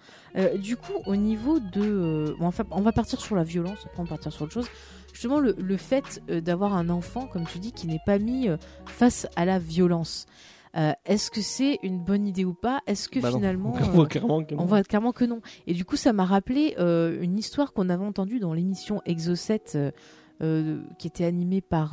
du 0.57 0.79
coup, 0.79 0.95
au 1.05 1.15
niveau 1.15 1.61
de. 1.61 2.35
Bon, 2.41 2.47
enfin, 2.47 2.65
on 2.71 2.81
va 2.81 2.93
partir 2.93 3.21
sur 3.21 3.37
la 3.37 3.45
violence, 3.45 3.81
après 3.85 4.01
on 4.01 4.05
va 4.05 4.09
partir 4.09 4.33
sur 4.33 4.45
autre 4.45 4.55
chose 4.55 4.69
justement 5.13 5.41
le, 5.41 5.77
fait 5.77 6.23
euh, 6.31 6.41
d'avoir 6.41 6.75
un 6.75 6.89
enfant, 6.89 7.27
comme 7.27 7.45
tu 7.45 7.59
dis, 7.59 7.73
qui 7.73 7.87
n'est 7.87 8.01
pas 8.05 8.19
mis 8.19 8.49
euh, 8.49 8.57
face 8.87 9.27
à 9.37 9.45
la 9.45 9.59
violence. 9.59 10.27
Euh, 10.75 10.93
est-ce 11.05 11.31
que 11.31 11.43
c'est 11.43 11.79
une 11.83 11.99
bonne 11.99 12.27
idée 12.27 12.47
ou 12.47 12.55
pas? 12.55 12.81
Est-ce 12.87 13.09
que 13.09 13.21
bah 13.21 13.31
finalement 13.31 13.75
on 13.79 13.91
voit 13.91 14.07
clairement 14.07 14.43
que 14.43 14.55
non. 14.55 14.63
On 14.63 14.65
voit 14.65 14.83
clairement 14.83 15.13
que 15.13 15.27
non? 15.27 15.43
Et 15.67 15.75
du 15.75 15.85
coup, 15.85 15.97
ça 15.97 16.15
m'a 16.15 16.25
rappelé 16.25 16.75
une 16.79 17.39
histoire 17.39 17.75
qu'on 17.75 17.91
avait 17.91 18.05
entendue 18.05 18.41
dans 18.41 18.55
l'émission 18.55 19.03
Exo 19.05 19.35
7 19.35 19.79
qui 20.99 21.07
était 21.07 21.25
animée 21.25 21.61
par 21.61 21.91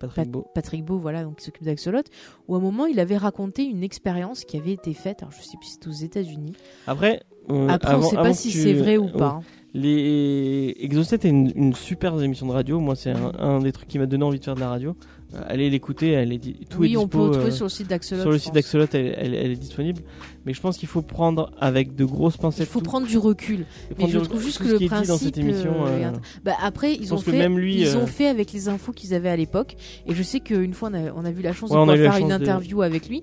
Patrick, 0.00 0.30
Beau. 0.30 0.46
Patrick 0.52 0.84
Beau, 0.84 0.98
voilà, 0.98 1.22
donc 1.22 1.36
qui 1.36 1.44
s'occupe 1.44 1.64
d'Axolot, 1.64 2.02
où 2.48 2.56
à 2.56 2.58
un 2.58 2.60
moment 2.60 2.86
il 2.86 2.98
avait 2.98 3.16
raconté 3.16 3.64
une 3.64 3.84
expérience 3.84 4.44
qui 4.44 4.56
avait 4.56 4.72
été 4.72 4.94
faite. 4.94 5.22
Alors 5.22 5.32
je 5.32 5.40
sais 5.40 5.56
plus 5.56 5.68
si 5.68 5.72
c'était 5.74 5.88
aux 5.88 5.92
États-Unis. 5.92 6.54
Après, 6.88 7.22
après 7.68 7.94
on 7.94 7.98
ne 7.98 8.02
sait 8.02 8.16
pas 8.16 8.34
si 8.34 8.50
c'est 8.50 8.74
vrai 8.74 8.96
ou 8.98 9.08
pas. 9.08 9.38
Hein. 9.38 9.42
Les 9.78 10.76
Exocet 10.80 11.16
est 11.16 11.28
une, 11.28 11.52
une 11.54 11.74
super 11.74 12.20
émission 12.20 12.46
de 12.46 12.52
radio. 12.52 12.80
Moi, 12.80 12.96
c'est 12.96 13.12
un, 13.12 13.60
des 13.60 13.72
trucs 13.72 13.88
qui 13.88 13.98
m'a 13.98 14.06
donné 14.06 14.24
envie 14.24 14.38
de 14.38 14.44
faire 14.44 14.56
de 14.56 14.60
la 14.60 14.68
radio. 14.68 14.96
Euh, 15.34 15.42
allez 15.46 15.68
l'écouter, 15.68 16.12
elle 16.12 16.32
est 16.32 16.40
tout 16.68 16.78
oui, 16.78 16.94
est 16.94 16.96
on 16.96 17.06
peut 17.06 17.18
retrouver 17.18 17.48
euh, 17.48 17.50
sur 17.50 17.66
le 17.66 17.70
site 17.70 17.86
d'Axolot. 17.88 18.22
Sur 18.22 18.30
le 18.30 18.38
site 18.38 18.54
d'Axolot, 18.54 18.86
elle, 18.92 19.34
est 19.34 19.56
disponible. 19.56 20.00
Mais 20.46 20.54
je 20.54 20.60
pense 20.60 20.78
qu'il 20.78 20.88
faut 20.88 21.02
prendre 21.02 21.52
avec 21.60 21.94
de 21.94 22.04
grosses 22.06 22.38
pincettes. 22.38 22.66
Il 22.66 22.70
faut 22.70 22.80
prendre 22.80 23.06
du 23.06 23.18
recul. 23.18 23.66
Mais 23.98 24.08
je 24.08 24.18
trouve 24.18 24.42
juste 24.42 24.58
que 24.58 24.68
le 24.68 24.86
principe. 24.86 25.08
Dans 25.08 25.18
cette 25.18 25.38
émission, 25.38 25.86
euh, 25.86 26.12
bah, 26.44 26.54
après, 26.62 26.94
ils 26.94 27.12
ont 27.12 27.18
fait, 27.18 27.46
ils 27.46 27.96
ont 27.96 28.06
fait 28.06 28.26
avec 28.26 28.52
les 28.52 28.68
infos 28.68 28.92
qu'ils 28.92 29.14
avaient 29.14 29.28
à 29.28 29.36
l'époque. 29.36 29.76
Et 30.06 30.14
je 30.14 30.22
sais 30.22 30.40
qu'une 30.40 30.72
fois, 30.72 30.90
on 30.90 30.94
a, 30.94 31.12
on 31.14 31.24
a, 31.24 31.30
vu 31.30 31.42
la 31.42 31.52
chance 31.52 31.70
de 31.70 31.76
pouvoir 31.76 31.96
faire 31.96 32.16
une 32.16 32.32
interview 32.32 32.82
avec 32.82 33.08
lui. 33.08 33.22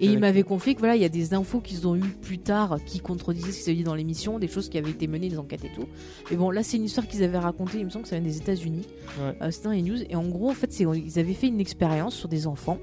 Et 0.00 0.06
il 0.06 0.18
m'avait 0.18 0.42
confié 0.42 0.74
que 0.74 0.80
voilà, 0.80 0.94
il 0.94 1.02
y 1.02 1.06
a 1.06 1.10
des 1.10 1.32
infos 1.32 1.60
qu'ils 1.60 1.86
ont 1.86 1.96
eues 1.96 2.14
plus 2.20 2.38
tard 2.38 2.78
qui 2.84 3.00
contredisaient 3.00 3.52
ce 3.52 3.58
qu'ils 3.60 3.70
avaient 3.70 3.78
dit 3.78 3.84
dans 3.84 3.94
l'émission, 3.94 4.38
des 4.38 4.48
choses 4.48 4.68
qui 4.68 4.76
avaient 4.76 4.90
été 4.90 5.06
menées, 5.06 5.30
des 5.30 5.38
enquêtes 5.38 5.64
et 5.64 5.72
tout. 5.74 5.86
Mais 6.30 6.36
bon, 6.36 6.50
là, 6.50 6.62
c'est 6.62 6.76
une 6.76 6.84
histoire 6.84 7.06
qu'ils 7.06 7.22
avaient 7.22 7.38
racontée. 7.38 7.78
Il 7.78 7.86
me 7.86 7.90
semble 7.90 8.02
que 8.02 8.10
ça 8.10 8.18
vient 8.18 8.28
des 8.28 8.36
États-Unis. 8.36 8.86
Ouais. 9.18 9.50
C'était 9.50 9.64
dans 9.64 9.70
les 9.74 9.82
news. 9.82 10.02
Et 10.10 10.14
en 10.14 10.28
gros, 10.28 10.50
en 10.50 10.54
fait, 10.54 10.78
ils 10.78 11.18
avaient 11.18 11.34
fait 11.34 11.46
une 11.46 11.60
expérience 11.60 12.26
des 12.26 12.46
enfants. 12.46 12.78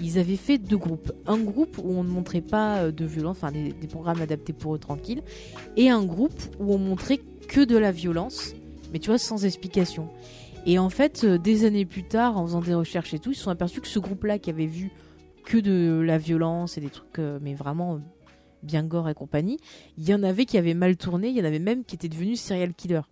Ils 0.00 0.18
avaient 0.18 0.36
fait 0.36 0.58
deux 0.58 0.78
groupes. 0.78 1.12
Un 1.26 1.38
groupe 1.38 1.78
où 1.78 1.90
on 1.90 2.04
ne 2.04 2.08
montrait 2.08 2.40
pas 2.40 2.78
euh, 2.78 2.92
de 2.92 3.04
violence, 3.04 3.36
enfin 3.36 3.52
des, 3.52 3.72
programmes 3.88 4.20
adaptés 4.20 4.52
pour 4.52 4.74
eux 4.74 4.78
tranquilles, 4.78 5.22
et 5.76 5.90
un 5.90 6.04
groupe 6.04 6.40
où 6.58 6.74
on 6.74 6.78
montrait 6.78 7.20
que 7.48 7.64
de 7.64 7.76
la 7.76 7.92
violence, 7.92 8.54
mais 8.92 8.98
tu 8.98 9.10
vois, 9.10 9.18
sans 9.18 9.44
explication. 9.44 10.08
Et 10.66 10.78
en 10.78 10.90
fait, 10.90 11.22
euh, 11.24 11.38
des 11.38 11.64
années 11.64 11.84
plus 11.84 12.02
tard, 12.02 12.36
en 12.36 12.46
faisant 12.46 12.60
des 12.60 12.74
recherches 12.74 13.14
et 13.14 13.18
tout, 13.18 13.30
ils 13.30 13.36
se 13.36 13.42
sont 13.42 13.50
aperçus 13.50 13.80
que 13.80 13.88
ce 13.88 13.98
groupe-là 13.98 14.38
qui 14.38 14.50
avait 14.50 14.66
vu 14.66 14.90
que 15.46 15.56
de 15.56 16.02
la 16.04 16.18
violence 16.18 16.76
et 16.76 16.82
des 16.82 16.90
trucs, 16.90 17.18
euh, 17.18 17.38
mais 17.40 17.54
vraiment 17.54 18.00
bien 18.62 18.82
gore 18.82 19.08
et 19.08 19.14
compagnie, 19.14 19.58
il 19.96 20.06
y 20.06 20.12
en 20.12 20.22
avait 20.22 20.44
qui 20.44 20.58
avaient 20.58 20.74
mal 20.74 20.96
tourné, 20.96 21.28
il 21.28 21.36
y 21.36 21.40
en 21.40 21.44
avait 21.44 21.58
même 21.58 21.84
qui 21.84 21.94
étaient 21.94 22.08
devenus 22.08 22.40
serial 22.40 22.74
killers. 22.74 23.06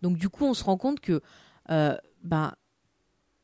Donc 0.00 0.16
du 0.16 0.30
coup, 0.30 0.46
on 0.46 0.54
se 0.54 0.64
rend 0.64 0.78
compte 0.78 1.00
que 1.00 1.20
ben, 1.68 2.54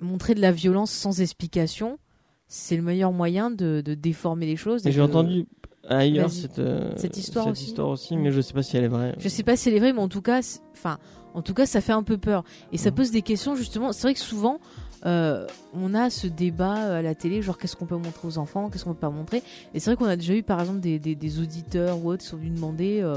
montrer 0.01 0.35
de 0.35 0.41
la 0.41 0.53
violence 0.53 0.91
sans 0.91 1.21
explication, 1.21 1.99
c'est 2.47 2.77
le 2.77 2.83
meilleur 2.83 3.13
moyen 3.13 3.51
de, 3.51 3.81
déformer 3.81 4.47
les 4.47 4.57
choses. 4.57 4.83
J'ai 4.85 5.01
entendu 5.01 5.47
ailleurs 5.89 6.31
cette, 6.31 6.59
euh, 6.59 6.93
cette, 6.97 7.17
histoire, 7.17 7.47
aussi. 7.47 8.17
mais 8.17 8.33
je 8.33 8.41
sais 8.41 8.53
pas 8.53 8.63
si 8.63 8.77
elle 8.77 8.85
est 8.85 8.89
vraie. 8.89 9.15
Je 9.19 9.29
sais 9.29 9.43
pas 9.43 9.57
si 9.57 9.69
elle 9.69 9.77
est 9.77 9.79
vraie, 9.79 9.93
mais 9.93 10.01
en 10.01 10.09
tout 10.09 10.23
cas, 10.23 10.41
enfin, 10.73 10.99
en 11.35 11.43
tout 11.43 11.55
cas, 11.55 11.67
ça 11.67 11.81
fait 11.81 11.93
un 11.93 12.03
peu 12.03 12.19
peur 12.19 12.45
et 12.73 12.79
ça 12.79 12.91
pose 12.91 13.11
des 13.11 13.23
questions 13.23 13.55
justement. 13.55 13.93
C'est 13.93 14.03
vrai 14.03 14.15
que 14.15 14.21
souvent. 14.21 14.59
Euh, 15.07 15.47
on 15.73 15.95
a 15.95 16.11
ce 16.11 16.27
débat 16.27 16.97
à 16.97 17.03
la 17.03 17.15
télé, 17.15 17.43
genre 17.43 17.59
qu'est-ce 17.59 17.77
qu'on 17.77 17.87
peut 17.87 17.97
montrer 17.97 18.29
aux 18.29 18.39
enfants, 18.39 18.69
qu'est-ce 18.69 18.85
qu'on 18.85 18.95
peut 18.95 19.01
pas 19.01 19.11
montrer? 19.11 19.43
Et 19.75 19.81
c'est 19.81 19.91
vrai 19.91 19.97
qu'on 19.97 20.11
a 20.11 20.17
déjà 20.17 20.35
eu 20.35 20.43
par 20.43 20.61
exemple 20.61 20.81
des, 20.81 21.41
auditeurs 21.41 22.05
ou 22.05 22.11
autres 22.11 22.23
qui 22.23 22.29
sont 22.29 22.37
venus 22.37 22.55
demander 22.55 23.01
euh, 23.03 23.17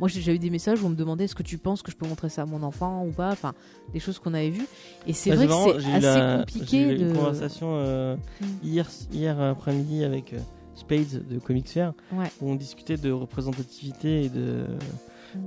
moi, 0.00 0.08
j'ai 0.08 0.20
déjà 0.20 0.32
eu 0.32 0.38
des 0.38 0.50
messages 0.50 0.82
où 0.82 0.86
on 0.86 0.90
me 0.90 0.96
demandait 0.96 1.24
est-ce 1.24 1.34
que 1.34 1.42
tu 1.42 1.58
penses 1.58 1.82
que 1.82 1.90
je 1.90 1.96
peux 1.96 2.06
montrer 2.06 2.28
ça 2.28 2.42
à 2.42 2.46
mon 2.46 2.62
enfant 2.62 3.06
ou 3.06 3.12
pas? 3.12 3.30
Enfin, 3.30 3.54
des 3.92 4.00
choses 4.00 4.18
qu'on 4.18 4.34
avait 4.34 4.50
vues. 4.50 4.66
Et 5.06 5.12
c'est 5.12 5.30
vrai 5.30 5.46
que 5.46 5.80
c'est 5.80 5.92
assez 5.92 6.36
compliqué. 6.38 6.66
J'ai 6.66 7.04
eu 7.04 7.08
une 7.08 7.14
conversation 7.14 7.68
euh, 7.78 8.16
mm. 8.40 8.46
hier, 8.64 8.88
hier 9.12 9.40
après-midi 9.40 10.04
avec 10.04 10.32
euh, 10.32 10.38
Spades 10.74 11.26
de 11.28 11.38
Comics 11.38 11.68
Fair 11.68 11.92
où 12.40 12.50
on 12.50 12.56
discutait 12.56 12.96
de 12.96 13.12
représentativité 13.12 14.24
et 14.24 14.28
de. 14.28 14.66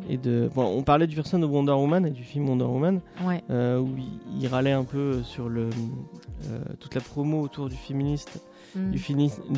Et 0.10 0.18
de, 0.18 0.50
bon, 0.54 0.66
on 0.66 0.84
parlait 0.84 1.08
du 1.08 1.16
personnage 1.16 1.48
de 1.48 1.54
Wonder 1.54 1.72
Woman 1.74 2.06
et 2.06 2.12
du 2.12 2.24
film 2.24 2.50
Wonder 2.50 2.66
Woman, 2.66 3.02
euh, 3.50 3.80
où 3.80 3.90
il, 4.40 4.48
râlait 4.48 4.72
un 4.72 4.84
peu 4.84 5.24
sur 5.24 5.50
le, 5.50 5.70
toute 6.80 6.96
la 6.96 7.02
promo 7.02 7.42
autour 7.42 7.70
du 7.70 7.76
féministe, 7.76 8.42
mm. 8.76 8.92
du, 8.92 9.02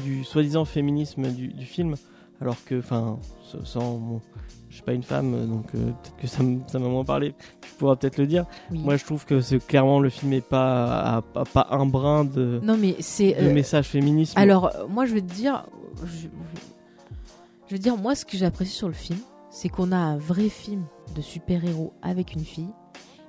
du 0.04 0.24
soi-disant 0.24 0.66
féminisme 0.66 1.28
du, 1.30 1.50
du 1.50 1.66
film, 1.66 1.96
alors 2.42 2.64
que, 2.66 2.80
enfin, 2.80 3.20
sans, 3.64 3.98
bon, 3.98 4.22
je 4.70 4.76
suis 4.76 4.84
pas 4.84 4.94
une 4.94 5.04
femme, 5.04 5.48
donc 5.48 5.66
euh, 5.76 5.92
peut-être 6.18 6.18
que 6.18 6.28
ça 6.28 6.80
m'a 6.80 6.88
moins 6.88 7.04
parlé. 7.04 7.34
Tu 7.62 7.72
pourras 7.78 7.96
peut-être 7.96 8.18
le 8.18 8.28
dire. 8.28 8.46
Oui. 8.72 8.80
Moi, 8.80 8.98
je 8.98 9.04
trouve 9.04 9.26
que 9.26 9.42
c'est 9.42 9.66
clairement 9.66 10.00
le 10.00 10.10
film 10.10 10.32
est 10.34 10.42
pas 10.42 11.24
pas 11.54 11.68
un 11.72 11.86
brin 11.86 12.24
de, 12.24 12.60
non, 12.64 12.78
mais 12.78 12.96
c'est. 13.00 13.38
euh, 13.38 13.54
message 13.54 13.88
féminisme. 13.88 14.38
Alors, 14.38 14.68
euh, 14.68 14.88
moi, 14.88 15.06
je 15.06 15.16
vais 15.16 15.22
te 15.22 15.34
dire, 15.34 15.66
je, 16.06 16.28
je 17.68 17.72
vais 17.72 17.78
te 17.78 17.84
dire, 17.84 17.98
moi, 17.98 18.16
ce 18.16 18.26
que 18.26 18.38
j'apprécie 18.38 18.74
sur 18.76 18.88
le 18.88 18.94
film, 18.94 19.20
c'est 19.60 19.68
qu'on 19.68 19.92
a 19.92 19.98
un 19.98 20.18
vrai 20.18 20.48
film 20.48 20.86
de 21.18 21.22
super-héros 21.22 21.92
avec 22.02 22.34
une 22.34 22.46
fille, 22.46 22.70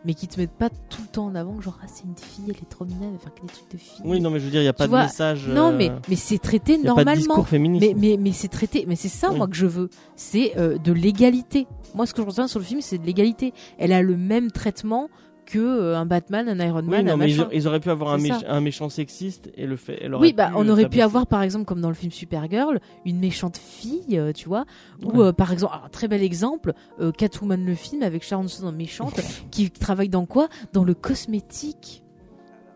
mais 0.04 0.14
qui 0.14 0.28
te 0.28 0.38
mettent 0.38 0.52
pas 0.56 0.68
tout 0.88 1.02
le 1.02 1.08
temps 1.08 1.26
en 1.26 1.34
avant, 1.34 1.60
genre, 1.60 1.76
ah, 1.82 1.86
c'est 1.92 2.04
une 2.04 2.14
fille, 2.16 2.44
elle 2.46 2.52
est 2.52 2.68
trop 2.70 2.84
mignonne, 2.84 3.08
elle 3.08 3.12
va 3.14 3.18
faire 3.18 3.34
que 3.34 3.40
des 3.40 3.48
trucs 3.48 3.68
de 3.72 3.76
fille. 3.76 4.00
oui, 4.04 4.20
non, 4.20 4.30
mais 4.30 4.38
je 4.38 4.44
veux 4.44 4.52
dire, 4.52 4.62
il 4.62 4.66
y 4.66 4.68
a 4.68 4.72
pas 4.72 4.84
de 4.84 4.90
vois, 4.90 5.02
message. 5.02 5.48
Non, 5.48 5.72
euh, 5.72 5.76
mais, 5.76 5.90
mais 6.08 6.14
c'est 6.14 6.38
traité 6.38 6.74
y 6.74 6.74
a 6.76 6.76
pas 6.76 6.82
de 6.82 6.86
normalement. 6.86 7.16
discours 7.16 7.48
féministe. 7.48 7.84
Mais, 7.84 7.94
mais, 8.10 8.16
mais 8.16 8.30
c'est 8.30 8.46
traité, 8.46 8.84
mais 8.86 8.94
c'est 8.94 9.08
ça, 9.08 9.32
Oui. 9.32 9.38
moi, 9.38 9.48
que 9.48 9.56
je 9.56 9.66
veux. 9.66 9.90
C'est 10.14 10.56
euh, 10.56 10.78
de 10.78 10.92
l'égalité. 10.92 11.66
Moi, 11.96 12.06
ce 12.06 12.14
que 12.14 12.22
je 12.22 12.26
retiens 12.28 12.46
sur 12.46 12.60
le 12.60 12.64
film, 12.64 12.80
c'est 12.80 12.98
de 12.98 13.04
l'égalité. 13.06 13.52
Elle 13.76 13.92
a 13.92 14.00
le 14.00 14.16
même 14.16 14.52
traitement 14.52 15.08
que 15.50 15.58
euh, 15.58 15.98
un 15.98 16.06
Batman, 16.06 16.48
un 16.48 16.64
Iron 16.66 16.80
Oui, 16.82 16.88
Man, 16.88 17.06
non, 17.06 17.12
un 17.12 17.16
mais 17.16 17.30
ils, 17.30 17.36
machin. 17.38 17.50
ils 17.52 17.66
auraient 17.66 17.80
pu 17.80 17.90
avoir 17.90 18.12
un, 18.12 18.18
méch- 18.18 18.60
méchant 18.60 18.88
sexiste 18.88 19.50
et 19.56 19.66
le 19.66 19.76
fait. 19.76 19.98
elle 20.02 20.14
Oui, 20.14 20.32
bah, 20.32 20.50
on 20.56 20.68
aurait 20.68 20.88
pu 20.88 21.00
avoir, 21.00 21.26
par 21.26 21.42
exemple, 21.42 21.64
comme 21.64 21.80
dans 21.80 21.88
le 21.88 21.94
film 21.94 22.12
Supergirl, 22.12 22.78
une 23.04 23.18
méchante 23.18 23.56
fille, 23.56 24.18
euh, 24.18 24.32
tu 24.32 24.48
vois, 24.48 24.64
ou 25.02 25.18
Ouais. 25.20 25.26
euh, 25.28 25.32
par 25.32 25.52
exemple, 25.52 25.74
très 25.92 26.08
bel 26.08 26.22
exemple, 26.22 26.72
euh, 27.00 27.12
Catwoman 27.12 27.64
le 27.64 27.74
film 27.74 28.02
avec 28.02 28.22
Sharon 28.22 28.48
Stone 28.48 28.74
méchante, 28.76 29.20
qui 29.50 29.70
travaille 29.70 30.08
dans 30.08 30.26
quoi? 30.26 30.48
Dans 30.72 30.84
le 30.84 30.94
cosmétique. 30.94 32.02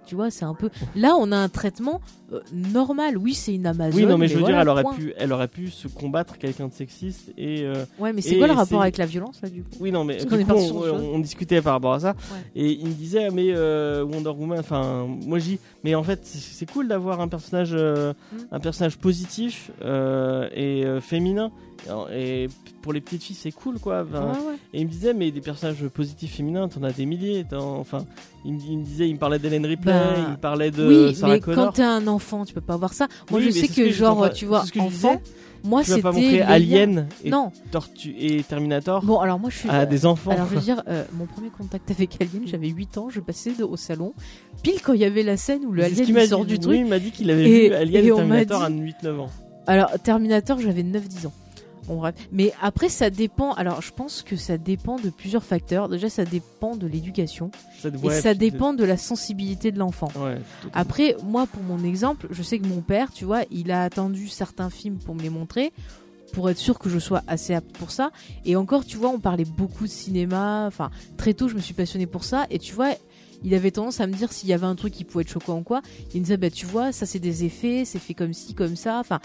Tu 0.06 0.14
vois, 0.14 0.30
c'est 0.30 0.44
un 0.44 0.54
peu. 0.54 0.70
Là, 0.94 1.16
on 1.18 1.32
a 1.32 1.36
un 1.36 1.48
traitement 1.48 2.00
euh, 2.32 2.40
normal. 2.52 3.16
Oui, 3.16 3.32
c'est 3.34 3.54
une 3.54 3.66
Amazon. 3.66 3.96
Oui, 3.96 4.04
non, 4.06 4.18
mais 4.18 4.28
je 4.28 4.34
veux 4.34 4.40
voilà, 4.40 4.54
dire, 4.56 4.62
elle 4.62 4.68
aurait 4.68 4.82
point. 4.82 4.94
pu, 4.94 5.14
elle 5.16 5.32
aurait 5.32 5.48
pu 5.48 5.68
se 5.70 5.88
combattre 5.88 6.36
quelqu'un 6.38 6.68
de 6.68 6.72
sexiste 6.74 7.32
et. 7.38 7.62
euh, 7.62 7.84
Ouais, 7.98 8.12
mais 8.12 8.20
c'est 8.20 8.36
quoi 8.36 8.46
le 8.46 8.52
rapport 8.52 8.82
avec 8.82 8.98
la 8.98 9.06
violence 9.06 9.40
là 9.42 9.48
du 9.48 9.62
coup? 9.62 9.70
Oui, 9.80 9.92
non, 9.92 10.04
mais 10.04 10.18
Parce 10.18 10.26
du 10.26 10.44
coup, 10.44 10.52
on, 10.52 11.18
discutait 11.20 11.62
par 11.62 11.72
rapport 11.74 11.94
à 11.94 12.00
ça. 12.00 12.10
Ouais. 12.10 12.38
Et 12.54 12.72
il 12.72 12.86
me 12.86 12.92
disait, 12.92 13.30
mais 13.30 13.46
euh, 13.48 14.04
Wonder 14.04 14.30
Woman, 14.30 14.58
enfin, 14.58 15.06
moi 15.08 15.38
dis, 15.38 15.58
mais 15.84 15.94
en 15.94 16.02
fait, 16.02 16.20
c'est 16.24 16.70
cool 16.70 16.88
d'avoir 16.88 17.20
un 17.20 17.28
personnage, 17.28 17.74
Mm. 17.74 18.36
un 18.52 18.60
personnage 18.60 18.98
positif 18.98 19.70
et 20.54 20.84
féminin. 21.00 21.50
Et 22.14 22.48
pour 22.82 22.92
les 22.94 23.00
petites 23.02 23.22
filles, 23.24 23.36
c'est 23.36 23.52
cool, 23.52 23.78
quoi. 23.78 24.04
Enfin, 24.08 24.32
Ouais, 24.32 24.46
ouais. 24.52 24.54
Et 24.72 24.80
il 24.80 24.86
me 24.86 24.90
disait, 24.90 25.12
mais 25.12 25.30
des 25.30 25.40
personnages 25.42 25.86
positifs 25.88 26.34
féminins, 26.36 26.66
t'en 26.68 26.82
as 26.82 26.92
des 26.92 27.04
milliers. 27.04 27.44
Enfin, 27.52 28.06
il, 28.44 28.54
me- 28.54 28.60
il 28.60 28.78
me 28.78 28.84
disait, 28.84 29.06
il 29.08 29.14
me 29.14 29.18
parlait 29.18 29.38
d'Hélène 29.38 29.66
Ripley, 29.66 29.92
Bah, 29.92 29.93
il 30.30 30.36
parlait 30.38 30.70
de 30.70 30.86
oui, 31.08 31.14
Sarah 31.14 31.32
mais 31.34 31.40
Connor. 31.40 31.66
quand 31.66 31.72
t'es 31.72 31.82
un 31.82 32.06
enfant, 32.06 32.44
tu 32.44 32.54
peux 32.54 32.60
pas 32.60 32.76
voir 32.76 32.92
ça. 32.92 33.06
Moi, 33.30 33.40
Oui, 33.40 33.46
je 33.46 33.50
sais 33.50 33.68
que, 33.68 33.90
genre, 33.90 34.30
tu 34.32 34.46
vois, 34.46 34.64
enfant, 34.78 35.20
moi 35.64 35.82
tu 35.82 35.90
vas 35.90 35.96
c'était. 35.96 36.02
pas 36.02 36.12
montrer. 36.12 36.40
Alien 36.42 37.06
et, 37.24 37.30
Non. 37.30 37.50
Tortue 37.70 38.14
et 38.18 38.42
Terminator 38.42 39.02
Bon, 39.02 39.18
alors 39.20 39.38
moi 39.38 39.48
je 39.50 39.58
suis. 39.60 39.68
à 39.70 39.86
des 39.86 40.04
enfants. 40.06 40.30
Alors 40.32 40.46
je 40.50 40.54
veux 40.56 40.60
dire, 40.60 40.82
euh, 40.88 41.04
mon 41.14 41.24
premier 41.26 41.48
contact 41.48 41.90
avec 41.90 42.16
Alien, 42.20 42.42
j'avais 42.46 42.68
8 42.68 42.98
ans, 42.98 43.08
je 43.10 43.20
passais 43.20 43.52
de- 43.52 43.64
au 43.64 43.76
salon, 43.76 44.12
pile 44.62 44.80
quand 44.82 44.92
il 44.92 45.00
y 45.00 45.04
avait 45.04 45.22
la 45.22 45.36
scène 45.38 45.64
où 45.66 45.72
le 45.72 45.82
Alien 45.84 46.04
il 46.06 46.28
sort 46.28 46.44
dit. 46.44 46.46
du 46.46 46.54
Oui, 46.54 46.60
truc. 46.60 46.76
il 46.80 46.86
m'a 46.86 46.98
dit 46.98 47.10
qu'il 47.12 47.30
avait 47.30 47.48
Et- 47.48 47.68
vu 47.70 47.74
Alien 47.74 48.04
et 48.04 48.08
Terminator 48.14 48.58
dit- 48.58 48.64
à 48.66 48.68
8-9 48.68 49.20
ans. 49.20 49.30
Alors 49.66 49.90
Terminator, 50.02 50.60
j'avais 50.60 50.82
9-10 50.82 51.26
ans. 51.26 51.32
Bon 51.86 51.96
bref. 51.96 52.14
Mais 52.32 52.52
après 52.62 52.88
ça 52.88 53.10
dépend, 53.10 53.52
alors 53.52 53.82
je 53.82 53.92
pense 53.92 54.22
que 54.22 54.36
ça 54.36 54.58
dépend 54.58 54.96
de 54.96 55.10
plusieurs 55.10 55.44
facteurs. 55.44 55.88
Déjà 55.88 56.08
ça 56.08 56.24
dépend 56.24 56.76
de 56.76 56.86
l'éducation 56.86 57.50
Ça, 57.78 57.88
et 57.88 58.10
ça 58.10 58.34
dépend 58.34 58.72
de 58.72 58.84
la 58.84 58.96
sensibilité 58.96 59.72
de 59.72 59.78
l'enfant. 59.78 60.08
Ouais, 60.16 60.38
Après, 60.72 61.16
moi, 61.22 61.46
pour 61.46 61.62
mon 61.62 61.84
exemple, 61.84 62.26
je 62.30 62.42
sais 62.42 62.58
que 62.58 62.66
mon 62.66 62.80
père, 62.80 63.12
tu 63.12 63.24
vois, 63.24 63.42
il 63.50 63.70
a 63.70 63.82
attendu 63.82 64.28
certains 64.28 64.70
films 64.70 64.98
pour 64.98 65.14
me 65.14 65.22
les 65.22 65.30
montrer, 65.30 65.72
pour 66.32 66.50
être 66.50 66.58
sûr 66.58 66.78
que 66.78 66.88
je 66.88 66.98
sois 66.98 67.22
assez 67.26 67.54
apte 67.54 67.76
pour 67.76 67.90
ça. 67.90 68.10
Et 68.44 68.56
encore, 68.56 68.84
tu 68.84 68.96
vois, 68.96 69.10
on 69.10 69.20
parlait 69.20 69.44
beaucoup 69.44 69.84
de 69.84 69.90
cinéma. 69.90 70.64
Enfin, 70.66 70.90
très 71.16 71.34
tôt, 71.34 71.48
je 71.48 71.54
me 71.54 71.60
suis 71.60 71.74
passionnée 71.74 72.06
pour 72.06 72.24
ça. 72.24 72.46
Et 72.50 72.58
tu 72.58 72.74
vois, 72.74 72.90
il 73.44 73.54
avait 73.54 73.70
tendance 73.70 74.00
à 74.00 74.06
me 74.06 74.14
dire 74.14 74.32
s'il 74.32 74.48
y 74.48 74.52
avait 74.52 74.66
un 74.66 74.74
truc 74.74 74.92
qui 74.92 75.04
pouvait 75.04 75.22
être 75.22 75.30
choquant 75.30 75.58
ou 75.58 75.62
quoi. 75.62 75.82
Il 76.14 76.20
me 76.20 76.24
disait, 76.24 76.36
bah, 76.36 76.50
tu 76.50 76.66
vois, 76.66 76.92
ça 76.92 77.06
c'est 77.06 77.18
des 77.18 77.44
effets, 77.44 77.84
c'est 77.84 77.98
fait 77.98 78.14
comme 78.14 78.32
ci, 78.32 78.54
comme 78.54 78.74
ça. 78.76 78.98
Enfin, 78.98 79.20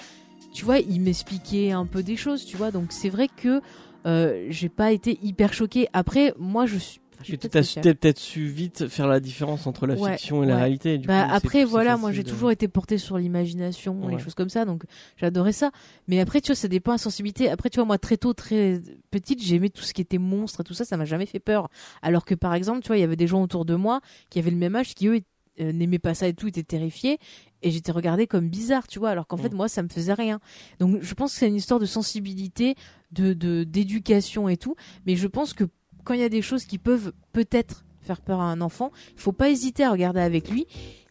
tu 0.51 0.65
vois, 0.65 0.79
il 0.79 1.01
m'expliquait 1.01 1.71
un 1.71 1.85
peu 1.85 2.03
des 2.03 2.15
choses, 2.15 2.45
tu 2.45 2.57
vois. 2.57 2.71
Donc 2.71 2.91
c'est 2.91 3.09
vrai 3.09 3.27
que 3.27 3.61
euh, 4.05 4.47
j'ai 4.49 4.69
pas 4.69 4.91
été 4.91 5.19
hyper 5.21 5.53
choquée. 5.53 5.87
Après, 5.93 6.33
moi, 6.39 6.65
je 6.65 6.77
suis. 6.77 6.99
enfin, 7.13 7.23
Tu 7.25 7.37
t'as 7.37 7.49
peut-être 7.93 8.17
su 8.17 8.45
vite 8.47 8.87
faire 8.87 9.07
la 9.07 9.19
différence 9.19 9.67
entre 9.67 9.85
la 9.87 9.95
Ouais, 9.95 10.13
fiction 10.13 10.41
et 10.41 10.45
la 10.45 10.55
réalité. 10.57 10.97
du 10.97 11.05
Bah 11.07 11.25
coup, 11.25 11.29
après 11.33 11.65
voilà, 11.65 11.97
moi 11.97 12.13
j'ai 12.13 12.23
de- 12.23 12.29
toujours 12.29 12.49
été 12.49 12.69
portée 12.69 12.97
sur 12.97 13.17
l'imagination, 13.17 14.07
les 14.07 14.17
choses 14.19 14.35
comme 14.35 14.47
ça, 14.49 14.63
donc 14.63 14.83
j'adorais 15.17 15.51
ça. 15.51 15.71
Mais 16.07 16.21
après 16.21 16.39
tu 16.39 16.47
vois, 16.47 16.55
ça 16.55 16.69
dépend 16.69 16.91
de 16.91 16.95
la 16.95 16.97
sensibilité. 16.99 17.49
Après 17.49 17.69
tu 17.69 17.75
vois, 17.75 17.85
moi 17.85 17.97
très 17.97 18.15
tôt, 18.15 18.33
très 18.33 18.81
petite, 19.11 19.43
j'aimais 19.43 19.69
tout 19.69 19.83
ce 19.83 19.93
qui 19.93 20.01
était 20.01 20.17
monstre 20.17 20.61
et 20.61 20.63
tout 20.63 20.73
ça, 20.73 20.85
ça 20.85 20.95
m'a 20.95 21.03
jamais 21.05 21.25
fait 21.25 21.39
peur. 21.39 21.67
Alors 22.01 22.23
que 22.23 22.35
par 22.35 22.53
exemple, 22.53 22.79
tu 22.81 22.87
vois, 22.87 22.95
il 22.97 23.01
y 23.01 23.03
avait 23.03 23.17
des 23.17 23.27
gens 23.27 23.41
autour 23.43 23.65
de 23.65 23.75
moi 23.75 23.99
qui 24.29 24.39
avaient 24.39 24.51
le 24.51 24.57
même 24.57 24.77
âge, 24.77 24.95
qui 24.95 25.07
eux 25.07 25.19
euh, 25.59 25.71
n'aimaient 25.71 25.99
pas 25.99 26.13
ça 26.13 26.27
et 26.27 26.33
tout, 26.33 26.47
étaient 26.47 26.63
terrifiés. 26.63 27.17
Et 27.61 27.71
j'étais 27.71 27.91
regardée 27.91 28.25
comme 28.27 28.47
bizarre, 28.49 28.87
tu 28.87 28.99
vois, 28.99 29.09
alors 29.09 29.27
qu'en 29.27 29.37
fait 29.37 29.51
Mm. 29.53 29.55
moi 29.57 29.67
ça 29.67 29.83
me 29.83 29.89
faisait 29.89 30.13
rien. 30.13 30.39
Donc 30.79 30.99
je 31.01 31.13
pense 31.13 31.33
que 31.33 31.39
c'est 31.39 31.47
une 31.47 31.55
histoire 31.55 31.79
de 31.79 31.85
sensibilité, 31.85 32.75
de 33.11 33.33
de- 33.33 33.63
d'éducation 33.63 34.47
et 34.49 34.57
tout. 34.57 34.75
Mais 35.05 35.15
je 35.15 35.27
pense 35.27 35.53
que 35.53 35.65
quand 36.03 36.13
il 36.13 36.21
y 36.21 36.23
a 36.23 36.29
des 36.29 36.41
choses 36.41 36.65
qui 36.65 36.77
peuvent 36.77 37.11
peut-être 37.33 37.83
faire 38.01 38.21
peur 38.21 38.39
à 38.39 38.45
un 38.45 38.61
enfant, 38.61 38.91
il 39.13 39.19
faut 39.19 39.33
pas 39.33 39.49
hésiter 39.49 39.83
à 39.83 39.91
regarder 39.91 40.21
avec 40.21 40.49
lui 40.49 40.65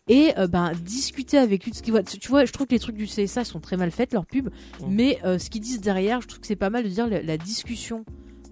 et 0.08 0.32
euh, 0.38 0.46
ben 0.48 0.72
discuter 0.72 1.36
avec 1.36 1.64
lui 1.64 1.70
de 1.72 1.76
ce 1.76 1.82
qu'il 1.82 1.92
voit. 1.92 2.02
Tu 2.02 2.28
vois, 2.28 2.46
je 2.46 2.52
trouve 2.52 2.66
que 2.66 2.72
les 2.72 2.78
trucs 2.80 2.96
du 2.96 3.06
CSA 3.06 3.44
sont 3.44 3.60
très 3.60 3.76
mal 3.76 3.90
faits, 3.90 4.12
leurs 4.14 4.24
pubs, 4.26 4.48
Mm. 4.80 4.86
mais 4.88 5.18
euh, 5.24 5.38
ce 5.38 5.50
qu'ils 5.50 5.60
disent 5.60 5.80
derrière, 5.82 6.22
je 6.22 6.28
trouve 6.28 6.40
que 6.40 6.46
c'est 6.46 6.56
pas 6.56 6.70
mal 6.70 6.84
de 6.84 6.88
dire 6.88 7.06
la, 7.08 7.22
la 7.22 7.36
discussion 7.36 8.04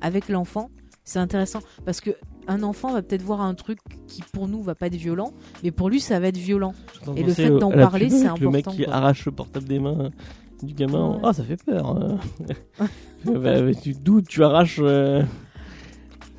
avec 0.03 0.28
l'enfant. 0.28 0.70
C'est 1.05 1.18
intéressant 1.20 1.61
parce 1.86 2.01
que 2.01 2.11
un 2.49 2.62
enfant 2.62 2.92
va 2.92 3.03
peut-être 3.03 3.22
voir 3.22 3.40
un 3.40 3.55
truc 3.55 3.78
qui 4.07 4.22
pour 4.32 4.49
nous 4.49 4.62
va 4.62 4.74
pas 4.74 4.86
être 4.86 4.94
violent, 4.97 5.32
mais 5.64 5.70
pour 5.70 5.88
lui 5.90 6.01
ça 6.01 6.20
va 6.20 6.28
être 6.28 6.36
violent. 6.36 6.74
Et 7.16 7.22
le 7.22 7.32
fait 7.32 7.51
d'en 7.51 7.70
parler, 7.70 8.09
c'est 8.11 8.26
avec 8.26 8.40
Le 8.40 8.51
mec 8.51 8.61
important, 8.66 8.76
qui 8.76 8.84
quoi. 8.84 8.94
arrache 8.94 9.26
le 9.26 9.32
portable 9.32 9.66
des 9.66 9.78
mains 9.78 10.11
du 10.62 10.72
gamin. 10.74 11.11
Ouais. 11.14 11.18
Oh, 11.22 11.32
ça 11.32 11.42
fait 11.44 11.62
peur. 11.62 11.86
hein. 11.86 12.18
bah, 13.24 13.74
tu 13.74 13.92
doutes, 13.94 14.26
tu 14.28 14.42
arraches. 14.42 14.78
euh, 14.82 15.22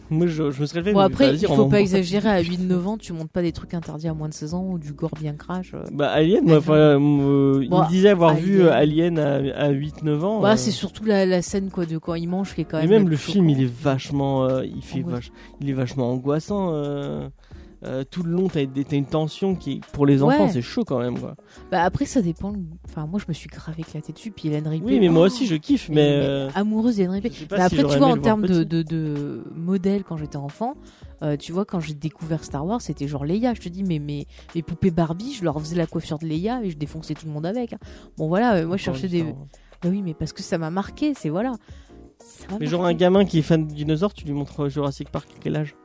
Moi, 0.10 0.28
je, 0.28 0.52
je 0.52 0.62
me 0.62 0.66
serais 0.66 0.80
levé. 0.80 0.94
Bon 0.94 1.00
mais 1.00 1.06
après, 1.06 1.36
il 1.36 1.46
faut 1.48 1.54
en- 1.54 1.70
pas 1.70 1.82
exagérer 1.82 2.30
à 2.30 2.42
8-9 2.42 2.88
ans, 2.88 2.98
tu 2.98 3.12
montes 3.14 3.30
pas 3.32 3.42
des 3.42 3.52
trucs 3.52 3.74
interdits 3.74 4.08
à 4.08 4.14
moins 4.14 4.30
de 4.30 4.34
16 4.34 4.54
ans 4.54 4.66
ou 4.66 4.80
du 4.80 4.94
gore 4.94 5.12
bien 5.20 5.34
crash. 5.34 5.74
euh. 5.74 5.84
Bah, 5.92 6.10
Alien, 6.12 6.46
moi, 6.46 6.62
euh, 6.70 7.60
il 7.62 7.70
Bon, 7.70 7.84
me 7.84 7.88
disait 7.90 8.10
avoir 8.10 8.36
vu 8.36 8.62
euh, 8.62 8.72
Alien. 8.72 9.20
Alien 9.20 9.54
à, 9.56 9.66
à 9.66 9.72
8-9 9.72 10.24
ans. 10.24 10.40
Bah, 10.42 10.54
euh, 10.54 10.56
c'est 10.56 10.72
surtout 10.72 11.04
la, 11.04 11.26
la 11.26 11.42
scène 11.42 11.70
quoi 11.70 11.86
de 11.86 11.98
quand 11.98 12.14
il 12.16 12.28
mange 12.30 12.56
qui 12.56 12.62
est 12.62 12.64
quand 12.66 12.78
Et 12.80 12.82
même. 12.84 12.90
même 12.90 13.04
la 13.06 13.10
le 13.12 13.18
film, 13.18 13.50
il 13.50 13.62
est 13.62 13.70
vachement, 13.72 14.46
euh, 14.46 14.64
il 14.66 14.82
fait 14.82 15.02
vache, 15.02 15.32
il 15.62 15.70
est 15.70 15.74
vachement 15.74 16.12
angoissant. 16.12 16.70
Euh, 17.84 18.04
tout 18.10 18.24
le 18.24 18.32
long, 18.32 18.48
t'as 18.48 18.64
une 18.64 19.06
tension 19.06 19.56
qui, 19.56 19.82
pour 19.94 20.06
les 20.08 20.24
enfants, 20.24 20.46
Ouais. 20.46 20.52
c'est 20.52 20.62
chaud 20.64 20.84
quand 20.84 21.00
même, 21.00 21.20
quoi. 21.20 21.36
Bah 21.72 21.84
après 21.84 22.06
ça 22.06 22.22
dépend. 22.22 22.54
Enfin 22.88 23.06
moi 23.06 23.20
je 23.20 23.26
me 23.28 23.34
suis 23.34 23.48
grave 23.50 23.76
éclaté 23.80 24.14
dessus 24.14 24.32
puis 24.32 24.48
Hélène 24.48 24.68
Ripley. 24.68 24.94
Oui, 24.94 25.00
mais 25.00 25.10
moi 25.10 25.24
oh, 25.24 25.26
aussi, 25.26 25.46
je 25.46 25.56
kiffe, 25.56 25.90
mais. 25.90 25.98
euh, 26.24 26.50
amoureuse 26.56 26.96
d'Hélène 26.96 27.12
Ripley. 27.12 27.32
je 27.34 27.40
sais 27.42 27.46
pas 27.46 27.58
Mais 27.58 27.62
si 27.70 27.76
après 27.76 27.82
j'aurais 27.82 27.94
tu 27.94 28.00
vois 28.00 28.08
aimé 28.08 28.14
en 28.14 28.16
le 28.16 28.22
voir 28.22 28.24
termes 28.24 28.42
de, 28.42 28.64
petit. 28.64 28.66
de, 28.66 28.82
de 28.84 29.44
modèle 29.56 30.04
quand 30.04 30.18
j'étais 30.18 30.38
enfant, 30.38 30.74
euh, 31.22 31.38
tu 31.38 31.52
vois 31.52 31.66
quand 31.66 31.80
j'ai 31.80 31.94
découvert 31.94 32.44
Star 32.44 32.66
Wars 32.66 32.82
c'était 32.82 33.08
genre 33.08 33.26
Leia. 33.26 33.54
Je 33.54 33.62
te 33.62 33.70
dis 33.70 33.84
mais 33.84 34.00
mes 34.00 34.26
mes 34.56 34.64
poupées 34.64 34.92
Barbie 34.92 35.34
je 35.34 35.44
leur 35.44 35.60
faisais 35.60 35.76
la 35.76 35.86
coiffure 35.88 36.18
de 36.18 36.26
Leia 36.26 36.64
et 36.64 36.72
je 36.72 36.78
défonçais 36.78 37.14
tout 37.14 37.28
le 37.28 37.32
monde 37.32 37.46
avec. 37.46 37.74
hein. 37.74 37.78
Bon 38.18 38.28
voilà 38.28 38.56
euh, 38.56 38.66
moi 38.66 38.78
je 38.78 38.84
cherchais 38.84 39.08
des. 39.08 39.22
Wars. 39.22 39.36
Bah 39.84 39.90
oui 39.90 40.02
mais 40.04 40.16
parce 40.16 40.34
que 40.34 40.42
ça 40.42 40.58
m'a 40.58 40.72
marqué 40.72 41.14
c'est 41.16 41.30
voilà. 41.30 41.52
Ça 42.20 42.48
m'a 42.52 42.58
Mais 42.60 42.66
genre 42.66 42.82
un 42.82 42.86
marqué. 42.86 42.98
gamin 42.98 43.26
qui 43.26 43.38
est 43.40 43.44
fan 43.44 43.68
de 43.68 43.72
dinosaures, 43.74 44.14
tu 44.16 44.26
lui 44.26 44.34
montres 44.34 44.68
Jurassic 44.70 45.10
Park 45.12 45.28
à 45.36 45.40
quel 45.40 45.56
âge? 45.56 45.76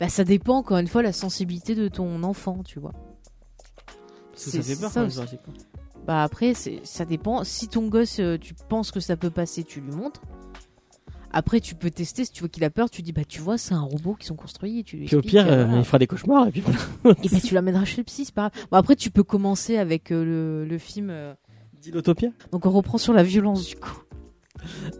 Bah 0.00 0.08
ça 0.08 0.24
dépend 0.24 0.56
encore 0.58 0.78
une 0.78 0.88
fois 0.88 1.02
la 1.02 1.12
sensibilité 1.12 1.74
de 1.74 1.88
ton 1.88 2.22
enfant 2.22 2.62
tu 2.64 2.78
vois. 2.80 2.92
Parce 4.32 4.44
que 4.46 4.50
ça 4.50 4.62
fait 4.62 4.76
peur 4.80 4.90
ça 4.90 5.00
quand 5.00 5.52
même. 5.52 5.60
Bah 6.06 6.22
après, 6.22 6.52
ça 6.54 7.04
dépend. 7.04 7.42
Si 7.42 7.66
ton 7.68 7.88
gosse, 7.88 8.20
euh, 8.20 8.38
tu 8.38 8.54
penses 8.68 8.92
que 8.92 9.00
ça 9.00 9.16
peut 9.16 9.30
passer, 9.30 9.64
tu 9.64 9.80
lui 9.80 9.90
montres. 9.90 10.20
Après, 11.32 11.60
tu 11.60 11.74
peux 11.74 11.90
tester. 11.90 12.24
Si 12.24 12.30
tu 12.30 12.40
vois 12.40 12.48
qu'il 12.48 12.62
a 12.64 12.70
peur, 12.70 12.88
tu 12.88 13.02
dis 13.02 13.12
bah 13.12 13.24
tu 13.26 13.40
vois, 13.40 13.58
c'est 13.58 13.74
un 13.74 13.82
robot 13.82 14.14
qui 14.14 14.26
sont 14.26 14.36
construits. 14.36 14.80
Et 14.80 14.84
tu 14.84 14.98
Puis 14.98 15.16
au 15.16 15.20
pire, 15.20 15.46
euh, 15.48 15.66
euh, 15.66 15.78
il 15.78 15.84
fera 15.84 15.98
des 15.98 16.06
cauchemars 16.06 16.46
et 16.46 16.52
puis 16.52 16.60
voilà. 16.60 17.16
Et 17.24 17.28
bah 17.28 17.38
tu 17.42 17.54
l'amèneras 17.54 17.84
chez 17.84 17.96
le 17.98 18.04
psy, 18.04 18.24
c'est 18.24 18.34
pas 18.34 18.50
grave. 18.50 18.66
Bon 18.70 18.76
après, 18.78 18.94
tu 18.94 19.10
peux 19.10 19.24
commencer 19.24 19.78
avec 19.78 20.12
euh, 20.12 20.24
le, 20.24 20.64
le 20.64 20.78
film. 20.78 21.08
euh, 21.10 21.34
Dilotopia? 21.82 22.28
Donc 22.52 22.66
on 22.66 22.70
reprend 22.70 22.98
sur 22.98 23.12
la 23.12 23.22
violence 23.24 23.66
du 23.66 23.76
coup. 23.76 24.02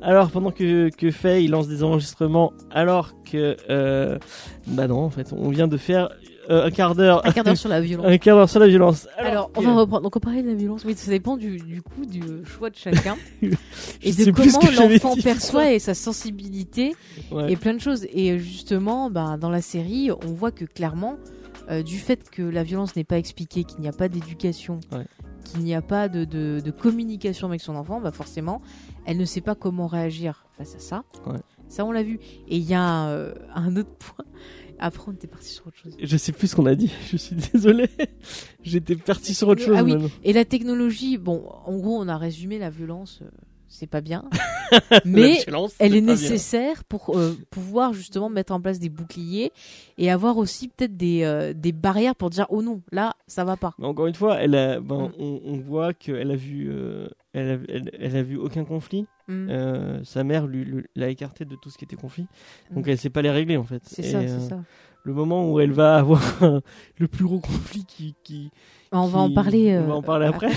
Alors 0.02 0.30
pendant 0.30 0.50
que 0.50 0.88
que 0.90 1.38
il 1.40 1.50
lance 1.50 1.68
des 1.68 1.82
enregistrements, 1.82 2.52
alors 2.70 3.14
que 3.30 3.56
euh, 3.70 4.18
bah 4.66 4.86
non, 4.88 4.98
en 5.00 5.10
fait, 5.10 5.32
on 5.36 5.48
vient 5.50 5.68
de 5.68 5.76
faire 5.76 6.10
euh, 6.48 6.66
un 6.66 6.70
quart 6.70 6.94
d'heure, 6.94 7.26
Un 7.26 7.32
quart 7.32 7.42
d'heure 7.44 7.56
sur 7.64 7.68
la 7.68 7.80
violence. 7.80 8.06
un 8.06 8.18
quart 8.18 8.36
d'heure 8.36 8.48
sur 8.48 8.60
la 8.60 8.68
violence. 8.68 9.08
Alors, 9.18 9.50
on 9.56 9.62
va 9.62 9.72
reprendre. 9.74 10.02
Donc 10.02 10.14
on 10.16 10.20
parlait 10.20 10.42
de 10.42 10.48
la 10.48 10.54
violence. 10.54 10.84
Oui, 10.84 10.94
ça 10.96 11.10
dépend 11.10 11.36
du, 11.36 11.56
du 11.58 11.82
coup 11.82 12.06
du 12.06 12.22
choix 12.44 12.70
de 12.70 12.76
chacun 12.76 13.16
et 13.42 14.12
de 14.12 14.30
comment 14.30 14.60
l'enfant 14.88 15.14
perçoit 15.22 15.72
et 15.72 15.78
sa 15.80 15.94
sensibilité. 15.94 16.94
Ouais. 17.32 17.52
et 17.52 17.56
plein 17.56 17.74
de 17.74 17.80
choses. 17.80 18.06
Et 18.12 18.30
euh, 18.32 18.38
justement, 18.38 19.10
bah, 19.10 19.36
dans 19.40 19.50
la 19.50 19.60
série, 19.62 20.10
on 20.12 20.32
voit 20.34 20.52
que 20.52 20.64
clairement, 20.64 21.16
euh, 21.70 21.82
du 21.82 21.98
fait 21.98 22.30
que 22.30 22.42
la 22.42 22.62
violence 22.62 22.94
n'est 22.94 23.02
pas 23.04 23.18
expliquée, 23.18 23.64
qu'il 23.64 23.80
n'y 23.80 23.88
a 23.88 23.92
pas 23.92 24.08
d'éducation, 24.08 24.78
Ouais. 24.92 25.04
qu'il 25.44 25.60
n'y 25.64 25.74
a 25.74 25.82
pas 25.82 26.08
de, 26.08 26.24
de- 26.24 26.60
de 26.64 26.70
communication 26.70 27.48
avec 27.48 27.60
son 27.60 27.74
enfant, 27.74 28.00
bah 28.00 28.12
forcément, 28.12 28.62
elle 29.06 29.16
ne 29.16 29.24
sait 29.24 29.40
pas 29.40 29.54
comment 29.54 29.86
réagir 29.86 30.44
face 30.58 30.74
à 30.74 30.78
ça. 30.80 31.04
Ouais. 31.26 31.38
Ça, 31.68 31.84
on 31.84 31.92
l'a 31.92 32.02
vu. 32.02 32.18
Et 32.48 32.56
il 32.56 32.64
y 32.64 32.74
a 32.74 33.08
euh, 33.08 33.34
un 33.54 33.76
autre 33.76 33.94
point. 33.98 34.24
Après, 34.78 35.04
on 35.08 35.12
était 35.12 35.26
parti 35.26 35.48
sur 35.48 35.66
autre 35.68 35.78
chose. 35.78 35.96
Je 35.98 36.16
sais 36.16 36.32
plus 36.32 36.48
ce 36.48 36.56
qu'on 36.56 36.66
a 36.66 36.74
dit. 36.74 36.92
Je 37.10 37.16
suis 37.16 37.36
désolé. 37.36 37.88
J'étais 38.62 38.96
parti 38.96 39.34
sur 39.34 39.48
autre 39.48 39.62
chose. 39.62 39.76
Ah 39.78 39.82
oui. 39.82 39.96
Et 40.22 40.32
la 40.32 40.44
technologie, 40.44 41.18
bon, 41.18 41.48
en 41.64 41.76
gros, 41.76 41.98
on 41.98 42.08
a 42.08 42.18
résumé 42.18 42.58
la 42.58 42.68
violence, 42.68 43.20
euh, 43.22 43.28
c'est 43.68 43.86
pas 43.86 44.00
bien. 44.00 44.24
Mais 45.04 45.38
elle 45.78 45.94
est 45.94 46.00
bien. 46.00 46.12
nécessaire 46.12 46.84
pour 46.84 47.16
euh, 47.16 47.36
pouvoir 47.50 47.92
justement 47.92 48.28
mettre 48.28 48.52
en 48.52 48.60
place 48.60 48.78
des 48.78 48.88
boucliers 48.88 49.52
et 49.98 50.10
avoir 50.10 50.36
aussi 50.38 50.68
peut-être 50.68 50.96
des, 50.96 51.22
euh, 51.24 51.52
des 51.54 51.72
barrières 51.72 52.16
pour 52.16 52.30
dire 52.30 52.46
oh 52.50 52.62
non, 52.62 52.82
là, 52.92 53.14
ça 53.26 53.44
va 53.44 53.56
pas. 53.56 53.74
Mais 53.78 53.86
encore 53.86 54.06
une 54.06 54.14
fois, 54.14 54.38
elle 54.40 54.54
a, 54.54 54.80
ben, 54.80 55.08
Mm. 55.08 55.12
on, 55.18 55.40
on 55.44 55.58
voit 55.58 55.94
qu'elle 55.94 56.30
a 56.30 56.36
vu, 56.36 56.68
euh, 56.70 57.08
elle, 57.32 57.50
a, 57.50 57.58
elle, 57.72 57.90
elle 57.98 58.16
a 58.16 58.22
vu 58.22 58.36
aucun 58.36 58.64
conflit. 58.64 59.06
Mm. 59.28 60.02
Sa 60.04 60.22
mère 60.24 60.46
l'a 60.94 61.08
écarté 61.08 61.44
de 61.44 61.56
tout 61.56 61.70
ce 61.70 61.78
qui 61.78 61.84
était 61.84 61.96
conflit, 61.96 62.26
donc 62.74 62.86
Mm. 62.86 62.90
elle 62.90 62.98
sait 62.98 63.10
pas 63.10 63.22
les 63.22 63.30
régler 63.30 63.56
en 63.56 63.64
fait. 63.64 63.82
C'est 63.84 64.02
ça, 64.04 64.20
c'est 64.26 64.48
ça. 64.48 64.60
Le 65.04 65.12
moment 65.14 65.48
où 65.52 65.60
elle 65.60 65.72
va 65.72 65.96
avoir 65.98 66.20
le 66.98 67.06
plus 67.08 67.24
gros 67.24 67.38
conflit 67.40 67.84
qui, 67.86 68.14
qui 68.24 68.50
On 68.90 69.06
va 69.06 69.20
en 69.20 69.32
parler. 69.32 69.78
on 69.78 69.86
va 69.86 69.94
en 69.94 70.02
parler 70.02 70.26
après. 70.34 70.50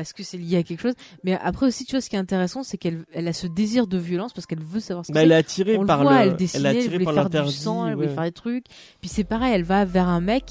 Parce 0.00 0.12
que 0.14 0.22
c'est 0.22 0.38
lié 0.38 0.56
à 0.56 0.62
quelque 0.62 0.80
chose. 0.80 0.94
Mais 1.24 1.34
après 1.42 1.66
aussi, 1.66 1.84
tu 1.84 1.92
vois, 1.92 2.00
ce 2.00 2.08
qui 2.10 2.16
est 2.16 2.18
intéressant, 2.18 2.62
c'est 2.62 2.78
qu'elle 2.78 3.04
elle 3.12 3.28
a 3.28 3.32
ce 3.32 3.46
désir 3.46 3.86
de 3.86 3.98
violence 3.98 4.32
parce 4.32 4.46
qu'elle 4.46 4.62
veut 4.62 4.80
savoir 4.80 5.04
ce 5.04 5.10
que 5.10 5.14
Bah, 5.14 5.20
c'est. 5.20 5.26
elle 5.26 5.32
est 5.32 5.36
attirée 5.36 5.76
On 5.76 5.82
le 5.82 5.86
par 5.86 6.02
voit, 6.02 6.24
le, 6.24 6.30
elle 6.30 6.36
dessinait, 6.36 6.68
elle 6.70 6.76
est 6.76 6.84
elle, 6.86 6.90
voulait 6.92 7.04
par 7.04 7.30
faire 7.30 7.44
du 7.44 7.52
sang, 7.52 7.86
elle 7.86 7.94
voulait 7.94 8.08
faire 8.08 8.24
des 8.24 8.32
trucs. 8.32 8.64
Puis 9.00 9.10
c'est 9.10 9.24
pareil, 9.24 9.52
elle 9.54 9.64
va 9.64 9.84
vers 9.84 10.08
un 10.08 10.20
mec 10.20 10.44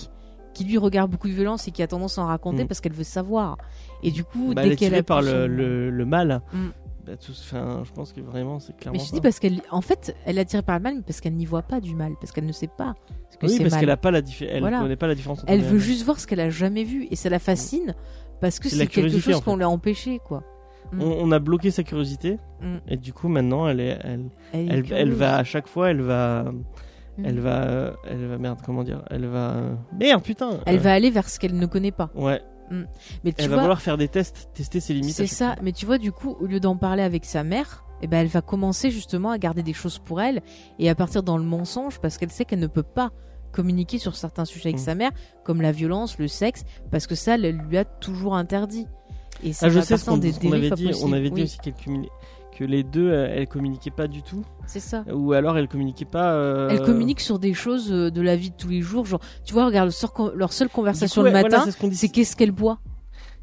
qui 0.54 0.64
lui 0.66 0.78
regarde 0.78 1.10
beaucoup 1.10 1.28
de 1.28 1.34
violence 1.34 1.68
et 1.68 1.72
qui 1.72 1.82
a 1.84 1.88
tendance 1.88 2.18
à 2.18 2.22
en 2.24 2.26
raconter 2.28 2.64
Mm. 2.64 2.68
parce 2.68 2.82
qu'elle 2.82 2.94
veut 2.94 3.04
savoir. 3.04 3.58
Et 4.04 4.12
du 4.12 4.24
coup, 4.24 4.54
Bah, 4.54 4.62
elle 4.64 4.70
dès 4.70 4.74
est 4.74 4.78
qu'elle 4.78 4.96
a 4.96 5.04
par 5.04 5.22
le, 5.22 5.28
son- 5.32 5.48
le, 5.48 5.90
le 5.90 6.06
mal. 6.06 6.42
Mm. 6.54 6.68
Bah, 7.08 7.16
tout- 7.18 7.32
je 7.34 7.92
pense 7.94 8.14
que 8.14 8.20
vraiment 8.22 8.60
c'est 8.60 8.76
clairement 8.78 9.00
Mais 9.00 9.04
je 9.06 9.12
dis 9.12 9.22
parce 9.22 9.40
qu'elle, 9.40 9.62
en 9.72 9.82
fait, 9.82 10.16
elle 10.26 10.38
est 10.38 10.42
attirée 10.42 10.62
par 10.62 10.78
le 10.78 10.84
mal, 10.84 10.96
mais 10.98 11.02
parce 11.02 11.22
qu'elle 11.22 11.34
n'y 11.34 11.46
voit 11.46 11.62
pas 11.64 11.80
du 11.80 11.96
mal, 11.96 12.14
parce 12.20 12.32
qu'elle 12.32 12.46
ne 12.46 12.52
sait 12.52 12.68
pas 12.68 12.94
ce 13.32 13.38
que 13.38 13.48
oui, 13.48 13.54
c'est 13.54 13.64
parce 13.64 13.78
qu'elle 13.78 13.90
a 13.90 13.98
pas 13.98 14.12
la 14.12 14.20
elle 14.42 14.60
Voilà. 14.60 14.80
connaît 14.82 14.96
pas 14.96 15.08
la 15.08 15.16
différence. 15.16 15.40
entre 15.40 15.52
Elle 15.52 15.62
le 15.62 15.66
veut 15.68 15.80
juste 15.80 16.04
voir 16.04 16.20
ce 16.20 16.28
qu'elle 16.28 16.40
a 16.42 16.50
jamais 16.52 16.84
vu 16.84 17.08
et 17.10 17.16
ça 17.16 17.30
la 17.30 17.40
fascine 17.40 17.96
parce 18.42 18.60
que 18.60 18.70
C'est 18.70 18.78
la 18.78 18.86
quelque 18.86 19.20
chose 19.20 19.36
en 19.36 19.42
qu'on 19.42 19.52
fait. 19.52 19.58
lui 19.58 19.64
a 19.64 19.70
empêché, 19.70 20.20
quoi. 20.26 20.44
Mm. 20.92 21.02
On, 21.02 21.18
on 21.28 21.32
a 21.32 21.40
bloqué 21.40 21.72
sa 21.72 21.84
curiosité 21.84 22.38
Mm. 22.62 22.78
et 22.90 22.98
du 22.98 23.14
coup 23.14 23.30
maintenant 23.30 23.68
elle 23.70 23.80
est, 23.80 23.98
elle, 24.04 24.84
Elle, 24.92 25.14
va 25.14 25.38
à 25.38 25.44
chaque 25.44 25.68
fois, 25.68 25.92
elle 25.92 26.02
va, 26.02 26.44
Mm. 27.18 27.26
elle 27.26 27.40
va, 27.40 27.94
elle 28.10 28.26
va 28.28 28.38
merde, 28.38 28.60
comment 28.66 28.84
dire, 28.84 29.04
elle 29.10 29.26
va, 29.28 29.56
merde 29.98 30.24
putain. 30.24 30.60
Elle 30.66 30.78
euh, 30.78 30.80
va 30.82 30.94
aller 30.94 31.10
vers 31.10 31.30
ce 31.30 31.40
qu'elle 31.40 31.58
ne 31.58 31.66
connaît 31.66 31.92
pas. 31.92 32.10
Ouais. 32.16 32.42
Mais 33.24 33.32
tu 33.34 33.44
Elle 33.44 33.50
va 33.50 33.58
vouloir 33.58 33.82
faire 33.82 33.98
des 33.98 34.08
tests, 34.08 34.50
tester 34.54 34.80
ses 34.80 34.94
limites. 34.94 35.16
c'est 35.16 35.26
ça. 35.26 35.56
Mais 35.64 35.72
tu 35.72 35.88
vois, 35.88 35.98
du 35.98 36.12
coup, 36.12 36.36
au 36.40 36.46
lieu 36.46 36.60
d'en 36.60 36.76
parler 36.78 37.02
avec 37.02 37.26
sa 37.26 37.44
mère, 37.44 37.84
eh 38.04 38.08
ben, 38.08 38.20
elle 38.20 38.28
va 38.28 38.42
commencer 38.42 38.92
justement 38.92 39.32
à 39.32 39.40
garder 39.40 39.64
des 39.64 39.74
choses 39.74 39.98
pour 39.98 40.22
elle 40.22 40.42
et 40.78 40.88
à 40.88 40.94
partir 40.96 41.24
dans 41.24 41.38
le 41.38 41.44
mensonge 41.44 42.00
parce 42.00 42.18
qu'elle 42.20 42.30
sait 42.30 42.46
qu'elle 42.46 42.60
ne 42.60 42.68
peut 42.68 42.84
pas 42.84 43.12
communiquer 43.52 43.98
sur 43.98 44.16
certains 44.16 44.46
sujets 44.46 44.70
avec 44.70 44.82
Mm. 44.82 44.86
sa 44.86 44.96
mère, 44.96 45.12
comme 45.44 45.62
la 45.62 45.72
violence, 45.72 46.18
le 46.20 46.28
sexe, 46.28 46.64
parce 46.92 47.08
que 47.08 47.16
ça, 47.16 47.36
elle 47.36 47.58
lui 47.70 47.78
a 47.78 47.86
toujours 47.86 48.36
interdit. 48.36 48.86
Et 49.44 49.54
ça 49.54 49.68
Ah, 49.68 49.70
je 49.70 49.80
sais 49.80 49.98
ce 49.98 50.06
qu'on 50.06 50.18
des 50.18 50.32
qu'on 50.34 50.52
avait 50.52 50.70
dit. 50.72 50.92
On 51.04 51.14
avait 51.14 51.30
dit 51.30 51.44
aussi 51.44 51.58
qu'elle 51.60 51.74
communi- 51.74 52.10
que 52.58 52.66
les 52.66 52.84
deux, 52.84 53.10
euh, 53.10 53.28
elles 53.34 53.48
communiquaient 53.48 53.90
pas 53.92 54.08
du 54.08 54.22
tout, 54.22 54.44
C'est 54.68 54.82
ça. 54.82 55.06
ou 55.14 55.32
alors 55.32 55.58
elles 55.58 55.70
communiquaient 55.70 56.04
pas. 56.04 56.34
euh, 56.34 56.68
Elle 56.70 56.82
communique 56.82 57.22
sur 57.22 57.40
des 57.40 57.54
choses 57.54 57.90
euh, 57.92 58.12
de 58.12 58.22
la 58.22 58.36
vie 58.36 58.50
de 58.50 58.56
tous 58.58 58.68
les 58.68 58.82
jours. 58.82 59.06
Genre, 59.06 59.22
tu 59.46 59.54
vois, 59.54 59.66
regarde, 59.66 59.92
leur 60.36 60.52
seule- 60.52 60.68
conversation 60.70 61.22
coup, 61.22 61.26
le 61.26 61.32
voilà, 61.32 61.44
matin, 61.48 61.64
c'est 61.66 61.72
ce 61.72 61.78
qu'est-ce 62.08 62.36
qu'elle 62.36 62.52
boit. 62.52 62.80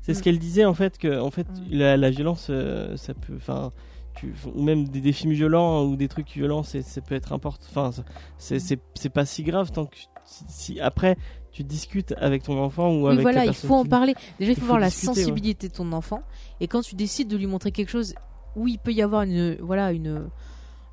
C'est 0.03 0.13
ce 0.15 0.23
qu'elle 0.23 0.39
disait 0.39 0.65
en 0.67 0.75
fait 0.75 0.99
que 0.99 1.19
en 1.19 1.31
fait 1.33 1.49
Mm. 1.49 1.63
la, 1.73 1.97
la 1.97 2.11
violence 2.11 2.49
euh, 2.51 2.97
ça 2.97 3.13
peut 3.15 3.33
enfin 3.37 3.73
tu 4.17 4.35
ou 4.55 4.63
même 4.63 4.89
des, 4.89 5.01
des 5.01 5.13
films 5.13 5.33
violents 5.33 5.85
ou 5.85 5.97
des 5.97 6.09
trucs 6.09 6.31
violents 6.31 6.63
c'est 6.63 6.83
ça 6.83 7.01
peut 7.01 7.15
être 7.15 7.33
important 7.33 7.65
enfin 7.71 7.91
c'est 8.39 8.59
c'est 8.59 9.09
pas 9.11 9.25
si 9.27 9.43
grave 9.43 9.71
tant 9.73 9.87
que 9.87 9.97
si, 10.25 10.81
après 10.81 11.17
tu 11.53 11.65
discutes 11.65 12.13
avec 12.19 12.43
ton 12.43 12.59
enfant 12.63 12.93
ou 12.93 13.05
Oui, 13.07 13.13
avec 13.13 13.23
voilà, 13.23 13.47
il 13.47 13.55
faut 13.55 13.77
en 13.77 13.87
parler. 13.87 14.15
Déjà, 14.39 14.53
il 14.53 14.59
faut, 14.59 14.67
voir 14.67 14.79
la 14.79 14.89
ouais. 14.89 14.91
sensibilité 14.91 15.69
de 15.69 15.73
ton 15.73 15.91
enfant. 15.93 16.21
Et 16.61 16.69
quand 16.69 16.83
tu 16.83 16.97
décides 16.97 17.29
de 17.29 17.37
lui 17.39 17.47
montrer 17.47 17.73
quelque 17.73 17.89
chose 17.89 18.15
où 18.57 18.69
il 18.69 18.79
peut 18.79 18.93
y 18.93 19.01
avoir 19.01 19.23
une, 19.23 19.57
voilà, 19.63 19.93
une, 19.93 20.29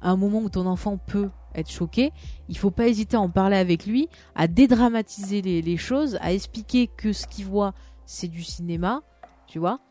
un 0.02 0.16
moment 0.16 0.40
où 0.40 0.48
ton 0.50 0.66
enfant 0.66 0.98
peut 0.98 1.30
être 1.54 1.70
choqué, 1.70 2.12
il 2.48 2.58
faut 2.58 2.72
pas 2.72 2.88
hésiter 2.88 3.18
à 3.18 3.20
en 3.20 3.30
parler 3.30 3.58
avec 3.58 3.86
lui, 3.86 4.08
à 4.36 4.48
dédramatiser 4.48 5.42
les, 5.42 5.62
les 5.62 5.76
choses, 5.76 6.18
à 6.22 6.32
expliquer 6.32 6.88
que 6.88 7.12
ce 7.12 7.28
qu'il 7.28 7.46
voit, 7.46 7.74
c'est 8.06 8.30
du 8.30 8.42
cinéma, 8.44 9.02
tu 9.48 9.60
vois, 9.60 9.82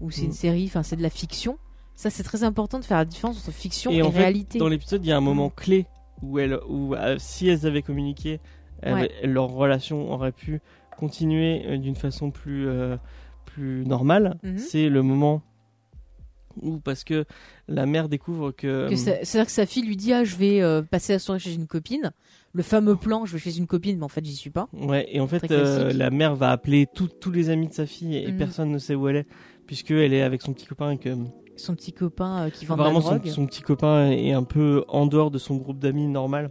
ou 0.00 0.10
c'est 0.10 0.22
Mm. 0.22 0.26
une 0.26 0.32
série, 0.32 0.64
enfin, 0.64 0.82
c'est 0.82 0.96
de 0.96 1.02
la 1.02 1.10
fiction. 1.10 1.58
Ça, 1.94 2.10
c'est 2.10 2.22
très 2.22 2.42
important 2.42 2.78
de 2.80 2.84
faire 2.84 2.98
la 2.98 3.04
différence 3.04 3.38
entre 3.38 3.52
fiction 3.56 3.90
et, 3.92 3.96
et 3.96 4.02
en 4.02 4.10
fait 4.10 4.18
réalité. 4.18 4.58
dans 4.58 4.68
l'épisode 4.68 5.04
il 5.04 5.08
y 5.08 5.12
a 5.12 5.16
un 5.16 5.20
moment 5.20 5.48
Mm. 5.48 5.54
clé 5.60 5.86
où 6.22 6.38
elle 6.38 6.58
où 6.68 6.94
euh, 6.94 7.16
si 7.18 7.48
elles 7.48 7.66
avaient 7.66 7.82
communiqué 7.82 8.40
elles- 8.80 8.94
Ouais. 8.94 9.10
leur 9.24 9.48
relation 9.48 10.10
aurait 10.12 10.32
pu 10.32 10.60
continuer 10.98 11.62
euh, 11.66 11.76
d'une 11.78 11.94
façon 11.96 12.30
plus 12.30 12.66
euh, 12.68 12.96
plus 13.44 13.84
normale 13.86 14.38
Mhm. 14.42 14.58
c'est 14.58 14.88
le 14.88 15.02
moment 15.02 15.42
où 16.60 16.78
parce 16.80 17.02
que 17.04 17.24
la 17.68 17.86
mère 17.86 18.08
découvre 18.08 18.50
que, 18.50 18.94
C'est-à-dire 18.94 19.46
que 19.46 19.52
sa 19.52 19.64
fille 19.66 19.84
lui 19.84 19.96
dit 19.96 20.12
Ah, 20.12 20.22
je 20.24 20.36
vais 20.36 20.60
euh, 20.60 20.82
passer 20.82 21.12
la 21.14 21.18
soirée 21.18 21.38
chez 21.38 21.54
une 21.54 21.66
copine. 21.66 22.10
Le 22.52 22.62
fameux 22.62 22.94
plan, 22.96 23.24
je 23.24 23.32
vais 23.32 23.38
chez 23.38 23.56
une 23.56 23.66
copine, 23.66 23.96
mais 23.96 24.04
en 24.04 24.08
fait, 24.08 24.22
j'y 24.22 24.36
suis 24.36 24.50
pas. 24.50 24.68
Ouais, 24.74 25.08
et 25.10 25.20
en 25.20 25.26
fait, 25.26 25.50
euh, 25.50 25.90
la 25.94 26.10
mère 26.10 26.34
va 26.36 26.50
appeler 26.50 26.86
tous 26.94 27.08
tous 27.08 27.30
les 27.30 27.48
amis 27.48 27.68
de 27.68 27.72
sa 27.72 27.86
fille 27.86 28.16
et 28.18 28.30
Mhm. 28.30 28.36
personne 28.36 28.70
ne 28.70 28.76
sait 28.76 28.94
où 28.94 29.08
elle 29.08 29.16
est, 29.16 29.26
puisqu'elle 29.66 30.12
est 30.12 30.20
avec 30.20 30.42
son 30.42 30.52
petit 30.52 30.66
copain 30.66 30.90
et 30.90 30.98
que 30.98 31.16
Son 31.56 31.74
petit 31.74 31.92
copain 31.92 32.46
euh, 32.46 32.50
qui 32.50 32.64
vend 32.64 32.74
de 32.74 32.80
la 32.80 32.86
apparemment 32.86 33.00
son, 33.06 33.16
drogue. 33.16 33.28
son 33.28 33.46
petit 33.46 33.62
copain 33.62 34.10
est 34.10 34.32
un 34.32 34.42
peu 34.42 34.84
en 34.88 35.06
dehors 35.06 35.30
de 35.30 35.38
son 35.38 35.56
groupe 35.56 35.78
d'amis 35.78 36.08
normal. 36.08 36.50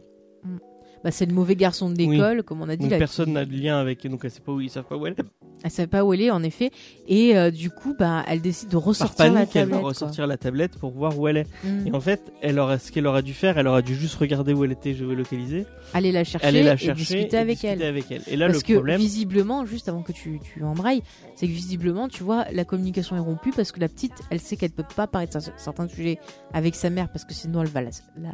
Bah, 1.04 1.10
c'est 1.12 1.26
le 1.26 1.34
mauvais 1.34 1.56
garçon 1.56 1.90
de 1.90 1.98
l'école, 1.98 2.44
comme 2.44 2.62
on 2.62 2.70
a 2.70 2.76
dit. 2.76 2.84
Donc 2.84 2.92
là, 2.92 2.98
personne 3.00 3.26
qui- 3.26 3.32
n'a 3.32 3.46
de 3.46 3.52
lien 3.54 3.80
avec, 3.80 4.06
donc 4.08 4.22
elle 4.24 4.30
sait 4.32 4.40
pas 4.40 4.52
où, 4.52 4.62
ils 4.62 4.70
savent 4.70 4.84
pas 4.86 4.96
où 4.98 5.08
elle 5.08 5.14
est. 5.14 5.24
Elle 5.64 5.70
savait 5.72 5.88
pas 5.88 6.04
où 6.04 6.12
elle 6.14 6.22
est, 6.22 6.32
en 6.32 6.42
effet. 6.44 6.72
Et 7.08 7.36
euh, 7.38 7.50
du 7.52 7.70
coup, 7.70 7.96
bah, 7.98 8.24
elle 8.28 8.42
décide 8.42 8.70
de 8.70 8.74
Par 8.74 8.84
ressortir 8.84 9.26
la 9.26 9.32
panique, 9.34 9.56
elle 9.56 9.62
tablette. 9.64 9.74
va 9.76 9.80
quoi. 9.80 9.90
ressortir 9.90 10.28
la 10.28 10.38
tablette 10.38 10.78
pour 10.80 10.92
voir 10.92 11.18
où 11.20 11.28
elle 11.28 11.38
est. 11.38 11.48
Mm. 11.64 11.88
Et 11.88 11.94
en 11.96 12.00
fait, 12.02 12.32
elle 12.42 12.60
ce 12.80 12.92
qu'elle 12.92 13.06
aurait 13.08 13.22
dû 13.24 13.34
faire, 13.34 13.58
elle 13.60 13.68
aurait 13.68 13.82
dû 13.84 13.96
juste 13.96 14.16
regarder 14.16 14.54
où 14.54 14.64
elle 14.64 14.72
était 14.72 14.94
géolocalisée, 14.94 15.66
Aller 15.94 16.12
la 16.12 16.24
chercher, 16.24 16.48
aller 16.48 16.64
la 16.64 16.74
et 16.74 16.78
chercher 16.78 16.94
discuter 17.16 17.36
et 17.36 17.40
avec 17.40 17.58
discuter 17.58 17.74
elle. 17.74 17.84
avec 17.84 18.12
elle. 18.12 18.22
Et 18.28 18.36
là, 18.38 18.48
Parce 18.48 18.60
le 18.60 18.64
que 18.68 18.74
problème, 18.74 19.00
visiblement, 19.00 19.66
juste 19.66 19.88
avant 19.90 20.02
que 20.04 20.12
tu, 20.12 20.40
tu 20.54 20.64
embrayes, 20.64 21.02
c'est 21.36 21.48
que 21.48 21.52
visiblement, 21.52 22.08
tu 22.08 22.24
vois, 22.24 22.46
la 22.52 22.64
communication 22.66 23.16
est 23.16 23.20
rompue 23.20 23.52
parce 23.56 23.72
que 23.72 23.80
la 23.80 23.88
petite, 23.90 24.14
elle 24.32 24.40
sait 24.40 24.56
qu'elle 24.56 24.72
peut 24.72 24.84
pas 24.96 25.06
parler 25.08 25.28
de 25.28 25.32
cer- 25.34 25.52
certains 25.58 25.88
sujets 25.88 26.18
avec 26.54 26.74
sa 26.76 26.90
mère 26.92 27.10
parce 27.12 27.26
que 27.26 27.34
sinon 27.34 27.62
elle 27.62 27.68
va 27.70 27.82
la, 27.82 27.90
la- 28.20 28.32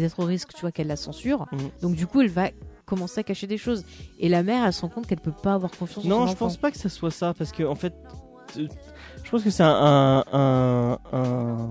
peut-être 0.00 0.20
au 0.20 0.24
risque, 0.24 0.52
tu 0.54 0.60
vois, 0.62 0.72
qu'elle 0.72 0.86
la 0.86 0.96
censure. 0.96 1.46
Mhm. 1.52 1.58
Donc 1.82 1.94
du 1.94 2.06
coup, 2.06 2.20
elle 2.20 2.28
va 2.30 2.48
commencer 2.86 3.20
à 3.20 3.22
cacher 3.22 3.46
des 3.46 3.58
choses. 3.58 3.84
Et 4.18 4.28
la 4.28 4.42
mère, 4.42 4.64
elle 4.64 4.72
se 4.72 4.80
rend 4.82 4.88
compte 4.88 5.06
qu'elle 5.06 5.20
peut 5.20 5.32
pas 5.32 5.54
avoir 5.54 5.70
confiance 5.70 6.04
en 6.04 6.08
Non, 6.08 6.16
son 6.20 6.26
je 6.26 6.32
enfant. 6.32 6.44
pense 6.46 6.56
pas 6.56 6.70
que 6.70 6.78
ça 6.78 6.88
soit 6.88 7.10
ça, 7.10 7.34
parce 7.34 7.52
que 7.52 7.62
en 7.64 7.74
fait, 7.74 7.92
euh, 8.56 8.66
je 9.24 9.30
pense 9.30 9.42
que 9.42 9.50
c'est 9.50 9.62
un, 9.62 10.24
un, 10.32 10.98
un, 11.12 11.68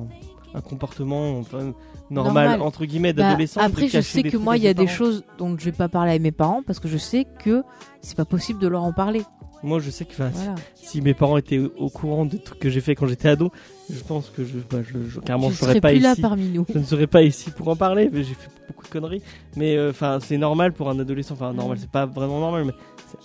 un 0.53 0.61
comportement 0.61 1.39
enfin, 1.39 1.73
normal, 2.09 2.49
Normal. 2.49 2.61
entre 2.61 2.86
guillemets 2.86 3.13
Bah, 3.13 3.23
d'adolescent. 3.23 3.61
de 3.61 3.65
après, 3.65 3.88
je 3.88 4.01
sais 4.01 4.23
que 4.23 4.38
moi, 4.38 4.57
il 4.57 4.63
y 4.63 4.67
a 4.67 4.73
des 4.73 4.88
choses 4.88 5.23
dont 5.38 5.57
je 5.57 5.65
vais 5.65 5.71
pas 5.71 5.89
parler 5.89 6.11
à 6.13 6.19
mes 6.19 6.32
parents 6.32 6.61
parce 6.65 6.80
que 6.80 6.88
je 6.88 6.97
sais 6.97 7.25
que 7.43 7.63
c'est 8.01 8.15
pas 8.17 8.25
possible 8.25 8.59
de 8.59 8.67
leur 8.67 8.84
en 8.84 8.93
parler. 8.93 9.23
Moi, 9.64 9.80
je 9.80 9.89
sais 9.89 10.05
que 10.05 10.12
enfin, 10.12 10.30
Voilà. 10.34 10.55
si 10.76 11.01
mes 11.01 11.14
parents 11.14 11.38
étaient 11.38 11.58
au, 11.58 11.72
au 11.78 11.89
courant 11.89 12.26
des 12.26 12.38
trucs 12.39 12.60
que 12.60 12.70
j'ai 12.70 12.80
fait 12.82 12.93
quand 12.95 13.08
j'étais 13.08 13.30
ado, 13.30 13.51
je 13.91 13.99
pense 14.01 14.30
que 14.30 14.43
je, 14.45 14.58
bah, 14.70 14.80
je, 14.84 15.10
je- 15.10 15.20
carrément, 15.20 15.49
je 15.49 15.55
serais 15.55 15.72
serai 15.72 15.82
pas 15.82 15.89
plus 15.89 15.99
là 15.99 16.12
ici. 16.14 16.22
parmi 16.22 16.47
nous. 16.49 16.66
Je 16.72 16.78
ne 16.78 16.84
serais 16.84 17.08
pas 17.08 17.24
ici 17.24 17.49
pour 17.51 17.68
en 17.70 17.76
parler, 17.76 18.10
mais 18.14 18.24
j'ai 18.24 18.36
fait 18.36 18.49
beaucoup 18.68 18.84
de 18.86 18.89
conneries. 18.89 19.22
Mais 19.55 19.76
euh, 19.76 19.89
enfin, 19.89 20.20
c'est 20.22 20.38
normal 20.38 20.74
pour 20.74 20.89
un 20.89 20.99
adolescent. 20.99 21.34
Enfin, 21.34 21.53
normal, 21.53 21.78
Mm. 21.78 21.82
c'est 21.82 21.89
pas 21.89 22.05
vraiment 22.05 22.39
normal, 22.39 22.66
mais 22.66 22.74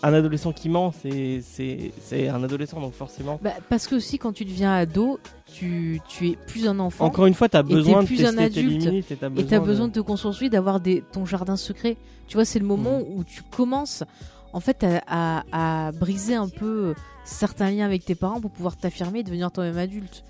un 0.03 0.15
adolescent 0.15 0.53
qui 0.53 0.69
ment, 0.69 0.93
c'est 0.93 2.29
un 2.29 2.43
adolescent, 2.45 2.81
donc 2.81 2.95
forcément. 2.95 3.39
Bah, 3.43 3.51
parce 3.69 3.87
que 3.87 3.97
aussi, 3.97 4.19
quand 4.19 4.33
tu 4.33 4.45
deviens 4.45 4.73
ado, 4.73 5.19
tu, 5.53 6.01
tu 6.09 6.29
es 6.31 6.39
plus 6.47 6.67
un 6.67 6.79
enfant. 6.79 7.05
Encore 7.05 7.27
une 7.27 7.35
fois, 7.35 7.49
t'as 7.49 7.63
t'es 7.63 7.75
besoin 7.75 8.03
de 8.03 8.07
plus 8.07 8.17
tester 8.19 8.43
un 8.43 8.49
tes 8.49 8.63
limites 8.63 8.87
et 9.11 9.17
besoin, 9.17 9.45
tu 9.49 9.55
as 9.55 9.61
besoin 9.61 9.89
de... 9.89 9.93
de 9.93 10.01
te 10.01 10.01
construire, 10.07 10.51
d'avoir 10.51 10.81
ton 11.13 11.27
jardin 11.27 11.57
secret. 11.57 11.97
Tu 12.29 12.37
vois, 12.37 12.45
c'est 12.45 12.59
le 12.59 12.65
moment 12.65 13.01
Mm. 13.01 13.05
où 13.19 13.25
tu 13.25 13.43
commences 13.55 14.05
en 14.53 14.61
fait 14.61 14.85
à, 14.85 15.03
à- 15.43 15.87
à 15.89 15.93
briser 15.93 16.35
un 16.35 16.49
peu 16.49 16.95
certains 17.25 17.71
liens 17.71 17.87
avec 17.87 18.05
tes 18.05 18.15
parents 18.15 18.41
pour 18.41 18.51
pouvoir 18.51 18.77
t'affirmer 18.77 19.21
et 19.21 19.23
devenir 19.23 19.51
toi-même 19.53 19.79
adulte. 19.79 20.25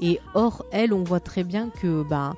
Et 0.00 0.20
or, 0.34 0.64
elle, 0.72 0.92
on 0.92 1.02
voit 1.04 1.20
très 1.20 1.44
bien 1.44 1.70
que 1.70 2.02
ben 2.08 2.34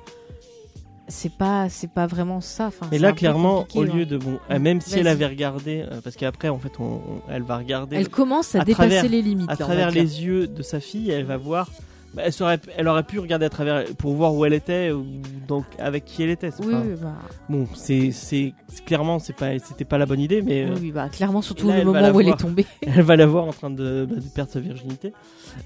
c'est 1.07 1.31
pas 1.33 1.67
c'est 1.69 1.91
pas 1.91 2.07
vraiment 2.07 2.39
ça. 2.41 2.67
Enfin, 2.67 2.87
Mais 2.91 2.97
là, 2.99 3.11
clairement, 3.11 3.67
au 3.75 3.83
lieu 3.83 4.05
de 4.05 4.17
bon, 4.17 4.39
euh, 4.49 4.59
même 4.59 4.79
si 4.81 4.97
elle 4.97 5.07
avait 5.07 5.25
regardé, 5.25 5.85
euh, 5.91 5.99
parce 6.01 6.15
qu'après, 6.15 6.47
en 6.49 6.57
fait, 6.57 6.71
on, 6.79 6.83
on- 6.83 7.21
elle 7.29 7.43
va 7.43 7.57
regarder 7.57 7.97
elle 7.97 8.07
commence 8.09 8.55
à, 8.55 8.61
à 8.61 8.63
dépasser 8.65 8.89
travers- 8.89 9.09
les 9.11 9.21
limites. 9.21 9.49
à 9.49 9.53
là, 9.53 9.57
travers 9.57 9.91
les 9.91 10.23
yeux 10.23 10.47
de 10.47 10.63
sa 10.63 10.79
fille, 10.79 11.11
elle 11.11 11.25
va 11.25 11.37
voir 11.37 11.69
Bah, 11.69 11.73
elle, 12.17 12.33
serait, 12.33 12.59
elle 12.75 12.87
aurait 12.87 13.03
pu 13.03 13.19
regarder 13.19 13.45
à 13.45 13.49
travers 13.49 13.85
pour 13.97 14.13
voir 14.13 14.33
où 14.33 14.43
elle 14.45 14.53
était 14.53 14.91
ou 14.91 15.05
donc 15.47 15.65
avec 15.79 16.05
qui 16.05 16.23
elle 16.23 16.29
était. 16.29 16.51
Oui, 16.59 16.71
pas- 16.71 16.81
oui, 16.81 16.93
bah, 17.01 17.13
Bon, 17.49 17.67
c'est 17.73 18.53
clairement 18.85 19.19
c'est 19.19 19.35
pas 19.35 19.57
c'était 19.59 19.85
pas 19.85 19.97
la 19.97 20.05
bonne 20.05 20.19
idée, 20.19 20.41
mais 20.41 20.65
oui, 20.65 20.77
oui, 20.81 20.91
bah, 20.91 21.09
clairement, 21.09 21.41
surtout 21.41 21.67
là, 21.67 21.79
le 21.79 21.85
moment 21.85 22.09
où 22.11 22.19
elle 22.21 22.29
est 22.29 22.37
tombée. 22.37 22.65
elle 22.81 23.01
va 23.01 23.15
la 23.15 23.25
voir 23.25 23.45
en 23.45 23.53
train 23.53 23.69
de, 23.69 24.07
bah, 24.09 24.15
de 24.15 24.29
perdre 24.33 24.51
sa 24.51 24.59
virginité. 24.59 25.13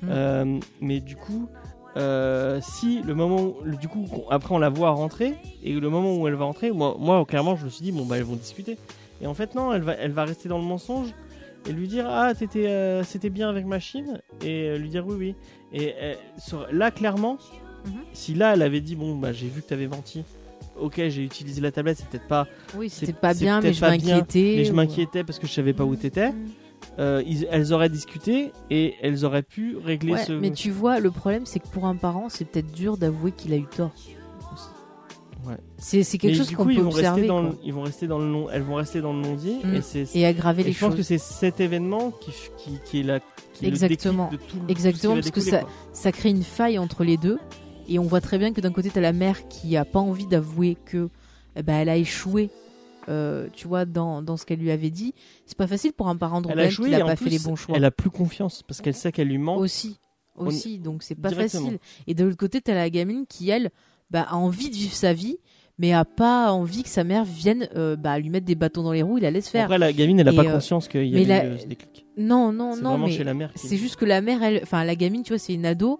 Mm. 0.02 0.08
Euh, 0.10 0.60
mais 0.82 1.00
du 1.00 1.16
coup, 1.16 1.48
euh, 1.98 2.60
si 2.62 3.02
le 3.02 3.16
moment, 3.16 3.38
où- 3.42 3.56
du 3.80 3.88
coup, 3.88 4.06
après 4.30 4.54
on 4.54 4.60
la 4.60 4.70
voit 4.70 4.90
rentrer 4.92 5.36
et 5.64 5.74
le 5.74 5.90
moment 5.90 6.16
où 6.18 6.28
elle 6.28 6.36
va 6.36 6.46
rentrer, 6.46 6.72
moi, 6.72 6.96
moi 7.00 7.24
clairement, 7.26 7.56
je 7.56 7.66
me 7.66 7.70
suis 7.70 7.84
dit 7.84 7.92
bon 7.92 8.06
bah 8.06 8.18
elles 8.18 8.24
vont 8.24 8.36
discuter. 8.36 8.78
Et 9.22 9.28
en 9.28 9.34
fait 9.34 9.56
non, 9.56 9.74
elle 9.74 9.82
va, 9.82 9.94
elle 9.94 10.12
va 10.12 10.26
rester 10.26 10.50
dans 10.50 10.58
le 10.58 10.66
mensonge 10.66 11.08
et 11.68 11.72
lui 11.74 11.88
dire 11.88 12.06
ah 12.08 12.34
t'étais, 12.36 12.68
euh, 12.68 13.04
c'était 13.04 13.30
bien 13.30 13.50
avec 13.50 13.66
machine 13.66 14.22
et 14.44 14.70
euh, 14.70 14.78
lui 14.78 14.90
dire 14.90 15.06
oui 15.08 15.16
oui. 15.18 15.36
Et 15.74 15.94
euh, 16.02 16.14
sur- 16.38 16.68
là 16.72 16.92
clairement, 16.92 17.38
Mhm. 17.86 17.94
si 18.14 18.34
là 18.34 18.54
elle 18.54 18.62
avait 18.62 18.82
dit 18.82 18.96
bon 18.96 19.16
bah 19.16 19.32
j'ai 19.34 19.48
vu 19.48 19.62
que 19.62 19.68
t'avais 19.68 19.88
menti. 19.88 20.24
Ok, 20.80 20.96
j'ai 21.08 21.24
utilisé 21.24 21.62
la 21.62 21.72
tablette, 21.72 21.98
c'est 21.98 22.08
peut-être 22.10 22.28
pas. 22.28 22.48
Oui, 22.76 22.90
c'est- 22.90 23.06
c'était 23.06 23.14
pas 23.18 23.34
c'est 23.34 23.46
bien, 23.46 23.58
mais 23.58 23.62
peut-être 23.70 23.76
je 23.76 23.80
pas 23.82 23.98
bien, 23.98 24.16
m'inquiétais. 24.18 24.54
Mais 24.58 24.66
je 24.66 24.72
ou- 24.74 24.76
m'inquiétais 24.76 25.24
parce 25.24 25.40
que 25.40 25.48
je 25.48 25.54
savais 25.54 25.74
pas 25.74 25.86
où 25.86 25.96
t'étais. 25.96 26.32
Euh, 27.00 27.24
ils- 27.26 27.48
elles 27.50 27.72
auraient 27.74 27.90
discuté 27.90 28.52
et 28.70 28.94
elles 29.02 29.24
auraient 29.26 29.42
pu 29.44 29.78
régler 29.78 30.14
Ouais, 30.14 30.24
ce. 30.26 30.34
mais 30.34 30.52
tu 30.52 30.72
vois, 30.72 31.00
le 31.00 31.12
problème, 31.12 31.46
c'est 31.46 31.60
que 31.60 31.68
pour 31.68 31.86
un 31.86 31.96
parent, 31.96 32.28
c'est 32.30 32.46
peut-être 32.46 32.72
dur 32.74 32.98
d'avouer 32.98 33.32
qu'il 33.32 33.54
a 33.54 33.58
eu 33.58 33.64
tort. 33.66 33.94
Ouais. 35.46 35.58
C'est 35.78 36.04
quelque 36.18 36.32
Mais 36.32 36.34
chose 36.34 36.52
qu'on 36.52 36.70
ils 36.70 36.76
peut 36.78 36.82
vont 36.82 36.90
rester 36.90 37.08
observer 37.08 37.28
dans 37.28 37.42
le, 37.42 37.50
ils 37.64 37.74
vont 37.74 37.82
rester 37.84 38.08
dans 38.08 38.20
le 38.20 38.26
non, 38.26 38.50
elles 38.50 38.62
vont 38.64 38.76
rester 38.76 39.02
dans 39.02 39.14
le 39.14 39.20
non-dit 39.22 39.60
Mm. 39.64 39.74
et 39.76 39.82
c'est. 39.82 40.08
et 40.16 40.26
aggraver 40.26 40.62
et 40.64 40.66
les 40.66 40.72
je 40.74 40.80
pense 40.80 40.90
choses. 40.92 40.98
que 40.98 41.04
c'est 41.04 41.18
cet 41.18 41.60
événement 41.60 42.12
qui, 42.12 42.32
qui, 42.58 42.80
qui 42.86 43.00
est 43.02 43.04
la. 43.04 43.20
Qui 43.54 43.64
le 43.66 43.68
Exactement. 43.68 44.30
déclic 44.32 44.48
de 44.56 44.60
tout, 44.60 44.66
Exactement, 44.72 45.14
tout 45.16 45.22
parce 45.22 45.32
qui 45.46 45.52
que 45.52 45.58
quoi. 45.62 45.70
ça 45.94 46.12
crée 46.12 46.30
une 46.30 46.44
faille 46.44 46.78
entre 46.80 47.04
les 47.04 47.18
deux. 47.18 47.38
Et 47.88 48.00
on 48.00 48.04
voit 48.04 48.22
très 48.22 48.38
bien 48.40 48.52
que 48.52 48.62
d'un 48.62 48.72
côté, 48.72 48.90
tu 48.90 48.98
as 48.98 49.02
la 49.02 49.14
mère 49.14 49.48
qui 49.48 49.78
a 49.78 49.86
pas 49.86 50.00
envie 50.00 50.26
d'avouer 50.26 50.76
que 50.86 51.10
eh 51.56 51.62
ben, 51.64 51.76
elle 51.76 51.90
a 51.90 51.98
échoué. 51.98 52.50
euh, 53.08 53.48
tu 53.54 53.68
vois, 53.68 53.86
dans, 53.86 54.24
dans 54.24 54.36
ce 54.38 54.46
qu'elle 54.48 54.58
lui 54.60 54.72
avait 54.72 54.90
dit, 54.90 55.14
c'est 55.46 55.56
pas 55.58 55.68
facile 55.68 55.94
pour 55.94 56.08
un 56.08 56.16
parent 56.18 56.42
de 56.42 56.48
Elle 56.50 56.54
a 56.60 56.64
reconnaître 56.64 56.76
joué 56.76 56.86
qu'il 56.90 56.98
et 56.98 57.02
a 57.02 57.06
en 57.06 57.08
pas 57.10 57.16
fait 57.16 57.30
les 57.30 57.38
bons 57.38 57.56
choix. 57.56 57.76
Elle 57.78 57.86
a 57.86 57.92
plus 57.92 58.10
confiance 58.10 58.64
parce 58.68 58.82
qu'elle 58.82 58.96
sait 58.96 59.12
qu'elle 59.12 59.28
lui 59.28 59.38
ment. 59.38 59.58
Aussi, 59.58 60.00
aussi, 60.36 60.80
donc 60.80 61.04
c'est 61.04 61.14
pas 61.14 61.30
facile. 61.30 61.78
Et 62.08 62.16
de 62.16 62.24
l'autre 62.26 62.38
côté, 62.38 62.60
t'as 62.62 62.74
la 62.74 62.90
gamine 62.90 63.26
qui, 63.30 63.52
elle, 63.52 63.70
bah, 64.12 64.26
a 64.30 64.36
envie 64.36 64.70
de 64.70 64.76
vivre 64.76 64.94
sa 64.94 65.14
vie, 65.14 65.38
mais 65.78 65.92
a 65.94 66.06
pas 66.06 66.52
envie 66.52 66.84
que 66.84 66.90
sa 66.90 67.04
mère 67.04 67.26
vienne 67.26 67.68
euh, 67.76 67.96
bah, 67.96 68.18
lui 68.20 68.30
mettre 68.30 68.46
des 68.46 68.56
bâtons 68.56 68.84
dans 68.84 68.92
les 68.94 69.02
roues, 69.02 69.18
il 69.18 69.22
la 69.22 69.32
laisse 69.32 69.50
faire. 69.50 69.66
Après, 69.66 69.78
la 69.78 69.92
gamine, 69.94 70.20
elle 70.20 70.30
a 70.30 70.34
Et, 70.34 70.36
pas 70.36 70.46
euh, 70.46 70.52
conscience 70.54 70.88
qu'il 70.88 71.06
y 71.06 71.16
a 71.24 71.28
la- 71.28 71.46
eu 71.46 71.48
euh, 71.50 71.58
ce 71.58 71.66
déclic. 71.68 72.06
Non, 72.18 72.52
non, 72.54 72.78
non, 72.78 72.98
mais 72.98 73.12
chez 73.12 73.24
la 73.26 73.34
mère. 73.34 73.52
qui- 73.54 73.68
c'est 73.68 73.78
juste 73.78 73.98
que 73.98 74.06
la 74.06 74.22
mère, 74.22 74.42
elle, 74.42 74.62
enfin 74.64 74.84
la 74.86 74.96
gamine, 74.96 75.24
tu 75.24 75.34
vois, 75.34 75.40
c'est 75.40 75.54
une 75.54 75.66
ado, 75.66 76.00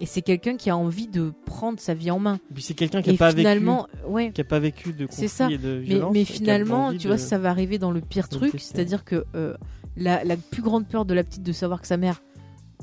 et 0.00 0.06
c'est 0.06 0.22
quelqu'un 0.22 0.56
qui 0.56 0.68
a 0.70 0.76
envie 0.76 1.06
de 1.06 1.32
prendre 1.46 1.78
sa 1.78 1.94
vie 1.94 2.10
en 2.10 2.18
main. 2.18 2.40
Puis 2.52 2.64
c'est 2.64 2.74
quelqu'un 2.74 3.02
qui 3.02 3.10
a 3.10 3.12
Et 3.12 3.16
pas 3.16 3.30
finalement, 3.30 3.86
ouais. 4.08 4.32
qui 4.32 4.40
a 4.40 4.44
pas 4.44 4.58
vécu 4.58 4.92
de 4.92 5.06
conflit 5.06 5.28
ça. 5.28 5.48
et 5.48 5.58
de 5.58 5.74
Mais, 5.78 5.84
violence. 5.84 6.12
mais 6.12 6.24
finalement, 6.24 6.92
tu 6.92 7.06
vois, 7.06 7.18
ça 7.18 7.38
va 7.38 7.50
arriver 7.50 7.78
dans 7.78 7.92
le 7.92 8.00
pire 8.00 8.28
truc, 8.28 8.54
c'est-à-dire 8.58 9.04
que 9.04 9.24
euh, 9.36 9.54
la, 9.96 10.24
la 10.24 10.36
plus 10.36 10.62
grande 10.62 10.88
peur 10.88 11.04
de 11.04 11.14
la 11.14 11.22
petite 11.22 11.44
de 11.44 11.52
savoir 11.52 11.80
que 11.80 11.86
sa 11.86 11.96
mère 11.96 12.20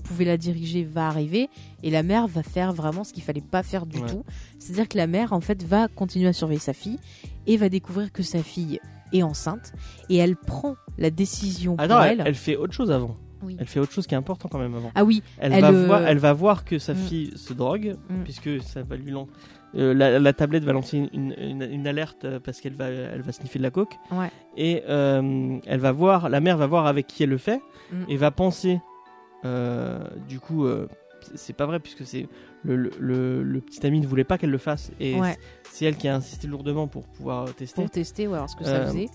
pouvait 0.02 0.26
la 0.26 0.38
diriger 0.38 0.84
va 0.84 1.08
arriver, 1.08 1.50
et 1.84 1.90
la 1.90 2.04
mère 2.04 2.28
va 2.28 2.44
faire 2.44 2.74
vraiment 2.74 3.04
ce 3.04 3.14
qu'il 3.14 3.24
fallait 3.24 3.42
pas 3.42 3.64
faire 3.64 3.86
du 3.86 4.00
Ouais. 4.00 4.08
tout. 4.10 4.24
C'est-à-dire 4.60 4.88
que 4.90 4.98
la 4.98 5.08
mère, 5.08 5.34
en 5.34 5.42
fait, 5.42 5.64
va 5.64 5.88
continuer 5.88 6.28
à 6.28 6.34
surveiller 6.34 6.60
sa 6.60 6.74
fille 6.74 7.00
et 7.48 7.58
va 7.58 7.70
découvrir 7.70 8.12
que 8.12 8.24
sa 8.24 8.44
fille 8.44 8.80
est 9.14 9.24
enceinte, 9.24 9.74
et 10.10 10.18
elle 10.18 10.36
prend 10.36 10.76
la 10.98 11.10
décision 11.10 11.76
pour 11.76 11.84
elle, 12.02 12.20
elle. 12.22 12.24
elle 12.28 12.36
fait 12.36 12.56
autre 12.56 12.74
chose 12.74 12.92
avant. 12.92 13.18
Oui. 13.44 13.58
Elle 13.60 13.66
fait 13.68 13.80
autre 13.80 13.92
chose 13.92 14.06
qui 14.06 14.14
est 14.14 14.18
important 14.18 14.48
quand 14.50 14.60
même 14.60 14.76
avant. 14.76 14.92
Ah 14.94 15.04
oui, 15.04 15.24
Elle, 15.40 15.54
Elle, 15.54 15.62
va 15.62 15.72
euh, 15.72 15.86
voir, 15.88 16.08
elle 16.08 16.20
va 16.20 16.32
voir 16.32 16.64
que 16.64 16.78
sa 16.78 16.94
Mm. 16.94 16.98
fille 16.98 17.32
se 17.36 17.54
drogue, 17.54 17.96
Mm. 18.10 18.24
puisque 18.24 18.62
ça 18.62 18.84
va 18.84 18.96
lui 18.96 19.12
lancer. 19.12 19.32
la, 19.74 20.20
la 20.20 20.34
tablette 20.34 20.66
va 20.66 20.74
lancer 20.74 21.10
une, 21.14 21.34
une- 21.40 21.62
une 21.72 21.88
alerte 21.88 22.26
euh, 22.26 22.42
parce 22.42 22.60
qu'elle 22.60 22.74
va, 22.76 22.90
elle 22.90 23.22
va 23.22 23.32
sniffer 23.32 23.58
de 23.58 23.64
la 23.64 23.72
coke. 23.72 23.94
Ouais. 24.12 24.30
Et 24.58 24.84
euh, 24.90 25.58
elle 25.66 25.80
va 25.80 25.94
voir, 25.94 26.28
la 26.28 26.42
mère 26.42 26.58
va 26.58 26.68
voir 26.68 26.88
avec 26.88 27.08
qui 27.08 27.24
elle 27.24 27.30
le 27.30 27.38
fait 27.38 27.62
Mm. 27.92 27.96
et 28.10 28.18
va 28.18 28.32
penser. 28.32 28.80
Euh, 29.46 30.00
du 30.28 30.40
coup, 30.40 30.66
euh, 30.66 30.88
c'est- 31.36 31.54
pas 31.54 31.66
vrai 31.66 31.80
puisque 31.80 32.06
c'est 32.06 32.28
le, 32.64 32.76
le, 32.76 32.92
le- 33.00 33.44
le 33.44 33.62
petit 33.62 33.86
ami 33.86 34.00
ne 34.02 34.08
voulait 34.08 34.24
pas 34.24 34.38
qu'elle 34.38 34.50
le 34.52 34.58
fasse 34.58 34.92
et 35.00 35.20
Ouais. 35.20 35.38
c'est 35.72 35.86
elle 35.86 35.96
qui 35.98 36.08
a 36.08 36.16
insisté 36.16 36.48
lourdement 36.48 36.88
pour 36.88 37.08
pouvoir 37.08 37.46
euh, 37.48 37.52
tester. 37.52 37.82
pour 37.82 37.90
tester, 37.92 38.28
ouais, 38.28 38.36
alors 38.36 38.50
ce 38.50 38.56
que 38.56 38.64
ça 38.64 38.86
faisait. 38.86 39.08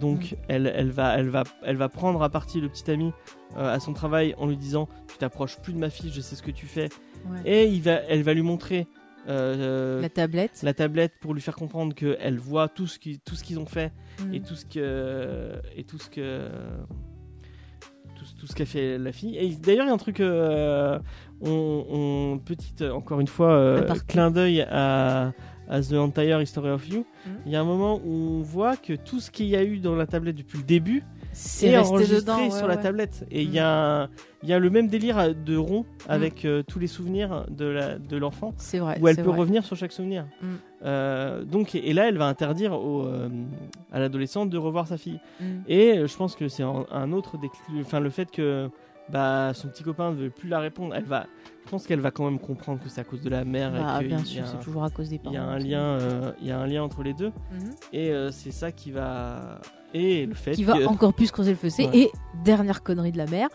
Donc 0.00 0.32
Mm. 0.32 0.36
elle, 0.48 0.72
elle, 0.74 0.90
va, 0.90 1.16
elle, 1.18 1.28
va, 1.28 1.44
elle 1.62 1.76
va 1.76 1.88
prendre 1.88 2.22
à 2.22 2.28
partie 2.28 2.60
le 2.60 2.68
petit 2.68 2.90
ami 2.90 3.12
euh, 3.56 3.72
à 3.74 3.78
son 3.80 3.92
travail 3.92 4.34
en 4.38 4.46
lui 4.46 4.56
disant 4.56 4.88
Tu 5.08 5.16
t'approches 5.18 5.58
plus 5.60 5.72
de 5.72 5.78
ma 5.78 5.90
fille, 5.90 6.10
je 6.12 6.20
sais 6.20 6.34
ce 6.36 6.42
que 6.42 6.50
tu 6.50 6.66
fais. 6.66 6.88
Ouais. 7.30 7.38
Et 7.44 7.66
il 7.68 7.82
va, 7.82 7.92
elle 8.08 8.22
va 8.22 8.34
lui 8.34 8.42
montrer 8.42 8.86
euh, 9.28 9.96
La 9.96 10.02
la... 10.02 10.08
tablette. 10.08 10.64
tablette 10.76 11.12
pour 11.20 11.34
lui 11.34 11.40
faire 11.40 11.54
comprendre 11.56 11.94
qu'elle 11.94 12.38
voit 12.38 12.68
tout 12.68 12.86
ce 12.86 12.98
qui- 12.98 13.18
tout 13.20 13.34
ce 13.36 13.42
qu'ils 13.44 13.58
ont 13.58 13.66
fait 13.66 13.92
Mm. 14.24 14.34
et 14.34 14.40
tout 14.40 14.54
ce 14.56 14.64
que 14.66 15.52
et 15.76 15.84
tout 15.84 15.98
ce 15.98 16.08
que 16.10 16.48
tout, 18.38 18.46
ce- 18.46 18.54
qu'a 18.54 18.66
fait 18.66 18.98
la 18.98 19.12
fille. 19.12 19.36
Et 19.36 19.48
d'ailleurs 19.54 19.84
il 19.84 19.88
y 19.88 19.90
a 19.90 19.94
un 19.94 19.98
truc, 19.98 20.20
euh, 20.20 20.98
on, 21.40 21.84
on- 22.34 22.38
petite 22.38 22.82
encore 22.82 23.20
une 23.20 23.26
fois 23.28 23.52
euh, 23.52 23.78
Aparté. 23.82 24.04
clin 24.08 24.30
d'œil 24.30 24.62
à, 24.70 25.32
à 25.68 25.80
The 25.82 25.94
Entire 25.94 26.40
History 26.42 26.70
of 26.70 26.88
You. 26.88 27.04
Mhm. 27.26 27.32
Il 27.46 27.52
y 27.52 27.56
a 27.56 27.60
un 27.60 27.64
moment 27.64 28.00
où 28.04 28.12
on 28.38 28.42
voit 28.42 28.76
que 28.76 28.92
tout 28.94 29.20
ce 29.20 29.30
qu'il 29.30 29.46
y 29.46 29.56
a 29.56 29.62
eu 29.64 29.78
dans 29.78 29.94
la 29.96 30.06
tablette 30.06 30.36
depuis 30.36 30.58
le 30.58 30.64
début 30.64 31.02
C'est 31.38 31.68
est 31.68 31.76
resté 31.78 31.92
enregistré 31.92 32.20
dedans 32.20 32.38
ouais, 32.44 32.50
sur 32.50 32.66
la 32.66 32.76
tablette. 32.78 33.26
Et 33.30 33.42
il 33.42 33.50
y, 33.54 33.58
Mm. 33.58 33.62
a 33.62 34.08
il 34.42 34.48
y 34.48 34.52
a 34.52 34.58
le 34.58 34.70
même 34.70 34.88
délire 34.88 35.34
de 35.34 35.56
rond 35.56 35.84
avec 36.08 36.44
euh, 36.44 36.62
tous 36.62 36.78
les 36.78 36.86
souvenirs 36.86 37.44
de 37.50 37.64
la- 37.66 37.98
de 37.98 38.16
l'enfant, 38.16 38.54
C'est 38.56 38.78
vrai. 38.78 38.98
où 39.00 39.08
elle 39.08 39.16
peut 39.16 39.22
vrai. 39.22 39.38
revenir 39.38 39.64
sur 39.64 39.76
chaque 39.76 39.92
souvenir. 39.92 40.24
Mm. 40.40 40.46
Euh, 40.84 41.44
donc, 41.44 41.74
et 41.74 41.92
là, 41.92 42.08
elle 42.08 42.16
va 42.18 42.26
interdire 42.26 42.72
au, 42.72 43.04
euh, 43.06 43.28
à 43.92 43.98
l'adolescente 44.00 44.48
de 44.50 44.56
revoir 44.58 44.86
sa 44.86 44.96
fille. 44.96 45.20
Mm. 45.40 45.44
Et 45.68 46.06
je 46.06 46.16
pense 46.16 46.36
que 46.36 46.48
c'est 46.48 46.62
un, 46.62 46.86
un 46.90 47.12
autre 47.12 47.36
déclic. 47.38 47.60
Enfin, 47.80 48.00
le 48.00 48.10
fait 48.10 48.30
que 48.30 48.70
bah, 49.08 49.52
son 49.54 49.68
petit 49.68 49.82
copain 49.84 50.10
ne 50.10 50.16
veut 50.16 50.30
plus 50.30 50.48
la 50.48 50.58
répondre, 50.58 50.94
elle 50.94 51.04
va. 51.04 51.26
Je 51.64 51.70
pense 51.70 51.86
qu'elle 51.86 52.00
va 52.00 52.10
quand 52.12 52.24
même 52.24 52.38
comprendre 52.38 52.80
que 52.82 52.88
c'est 52.88 53.00
à 53.00 53.04
cause 53.04 53.20
de 53.22 53.28
la 53.30 53.44
mère 53.44 53.72
et 53.74 53.98
qu'il 53.98 54.08
bien 54.08 54.24
sûr, 54.24 54.42
un- 54.42 54.46
c'est 54.46 54.58
toujours 54.60 54.84
à 54.84 54.90
cause 54.90 55.08
des 55.10 55.16
il 55.16 55.18
parents. 55.20 55.34
y 55.34 55.38
a 55.38 55.44
un 55.44 55.56
aussi. 55.58 55.68
lien, 55.68 55.98
il 56.40 56.46
y 56.46 56.50
a 56.52 56.58
un 56.58 56.66
lien 56.66 56.82
entre 56.82 57.02
les 57.02 57.12
deux, 57.14 57.32
Mhm. 57.52 57.70
et 57.92 58.12
c'est 58.30 58.52
ça 58.52 58.70
qui 58.72 58.90
va 58.92 59.60
et 59.96 60.26
le 60.26 60.34
fait 60.34 60.52
Qui 60.52 60.64
va 60.64 60.74
encore 60.88 61.14
plus 61.14 61.30
creuser 61.30 61.50
le 61.52 61.56
fossé. 61.56 61.86
Ouais. 61.86 61.98
Et 61.98 62.10
dernière 62.44 62.82
connerie 62.82 63.12
de 63.12 63.18
la 63.18 63.26
mère. 63.26 63.48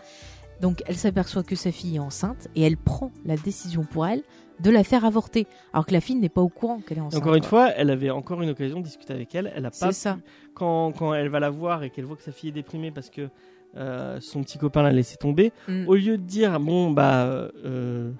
Donc 0.60 0.82
elle 0.86 0.96
s'aperçoit 0.96 1.42
que 1.42 1.56
sa 1.56 1.72
fille 1.72 1.96
est 1.96 2.00
enceinte 2.00 2.48
et 2.54 2.62
elle 2.62 2.76
prend 2.76 3.10
la 3.24 3.36
décision 3.36 3.82
pour 3.84 4.06
elle 4.06 4.22
de 4.60 4.70
la 4.70 4.84
faire 4.84 5.04
avorter. 5.04 5.46
Alors 5.72 5.86
que 5.86 5.92
la 5.92 6.00
fille 6.00 6.14
n'est 6.16 6.28
pas 6.28 6.40
au 6.40 6.48
courant 6.48 6.80
qu'elle 6.80 6.98
est 6.98 7.00
enceinte. 7.00 7.20
Encore 7.20 7.34
une 7.34 7.42
fois, 7.42 7.70
elle 7.76 7.90
avait 7.90 8.10
encore 8.10 8.42
une 8.42 8.50
occasion 8.50 8.78
de 8.78 8.84
discuter 8.84 9.12
avec 9.12 9.34
elle. 9.34 9.52
Elle 9.56 9.66
a 9.66 9.70
C'est 9.72 9.86
pas 9.86 9.92
ça. 9.92 10.14
pu- 10.14 10.20
quand, 10.54 10.92
quand 10.92 11.14
elle 11.14 11.28
va 11.30 11.40
la 11.40 11.50
voir 11.50 11.82
et 11.82 11.90
qu'elle 11.90 12.04
voit 12.04 12.14
que 12.16 12.22
sa 12.22 12.30
fille 12.32 12.50
est 12.50 12.52
déprimée 12.52 12.92
parce 12.92 13.10
que 13.10 13.28
euh, 13.76 14.18
son 14.20 14.42
petit 14.44 14.58
copain 14.58 14.82
l'a 14.82 14.92
laissé 14.92 15.16
tomber. 15.16 15.52
Mm. 15.66 15.88
Au 15.88 15.94
lieu 15.96 16.16
de 16.18 16.22
dire 16.22 16.60
bon 16.60 16.90
bah 16.92 17.24
euh, 17.64 18.12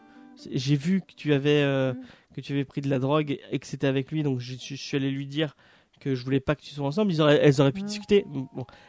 j'ai 0.51 0.75
vu 0.77 1.01
que 1.03 1.13
tu 1.17 1.33
avais 1.33 1.63
euh, 1.63 1.93
Mm. 1.93 2.01
que 2.35 2.41
tu 2.41 2.53
avais 2.55 2.65
pris 2.65 2.81
de 2.81 2.89
la 2.89 2.99
drogue 2.99 3.39
et 3.53 3.59
que 3.59 3.67
c'était 3.67 3.87
avec 3.87 4.11
lui, 4.11 4.23
donc 4.25 4.41
je, 4.41 4.55
je 4.59 4.75
suis 4.75 4.97
allé 4.97 5.11
lui 5.11 5.27
dire 5.27 5.55
que 6.03 6.15
je 6.15 6.25
voulais 6.25 6.41
pas 6.41 6.55
que 6.55 6.63
tu 6.63 6.75
sois 6.75 6.87
ensemble. 6.87 7.13
Ils 7.13 7.21
auraient, 7.23 7.39
elles 7.43 7.61
auraient 7.61 7.73
pu 7.73 7.83
discuter. 7.83 8.25
Bon, 8.29 8.49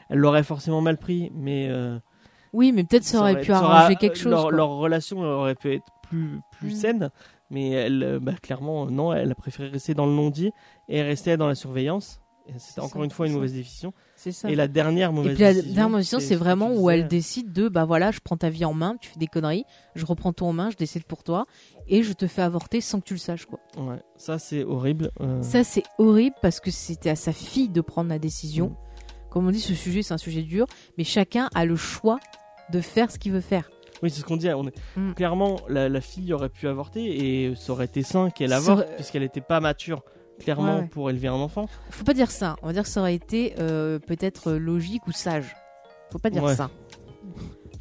elle 0.09 0.17
l'aurait 0.19 0.43
forcément 0.43 0.81
mal 0.81 0.97
pris, 0.97 1.31
mais 1.35 1.67
euh, 1.69 1.97
Oui, 2.53 2.71
mais 2.71 2.83
peut-être 2.83 3.03
ça 3.03 3.19
aurait 3.19 3.39
pu 3.39 3.47
ça 3.47 3.57
arranger 3.59 3.95
quelque 3.95 4.17
chose. 4.17 4.31
Leur, 4.31 4.43
quoi. 4.43 4.51
leur 4.51 4.69
relation 4.69 5.19
aurait 5.21 5.55
pu 5.55 5.73
être 5.75 5.85
plus 6.09 6.39
plus 6.59 6.69
Mm. 6.73 6.75
saine, 6.75 7.09
mais 7.49 7.69
elle, 7.71 8.03
euh, 8.03 8.19
bah, 8.19 8.33
clairement 8.41 8.85
non, 8.87 9.13
elle 9.13 9.31
a 9.31 9.35
préféré 9.35 9.69
rester 9.69 9.93
dans 9.93 10.05
le 10.05 10.13
non-dit 10.13 10.51
et 10.89 11.01
rester 11.01 11.37
dans 11.37 11.47
la 11.47 11.55
surveillance. 11.55 12.19
Et 12.45 12.51
C'est 12.57 12.59
C'était 12.59 12.81
encore 12.81 12.99
ça, 13.01 13.05
une 13.05 13.11
fois 13.11 13.25
une 13.25 13.31
ça. 13.31 13.37
mauvaise 13.37 13.53
décision. 13.53 13.93
C'est 14.17 14.33
ça. 14.33 14.51
Et 14.51 14.55
la 14.55 14.67
dernière 14.67 15.11
Et 15.11 15.13
mauvaise 15.13 15.35
puis 15.35 15.43
la 15.43 15.53
décision. 15.53 15.75
dernière 15.75 15.97
décision, 15.99 16.19
c'est 16.19 16.35
vraiment 16.35 16.73
où 16.75 16.89
elle 16.89 17.07
décide 17.07 17.53
de 17.53 17.69
bah 17.69 17.85
voilà, 17.85 18.11
je 18.11 18.19
prends 18.21 18.35
ta 18.35 18.49
vie 18.49 18.65
en 18.65 18.73
main, 18.73 18.97
tu 18.99 19.09
fais 19.09 19.17
des 19.17 19.27
conneries, 19.27 19.63
je 19.95 20.05
reprends 20.05 20.33
tout 20.33 20.45
en 20.45 20.51
main, 20.51 20.69
je 20.69 20.75
décide 20.75 21.05
pour 21.05 21.23
toi 21.23 21.45
et 21.87 22.03
je 22.03 22.13
te 22.13 22.27
fais 22.27 22.41
avorter 22.41 22.81
sans 22.81 22.99
que 22.99 23.05
tu 23.05 23.13
le 23.13 23.19
saches 23.19 23.45
quoi. 23.45 23.59
Ouais, 23.77 23.99
ça 24.17 24.39
c'est 24.39 24.63
horrible. 24.63 25.11
euh, 25.21 25.41
Ça 25.41 25.63
c'est 25.63 25.83
horrible 25.97 26.35
parce 26.41 26.59
que 26.59 26.71
c'était 26.71 27.09
à 27.09 27.15
sa 27.15 27.31
fille 27.33 27.69
de 27.69 27.81
prendre 27.81 28.09
la 28.09 28.19
décision. 28.19 28.69
Mm. 28.69 28.75
Comme 29.29 29.47
on 29.47 29.51
dit, 29.51 29.59
ce 29.59 29.73
sujet 29.73 30.03
c'est 30.03 30.13
un 30.13 30.17
sujet 30.19 30.43
dur, 30.43 30.67
mais 30.97 31.03
chacun 31.03 31.49
a 31.55 31.65
le 31.65 31.75
choix 31.75 32.19
de 32.71 32.79
faire 32.81 33.09
ce 33.11 33.17
qu'il 33.19 33.31
veut 33.31 33.41
faire. 33.41 33.69
Oui, 34.01 34.09
c'est 34.09 34.19
ce 34.19 34.25
qu'on 34.25 34.37
dit. 34.37 34.49
On 34.49 34.67
est... 34.67 34.75
Mm. 34.97 35.13
Clairement, 35.13 35.59
la, 35.69 35.89
la 35.89 36.01
fille 36.01 36.33
aurait 36.33 36.49
pu 36.49 36.67
avorter 36.67 37.03
et 37.47 37.55
ça 37.55 37.71
aurait 37.71 37.85
été 37.85 38.03
sain 38.03 38.29
qu'elle 38.29 38.53
avorte 38.53 38.83
aurait- 38.85 38.95
puisqu'elle 38.95 39.21
n'était 39.23 39.41
pas 39.41 39.59
mature, 39.59 40.03
clairement, 40.39 40.75
Ouais, 40.75 40.81
ouais. 40.81 40.87
pour 40.87 41.09
élever 41.09 41.29
un 41.29 41.33
enfant. 41.33 41.67
Faut 41.89 42.03
pas 42.03 42.13
dire 42.13 42.29
ça. 42.29 42.57
On 42.61 42.67
va 42.67 42.73
dire 42.73 42.83
que 42.83 42.89
ça 42.89 42.99
aurait 42.99 43.15
été 43.15 43.55
euh, 43.59 43.97
peut-être 43.99 44.51
logique 44.51 45.07
ou 45.07 45.11
sage. 45.11 45.55
Faut 46.11 46.19
pas 46.19 46.29
dire 46.29 46.43
Ouais. 46.43 46.55
ça. 46.55 46.69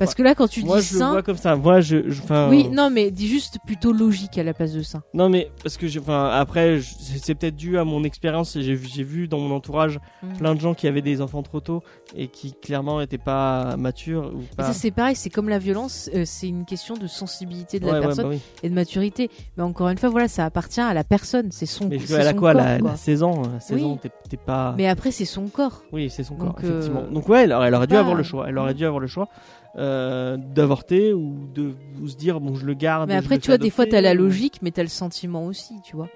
Parce 0.04 0.14
que 0.14 0.22
là, 0.22 0.34
quand 0.34 0.48
tu 0.48 0.64
Moi, 0.64 0.80
dis 0.80 0.86
je 0.86 0.98
le 0.98 1.04
vois 1.04 1.22
comme 1.22 1.36
ça. 1.36 1.56
Moi, 1.56 1.80
je, 1.80 2.10
je- 2.10 2.22
enfin, 2.22 2.48
oui, 2.50 2.68
non, 2.70 2.90
mais 2.90 3.10
dis 3.10 3.28
juste 3.28 3.58
plutôt 3.66 3.92
logique 3.92 4.36
à 4.38 4.42
la 4.42 4.52
place 4.54 4.72
de 4.72 4.82
sein. 4.82 5.02
Non 5.14 5.28
mais 5.28 5.50
parce 5.62 5.76
que 5.76 5.86
j'ai- 5.86 6.00
enfin 6.00 6.30
après 6.32 6.78
je- 6.78 6.94
c'est 6.98 7.18
c'est 7.24 7.34
peut-être 7.34 7.56
dû 7.56 7.78
à 7.78 7.84
mon 7.84 8.02
expérience 8.04 8.56
et 8.56 8.62
j'ai 8.62 8.74
vu 8.74 8.88
j'ai 8.92 9.02
vu 9.04 9.28
dans 9.28 9.38
mon 9.38 9.54
entourage 9.54 9.98
Mm. 10.22 10.32
plein 10.38 10.54
de 10.54 10.60
gens 10.60 10.74
qui 10.74 10.86
avaient 10.88 11.02
des 11.02 11.20
enfants 11.20 11.42
trop 11.42 11.60
tôt 11.60 11.82
et 12.16 12.28
qui 12.28 12.52
clairement 12.52 13.00
étaient 13.00 13.18
pas 13.18 13.76
matures 13.76 14.32
ou 14.34 14.40
Et 14.52 14.56
pas 14.56 14.64
ça, 14.64 14.72
c'est 14.72 14.90
pareil, 14.90 15.14
c'est 15.16 15.30
comme 15.30 15.48
la 15.48 15.58
violence, 15.58 16.10
euh, 16.14 16.22
c'est 16.26 16.48
une 16.48 16.64
question 16.64 16.94
de 16.96 17.06
sensibilité 17.06 17.78
de 17.80 17.86
la 17.86 17.92
Ouais, 17.94 18.00
personne 18.00 18.24
bah 18.24 18.30
oui. 18.32 18.40
et 18.62 18.68
de 18.68 18.74
maturité. 18.74 19.30
Mais 19.56 19.62
encore 19.62 19.88
une 19.88 19.98
fois, 19.98 20.08
voilà, 20.08 20.28
ça 20.28 20.44
appartient 20.44 20.80
à 20.80 20.94
la 20.94 21.04
personne, 21.04 21.48
c'est 21.52 21.66
son, 21.66 21.88
Mais 21.88 21.98
c'est 21.98 22.14
elle 22.14 22.26
a 22.26 22.30
son 22.32 22.36
quoi, 22.36 22.52
corps, 22.52 22.60
elle 22.62 22.66
a, 22.66 22.70
elle 22.74 22.80
a 22.80 22.88
quoi. 22.88 22.96
16 22.96 23.22
ans, 23.22 23.42
euh, 23.42 23.60
16 23.60 23.76
Oui. 23.78 23.84
ans, 23.84 23.96
t'es- 23.96 24.10
t'es 24.28 24.36
pas 24.36 24.74
Mais 24.76 24.88
après, 24.88 25.10
c'est 25.10 25.24
son 25.24 25.46
corps. 25.48 25.82
Oui, 25.92 26.10
c'est 26.10 26.24
son 26.24 26.34
corps 26.34 26.48
Donc, 26.54 26.64
effectivement. 26.64 27.00
euh, 27.02 27.10
Donc 27.14 27.28
ouais, 27.28 27.44
elle, 27.44 27.56
elle 27.62 27.74
aurait 27.74 27.86
dû 27.86 27.96
avoir 27.96 28.14
le 28.14 28.22
choix. 28.22 28.46
Elle 28.48 28.58
aurait 28.58 28.74
dû 28.74 28.84
avoir 28.84 29.00
le 29.00 29.06
choix 29.06 29.28
euh, 29.76 30.36
d'avorter 30.36 31.12
ou 31.12 31.48
de 31.54 31.74
ou 32.00 32.08
se 32.08 32.16
dire 32.16 32.40
bon, 32.40 32.54
je 32.54 32.66
le 32.66 32.74
garde. 32.74 33.08
Mais 33.08 33.16
après, 33.16 33.38
tu 33.38 33.48
vois, 33.48 33.58
des 33.58 33.70
fois, 33.70 33.86
t'as 33.86 34.00
la 34.00 34.14
logique, 34.14 34.60
mais 34.62 34.70
t'as 34.70 34.82
le 34.82 34.88
sentiment 34.88 35.46
aussi, 35.46 35.74
tu 35.84 35.96
vois. 35.96 36.08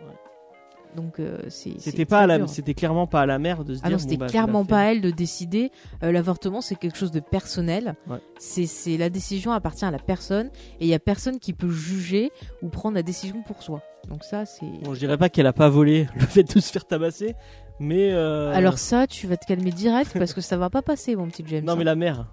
Donc, 0.96 1.20
euh, 1.20 1.38
C'était 1.48 2.06
pas 2.06 2.26
la, 2.26 2.46
c'était 2.46 2.72
clairement 2.72 3.06
pas 3.06 3.20
à 3.20 3.26
la 3.26 3.38
mère 3.38 3.64
de 3.64 3.74
se 3.74 3.80
Ah 3.84 3.90
dire 3.90 4.00
c'était 4.00 4.16
bon, 4.16 4.24
bah, 4.24 4.30
clairement 4.30 4.64
pas 4.64 4.78
à 4.78 4.84
elle 4.84 5.02
de 5.02 5.10
décider. 5.10 5.70
Euh, 6.02 6.10
L'avortement, 6.10 6.62
c'est 6.62 6.74
quelque 6.74 6.96
chose 6.96 7.10
de 7.10 7.20
personnel. 7.20 7.94
Ouais. 8.08 8.18
C'est, 8.38 8.96
la 8.96 9.10
décision 9.10 9.52
appartient 9.52 9.84
à 9.84 9.90
la 9.90 9.98
personne 9.98 10.46
et 10.80 10.86
il 10.86 10.88
y 10.88 10.94
a 10.94 10.98
personne 10.98 11.38
qui 11.38 11.52
peut 11.52 11.68
juger 11.68 12.32
ou 12.62 12.68
prendre 12.68 12.94
la 12.94 13.02
décision 13.02 13.42
pour 13.42 13.62
soi. 13.62 13.82
Donc 14.08 14.24
ça, 14.24 14.46
c'est. 14.46 14.64
Bon, 14.84 14.94
je 14.94 14.98
dirais 15.00 15.18
pas 15.18 15.28
qu'elle 15.28 15.46
a 15.46 15.52
pas 15.52 15.68
volé 15.68 16.08
le 16.14 16.24
fait 16.24 16.44
de 16.44 16.60
se 16.60 16.72
faire 16.72 16.86
tabasser, 16.86 17.34
mais 17.78 18.12
euh, 18.12 18.54
Alors 18.54 18.78
ça, 18.78 19.06
tu 19.06 19.26
vas 19.26 19.36
te 19.36 19.44
calmer 19.46 19.72
direct 19.72 20.18
parce 20.18 20.32
que 20.32 20.40
ça 20.40 20.56
va 20.56 20.70
pas 20.70 20.82
passer, 20.82 21.14
mon 21.14 21.28
petit 21.28 21.44
James. 21.46 21.64
non 21.64 21.74
mais 21.76 21.82
hein. 21.82 21.84
la 21.84 21.94
mère. 21.94 22.26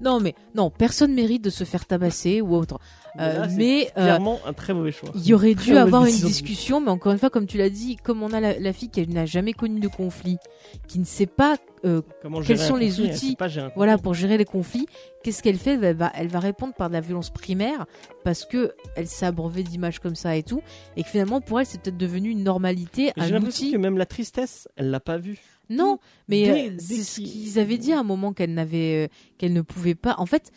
Non, 0.00 0.20
mais 0.20 0.34
non, 0.54 0.70
personne 0.70 1.12
mérite 1.12 1.42
de 1.42 1.50
se 1.50 1.64
faire 1.64 1.86
tabasser 1.86 2.40
ou 2.40 2.54
autre. 2.54 2.78
Euh, 3.18 3.46
mais 3.56 3.90
euh, 3.96 4.02
clairement 4.02 4.38
un 4.46 4.52
très 4.52 4.72
mauvais 4.72 4.92
choix. 4.92 5.10
il 5.16 5.26
y 5.26 5.34
aurait 5.34 5.54
dû 5.54 5.76
avoir 5.76 6.04
une 6.06 6.14
discussion, 6.14 6.80
mais 6.80 6.90
encore 6.90 7.12
une 7.12 7.18
fois, 7.18 7.30
comme 7.30 7.46
tu 7.46 7.58
l'as 7.58 7.70
dit, 7.70 7.96
comme 7.96 8.22
on 8.22 8.32
a 8.32 8.40
la, 8.40 8.58
la 8.58 8.72
fille 8.72 8.88
qui 8.88 9.06
n'a 9.08 9.26
jamais 9.26 9.52
connu 9.52 9.80
de 9.80 9.88
conflit, 9.88 10.38
qui 10.86 11.00
ne 11.00 11.04
sait 11.04 11.26
pas 11.26 11.56
euh, 11.84 12.02
quels 12.46 12.58
sont 12.58 12.76
les 12.76 12.88
conflit, 12.88 13.04
elle 13.04 13.10
outils 13.14 13.36
voilà, 13.74 13.98
pour 13.98 14.14
gérer 14.14 14.36
les 14.36 14.44
conflits, 14.44 14.86
qu'est-ce 15.22 15.42
qu'elle 15.42 15.56
fait? 15.56 15.78
Elle 15.82 15.96
va, 15.96 16.12
elle 16.14 16.28
va 16.28 16.38
répondre 16.38 16.74
par 16.74 16.88
de 16.88 16.94
la 16.94 17.00
violence 17.00 17.30
primaire 17.30 17.86
parce 18.22 18.44
que 18.44 18.74
elle 18.96 19.06
s'est 19.06 19.26
abreuvée 19.26 19.62
d'images 19.62 19.98
comme 19.98 20.14
ça 20.14 20.36
et 20.36 20.42
tout, 20.42 20.62
et 20.96 21.02
que 21.02 21.08
finalement 21.08 21.40
pour 21.40 21.58
elle 21.58 21.66
c'est 21.66 21.80
peut-être 21.80 21.96
devenu 21.96 22.30
une 22.30 22.44
normalité, 22.44 23.12
J'ai 23.16 23.30
l'impression 23.30 23.64
outil. 23.66 23.72
que 23.72 23.78
même 23.78 23.98
la 23.98 24.06
tristesse, 24.06 24.68
elle 24.76 24.90
l'a 24.90 25.00
pas 25.00 25.18
vue. 25.18 25.40
Non, 25.70 25.98
mais 26.28 26.50
euh, 26.70 26.74
c'est 26.78 27.02
ce 27.02 27.20
qu'il- 27.20 27.30
qu'ils 27.30 27.58
avaient 27.58 27.78
dit 27.78 27.92
à 27.92 28.00
un 28.00 28.02
moment 28.02 28.32
qu'elle 28.32 28.52
n'avait, 28.52 29.06
euh, 29.06 29.08
qu'elle 29.38 29.52
ne 29.52 29.62
pouvait 29.62 29.94
pas. 29.94 30.16
En 30.18 30.26
fait, 30.26 30.50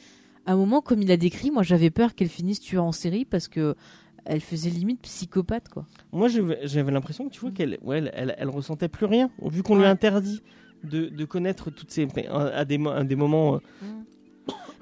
à 0.46 0.54
un 0.54 0.56
moment 0.58 0.82
comme 0.82 1.02
il 1.02 1.12
a 1.12 1.18
décrit, 1.18 1.52
moi 1.52 1.64
j'avais 1.64 1.90
peur 1.92 2.16
qu'elle 2.16 2.30
finisse 2.30 2.60
tueur 2.60 2.84
en 2.84 2.92
série 2.92 3.24
parce 3.24 3.48
que 3.48 3.76
elle 4.26 4.40
faisait 4.42 4.70
limite 4.70 5.02
psychopathe 5.02 5.68
quoi. 5.70 5.86
Moi, 6.14 6.28
j'avais 6.64 6.92
l'impression 6.92 7.28
que 7.28 7.34
tu 7.34 7.42
vois 7.42 7.52
qu'elle, 7.52 7.78
ouais, 7.82 7.98
elle, 8.00 8.12
elle, 8.16 8.36
elle 8.38 8.50
ressentait 8.50 8.88
plus 8.88 9.06
rien, 9.06 9.30
vu 9.42 9.64
qu'on 9.64 9.76
lui 9.76 9.82
Ouais. 9.84 9.88
a 9.88 9.92
interdit 9.92 10.42
de, 10.84 11.08
de 11.10 11.26
connaître 11.26 11.70
toutes 11.72 11.92
ces, 11.92 12.08
à 12.30 12.66
des, 12.66 12.80
à 12.88 13.04
des 13.04 13.16
moments, 13.18 13.56
euh, 13.56 13.60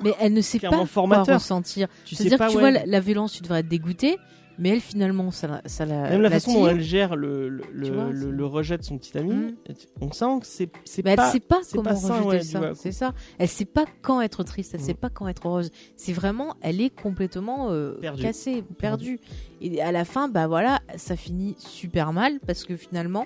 Mais 0.03 0.13
elle 0.19 0.33
ne 0.33 0.41
sait 0.41 0.57
pas 0.57 0.67
Clairement 0.69 0.77
quoi 0.79 0.87
formateur. 0.87 1.35
ressentir. 1.35 1.87
tu 2.05 2.15
sais 2.15 2.23
C'est-à-dire 2.23 2.37
pas, 2.39 2.47
que 2.47 2.51
tu 2.51 2.57
ouais, 2.57 2.61
vois 2.63 2.71
la, 2.71 2.85
la 2.85 2.99
violence, 2.99 3.33
tu 3.33 3.41
devrais 3.43 3.59
être 3.59 3.67
dégoûté, 3.67 4.17
mais 4.61 4.69
elle 4.69 4.79
finalement 4.79 5.31
ça 5.31 5.47
la, 5.47 5.61
ça 5.65 5.85
la 5.85 6.09
même 6.09 6.21
la 6.21 6.29
façon 6.29 6.53
dont 6.53 6.67
elle 6.67 6.81
gère 6.81 7.15
le, 7.17 7.49
le, 7.49 7.63
le, 7.73 7.85
Tu 7.87 7.91
vois, 7.91 8.05
le- 8.11 8.19
c'est- 8.21 8.25
le 8.27 8.45
rejet 8.45 8.77
de 8.77 8.83
son 8.83 8.97
petit 8.97 9.17
ami, 9.17 9.33
Mm. 9.33 9.55
on 10.01 10.11
sent 10.13 10.39
que 10.39 10.45
c'est, 10.45 10.69
c'est 10.85 11.03
Mais 11.03 11.15
pas. 11.15 11.25
elle 11.25 11.31
sait 11.33 11.39
pas 11.39 11.59
comment 11.73 11.83
pas 11.83 11.93
rejeter 12.21 12.27
ouais, 12.27 12.41
ça. 12.41 12.71
C'est 12.75 12.91
ça. 12.91 13.13
Elle 13.39 13.47
sait 13.49 13.65
pas 13.65 13.85
quand 14.01 14.21
être 14.21 14.43
triste. 14.43 14.73
Elle 14.75 14.81
Mm. 14.81 14.85
sait 14.85 14.93
pas 14.93 15.09
quand 15.09 15.27
être 15.27 15.47
heureuse. 15.47 15.71
C'est 15.97 16.13
vraiment, 16.13 16.55
elle 16.61 16.79
est 16.79 16.89
complètement 16.95 17.71
euh, 17.71 17.95
cassée, 18.21 18.63
perdue. 18.77 19.19
Et 19.61 19.81
à 19.81 19.91
la 19.91 20.05
fin, 20.05 20.29
bah 20.29 20.47
voilà, 20.47 20.79
ça 20.95 21.15
finit 21.15 21.55
super 21.57 22.13
mal 22.13 22.39
parce 22.45 22.63
que 22.63 22.75
finalement, 22.77 23.25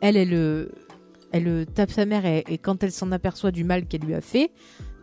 elle, 0.00 0.16
elle, 0.16 0.34
euh, 0.34 0.66
elle 1.32 1.48
euh, 1.48 1.64
tape 1.64 1.90
sa 1.92 2.04
mère 2.04 2.26
et, 2.26 2.44
et 2.48 2.58
quand 2.58 2.82
elle 2.82 2.92
s'en 2.92 3.10
aperçoit 3.12 3.50
du 3.52 3.64
mal 3.64 3.86
qu'elle 3.86 4.02
lui 4.02 4.14
a 4.14 4.20
fait, 4.20 4.50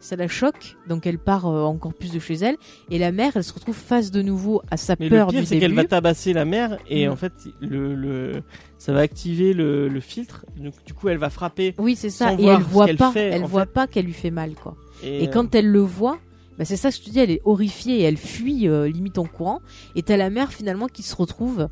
ça 0.01 0.17
la 0.17 0.27
choque. 0.27 0.75
Donc 0.89 1.05
elle 1.07 1.17
part 1.17 1.45
euh, 1.47 1.63
encore 1.63 1.93
plus 1.93 2.11
de 2.11 2.19
chez 2.19 2.33
elle. 2.33 2.57
Et 2.89 2.99
la 2.99 3.11
mère, 3.13 3.31
elle 3.35 3.43
se 3.45 3.53
retrouve 3.53 3.75
face 3.75 4.11
de 4.11 4.21
nouveau 4.21 4.61
à 4.69 4.75
sa 4.75 4.95
Mais 4.99 5.09
peur 5.09 5.27
le 5.27 5.37
pire, 5.37 5.47
c'est 5.47 5.59
qu'elle 5.59 5.73
va 5.73 5.85
tabasser 5.85 6.33
la 6.33 6.43
mère 6.43 6.77
et 6.89 7.07
Mm. 7.07 7.11
en 7.11 7.15
fait, 7.15 7.31
le, 7.61 7.95
le, 7.95 8.43
ça 8.77 8.91
va 8.91 8.99
activer 8.99 9.53
le, 9.53 9.87
le 9.87 9.99
filtre. 10.01 10.45
Donc, 10.57 10.73
du 10.85 10.93
coup, 10.93 11.07
elle 11.07 11.17
va 11.17 11.29
frapper. 11.29 11.73
Oui, 11.77 11.95
c'est 11.95 12.09
ça. 12.09 12.33
Et 12.33 12.45
elle 12.45 12.61
voit 12.61 12.87
pas, 12.97 13.11
fait, 13.11 13.29
elle 13.29 13.43
voit 13.45 13.65
pas 13.65 13.87
qu'elle 13.87 14.05
lui 14.05 14.13
fait 14.13 14.31
mal, 14.31 14.51
quoi. 14.55 14.75
Et, 15.03 15.23
Et 15.23 15.27
euh, 15.29 15.31
quand 15.31 15.55
elle 15.55 15.67
le 15.67 15.79
voit, 15.79 16.17
bah 16.57 16.65
c'est 16.65 16.75
ça 16.75 16.89
que 16.89 16.97
je 16.97 17.01
te 17.01 17.09
dis, 17.09 17.19
elle 17.19 17.31
est 17.31 17.41
horrifiée 17.45 17.99
et 17.99 18.03
elle 18.03 18.17
fuit 18.17 18.67
euh, 18.67 18.89
limite 18.89 19.17
en 19.17 19.25
courant. 19.25 19.61
Et 19.95 20.03
t'as 20.03 20.17
la 20.17 20.29
mère 20.29 20.51
finalement 20.51 20.87
qui 20.87 21.03
se 21.03 21.15
retrouve, 21.15 21.69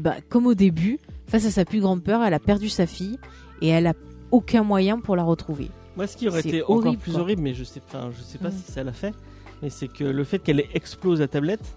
bah, 0.00 0.16
comme 0.28 0.46
au 0.46 0.54
début, 0.54 0.98
face 1.28 1.46
à 1.46 1.50
sa 1.50 1.64
plus 1.64 1.80
grande 1.80 2.02
peur, 2.02 2.22
elle 2.24 2.34
a 2.34 2.40
perdu 2.40 2.68
sa 2.68 2.86
fille 2.86 3.18
et 3.62 3.68
elle 3.68 3.86
a 3.86 3.92
aucun 4.32 4.64
moyen 4.64 4.98
pour 4.98 5.14
la 5.14 5.22
retrouver. 5.22 5.68
Moi, 5.96 6.06
ce 6.06 6.16
qui 6.16 6.28
aurait 6.28 6.40
été 6.40 6.62
encore 6.62 6.96
plus 6.96 7.12
quoi. 7.12 7.20
horrible, 7.22 7.42
mais 7.42 7.54
je 7.54 7.64
sais, 7.64 7.80
enfin, 7.88 8.10
je 8.16 8.22
sais 8.22 8.38
pas 8.38 8.48
Mm. 8.50 8.52
si 8.64 8.72
ça 8.72 8.84
l'a 8.84 8.92
fait, 8.92 9.14
mais 9.62 9.70
c'est 9.70 9.88
que 9.88 10.04
le 10.04 10.24
fait 10.24 10.38
qu'elle 10.38 10.62
explose 10.74 11.20
la 11.20 11.28
tablette 11.28 11.76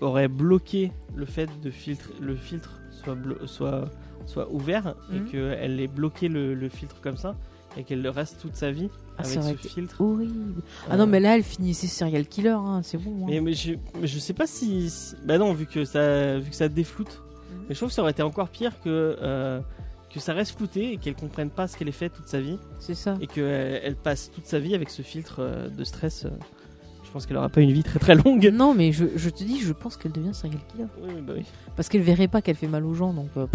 Mm. 0.00 0.04
aurait 0.04 0.28
bloqué 0.28 0.92
le 1.14 1.26
fait 1.26 1.48
de 1.62 1.70
filtre, 1.70 2.10
le 2.20 2.34
filtre 2.36 2.80
soit 2.90 3.14
blo- 3.14 3.46
soit 3.46 3.84
soit 4.26 4.52
ouvert 4.52 4.94
Mm. 5.10 5.16
et 5.16 5.30
qu'elle 5.30 5.80
ait 5.80 5.86
bloqué 5.88 6.28
le, 6.28 6.54
le 6.54 6.68
filtre 6.68 6.96
comme 7.02 7.16
ça 7.16 7.34
et 7.76 7.84
qu'elle 7.84 8.02
le 8.02 8.10
reste 8.10 8.38
toute 8.40 8.54
sa 8.56 8.70
vie 8.70 8.88
Ah, 9.18 9.24
ça 9.24 9.30
avec 9.40 9.42
aurait 9.44 9.52
ce 9.54 9.58
été 9.60 9.68
filtre. 9.68 10.00
Horrible. 10.00 10.62
Ah 10.88 10.94
Euh, 10.94 10.96
non, 10.98 11.06
mais 11.06 11.20
là, 11.20 11.36
elle 11.36 11.42
finissait 11.42 11.86
serial 11.86 12.26
killer, 12.26 12.50
hein, 12.50 12.80
c'est 12.82 12.98
bon. 12.98 13.22
hein. 13.22 13.26
mais, 13.28 13.40
mais 13.40 13.52
je, 13.54 13.74
mais 14.00 14.06
je 14.06 14.18
sais 14.18 14.34
pas 14.34 14.46
si, 14.46 14.90
si- 14.90 15.14
bah 15.24 15.38
non 15.38 15.52
vu 15.52 15.66
que 15.66 15.84
ça 15.84 16.38
vu 16.38 16.50
que 16.50 16.56
ça 16.56 16.68
défloute. 16.68 17.22
Mais 17.68 17.74
je 17.74 17.80
trouve 17.80 17.88
que 17.90 17.94
ça 17.94 18.02
aurait 18.02 18.10
été 18.12 18.22
encore 18.22 18.48
pire 18.50 18.72
que 18.82 19.16
euh, 19.20 19.60
que 20.12 20.18
ça 20.20 20.32
reste 20.34 20.56
flouté 20.56 20.92
et 20.92 20.96
qu'elle 20.96 21.14
comprenne 21.14 21.50
pas 21.50 21.68
ce 21.68 21.76
qu'elle 21.76 21.88
ait 21.88 21.92
fait 21.92 22.08
toute 22.08 22.26
sa 22.26 22.40
vie 22.40 22.58
C'est 22.80 22.94
ça. 22.94 23.14
et 23.20 23.26
qu'elle 23.26 23.80
elle 23.84 23.96
passe 23.96 24.30
toute 24.32 24.46
sa 24.46 24.58
vie 24.58 24.74
avec 24.74 24.90
ce 24.90 25.02
filtre 25.02 25.36
euh, 25.40 25.68
de 25.68 25.84
stress. 25.84 26.24
euh, 26.24 26.30
je 27.04 27.10
pense 27.12 27.26
qu'elle 27.26 27.36
aura 27.36 27.48
pas 27.48 27.60
une 27.60 27.72
vie 27.72 27.82
très 27.82 27.98
très 27.98 28.14
longue. 28.14 28.50
Non, 28.52 28.72
mais 28.74 28.92
je, 28.92 29.04
je 29.16 29.30
te 29.30 29.42
dis, 29.44 29.58
je 29.60 29.72
pense 29.72 29.96
qu'elle 29.96 30.12
devient 30.12 30.32
serial 30.34 30.60
killer. 30.70 30.84
Oui, 31.02 31.10
oui, 31.16 31.20
bah 31.26 31.32
oui. 31.36 31.44
Parce 31.76 31.88
qu'elle 31.88 32.02
verrait 32.02 32.28
pas 32.28 32.40
qu'elle 32.42 32.54
fait 32.56 32.68
mal 32.68 32.84
aux 32.84 32.94
gens, 32.94 33.12
donc. 33.12 33.30
Euh, 33.36 33.46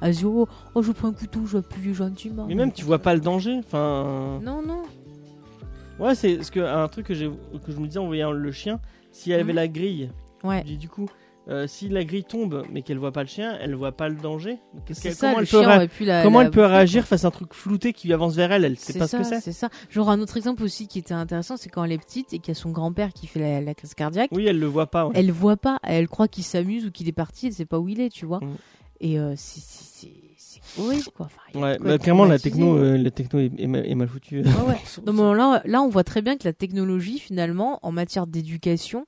elle 0.00 0.12
se 0.14 0.18
dit, 0.20 0.24
oh, 0.26 0.46
oh, 0.74 0.82
je 0.82 0.92
prends 0.92 1.08
un 1.08 1.12
couteau, 1.12 1.40
je 1.46 1.52
vais 1.52 1.58
appuyer 1.58 1.94
gentiment. 1.94 2.46
Mais 2.48 2.54
même 2.56 2.72
tu 2.72 2.84
vois 2.84 2.98
pas 2.98 3.14
le 3.14 3.20
danger. 3.20 3.56
Enfin, 3.60 4.40
Non, 4.44 4.60
non. 4.60 4.82
ouais, 5.98 6.14
c'est 6.14 6.42
ce 6.42 6.50
que 6.50 6.60
un 6.60 6.86
truc 6.88 7.06
que 7.06 7.14
je 7.14 7.26
me 7.28 7.86
disais 7.86 7.98
en 7.98 8.06
voyant 8.06 8.32
le 8.32 8.52
chien. 8.52 8.80
Si 9.12 9.30
elle 9.32 9.40
avait 9.40 9.52
la 9.52 9.68
grille, 9.68 10.10
Ouais. 10.44 10.60
je 10.66 10.72
dis, 10.72 10.76
du 10.78 10.88
coup, 10.88 11.08
euh, 11.48 11.66
si 11.68 11.88
la 11.88 12.02
grille 12.04 12.24
tombe 12.24 12.64
mais 12.72 12.82
qu'elle 12.82 12.98
voit 12.98 13.12
pas 13.12 13.22
le 13.22 13.28
chien, 13.28 13.56
elle 13.60 13.74
voit 13.74 13.92
pas 13.92 14.08
le 14.08 14.16
danger. 14.16 14.58
C'est 14.90 15.12
ça, 15.12 15.28
comment 15.28 15.38
le 15.40 15.42
elle 15.44 15.48
peut, 15.88 15.96
chien 15.96 16.06
la. 16.06 16.22
comment 16.22 16.38
la 16.40 16.44
elle 16.46 16.50
peut 16.50 16.64
réagir 16.64 17.06
face 17.06 17.24
à 17.24 17.28
un 17.28 17.30
truc 17.30 17.54
flouté 17.54 17.92
qui 17.92 18.12
avance 18.12 18.34
vers 18.34 18.50
elle? 18.52 18.64
Elle 18.64 18.76
sait 18.78 18.98
pas 18.98 19.06
ça, 19.06 19.18
ce 19.18 19.22
que 19.22 19.28
c'est. 19.28 19.40
C'est 19.40 19.52
ça. 19.52 19.68
Genre 19.90 20.10
un 20.10 20.20
autre 20.20 20.36
exemple 20.36 20.62
aussi 20.64 20.88
qui 20.88 20.98
était 20.98 21.14
intéressant, 21.14 21.56
c'est 21.56 21.68
quand 21.68 21.84
elle 21.84 21.92
est 21.92 21.98
petite 21.98 22.32
et 22.32 22.38
qu'il 22.40 22.48
y 22.48 22.56
a 22.56 22.60
son 22.60 22.70
grand-père 22.70 23.12
qui 23.12 23.26
fait 23.28 23.40
la, 23.40 23.60
la 23.60 23.74
crise 23.74 23.94
cardiaque. 23.94 24.30
Oui, 24.32 24.46
elle 24.46 24.58
le 24.58 24.66
voit 24.66 24.86
pas. 24.90 25.06
ouais. 25.06 25.12
Elle 25.14 25.30
voit 25.30 25.56
pas, 25.56 25.78
elle 25.84 26.08
croit 26.08 26.28
qu'il 26.28 26.44
s'amuse 26.44 26.86
ou 26.86 26.90
qu'il 26.90 27.08
est 27.08 27.12
parti, 27.12 27.46
elle 27.46 27.52
sait 27.52 27.64
pas 27.64 27.78
où 27.78 27.88
il 27.88 28.00
est, 28.00 28.10
tu 28.10 28.26
vois. 28.26 28.40
Mhm. 28.40 28.56
Et 29.00 29.18
euh, 29.20 29.34
c'est- 29.36 30.10
horrible 30.78 31.04
quoi. 31.14 31.26
Enfin, 31.26 31.58
Ouais, 31.60 31.78
bah, 31.78 31.98
clairement 31.98 32.24
la 32.24 32.38
techno, 32.38 32.76
euh, 32.76 32.96
la 32.98 33.10
techno 33.10 33.38
est, 33.38 33.52
est 33.58 33.66
mal, 33.66 33.86
est 33.86 33.94
mal 33.94 34.08
foutue. 34.08 34.40
Ouais, 34.42 34.50
ouais. 34.68 34.80
Non, 35.06 35.12
mais 35.12 35.36
là, 35.38 35.62
là, 35.64 35.82
on 35.82 35.88
voit 35.88 36.04
très 36.04 36.22
bien 36.22 36.36
que 36.36 36.44
la 36.44 36.52
technologie, 36.52 37.18
finalement, 37.18 37.78
en 37.82 37.92
matière 37.92 38.26
d'éducation, 38.26 39.06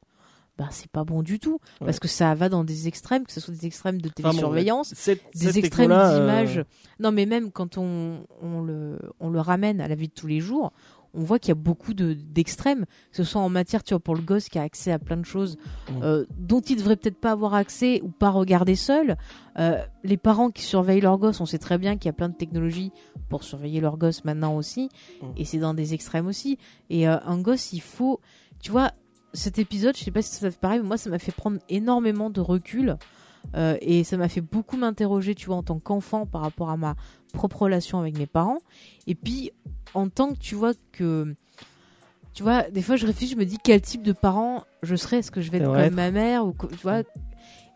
bah, 0.58 0.68
c'est 0.70 0.90
pas 0.90 1.04
bon 1.04 1.22
du 1.22 1.38
tout. 1.38 1.60
Parce 1.78 2.00
que 2.00 2.08
ça 2.08 2.34
va 2.34 2.48
dans 2.48 2.64
des 2.64 2.88
extrêmes, 2.88 3.24
que 3.24 3.32
ce 3.32 3.40
soit 3.40 3.54
des 3.54 3.66
extrêmes 3.66 4.00
de 4.00 4.08
Enfin, 4.08 4.22
bon, 4.22 4.30
télésurveillance, 4.30 4.92
cette- 4.96 5.22
des 5.34 5.46
cette 5.46 5.56
extrêmes 5.56 5.90
euh, 5.92 6.18
d'images. 6.20 6.64
Non, 6.98 7.12
mais 7.12 7.26
même 7.26 7.52
quand 7.52 7.78
on, 7.78 8.24
on, 8.42 8.60
le, 8.60 8.98
on 9.20 9.30
le 9.30 9.40
ramène 9.40 9.80
à 9.80 9.86
la 9.88 9.94
vie 9.94 10.08
de 10.08 10.12
tous 10.12 10.26
les 10.26 10.40
jours, 10.40 10.72
on 11.14 11.22
voit 11.22 11.38
qu'il 11.38 11.48
y 11.48 11.52
a 11.52 11.54
beaucoup 11.54 11.94
de- 11.94 12.12
d'extrêmes, 12.12 12.84
que 13.10 13.16
ce 13.16 13.24
soit 13.24 13.40
en 13.40 13.48
matière, 13.48 13.82
tu 13.82 13.94
vois, 13.94 14.00
pour 14.00 14.14
le 14.14 14.20
gosse 14.20 14.48
qui 14.48 14.58
a 14.58 14.62
accès 14.62 14.92
à 14.92 14.98
plein 14.98 15.16
de 15.16 15.24
choses 15.24 15.56
euh, 16.02 16.26
dont 16.36 16.60
il 16.60 16.76
devrait 16.76 16.96
peut-être 16.96 17.18
pas 17.20 17.30
avoir 17.30 17.54
accès 17.54 18.00
ou 18.02 18.08
pas 18.08 18.28
regarder 18.30 18.74
seul. 18.76 19.16
Euh, 19.58 19.80
les 20.04 20.16
parents 20.18 20.50
qui 20.50 20.62
surveillent 20.62 21.00
leurs 21.00 21.18
gosses, 21.18 21.40
on 21.40 21.46
sait 21.46 21.58
très 21.58 21.78
bien 21.78 21.96
qu'il 21.96 22.06
y 22.06 22.10
a 22.10 22.12
plein 22.12 22.28
de 22.28 22.34
technologies 22.36 22.92
pour 23.30 23.42
surveiller 23.42 23.80
leurs 23.80 23.96
gosses 23.96 24.24
maintenant 24.24 24.54
aussi, 24.56 24.90
et 25.36 25.44
c'est 25.44 25.58
dans 25.58 25.72
des 25.74 25.94
extrêmes 25.94 26.26
aussi. 26.26 26.58
Et 26.90 27.08
euh, 27.08 27.16
un 27.24 27.38
gosse, 27.40 27.72
il 27.72 27.80
faut, 27.80 28.20
tu 28.60 28.70
vois, 28.70 28.90
cet 29.32 29.58
épisode, 29.58 29.96
je 29.96 30.04
sais 30.04 30.10
pas 30.10 30.22
si 30.22 30.34
ça 30.34 30.50
fait 30.50 30.58
pareil, 30.58 30.80
mais 30.80 30.86
moi, 30.86 30.96
ça 30.96 31.10
m'a 31.10 31.18
fait 31.18 31.32
prendre 31.32 31.58
énormément 31.68 32.30
de 32.30 32.40
recul. 32.40 32.96
euh, 33.54 33.76
et 33.80 34.04
ça 34.04 34.16
m'a 34.16 34.28
fait 34.28 34.40
beaucoup 34.40 34.76
m'interroger, 34.76 35.34
tu 35.34 35.46
vois, 35.46 35.56
en 35.56 35.62
tant 35.62 35.78
qu'enfant 35.78 36.26
par 36.26 36.42
rapport 36.42 36.70
à 36.70 36.76
ma 36.76 36.96
propre 37.32 37.62
relation 37.62 37.98
avec 38.00 38.18
mes 38.18 38.26
parents. 38.26 38.58
Et 39.06 39.14
puis, 39.14 39.52
en 39.94 40.08
tant 40.08 40.32
que 40.34 40.38
tu 40.38 40.54
vois 40.54 40.72
que. 40.92 41.34
Tu 42.34 42.42
vois, 42.42 42.62
des 42.70 42.82
fois 42.82 42.96
je 42.96 43.06
réfléchis, 43.06 43.32
je 43.32 43.38
me 43.38 43.44
dis 43.44 43.58
quel 43.62 43.80
type 43.80 44.02
de 44.02 44.12
parent 44.12 44.64
je 44.82 44.94
serais. 44.96 45.18
Est-ce 45.18 45.30
que 45.30 45.40
je 45.40 45.50
vais 45.50 45.58
être 45.58 45.72
comme 45.72 45.94
ma 45.94 46.10
mère 46.10 46.46
ou 46.46 46.54
tu 46.70 46.76
vois? 46.82 47.02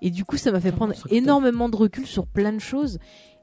Et 0.02 0.10
du 0.10 0.24
coup, 0.24 0.36
ça 0.36 0.50
m'a 0.52 0.60
fait 0.60 0.72
prendre 0.72 0.94
énormément 1.10 1.68
de 1.68 1.76
recul 1.76 2.06
sur 2.06 2.26
plein 2.26 2.52
de 2.52 2.58
choses. 2.58 2.98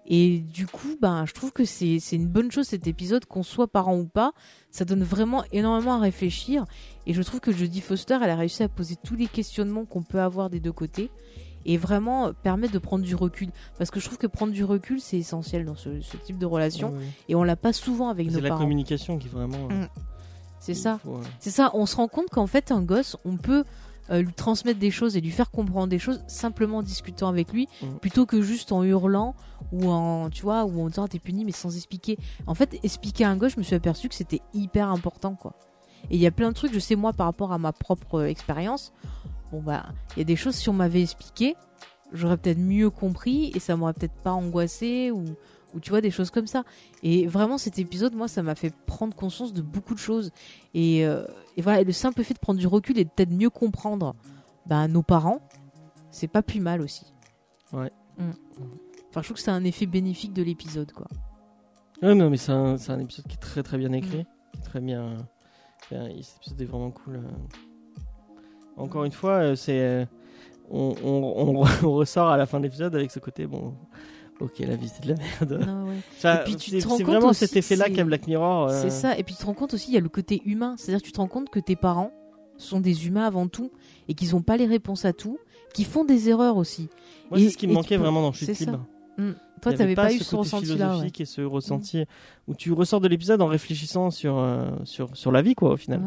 Et 0.10 0.40
du 0.40 0.66
coup, 0.66 0.98
ben, 1.00 1.26
je 1.28 1.34
trouve 1.34 1.52
que 1.52 1.66
c'est 1.66 2.00
une 2.12 2.28
bonne 2.28 2.52
chose 2.52 2.68
cet 2.68 2.88
épisode, 2.88 3.26
qu'on 3.26 3.44
soit 3.44 3.68
parent 3.68 3.96
ou 3.96 4.06
pas. 4.06 4.34
Ça 4.72 4.84
donne 4.84 5.04
vraiment 5.04 5.44
énormément 5.52 5.94
à 5.94 6.00
réfléchir. 6.00 6.66
Et 7.06 7.14
je 7.14 7.22
trouve 7.22 7.40
que 7.40 7.52
Jodie 7.52 7.82
Foster, 7.82 8.18
elle 8.22 8.30
a 8.32 8.36
réussi 8.36 8.64
à 8.64 8.70
poser 8.70 8.96
tous 8.96 9.16
les 9.16 9.28
questionnements 9.28 9.86
qu'on 9.86 10.02
peut 10.02 10.20
avoir 10.20 10.50
des 10.50 10.60
deux 10.60 10.72
côtés. 10.72 11.12
Et 11.66 11.78
vraiment 11.78 12.34
permet 12.34 12.70
de 12.70 12.80
prendre 12.80 13.04
du 13.06 13.14
recul. 13.16 13.50
Parce 13.78 13.92
que 13.92 14.00
je 14.00 14.06
trouve 14.06 14.18
que 14.18 14.28
prendre 14.28 14.52
du 14.54 14.64
recul, 14.64 15.00
c'est 15.00 15.18
essentiel 15.18 15.66
dans 15.66 15.76
ce, 15.76 16.02
ce 16.02 16.18
type 16.18 16.40
de 16.40 16.46
relation. 16.46 16.94
Et 17.28 17.36
on 17.36 17.44
l'a 17.44 17.56
pas 17.58 17.74
souvent 17.74 18.10
avec 18.10 18.28
nos 18.28 18.36
C'est 18.36 18.42
la 18.42 18.50
parents. 18.50 18.62
communication 18.62 19.20
qui 19.20 19.28
vraiment. 19.28 19.68
Mm. 19.68 19.88
C'est 20.60 20.74
ça. 20.74 21.00
faut, 21.04 21.18
euh, 21.18 21.22
C'est 21.40 21.52
ça, 21.52 21.70
on 21.74 21.86
se 21.86 21.96
rend 21.96 22.08
compte 22.08 22.30
qu'en 22.30 22.48
fait, 22.48 22.72
un 22.72 22.82
gosse, 22.82 23.16
on 23.26 23.38
peut 23.38 23.64
euh, 24.12 24.22
lui 24.22 24.34
transmettre 24.34 24.80
des 24.80 24.92
choses 24.92 25.16
et 25.18 25.22
lui 25.22 25.32
faire 25.32 25.52
comprendre 25.52 25.88
des 25.88 26.00
choses 26.00 26.24
simplement 26.28 26.78
en 26.78 26.84
discutant 26.84 27.28
avec 27.28 27.52
lui, 27.54 27.68
Mhm. 27.82 28.00
plutôt 28.00 28.26
que 28.26 28.42
juste 28.42 28.72
en 28.72 28.84
hurlant 28.84 29.36
ou 29.72 29.90
en, 29.90 30.30
tu 30.30 30.42
vois, 30.44 30.66
ou 30.66 30.82
en 30.82 30.88
disant 30.90 31.04
Ah, 31.04 31.08
t'es 31.08 31.20
puni, 31.20 31.46
mais 31.46 31.52
sans 31.52 31.76
expliquer. 31.76 32.18
En 32.48 32.56
fait, 32.56 32.78
expliquer 32.84 33.26
à 33.26 33.30
un 33.30 33.36
gosse, 33.38 33.54
je 33.54 33.58
me 33.60 33.64
suis 33.64 33.76
aperçu 33.76 34.10
que 34.10 34.16
c'était 34.16 34.42
hyper 34.54 34.90
important, 34.90 35.36
quoi. 35.36 35.54
Et 36.10 36.16
il 36.16 36.20
y 36.22 36.28
a 36.28 36.32
plein 36.32 36.50
de 36.50 36.54
trucs, 36.54 36.74
je 36.74 36.80
sais 36.80 36.96
moi, 36.96 37.14
par 37.14 37.26
rapport 37.28 37.52
à 37.52 37.58
ma 37.58 37.72
propre 37.74 38.20
euh, 38.20 38.26
expérience. 38.28 38.94
Bon, 39.52 39.62
bah, 39.62 39.88
il 40.16 40.20
y 40.20 40.22
a 40.22 40.26
des 40.26 40.36
choses, 40.36 40.56
si 40.56 40.70
on 40.70 40.74
m'avait 40.74 41.02
expliqué, 41.02 41.56
j'aurais 42.14 42.38
peut-être 42.38 42.58
mieux 42.60 42.90
compris 42.90 43.52
et 43.54 43.60
ça 43.60 43.76
m'aurait 43.76 43.94
peut-être 43.94 44.16
pas 44.24 44.32
angoissé 44.32 45.12
ou, 45.12 45.24
ou 45.74 45.80
tu 45.80 45.90
vois, 45.92 46.02
des 46.02 46.12
choses 46.12 46.32
comme 46.32 46.48
ça. 46.48 46.64
Et 47.04 47.28
vraiment, 47.28 47.58
cet 47.58 47.78
épisode, 47.80 48.14
moi, 48.16 48.28
ça 48.28 48.42
m'a 48.44 48.56
fait 48.56 48.74
prendre 48.86 49.16
conscience 49.16 49.54
de 49.54 49.62
beaucoup 49.62 49.94
de 49.94 50.00
choses. 50.00 50.32
Et, 50.74 51.06
euh, 51.06 51.26
et 51.58 51.62
voilà, 51.62 51.82
et 51.82 51.84
le 51.84 51.92
simple 51.92 52.24
fait 52.24 52.34
de 52.34 52.40
prendre 52.40 52.60
du 52.60 52.68
recul 52.68 52.98
et 52.98 53.04
de 53.06 53.10
peut-être 53.10 53.32
mieux 53.32 53.50
comprendre 53.50 54.16
bah, 54.66 54.88
nos 54.88 55.04
parents, 55.04 55.40
c'est 56.12 56.28
pas 56.28 56.42
plus 56.42 56.60
mal 56.60 56.82
aussi. 56.82 57.14
Ouais. 57.74 57.92
Mm. 58.18 58.32
Enfin, 59.10 59.22
je 59.22 59.28
trouve 59.28 59.38
que 59.38 59.42
c'est 59.44 59.52
un 59.52 59.64
effet 59.64 59.86
bénéfique 59.86 60.34
de 60.34 60.44
l'épisode, 60.44 60.92
quoi. 60.92 61.08
Ouais, 62.02 62.16
non, 62.16 62.30
mais 62.30 62.38
c'est 62.38 62.52
un, 62.52 62.76
épisode 63.00 63.26
qui 63.28 63.36
est 63.36 63.40
très 63.42 63.62
très 63.64 63.78
bien 63.78 63.92
écrit, 63.92 64.20
Mm. 64.22 64.26
qui 64.54 64.60
est 64.60 64.64
très 64.64 64.80
bien. 64.80 65.18
bien- 65.92 66.08
Cet 66.22 66.38
épisode 66.38 66.62
est 66.62 66.66
vraiment 66.66 66.92
cool. 66.92 67.16
euh. 67.18 67.22
Encore 68.78 69.04
une 69.04 69.12
fois, 69.12 69.34
euh, 69.42 69.56
c'est 69.56 70.08
on, 70.70 70.96
on- 71.04 71.08
on- 71.58 71.64
on 71.64 71.64
ressort 71.94 72.30
à 72.30 72.38
la 72.38 72.46
fin 72.46 72.60
de 72.60 72.64
l'épisode 72.66 72.96
avec 72.96 73.12
ce 73.12 73.20
côté 73.20 73.46
bon. 73.48 73.74
Ok, 74.40 74.60
la 74.60 74.76
vie 74.76 74.88
c'est 74.90 75.04
de 75.04 75.10
la 75.10 75.16
merde. 75.16 75.66
Non, 75.68 75.90
ouais. 75.90 75.96
Ça, 76.20 76.42
Et 76.42 76.44
puis 76.46 76.56
tu 76.56 76.70
c'est 76.72 76.80
te 76.80 76.88
rends 76.88 76.98
c'est 76.98 77.04
compte 77.04 77.14
vraiment 77.16 77.30
aussi, 77.30 77.40
cet 77.40 77.58
effet-là 77.58 77.86
c'est- 77.88 77.94
qu'a 77.94 78.04
Black 78.06 78.26
Mirror. 78.28 78.70
euh, 78.70 78.82
C'est 78.82 78.90
ça. 78.90 79.18
Et 79.18 79.24
puis 79.24 79.36
tu 79.36 79.42
te 79.42 79.46
rends 79.46 79.54
compte 79.54 79.74
aussi, 79.74 79.90
il 79.92 79.94
y 79.94 79.98
a 79.98 80.02
le 80.02 80.10
côté 80.10 80.42
humain. 80.46 80.76
C'est-à-dire, 80.78 81.02
tu 81.02 81.12
te 81.12 81.18
rends 81.20 81.28
compte 81.28 81.50
que 81.50 81.60
tes 81.60 81.76
parents 81.76 82.12
sont 82.58 82.80
des 82.80 83.08
humains 83.08 83.26
avant 83.26 83.48
tout 83.48 83.72
et 84.08 84.14
qu'ils 84.14 84.32
n'ont 84.32 84.42
pas 84.42 84.56
les 84.58 84.66
réponses 84.66 85.06
à 85.06 85.14
tout, 85.14 85.40
qu'ils 85.74 85.86
font 85.86 86.04
des 86.06 86.30
erreurs 86.30 86.58
aussi. 86.58 86.90
Moi, 87.30 87.40
c'est 87.40 87.50
ce 87.50 87.58
qui 87.58 87.68
me 87.68 87.74
manquait 87.74 87.98
peux- 87.98 88.04
vraiment 88.04 88.22
dans 88.22 88.32
Chute 88.34 88.48
c'est 88.48 88.66
ça. 88.66 88.80
Toi, 89.62 89.72
t'avais 89.74 89.84
avait 89.84 89.96
pas, 89.96 90.14
eu 90.14 90.18
ce 90.18 90.24
ce 90.24 90.30
côté 90.32 90.40
ressenti-là. 90.50 90.98
ouais. 91.00 91.12
et 91.20 91.26
ce 91.26 91.42
ressenti 91.42 92.06
où 92.48 92.56
tu 92.56 92.72
ressors 92.74 93.00
de 93.02 93.08
l'épisode 93.08 93.42
en 93.42 93.48
réfléchissant 93.48 94.10
sur, 94.12 94.38
euh, 94.38 94.70
sur, 94.86 95.16
sur 95.16 95.32
la 95.32 95.42
vie, 95.42 95.56
quoi, 95.56 95.72
au 95.74 95.78
final. 95.78 96.02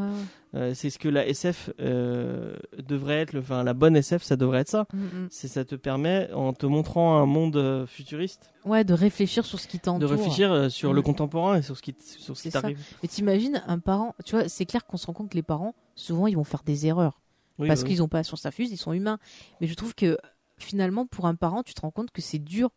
Euh, 0.55 0.73
c'est 0.75 0.91
ce 0.91 0.99
que 0.99 1.09
la 1.09 1.27
SF 1.27 1.71
euh, 1.81 2.57
devrait 2.87 3.21
être, 3.21 3.39
enfin 3.39 3.63
la 3.65 3.73
bonne 3.73 3.97
SF, 3.97 4.23
ça 4.23 4.37
devrait 4.37 4.61
être 4.61 4.69
ça. 4.69 4.87
Mm, 4.93 4.99
mm. 4.99 5.29
C'est 5.31 5.49
ça 5.49 5.65
te 5.65 5.75
permet, 5.77 6.31
en 6.35 6.53
te 6.53 6.67
montrant 6.67 7.17
un 7.19 7.27
monde 7.27 7.57
euh, 7.57 7.87
futuriste, 7.87 8.53
Ouais, 8.67 8.85
de 8.85 8.93
réfléchir 8.93 9.47
sur 9.47 9.59
ce 9.59 9.67
qui 9.67 9.79
de 9.79 9.83
t'entoure. 9.83 10.11
réfléchir 10.11 10.53
euh, 10.53 10.69
sur 10.69 10.93
Mm. 10.93 10.97
le 10.97 11.03
contemporain 11.03 11.57
et 11.57 11.63
sur 11.63 11.77
ce 11.77 11.83
qui, 11.83 11.95
sur 12.01 12.37
ce 12.37 12.43
qui 12.43 12.51
t'arrive. 12.51 12.79
Mais 13.03 13.09
t'imagines 13.09 13.63
un 13.67 13.79
parent, 13.79 14.15
tu 14.27 14.35
vois, 14.37 14.47
c'est 14.49 14.67
clair 14.67 14.85
qu'on 14.85 14.99
se 14.99 15.07
rend 15.07 15.15
compte 15.15 15.31
que 15.31 15.37
les 15.37 15.43
parents, 15.43 15.75
souvent, 15.95 16.27
ils 16.27 16.37
vont 16.37 16.45
faire 16.45 16.63
des 16.65 16.87
erreurs. 16.87 17.21
Oui, 17.59 17.69
parce 17.69 17.83
qu'ils 17.85 17.99
n'ont 17.99 18.09
pas 18.09 18.23
sur 18.23 18.37
sa 18.39 18.51
fuse, 18.51 18.71
ils 18.73 18.77
sont 18.77 18.93
humains. 18.93 19.19
Mais 19.61 19.67
je 19.69 19.75
trouve 19.75 19.95
que 19.95 20.19
finalement, 20.59 21.07
pour 21.07 21.27
un 21.27 21.35
parent, 21.35 21.63
tu 21.63 21.73
te 21.75 21.81
rends 21.81 21.91
compte 21.91 22.11
que 22.11 22.21
c'est 22.23 22.39
dur 22.39 22.71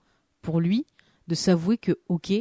pour 0.45 0.59
lui 0.61 0.85
de 1.27 1.35
s'avouer 1.35 1.77
que, 1.77 1.93
ok, 2.07 2.31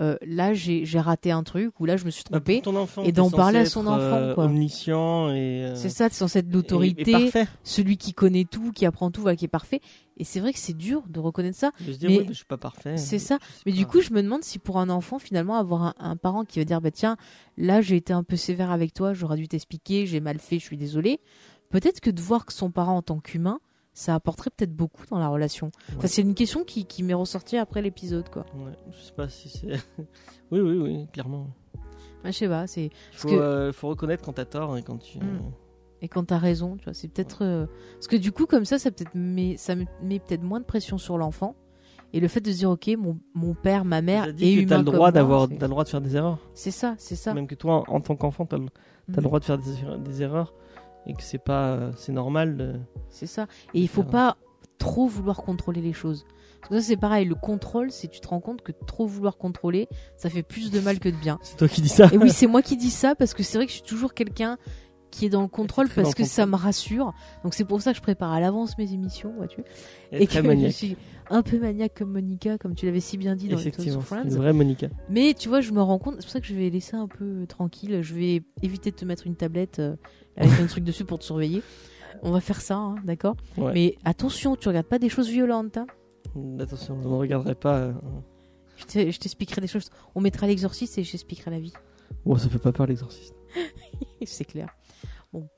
euh, 0.00 0.16
là 0.24 0.54
j'ai 0.54 0.84
raté 1.00 1.32
un 1.32 1.42
truc 1.42 1.80
ou 1.80 1.84
là 1.86 1.96
je 1.96 2.04
me 2.04 2.10
suis 2.10 2.22
Bah, 2.30 2.38
trompé. 2.38 2.62
enfant, 2.68 3.02
et 3.02 3.10
d'en 3.10 3.30
parler 3.30 3.58
à 3.60 3.64
son 3.64 3.86
enfant, 3.88 3.98
euh, 3.98 4.34
quoi. 4.34 4.44
omniscient 4.44 5.30
et. 5.30 5.64
euh, 5.64 5.74
C'est 5.74 5.88
ça, 5.88 6.08
c'est 6.08 6.14
censé 6.18 6.38
être 6.40 6.52
l'autorité, 6.52 7.32
celui 7.64 7.96
qui 7.96 8.12
connaît 8.12 8.44
tout, 8.44 8.70
qui 8.70 8.86
apprend 8.86 9.10
tout, 9.10 9.22
voilà, 9.22 9.34
qui 9.34 9.46
est 9.46 9.48
parfait. 9.48 9.80
Et 10.16 10.24
c'est 10.24 10.38
vrai 10.40 10.52
que 10.52 10.58
c'est 10.60 10.76
dur 10.76 11.02
de 11.08 11.18
reconnaître 11.20 11.56
ça. 11.58 11.72
De 11.84 11.92
se 11.92 11.98
dire, 11.98 12.10
Mais- 12.10 12.18
ouais, 12.18 12.24
mais 12.24 12.32
je 12.32 12.36
suis 12.38 12.44
pas 12.44 12.56
parfait. 12.58 12.96
C'est 12.96 13.18
ça. 13.18 13.38
Mais 13.66 13.72
du 13.72 13.86
coup, 13.86 14.00
je 14.00 14.12
me 14.12 14.22
demande 14.22 14.42
si 14.44 14.58
pour 14.60 14.78
un 14.78 14.88
enfant, 14.88 15.18
finalement, 15.18 15.56
avoir 15.56 15.82
un, 15.82 15.94
un 15.98 16.16
parent 16.16 16.44
qui 16.44 16.58
va 16.60 16.64
dire, 16.64 16.80
bah 16.80 16.90
tiens, 16.92 17.16
là 17.56 17.80
j'ai 17.80 17.96
été 17.96 18.12
un 18.12 18.22
peu 18.22 18.36
sévère 18.36 18.70
avec 18.70 18.92
toi, 18.94 19.14
j'aurais 19.14 19.36
dû 19.36 19.48
t'expliquer, 19.48 20.06
j'ai 20.06 20.20
mal 20.20 20.38
fait, 20.38 20.58
je 20.60 20.64
suis 20.64 20.76
désolé. 20.76 21.18
Peut-être 21.70 22.00
que 22.00 22.10
de 22.10 22.20
voir 22.20 22.46
que 22.46 22.52
son 22.52 22.70
parent 22.70 22.96
en 22.96 23.02
tant 23.02 23.18
qu'humain, 23.20 23.58
ça 23.98 24.14
apporterait 24.14 24.50
peut-être 24.56 24.74
beaucoup 24.76 25.04
dans 25.10 25.18
la 25.18 25.28
relation. 25.28 25.70
Enfin, 25.96 26.06
c'est 26.06 26.22
une 26.22 26.34
question 26.34 26.62
qui, 26.62 26.84
qui 26.84 27.02
m'est 27.02 27.14
ressortie 27.14 27.56
après 27.56 27.82
l'épisode, 27.82 28.28
quoi. 28.28 28.46
Ouais, 28.54 28.72
je 28.92 29.02
sais 29.02 29.12
pas 29.12 29.28
si 29.28 29.48
c'est. 29.48 29.66
oui, 30.52 30.60
oui, 30.60 30.78
oui, 30.78 31.06
clairement. 31.12 31.48
Je 32.24 32.30
sais 32.30 32.48
pas, 32.48 32.66
c'est 32.66 32.86
Il 32.86 32.90
faut, 33.12 33.28
que- 33.28 33.34
euh, 33.34 33.72
faut 33.72 33.88
reconnaître 33.88 34.24
quand 34.24 34.34
t'as 34.34 34.44
tort 34.44 34.76
et 34.76 34.82
quand 34.82 34.98
tu. 34.98 35.18
Mm. 35.18 35.40
et 36.02 36.08
quand 36.08 36.24
t'as 36.24 36.38
raison, 36.38 36.76
tu 36.76 36.84
vois, 36.84 36.94
c'est 36.94 37.08
peut-être 37.08 37.44
euh, 37.44 37.66
parce 37.94 38.06
que 38.06 38.16
du 38.16 38.30
coup 38.32 38.46
comme 38.46 38.64
ça, 38.64 38.78
ça 38.78 38.90
peut-être 38.90 39.14
met 39.14 39.56
ça 39.56 39.74
me 39.74 39.84
met 40.02 40.18
peut-être 40.20 40.42
moins 40.42 40.60
de 40.60 40.64
pression 40.64 40.96
sur 40.98 41.16
l'enfant 41.18 41.54
et 42.12 42.20
le 42.20 42.28
fait 42.28 42.40
de 42.40 42.50
se 42.52 42.58
dire 42.58 42.70
ok, 42.70 42.88
mon, 42.98 43.18
mon 43.34 43.54
père, 43.54 43.84
ma 43.84 44.00
mère 44.02 44.22
T'as 44.24 44.28
est 44.30 44.32
dit 44.34 44.64
que 44.64 44.68
t'as 44.68 44.78
le 44.78 44.84
droit 44.84 45.10
d'avoir, 45.12 45.46
le 45.48 45.56
droit 45.68 45.84
de 45.84 45.88
faire 45.88 46.00
des 46.00 46.16
erreurs. 46.16 46.38
c'est 46.54 46.70
ça, 46.70 46.94
c'est 46.98 47.16
ça. 47.16 47.34
Même 47.34 47.46
que 47.48 47.54
toi, 47.56 47.82
en 47.88 48.00
tant 48.00 48.14
qu'enfant, 48.16 48.46
t'as 48.46 48.58
le, 48.58 48.66
t'as 48.66 49.12
Mm. 49.12 49.16
le 49.16 49.22
droit 49.22 49.40
de 49.40 49.44
faire 49.44 49.58
des, 49.58 49.72
des 50.04 50.22
erreurs 50.22 50.54
et 51.08 51.14
que 51.14 51.22
c'est 51.22 51.38
pas, 51.38 51.72
euh, 51.72 51.92
c'est 51.96 52.12
normal. 52.12 52.80
C'est 53.08 53.26
ça. 53.26 53.46
Et 53.74 53.80
il 53.80 53.88
faut 53.88 54.02
faire- 54.02 54.10
pas 54.10 54.36
trop 54.78 55.06
vouloir 55.08 55.38
contrôler 55.38 55.80
les 55.80 55.92
choses. 55.92 56.24
Parce 56.60 56.70
que 56.70 56.80
ça 56.80 56.86
c'est 56.88 56.96
pareil, 56.96 57.24
le 57.24 57.34
contrôle, 57.34 57.90
c'est 57.90 58.08
tu 58.08 58.20
te 58.20 58.28
rends 58.28 58.40
compte 58.40 58.62
que 58.62 58.72
trop 58.86 59.06
vouloir 59.06 59.36
contrôler, 59.38 59.88
ça 60.16 60.28
fait 60.28 60.42
plus 60.42 60.70
de 60.70 60.80
mal 60.80 60.98
que 60.98 61.08
de 61.08 61.16
bien. 61.16 61.38
C'est 61.42 61.56
toi 61.56 61.68
qui 61.68 61.80
dis 61.80 61.88
ça. 61.88 62.08
Et 62.12 62.18
oui, 62.18 62.30
c'est 62.30 62.46
moi 62.48 62.62
qui 62.62 62.76
dis 62.76 62.90
ça 62.90 63.14
parce 63.14 63.32
que 63.32 63.42
c'est 63.42 63.58
vrai 63.58 63.66
que 63.66 63.70
je 63.72 63.76
suis 63.78 63.86
toujours 63.86 64.12
quelqu'un 64.12 64.58
qui 65.10 65.24
est 65.24 65.30
dans 65.30 65.40
le 65.40 65.48
contrôle 65.48 65.88
parce 65.88 66.14
que 66.14 66.24
ça 66.24 66.44
me 66.46 66.56
rassure. 66.56 67.14
Donc 67.42 67.54
c'est 67.54 67.64
pour 67.64 67.80
ça 67.80 67.92
que 67.92 67.96
je 67.96 68.02
prépare 68.02 68.32
à 68.32 68.40
l'avance 68.40 68.76
mes 68.76 68.92
émissions, 68.92 69.32
vois-tu. 69.36 69.62
Très 70.10 70.26
que 70.26 70.32
je 70.66 70.68
suis 70.68 70.96
un 71.30 71.42
peu 71.42 71.58
maniaque 71.58 71.94
comme 71.98 72.12
Monica, 72.12 72.58
comme 72.58 72.74
tu 72.74 72.86
l'avais 72.86 73.00
si 73.00 73.16
bien 73.18 73.36
dit 73.36 73.48
dans 73.48 73.56
les 73.58 73.70
c'est 73.70 73.84
une 73.86 74.00
Friends. 74.00 74.28
vraie 74.30 74.52
Monica. 74.52 74.88
Mais 75.10 75.34
tu 75.34 75.48
vois, 75.48 75.60
je 75.60 75.72
me 75.72 75.82
rends 75.82 75.98
compte, 75.98 76.14
c'est 76.16 76.22
pour 76.22 76.30
ça 76.30 76.40
que 76.40 76.46
je 76.46 76.54
vais 76.54 76.70
laisser 76.70 76.96
un 76.96 77.06
peu 77.08 77.44
tranquille. 77.46 78.00
Je 78.02 78.14
vais 78.14 78.42
éviter 78.62 78.90
de 78.90 78.96
te 78.96 79.04
mettre 79.04 79.26
une 79.26 79.36
tablette 79.36 79.78
euh, 79.78 79.96
avec 80.36 80.58
un 80.60 80.66
truc 80.66 80.84
dessus 80.84 81.04
pour 81.04 81.18
te 81.18 81.24
surveiller. 81.24 81.62
On 82.22 82.30
va 82.32 82.40
faire 82.40 82.60
ça, 82.60 82.76
hein, 82.76 82.96
d'accord? 83.04 83.36
Ouais. 83.56 83.72
Mais 83.74 83.96
attention, 84.04 84.56
tu 84.56 84.68
regardes 84.68 84.86
pas 84.86 84.98
des 84.98 85.08
choses 85.08 85.28
violentes. 85.28 85.76
hein. 85.76 85.86
Attention, 86.58 86.98
je 87.02 87.08
ne 87.08 87.14
regarderai 87.14 87.54
pas. 87.54 87.76
euh, 87.78 87.92
Je 88.76 88.84
te- 88.84 89.10
je 89.10 89.18
t'expliquerai 89.18 89.60
des 89.60 89.66
choses. 89.66 89.90
On 90.14 90.20
mettra 90.20 90.46
l'exorciste 90.46 90.98
et 90.98 91.04
je 91.04 91.10
t'expliquerai 91.12 91.50
la 91.50 91.58
vie. 91.60 91.72
Bon, 92.24 92.36
ça 92.36 92.48
fait 92.48 92.58
pas 92.58 92.72
peur 92.72 92.86
l'exorciste. 92.86 93.34
c'est 94.24 94.44
clair. 94.44 94.68
Bon. 95.32 95.48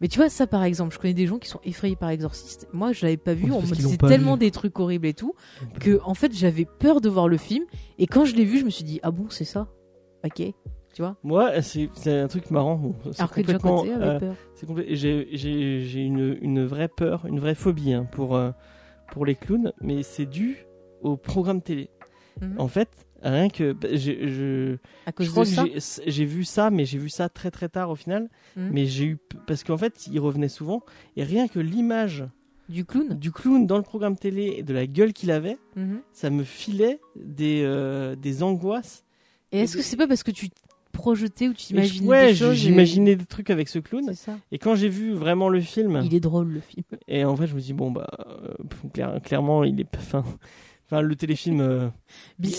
Mais 0.00 0.08
tu 0.08 0.18
vois, 0.18 0.28
ça 0.28 0.46
par 0.46 0.64
exemple, 0.64 0.94
je 0.94 0.98
connais 0.98 1.14
des 1.14 1.26
gens 1.26 1.38
qui 1.38 1.48
sont 1.48 1.60
effrayés 1.64 1.96
par 1.96 2.08
l'exorciste. 2.10 2.68
Moi, 2.72 2.92
je 2.92 3.04
l'avais 3.04 3.16
pas 3.16 3.34
vu, 3.34 3.52
on 3.52 3.60
me 3.60 3.74
disait 3.74 3.96
tellement 3.96 4.34
vu. 4.34 4.40
des 4.40 4.50
trucs 4.50 4.78
horribles 4.78 5.06
et 5.06 5.14
tout, 5.14 5.34
que 5.78 6.00
en 6.04 6.14
fait, 6.14 6.32
j'avais 6.34 6.64
peur 6.64 7.00
de 7.00 7.08
voir 7.08 7.28
le 7.28 7.36
film. 7.36 7.64
Et 7.98 8.06
quand 8.06 8.24
je 8.24 8.34
l'ai 8.34 8.44
vu, 8.44 8.58
je 8.58 8.64
me 8.64 8.70
suis 8.70 8.84
dit, 8.84 9.00
ah 9.02 9.10
bon, 9.10 9.26
c'est 9.28 9.44
ça? 9.44 9.68
Ok. 10.24 10.42
Tu 10.92 11.02
vois? 11.02 11.16
Moi, 11.22 11.62
c'est 11.62 11.88
c'est 11.94 12.18
un 12.18 12.28
truc 12.28 12.50
marrant. 12.50 12.94
Alors 13.18 13.30
que 13.30 13.40
complètement, 13.40 13.82
côté 13.82 13.92
avait 13.92 14.04
euh, 14.04 14.18
peur. 14.18 14.36
j'ai 14.90 16.00
une, 16.00 16.36
une 16.40 16.64
vraie 16.64 16.88
peur, 16.88 17.26
une 17.26 17.38
vraie 17.38 17.54
phobie 17.54 17.92
hein, 17.92 18.08
pour, 18.10 18.34
euh, 18.34 18.50
pour 19.12 19.24
les 19.24 19.36
clowns, 19.36 19.72
mais 19.80 20.02
c'est 20.02 20.26
dû 20.26 20.66
au 21.02 21.16
programme 21.16 21.62
télé. 21.62 21.90
Mhm. 22.40 22.54
En 22.58 22.68
fait, 22.68 22.88
rien 23.22 23.48
que. 23.48 23.72
bah, 23.72 23.88
je, 23.92 24.74
À 25.06 25.10
je 25.10 25.12
cause 25.12 25.30
crois 25.30 25.44
de 25.44 25.48
ça. 25.48 25.64
j'ai- 25.64 26.10
j'ai 26.10 26.24
vu 26.24 26.44
ça, 26.44 26.70
mais 26.70 26.84
j'ai 26.84 26.98
vu 26.98 27.08
ça 27.08 27.28
très 27.28 27.50
très 27.50 27.68
tard 27.68 27.90
au 27.90 27.96
final. 27.96 28.28
Mhm. 28.56 28.70
Mais 28.72 28.86
j'ai 28.86 29.04
eu. 29.04 29.18
Parce 29.46 29.64
qu'en 29.64 29.76
fait, 29.78 30.06
il 30.10 30.18
revenait 30.20 30.48
souvent, 30.48 30.82
et 31.16 31.24
rien 31.24 31.48
que 31.48 31.58
l'image 31.58 32.24
Du 32.68 32.84
clown. 32.84 33.18
du 33.18 33.32
clown 33.32 33.66
dans 33.66 33.76
le 33.76 33.82
programme 33.82 34.16
télé 34.16 34.54
et 34.58 34.62
de 34.62 34.72
la 34.72 34.86
gueule 34.86 35.12
qu'il 35.12 35.30
avait, 35.30 35.58
Mhm. 35.76 36.00
ça 36.12 36.30
me 36.30 36.44
filait 36.44 37.00
des, 37.16 37.62
euh, 37.64 38.14
des 38.16 38.42
angoisses. 38.42 39.04
Et 39.52 39.60
est-ce 39.60 39.76
que 39.76 39.82
c'est 39.82 39.96
pas 39.96 40.06
parce 40.06 40.22
que 40.22 40.30
tu 40.30 40.48
projetais 40.92 41.48
ou 41.48 41.52
tu 41.54 41.66
t'imaginais 41.66 42.06
ouais, 42.06 42.26
des 42.28 42.34
choses 42.34 42.52
et- 42.52 42.56
j'imaginais 42.56 43.16
des 43.16 43.24
trucs 43.24 43.48
avec 43.50 43.68
ce 43.68 43.78
clown. 43.78 44.04
Et 44.52 44.58
quand 44.58 44.74
j'ai 44.74 44.88
vu 44.88 45.12
vraiment 45.12 45.48
le 45.48 45.60
film, 45.60 46.00
Il 46.04 46.14
est 46.14 46.20
drôle 46.20 46.48
le 46.48 46.60
film. 46.60 46.84
et 47.08 47.24
en 47.24 47.34
fait, 47.36 47.46
je 47.46 47.54
me 47.54 47.60
dis 47.60 47.72
bon 47.72 47.90
bah 47.90 48.06
euh, 48.28 48.54
clair- 48.92 49.20
clairement, 49.22 49.64
il 49.64 49.80
est 49.80 49.84
pas 49.84 49.98
fin. 49.98 50.24
Enfin, 50.90 51.02
le 51.02 51.14
téléfilm. 51.16 51.60
euh, 51.60 51.88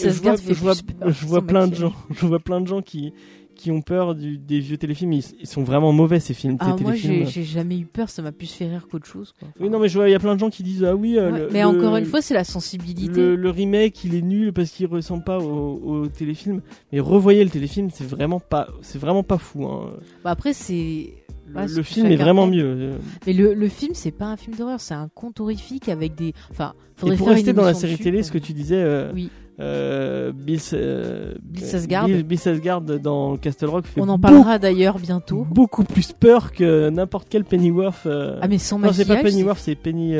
je 0.03 0.21
vois, 0.21 0.35
je 0.53 0.53
vois, 0.61 0.73
je 1.11 1.25
plein 1.41 1.67
de 1.67 1.75
gens, 1.75 1.93
je 2.11 2.25
vois 2.25 2.39
plein 2.39 2.61
de 2.61 2.67
gens 2.67 2.81
qui 2.81 3.13
qui 3.53 3.69
ont 3.69 3.81
peur 3.81 4.15
du, 4.15 4.39
des 4.39 4.59
vieux 4.59 4.77
téléfilms. 4.77 5.13
Ils, 5.13 5.23
ils 5.41 5.45
sont 5.45 5.61
vraiment 5.61 5.91
mauvais 5.91 6.19
ces 6.19 6.33
films. 6.33 6.57
Ah, 6.59 6.69
moi, 6.81 6.93
j'ai 7.27 7.43
jamais 7.43 7.77
eu 7.77 7.85
peur, 7.85 8.09
ça 8.09 8.23
m'a 8.23 8.31
plus 8.31 8.51
fait 8.51 8.67
rire 8.67 8.87
qu'autre 8.89 9.05
chose. 9.05 9.33
Quoi. 9.37 9.49
Oui, 9.59 9.69
non, 9.69 9.77
mais 9.77 9.87
je 9.87 9.99
vois, 9.99 10.09
il 10.09 10.13
y 10.13 10.15
a 10.15 10.19
plein 10.19 10.33
de 10.33 10.39
gens 10.39 10.49
qui 10.49 10.63
disent 10.63 10.83
ah 10.83 10.95
oui. 10.95 11.19
euh, 11.19 11.29
Ouais, 11.31 11.39
le- 11.41 11.49
mais 11.51 11.61
le- 11.61 11.67
encore 11.67 11.95
une 11.97 12.05
fois, 12.05 12.23
c'est 12.23 12.33
la 12.33 12.43
sensibilité. 12.45 13.13
Le, 13.13 13.35
le 13.35 13.49
remake, 13.51 14.03
il 14.03 14.15
est 14.15 14.21
nul 14.23 14.51
parce 14.51 14.71
qu'il 14.71 14.87
ressemble 14.87 15.23
pas 15.23 15.37
au, 15.37 15.79
au 15.83 16.07
téléfilm. 16.07 16.61
Mais 16.91 16.99
revoyez 17.01 17.43
le 17.43 17.51
téléfilm, 17.51 17.89
c'est 17.93 18.07
vraiment 18.07 18.39
pas, 18.39 18.67
c'est 18.81 18.97
vraiment 18.97 19.21
pas 19.23 19.37
fou. 19.37 19.65
hein. 19.67 19.91
Bah, 20.23 20.31
après, 20.31 20.53
c'est. 20.53 21.20
Le, 21.53 21.57
Ouais, 21.59 21.63
le 21.63 21.67
c'est 21.67 21.83
film 21.83 22.05
est 22.07 22.15
vraiment 22.15 22.45
aime. 22.45 22.51
mieux. 22.51 22.91
Mais 23.27 23.33
le, 23.33 23.53
le 23.53 23.67
film, 23.67 23.91
c'est 23.93 24.11
pas 24.11 24.25
un 24.27 24.37
film 24.37 24.55
d'horreur, 24.55 24.79
c'est 24.79 24.93
un 24.93 25.09
conte 25.13 25.39
horrifique 25.39 25.89
avec 25.89 26.15
des. 26.15 26.33
Enfin, 26.49 26.73
faudrait 26.95 27.15
Et 27.15 27.17
pour 27.17 27.27
faire 27.27 27.35
rester 27.35 27.51
une 27.51 27.55
dans 27.57 27.63
la 27.65 27.73
série 27.73 27.93
dessus, 27.93 28.03
télé, 28.03 28.17
quoi. 28.19 28.27
ce 28.27 28.31
que 28.31 28.37
tu 28.37 28.53
disais, 28.53 28.81
euh, 28.81 29.11
Oui. 29.13 29.29
euh, 29.59 30.31
Bill, 30.33 30.59
euh, 30.73 31.35
Bill 31.43 31.63
Skarsgård. 31.63 32.05
Bill, 32.05 32.23
Bill 32.23 32.37
Skarsgård 32.37 32.85
dans 32.99 33.35
Castle 33.37 33.65
Rock 33.65 33.85
fait 33.85 33.99
On 34.01 34.07
en 34.09 34.17
parlera 34.17 34.59
d'ailleurs 34.59 34.97
bientôt. 34.97 35.45
beaucoup 35.49 35.83
plus 35.83 36.13
peur 36.13 36.51
que 36.53 36.89
n'importe 36.89 37.27
quel 37.29 37.43
Pennyworth. 37.43 38.05
euh, 38.05 38.39
Ah 38.41 38.47
mais 38.47 38.57
sans 38.57 38.79
non, 38.79 38.93
c'est 38.93 39.05
pas 39.05 39.17
Pennyworth, 39.21 39.59
c'est 39.59 39.75
Penny. 39.75 40.13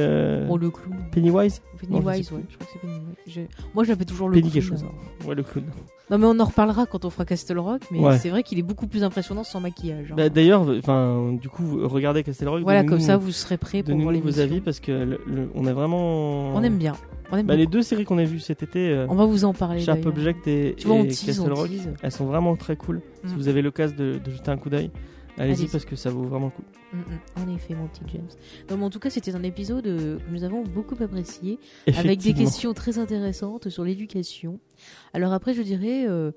Oh 0.49 0.58
le 0.58 0.70
clown. 0.70 0.98
Pennywise 1.12 1.62
Pennywise, 1.80 2.32
ouais. 2.32 2.41
Je 2.49 2.56
crois 2.56 2.68
que 2.68 2.72
c'est 2.74 2.80
Pennywise. 2.80 3.02
Je- 3.28 3.41
Moi 3.74 3.84
je 3.86 3.90
l'appelle 3.90 4.06
toujours 4.06 4.28
le 4.30 4.34
Penny 4.36 4.49
clown. 4.52 4.64
quelque 4.64 4.70
chose. 4.70 4.84
hein. 4.86 5.28
Ouais, 5.28 5.36
le 5.36 5.44
clown. 5.44 5.66
Non 6.12 6.18
mais 6.18 6.26
on 6.28 6.40
en 6.40 6.46
reparlera 6.46 6.86
quand 6.86 7.06
on 7.06 7.10
fera 7.10 7.24
Castle 7.26 7.58
Rock, 7.58 7.82
mais 7.90 8.00
Ouais. 8.00 8.18
c'est 8.20 8.30
vrai 8.30 8.44
qu'il 8.44 8.60
est 8.60 8.64
beaucoup 8.64 8.86
plus 8.86 9.04
impressionnant 9.04 9.44
sans 9.44 9.62
maquillage. 9.62 10.12
hein. 10.12 10.16
Bah, 10.18 10.30
D'ailleurs, 10.30 10.68
enfin, 10.78 11.34
du 11.42 11.48
coup, 11.50 11.80
regardez 11.88 12.22
Castle 12.24 12.50
Rock. 12.50 12.62
voilà, 12.64 12.84
comme 12.84 13.00
ça 13.00 13.16
vous 13.18 13.32
serez 13.32 13.58
prêts 13.58 13.82
pour 13.82 13.98
voir 13.98 14.12
les 14.12 14.20
vos 14.20 14.40
avis 14.40 14.60
parce 14.60 14.80
que 14.82 14.92
le- 14.92 15.22
le- 15.26 15.50
on 15.56 15.66
a 15.66 15.74
vraiment. 15.74 16.54
On 16.54 16.62
aime 16.64 16.78
bien. 16.78 16.94
On 17.32 17.38
aime 17.38 17.46
Bah, 17.46 17.56
les 17.56 17.66
deux 17.66 17.82
séries 17.82 18.04
qu'on 18.04 18.18
a 18.18 18.26
vues 18.26 18.42
cet 18.42 18.62
été, 18.62 18.90
euh, 18.90 19.06
On 19.10 19.16
va 19.16 19.24
vous 19.26 19.46
en 19.46 19.54
parler. 19.54 19.80
Sharp. 19.80 20.06
Object 20.06 20.46
et, 20.48 20.76
Tu 20.78 20.86
vois, 20.88 20.98
on 20.98 21.04
et 21.06 21.08
tease, 21.08 21.26
Castle 21.28 21.54
Rock, 21.54 21.70
elles 22.04 22.12
sont 22.12 22.26
vraiment 22.26 22.58
très 22.58 22.76
cool. 22.76 23.00
Si 23.26 23.34
Mm. 23.34 23.38
vous 23.38 23.48
avez 23.48 23.62
l'occasion 23.62 23.96
de, 23.98 24.20
de 24.22 24.32
jeter 24.32 24.52
un 24.52 24.58
coup 24.58 24.70
d'œil, 24.70 24.92
allez-y 25.38 25.68
parce 25.68 25.86
que 25.86 25.95
ça 25.95 26.10
vaut 26.10 26.24
vraiment 26.24 26.48
le 26.48 26.52
coup. 26.52 26.64
Mm, 26.94 26.98
mm. 26.98 27.44
En 27.44 27.56
effet, 27.56 27.76
mon 27.76 27.88
petit 27.88 28.02
James. 28.14 28.30
Non, 28.70 28.78
mais 28.78 28.86
en 28.86 28.90
tout 28.90 28.99
cas, 28.99 29.10
c'était 29.10 29.36
un 29.36 29.44
épisode 29.44 29.88
euh, 29.88 30.18
que 30.18 30.32
nous 30.32 30.44
avons 30.44 30.64
beaucoup 30.64 30.95
apprécié, 31.02 31.60
avec 31.95 32.20
des 32.20 32.34
questions 32.34 32.74
très 32.74 32.98
intéressantes 32.98 33.70
sur 33.70 33.84
l'éducation. 33.84 34.60
Alors 35.14 35.34
après, 35.34 35.53
je 35.53 35.62
dirais, 35.62 36.06
euh, 36.08 36.32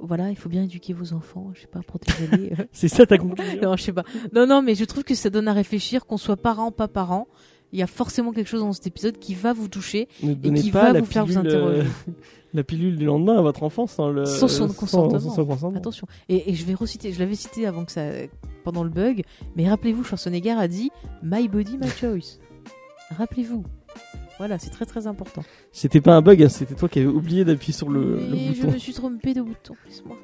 voilà, 0.00 0.30
il 0.30 0.36
faut 0.36 0.48
bien 0.48 0.62
éduquer 0.62 0.92
vos 0.92 1.12
enfants, 1.12 1.50
je 1.54 1.62
sais 1.62 1.66
pas, 1.66 1.80
protégez-les. 1.80 2.52
C'est 2.72 2.88
ça 2.88 3.06
ta 3.06 3.18
conclusion 3.18 3.60
non, 3.62 3.76
je 3.76 3.82
sais 3.82 3.92
pas. 3.92 4.04
Non, 4.32 4.46
non, 4.46 4.62
mais 4.62 4.74
je 4.74 4.84
trouve 4.84 5.04
que 5.04 5.14
ça 5.14 5.30
donne 5.30 5.48
à 5.48 5.52
réfléchir, 5.52 6.06
qu'on 6.06 6.16
soit 6.16 6.36
parent, 6.36 6.70
pas 6.70 6.88
parent. 6.88 7.26
Il 7.72 7.78
y 7.78 7.82
a 7.82 7.86
forcément 7.86 8.32
quelque 8.32 8.46
chose 8.46 8.60
dans 8.60 8.72
cet 8.72 8.86
épisode 8.86 9.18
qui 9.18 9.34
va 9.34 9.52
vous 9.52 9.68
toucher 9.68 10.08
Ne 10.22 10.32
et 10.32 10.54
qui 10.54 10.70
pas 10.70 10.84
va 10.84 10.92
la 10.94 11.00
vous 11.00 11.06
faire 11.06 11.26
vous 11.26 11.36
euh, 11.36 11.40
interroger. 11.40 11.82
la 12.58 12.64
pilule 12.64 12.96
du 12.96 13.04
lendemain 13.06 13.38
à 13.38 13.42
votre 13.42 13.62
enfant 13.62 13.86
sans 13.86 14.10
le 14.10 14.24
Sans 14.26 14.48
son 14.48 14.68
consentement. 14.68 15.18
sans 15.18 15.34
son 15.34 15.46
consentement. 15.46 15.78
Attention. 15.78 16.06
Et, 16.28 16.50
et 16.50 16.54
je 16.54 16.64
vais 16.66 16.74
reciter, 16.74 17.12
je 17.12 17.18
l'avais 17.18 17.34
cité 17.34 17.66
avant 17.66 17.84
que 17.84 17.92
ça, 17.92 18.02
pendant 18.64 18.84
le 18.84 18.90
bug, 18.90 19.22
mais 19.56 19.68
rappelez-vous, 19.68 20.04
Schwarzenegger 20.04 20.50
a 20.58 20.68
dit 20.68 20.90
My 21.22 21.48
body, 21.48 21.78
my 21.78 21.88
choice. 21.88 22.38
Rappelez-vous. 23.16 23.64
Voilà, 24.38 24.58
c'est 24.58 24.70
très 24.70 24.84
très 24.86 25.06
important. 25.06 25.42
C'était 25.72 26.00
pas 26.00 26.14
un 26.14 26.22
bug, 26.22 26.42
hein, 26.42 26.48
c'était 26.48 26.74
toi 26.74 26.88
qui 26.88 26.98
avais 27.00 27.08
oublié 27.08 27.44
d'appuyer 27.44 27.72
sur 27.72 27.88
le, 27.88 28.16
le 28.16 28.30
Mais 28.30 28.52
je 28.54 28.60
bouton. 28.62 28.72
me 28.74 28.78
suis 28.78 28.92
trompé 28.92 29.34
de 29.34 29.42
bouton, 29.42 29.74
laisse-moi. 29.86 30.16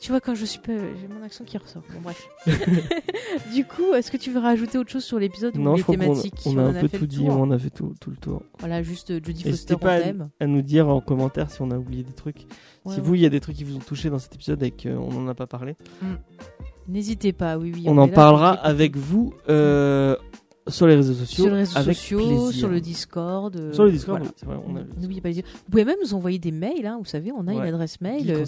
Tu 0.00 0.10
vois, 0.10 0.20
quand 0.20 0.34
je 0.34 0.44
suis 0.44 0.58
pas. 0.58 0.72
J'ai 0.72 1.08
mon 1.08 1.22
accent 1.22 1.44
qui 1.44 1.56
ressort. 1.56 1.82
Bon, 1.92 2.00
bref. 2.02 2.28
du 3.54 3.64
coup, 3.64 3.94
est-ce 3.94 4.10
que 4.10 4.16
tu 4.16 4.30
veux 4.30 4.40
rajouter 4.40 4.78
autre 4.78 4.90
chose 4.90 5.04
sur 5.04 5.18
l'épisode 5.18 5.56
ou 5.56 5.74
les 5.74 5.82
thématiques 5.82 6.34
on 6.44 6.50
si 6.50 6.58
a 6.58 6.62
en 6.62 6.74
un 6.74 6.80
peu 6.80 6.88
tout 6.88 7.06
dit, 7.06 7.24
tour 7.24 7.36
on 7.38 7.50
a 7.50 7.58
fait 7.58 7.70
tout, 7.70 7.94
tout 8.00 8.10
le 8.10 8.16
tour. 8.16 8.42
Voilà, 8.58 8.82
juste 8.82 9.10
euh, 9.10 9.20
N'hésitez 9.26 9.50
Foster 9.50 9.74
en 9.74 9.78
pas 9.78 9.98
à, 10.40 10.46
nous 10.46 10.62
dire 10.62 10.88
en 10.88 11.00
commentaire 11.00 11.50
si 11.50 11.62
on 11.62 11.70
a 11.70 11.78
oublié 11.78 12.02
des 12.02 12.12
trucs. 12.12 12.46
Ouais, 12.84 12.94
si 12.94 13.00
ouais. 13.00 13.06
vous, 13.06 13.14
il 13.14 13.20
y 13.22 13.26
a 13.26 13.30
des 13.30 13.40
trucs 13.40 13.56
qui 13.56 13.64
vous 13.64 13.76
ont 13.76 13.80
touché 13.80 14.10
dans 14.10 14.18
cet 14.18 14.34
épisode 14.34 14.62
et 14.62 14.70
qu'on 14.70 15.10
n'en 15.12 15.28
a 15.28 15.34
pas 15.34 15.46
parlé. 15.46 15.76
N'hésitez 16.88 17.32
pas, 17.32 17.58
oui, 17.58 17.72
oui. 17.74 17.84
on 17.86 17.98
en 17.98 18.06
là 18.06 18.12
parlera 18.12 18.50
avec 18.52 18.96
vous 18.96 19.34
euh, 19.48 20.16
sur 20.68 20.86
les 20.86 20.94
réseaux 20.96 21.14
sociaux. 21.14 21.44
Sur 21.44 21.52
les 21.54 21.60
réseaux 21.60 21.78
avec 21.78 21.96
sociaux, 21.96 22.18
plaisir. 22.18 22.52
sur 22.52 22.68
le 22.68 22.80
Discord. 22.80 23.56
euh, 23.56 23.72
Sur 23.72 23.84
le 23.84 23.92
Discord, 23.92 24.22
voilà. 24.44 24.60
oui, 24.60 24.64
vrai, 24.64 24.64
on 24.68 24.74
le 24.74 25.00
N'oubliez 25.00 25.20
pas 25.20 25.30
dire. 25.30 25.44
Vous 25.64 25.70
pouvez 25.70 25.84
même 25.84 25.96
nous 26.02 26.14
envoyer 26.14 26.38
des 26.38 26.52
mails, 26.52 26.86
hein, 26.86 26.96
vous 26.98 27.04
savez, 27.04 27.32
on 27.32 27.46
a 27.46 27.52
une 27.52 27.60
adresse 27.60 28.00
mail. 28.00 28.30
euh, 28.30 28.44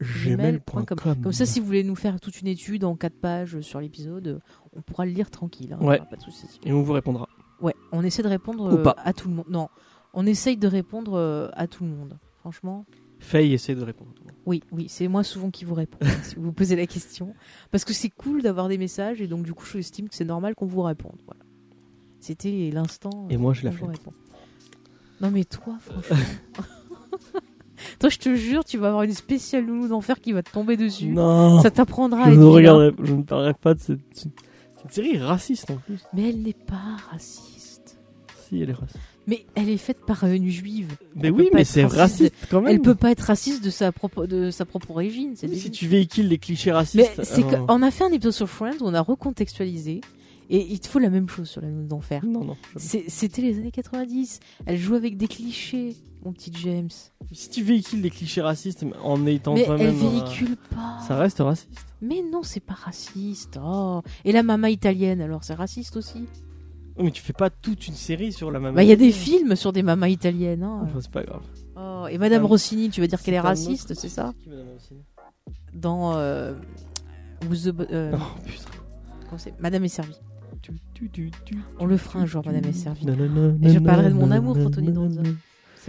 gmail.com. 0.00 0.84
Comme 1.22 1.32
ça, 1.32 1.46
si 1.46 1.60
vous 1.60 1.66
voulez 1.66 1.84
nous 1.84 1.96
faire 1.96 2.20
toute 2.20 2.40
une 2.40 2.46
étude 2.48 2.84
en 2.84 2.94
quatre 2.96 3.18
pages 3.18 3.60
sur 3.60 3.80
l'épisode, 3.80 4.26
euh, 4.28 4.38
on 4.76 4.80
pourra 4.82 5.04
le 5.06 5.12
lire 5.12 5.30
tranquille. 5.30 5.76
hein, 5.78 5.84
Ouais. 5.84 5.98
Pas 6.10 6.16
de 6.16 6.22
souci. 6.22 6.46
Et 6.64 6.72
on 6.72 6.82
vous 6.82 6.92
répondra. 6.92 7.28
Ouais, 7.60 7.74
on 7.92 8.02
essaie 8.04 8.22
de 8.22 8.28
répondre 8.28 8.66
euh, 8.72 8.92
à 9.04 9.12
tout 9.12 9.28
le 9.28 9.34
monde. 9.34 9.46
Non, 9.48 9.68
on 10.14 10.26
essaye 10.26 10.56
de 10.56 10.68
répondre 10.68 11.14
euh, 11.14 11.48
à 11.54 11.66
tout 11.66 11.84
le 11.84 11.90
monde. 11.90 12.16
Franchement, 12.40 12.86
Faye 13.18 13.52
essaie 13.52 13.74
de 13.74 13.82
répondre. 13.82 14.10
oui, 14.46 14.62
oui, 14.72 14.86
c'est 14.88 15.08
moi 15.08 15.24
souvent 15.24 15.50
qui 15.50 15.64
vous 15.64 15.74
réponds 15.74 15.98
hein, 16.02 16.22
si 16.22 16.36
vous 16.36 16.52
posez 16.52 16.76
la 16.76 16.86
question. 16.86 17.34
Parce 17.70 17.84
que 17.84 17.92
c'est 17.92 18.10
cool 18.10 18.42
d'avoir 18.42 18.68
des 18.68 18.78
messages 18.78 19.20
et 19.20 19.26
donc 19.26 19.44
du 19.44 19.52
coup, 19.54 19.64
je 19.66 19.78
estime 19.78 20.08
que 20.08 20.14
c'est 20.14 20.24
normal 20.24 20.54
qu'on 20.54 20.66
vous 20.66 20.82
réponde. 20.82 21.20
Voilà. 21.26 21.42
C'était 22.20 22.70
l'instant. 22.72 23.26
Et 23.30 23.36
moi, 23.36 23.52
je 23.54 23.64
la 23.64 23.70
on 23.70 23.72
vous 23.72 23.78
flemme. 23.78 24.14
Non 25.20 25.30
mais 25.30 25.44
toi, 25.44 25.76
franchement. 25.80 26.16
toi, 27.98 28.08
je 28.08 28.18
te 28.18 28.34
jure, 28.34 28.64
tu 28.64 28.78
vas 28.78 28.88
avoir 28.88 29.02
une 29.02 29.12
spéciale 29.12 29.64
loulou 29.66 29.88
d'enfer 29.88 30.20
qui 30.20 30.32
va 30.32 30.42
te 30.42 30.50
tomber 30.50 30.76
dessus. 30.76 31.08
Non, 31.08 31.60
Ça 31.60 31.70
t'apprendra 31.70 32.22
à 32.22 32.26
je 32.26 32.34
être 32.34 32.38
ne, 32.38 32.44
regarderai, 32.44 32.92
je 33.02 33.14
ne 33.14 33.22
parlerai 33.22 33.54
pas 33.54 33.74
de 33.74 33.80
cette, 33.80 34.00
cette 34.12 34.92
série 34.92 35.18
raciste 35.18 35.70
en 35.70 35.76
plus. 35.76 36.00
Mais 36.14 36.28
elle 36.28 36.42
n'est 36.42 36.52
pas 36.52 36.96
raciste. 37.10 37.98
Si, 38.48 38.60
elle 38.62 38.70
est 38.70 38.74
raciste. 38.74 38.98
Mais 39.28 39.44
elle 39.54 39.68
est 39.68 39.76
faite 39.76 39.98
par 40.06 40.24
une 40.24 40.48
juive. 40.48 40.96
Mais 41.14 41.28
Elle 41.28 41.32
oui, 41.34 41.50
mais 41.52 41.62
c'est 41.62 41.82
raciste. 41.84 41.98
raciste 42.00 42.34
quand 42.50 42.62
même. 42.62 42.72
Elle 42.74 42.80
peut 42.80 42.94
pas 42.94 43.10
être 43.12 43.20
raciste 43.20 43.62
de 43.62 43.70
sa 43.70 43.92
propre, 43.92 44.26
de 44.26 44.50
sa 44.50 44.64
propre 44.64 44.90
origine. 44.90 45.34
C'est 45.36 45.46
Mais 45.48 45.54
si 45.56 45.70
tu 45.70 45.86
véhicules 45.86 46.28
des 46.30 46.38
clichés 46.38 46.70
Mais 46.70 46.76
racistes. 46.76 47.22
c'est 47.24 47.44
alors- 47.44 47.66
qu'on 47.66 47.82
a 47.82 47.90
fait 47.90 48.04
un 48.04 48.10
épisode 48.12 48.32
sur 48.32 48.48
Friends 48.48 48.78
où 48.80 48.84
on 48.86 48.94
a 48.94 49.00
recontextualisé. 49.02 50.00
Et 50.50 50.66
il 50.72 50.80
te 50.80 50.88
faut 50.88 50.98
la 50.98 51.10
même 51.10 51.28
chose 51.28 51.46
sur 51.48 51.60
la 51.60 51.68
note 51.68 51.86
d'enfer. 51.88 52.24
Non, 52.24 52.42
non. 52.42 52.56
C'est- 52.76 53.04
C'était 53.08 53.42
les 53.42 53.58
années 53.58 53.70
90. 53.70 54.40
Elle 54.64 54.78
joue 54.78 54.94
avec 54.94 55.18
des 55.18 55.28
clichés, 55.28 55.94
mon 56.24 56.32
petit 56.32 56.50
James. 56.64 56.88
Si 57.32 57.50
tu 57.50 57.62
véhicules 57.62 58.00
des 58.00 58.08
clichés 58.08 58.40
racistes 58.40 58.86
en 59.04 59.26
étant 59.26 59.52
Mais 59.52 59.66
elle 59.68 59.72
euh, 59.88 59.90
véhicule 59.90 60.56
pas. 60.74 61.00
Ça 61.06 61.16
reste 61.18 61.40
raciste. 61.40 61.68
Mais 62.00 62.22
non, 62.32 62.42
c'est 62.42 62.60
pas 62.60 62.72
raciste. 62.72 63.58
Oh. 63.62 64.00
Et 64.24 64.32
la 64.32 64.42
maman 64.42 64.68
italienne, 64.68 65.20
alors 65.20 65.44
c'est 65.44 65.52
raciste 65.52 65.98
aussi 65.98 66.24
Oh, 66.98 67.02
Mais 67.04 67.10
tu 67.10 67.22
fais 67.22 67.32
pas 67.32 67.48
toute 67.50 67.86
une 67.86 67.94
série 67.94 68.32
sur 68.32 68.50
la 68.50 68.58
même. 68.58 68.74
Bah, 68.74 68.82
il 68.82 68.88
y 68.88 68.92
a 68.92 68.96
des 68.96 69.12
films 69.12 69.54
sur 69.56 69.72
des 69.72 69.82
mamas 69.82 70.08
italiennes. 70.08 70.62
hein. 70.62 70.80
Enfin, 70.82 70.98
c'est 71.00 71.10
pas 71.10 71.22
grave. 71.22 71.42
Oh, 71.76 72.06
et 72.10 72.18
Madame 72.18 72.42
Ah, 72.44 72.48
Rossini, 72.48 72.90
tu 72.90 73.00
veux 73.00 73.06
dire 73.06 73.22
qu'elle 73.22 73.34
est 73.34 73.40
raciste, 73.40 73.94
c'est 73.94 74.08
ça 74.08 74.34
qui, 74.38 74.48
Madame 74.48 74.66
Rossini 74.74 75.00
Dans. 75.74 76.16
Euh, 76.16 76.54
the 77.42 77.74
euh, 77.92 78.12
Oh 78.14 78.40
putain. 78.44 79.50
Madame 79.60 79.84
est 79.84 79.88
servie. 79.88 80.16
On 81.78 81.86
le 81.86 81.96
fera 81.96 82.18
un 82.20 82.26
jour, 82.26 82.42
Madame 82.44 82.64
est 82.64 82.72
servie. 82.72 83.06
Et 83.62 83.68
je 83.70 83.78
parlerai 83.78 84.08
de 84.10 84.14
mon 84.14 84.30
amour 84.30 84.58
pour 84.58 84.70
Tony. 84.70 84.92
Danza. 84.92 85.22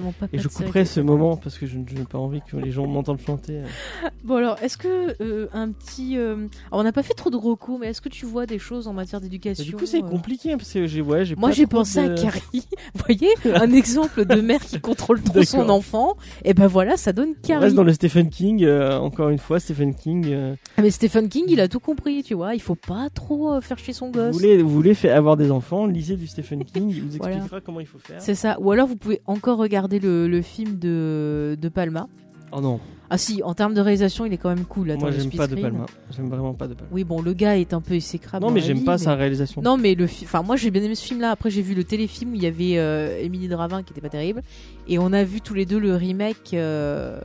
Mon 0.01 0.11
papa. 0.11 0.35
Et 0.35 0.39
je 0.39 0.47
couperai 0.47 0.85
ce 0.85 0.99
moment 0.99 1.38
parce 1.38 1.57
que 1.57 1.65
je 1.65 1.77
je 1.88 1.95
n'ai 1.95 2.03
pas 2.05 2.17
envie 2.17 2.41
que 2.49 2.57
les 2.57 2.71
gens 2.71 2.88
m'entendent 2.88 3.21
chanter. 3.21 3.61
Bon 4.23 4.35
alors, 4.35 4.57
est-ce 4.61 4.77
que 4.77 5.15
euh, 5.21 5.47
un 5.53 5.71
petit... 5.71 6.17
euh, 6.17 6.35
alors, 6.71 6.81
on 6.81 6.84
n'a 6.84 6.91
pas 6.91 7.03
fait 7.03 7.13
trop 7.13 7.30
de 7.30 7.38
recos, 7.38 7.77
mais 7.80 7.88
est-ce 7.88 8.01
que 8.01 8.09
tu 8.09 8.26
vois 8.26 8.45
des 8.45 8.59
choses 8.59 8.88
en 8.88 8.93
matière 8.93 9.19
Bah, 9.21 9.23
d'éducation 9.26 9.63
du 9.63 9.76
coup, 9.76 9.85
c'est 9.85 10.03
euh, 10.03 10.07
compliqué 10.07 10.51
hein, 10.53 10.57
parce 10.57 10.71
que 10.73 10.85
j'ai 10.88 11.01
ouais, 11.01 11.26
j'ai 11.26 11.35
Moi 11.35 11.51
j'ai 11.51 11.65
pensé 11.67 12.05
de- 12.07 12.11
à 12.11 12.15
Carrie. 12.15 12.41
Vous 12.95 13.01
voyez 13.05 13.30
Un 13.55 13.71
exemple 13.71 14.26
de 14.26 14.41
mère 14.41 14.59
qui 14.61 14.80
contrôle 14.80 15.21
trop 15.21 15.41
son 15.43 15.69
enfant. 15.69 16.15
Et 16.43 16.53
ben 16.53 16.67
voilà, 16.67 16.97
ça 16.97 17.13
donne 17.13 17.30
On 17.43 17.47
Carrie. 17.47 17.63
reste 17.65 17.76
dans 17.76 17.84
le 17.84 17.93
Stephen 17.93 18.30
King. 18.30 18.63
euh, 18.63 18.97
encore 18.99 19.30
une 19.30 19.38
fois, 19.39 19.59
Stephen 19.59 19.95
King. 19.95 20.26
euh, 20.30 20.55
Ah, 20.77 20.81
Mais 20.81 20.91
Stephen 20.91 21.30
King, 21.30 21.45
il 21.47 21.59
a 21.61 21.67
tout 21.67 21.80
compris, 21.80 22.21
tu 22.23 22.34
vois. 22.34 22.53
Il 22.55 22.61
faut 22.61 22.76
pas 22.76 23.09
trop 23.13 23.53
euh, 23.53 23.61
faire 23.61 23.77
chier 23.80 23.93
son 23.93 24.07
vous 24.07 24.11
gosse. 24.13 24.34
voulez, 24.35 24.61
vous 24.61 24.69
voulez 24.69 24.93
faire 24.93 25.15
avoir 25.15 25.38
des 25.38 25.49
enfants, 25.49 25.85
lisez 25.85 26.17
du 26.17 26.27
Stephen 26.27 26.63
King. 26.65 26.89
Il 26.89 27.01
vous 27.01 27.09
Voilà. 27.17 27.35
expliquera 27.35 27.61
comment 27.61 27.80
il 27.80 27.88
faut 27.88 27.99
faire. 27.99 28.21
C'est 28.21 28.35
ça. 28.35 28.57
Ou 28.59 28.71
alors 28.71 28.88
vous 28.88 28.95
pouvez 28.97 29.21
encore 29.26 29.57
regarder 29.57 29.88
le, 29.97 30.27
le 30.27 30.41
film 30.43 30.77
de, 30.77 31.57
de 31.59 31.69
Palma. 31.69 32.07
Oh 32.51 32.61
non, 32.61 32.79
Ah 33.11 33.17
si, 33.19 33.41
en 33.43 33.53
termes 33.53 33.73
de 33.75 33.81
réalisation, 33.81 34.25
il 34.25 34.33
est 34.33 34.37
quand 34.37 34.49
même 34.49 34.65
cool. 34.65 34.89
Attends, 34.91 35.01
moi 35.01 35.11
le 35.11 35.19
j'aime 35.19 35.31
pas 35.31 35.47
de. 35.47 35.55
Palma. 35.55 35.85
J'aime 36.15 36.29
vraiment 36.29 36.53
pas 36.53 36.67
de 36.67 36.73
Palma. 36.75 36.89
Oui, 36.91 37.03
bon, 37.03 37.21
le 37.21 37.33
gars 37.33 37.57
est 37.57 37.73
un 37.73 37.81
peu 37.81 37.93
exécrable. 37.93 38.45
non, 38.45 38.51
mais 38.51 38.59
j'aime 38.59 38.83
pas 38.83 38.93
mais- 38.93 38.97
sa 38.97 39.15
réalisation. 39.15 39.61
Non, 39.61 39.77
mais 39.77 39.95
le 39.95 40.05
fi- 40.07 40.25
enfin 40.25 40.41
moi 40.43 40.55
j'ai 40.57 40.69
bien 40.71 40.83
aimé 40.83 40.93
ce 40.95 41.05
film-là. 41.05 41.31
Après 41.31 41.49
j'ai 41.49 41.61
vu 41.61 41.73
le 41.75 41.83
téléfilm 41.83 42.31
où 42.31 42.35
il 42.35 42.43
y 42.43 42.47
avait 42.47 42.77
euh, 42.77 43.19
Émilie 43.21 43.47
Dravin 43.47 43.81
qui 43.83 43.93
était 43.93 44.01
pas 44.01 44.09
terrible, 44.09 44.41
et 44.87 44.99
on 44.99 45.11
a 45.13 45.23
vu 45.23 45.41
tous 45.41 45.53
les 45.55 45.65
deux 45.65 45.79
le 45.79 45.95
remake. 45.95 46.53
Euh... 46.53 47.19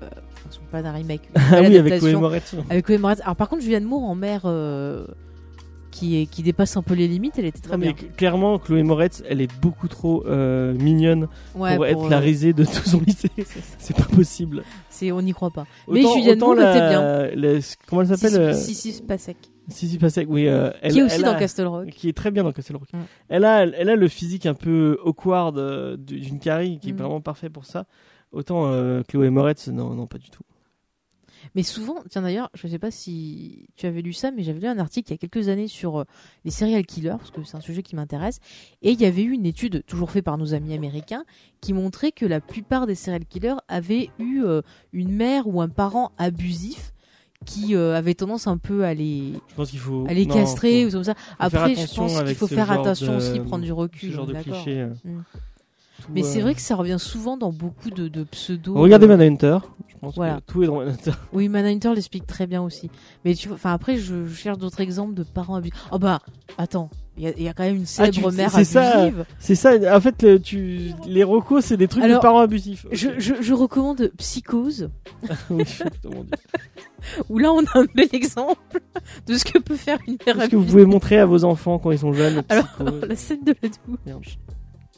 Enfin, 0.46 0.60
pas 0.82 0.86
un 0.88 0.92
remake. 0.92 1.22
Ah 1.36 1.60
oui, 1.62 1.76
avec 1.78 1.98
Chloé 2.00 2.14
Moretz. 2.16 2.54
Avec 2.68 2.84
Chloé 2.84 2.98
Moretz. 2.98 3.20
Alors 3.22 3.36
par 3.36 3.48
contre 3.48 3.62
Julianne 3.62 3.84
Moore 3.84 4.02
en 4.04 4.14
mère 4.14 4.42
euh, 4.44 5.06
qui 5.94 6.20
est 6.20 6.26
qui 6.26 6.42
dépasse 6.42 6.76
un 6.76 6.82
peu 6.82 6.94
les 6.94 7.06
limites, 7.06 7.38
elle 7.38 7.44
était 7.44 7.60
très 7.60 7.78
mais 7.78 7.92
bien. 7.92 8.08
cl- 8.08 8.12
clairement, 8.16 8.58
Chloé 8.58 8.82
Moretz, 8.82 9.22
elle 9.28 9.40
est 9.40 9.50
beaucoup 9.60 9.86
trop 9.88 10.26
euh, 10.26 10.74
mignonne 10.74 11.28
Ouais, 11.54 11.76
pour, 11.76 11.86
être 11.86 12.08
la 12.08 12.16
euh, 12.16 12.20
risée 12.20 12.52
de 12.52 12.64
tout 12.64 12.72
son 12.88 13.00
lycée. 13.00 13.30
C'est 13.78 13.96
pas 13.96 14.04
possible. 14.04 14.64
c'est 14.90 15.12
on 15.12 15.22
n'y 15.22 15.32
croit 15.32 15.50
pas. 15.50 15.66
Mais 15.88 16.00
Autant- 16.04 16.14
Julianne 16.14 16.38
autant 16.42 16.54
Moore 16.56 16.68
était 16.68 17.36
la- 17.36 17.58
comment 17.88 18.02
elle 18.02 18.08
s'appelle 18.08 18.40
euh, 18.40 18.52
Si 18.52 18.74
si 18.74 18.92
Spacek. 18.92 19.36
Sissy 19.68 19.94
Spacek, 19.94 20.26
oui. 20.28 20.46
euh, 20.48 20.70
elle, 20.82 20.92
Qui 20.92 20.98
est 20.98 21.02
aussi 21.04 21.14
elle 21.16 21.22
dans 21.22 21.32
a- 21.32 21.38
Castle 21.38 21.66
Rock. 21.66 21.86
Qui 21.90 22.08
est 22.08 22.12
très 22.12 22.30
bien 22.30 22.42
dans 22.44 22.52
Castle 22.52 22.76
Rock. 22.76 22.88
Mm. 22.92 22.98
Elle, 23.30 23.44
a, 23.44 23.62
elle 23.62 23.88
a 23.88 23.96
le 23.96 24.08
physique 24.08 24.44
un 24.46 24.54
peu 24.54 24.98
awkward 25.04 25.96
d'une 25.96 26.38
Carrie 26.38 26.78
qui 26.80 26.90
est 26.90 26.92
Mm. 26.92 26.96
vraiment 26.96 27.20
parfait 27.20 27.48
pour 27.50 27.64
ça. 27.64 27.86
Autant 28.32 28.66
euh, 28.66 29.02
Chloé 29.08 29.30
Moretz, 29.30 29.68
non, 29.68 29.94
non, 29.94 30.06
pas 30.06 30.18
du 30.18 30.28
tout. 30.28 30.42
Mais 31.55 31.62
souvent, 31.62 31.97
tiens 32.10 32.22
d'ailleurs, 32.22 32.51
je 32.55 32.66
sais 32.66 32.78
pas 32.81 32.90
si 32.90 33.66
tu 33.76 33.86
avais 33.86 34.02
lu 34.02 34.12
ça, 34.12 34.31
mais 34.32 34.43
j'avais 34.43 34.59
lu 34.60 34.66
un 34.66 34.78
article 34.78 35.10
il 35.10 35.14
y 35.14 35.14
a 35.14 35.18
quelques 35.18 35.48
années 35.48 35.68
sur 35.68 36.01
euh, 36.01 36.05
les 36.44 36.51
serial 36.51 36.85
killers, 36.85 37.14
parce 37.18 37.31
que 37.31 37.44
c'est 37.44 37.56
un 37.56 37.60
sujet 37.60 37.82
qui 37.85 37.94
m'intéresse. 37.94 38.40
Et 38.82 38.90
il 38.90 39.01
y 39.01 39.05
avait 39.06 39.22
eu 39.22 39.31
une 39.31 39.47
étude, 39.47 39.85
toujours 39.86 40.10
faite 40.10 40.24
par 40.24 40.36
nos 40.36 40.52
amis 40.52 40.74
américains, 40.74 41.24
qui 41.60 41.72
montrait 41.72 42.10
que 42.10 42.26
la 42.26 42.40
plupart 42.40 42.86
des 42.89 42.97
serial 42.97 43.24
killers 43.24 43.55
avaient 43.68 44.10
eu 44.18 44.43
euh, 44.44 44.62
une 44.93 45.12
mère 45.12 45.47
ou 45.47 45.60
un 45.60 45.68
parent 45.68 46.10
abusif 46.18 46.93
qui 47.47 47.76
euh, 47.76 47.94
avait 47.94 48.14
tendance 48.14 48.47
un 48.47 48.56
peu 48.59 48.85
à 48.85 48.94
les, 48.94 49.35
Je 49.51 49.55
pense 49.55 49.70
qu'il 49.70 49.78
faut. 49.78 50.06
à 50.09 50.14
les 50.14 50.26
non, 50.26 50.35
castrer 50.35 50.82
faut- 50.85 50.89
ou 50.89 50.93
comme 50.93 51.05
ça. 51.05 51.14
Après, 51.39 51.74
je 51.76 51.94
pense 51.94 52.20
qu'il 52.22 52.35
faut 52.35 52.47
faire 52.47 52.70
attention 52.72 53.12
de- 53.12 53.16
aussi, 53.18 53.39
prendre 53.40 53.62
du 53.62 53.68
Ce 53.68 53.72
recul. 53.74 54.10
genre 54.12 54.26
de 54.26 54.32
cliché. 54.35 54.86
Mm. 55.05 55.20
Mais 56.10 56.22
c'est 56.22 56.40
vrai 56.40 56.55
que 56.55 56.60
ça 56.60 56.74
revient 56.74 56.97
souvent 56.98 57.36
dans 57.36 57.52
beaucoup 57.52 57.90
de, 57.90 58.09
de 58.09 58.24
pseudos. 58.24 58.76
Regardez 58.76 59.06
Manhunter. 59.06 59.59
Pense 60.05 60.14
Voilà. 60.16 60.36
que 60.36 60.52
tout 60.52 60.62
est 60.62 60.66
dans 60.66 60.76
Manhunter. 60.76 61.12
Oui, 61.32 61.48
Manhunter 61.48 61.94
l'explique 61.94 62.26
très 62.26 62.47
bien 62.47 62.62
aussi. 62.62 62.90
Mais 63.24 63.35
tu 63.35 63.51
enfin 63.52 63.72
après, 63.72 63.97
je, 63.97 64.26
je 64.26 64.35
cherche 64.35 64.59
d'autres 64.59 64.81
exemples 64.81 65.14
de 65.14 65.22
parents 65.22 65.56
abusifs. 65.56 65.74
Oh 65.93 65.98
bah, 65.98 66.20
attends, 66.59 66.90
il 67.16 67.24
y, 67.24 67.26
a- 67.26 67.32
il 67.36 67.43
y 67.43 67.48
a 67.48 67.52
quand 67.52 67.62
même 67.64 67.76
une 67.76 67.82
Ah, 67.98 68.09
tu- 68.09 68.20
célèbre 68.20 68.32
mère 68.32 68.51
c'est 68.51 68.64
ça. 68.64 68.98
abusive. 69.02 69.24
C'est 69.39 69.55
ça. 69.55 69.97
En 69.97 70.01
fait, 70.01 70.22
le- 70.22 70.40
tu 70.40 70.93
les 71.06 71.24
recos, 71.24 71.64
c'est 71.64 71.76
des 71.76 71.89
trucs 71.89 72.02
Alors, 72.05 72.18
de 72.18 72.22
parents 72.22 72.40
abusifs. 72.40 72.86
Je, 72.93 73.09
je, 73.18 73.35
je 73.40 73.52
recommande 73.55 74.10
Psychose, 74.18 74.90
où 77.28 77.39
là 77.39 77.52
on 77.52 77.60
a 77.64 77.78
un 77.78 77.85
bel 77.94 78.09
exemple 78.12 78.81
de 79.26 79.35
ce 79.35 79.44
que 79.44 79.59
peut 79.59 79.76
faire 79.76 79.98
une 80.06 80.16
mère 80.26 80.40
Est-ce 80.40 80.51
que 80.51 80.56
vous 80.56 80.64
pouvez 80.64 80.86
montrer 80.86 81.18
à 81.18 81.26
vos 81.26 81.44
enfants 81.44 81.78
quand 81.78 81.90
ils 81.90 81.98
sont 81.98 82.12
jeunes 82.12 82.43
Alors, 82.48 82.66
la 83.06 83.16
scène 83.16 83.44
de 83.44 83.55
la 83.62 83.68
douche. 83.68 83.98
Merde. 84.06 84.24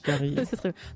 Très 0.03 0.19
bien. 0.20 0.45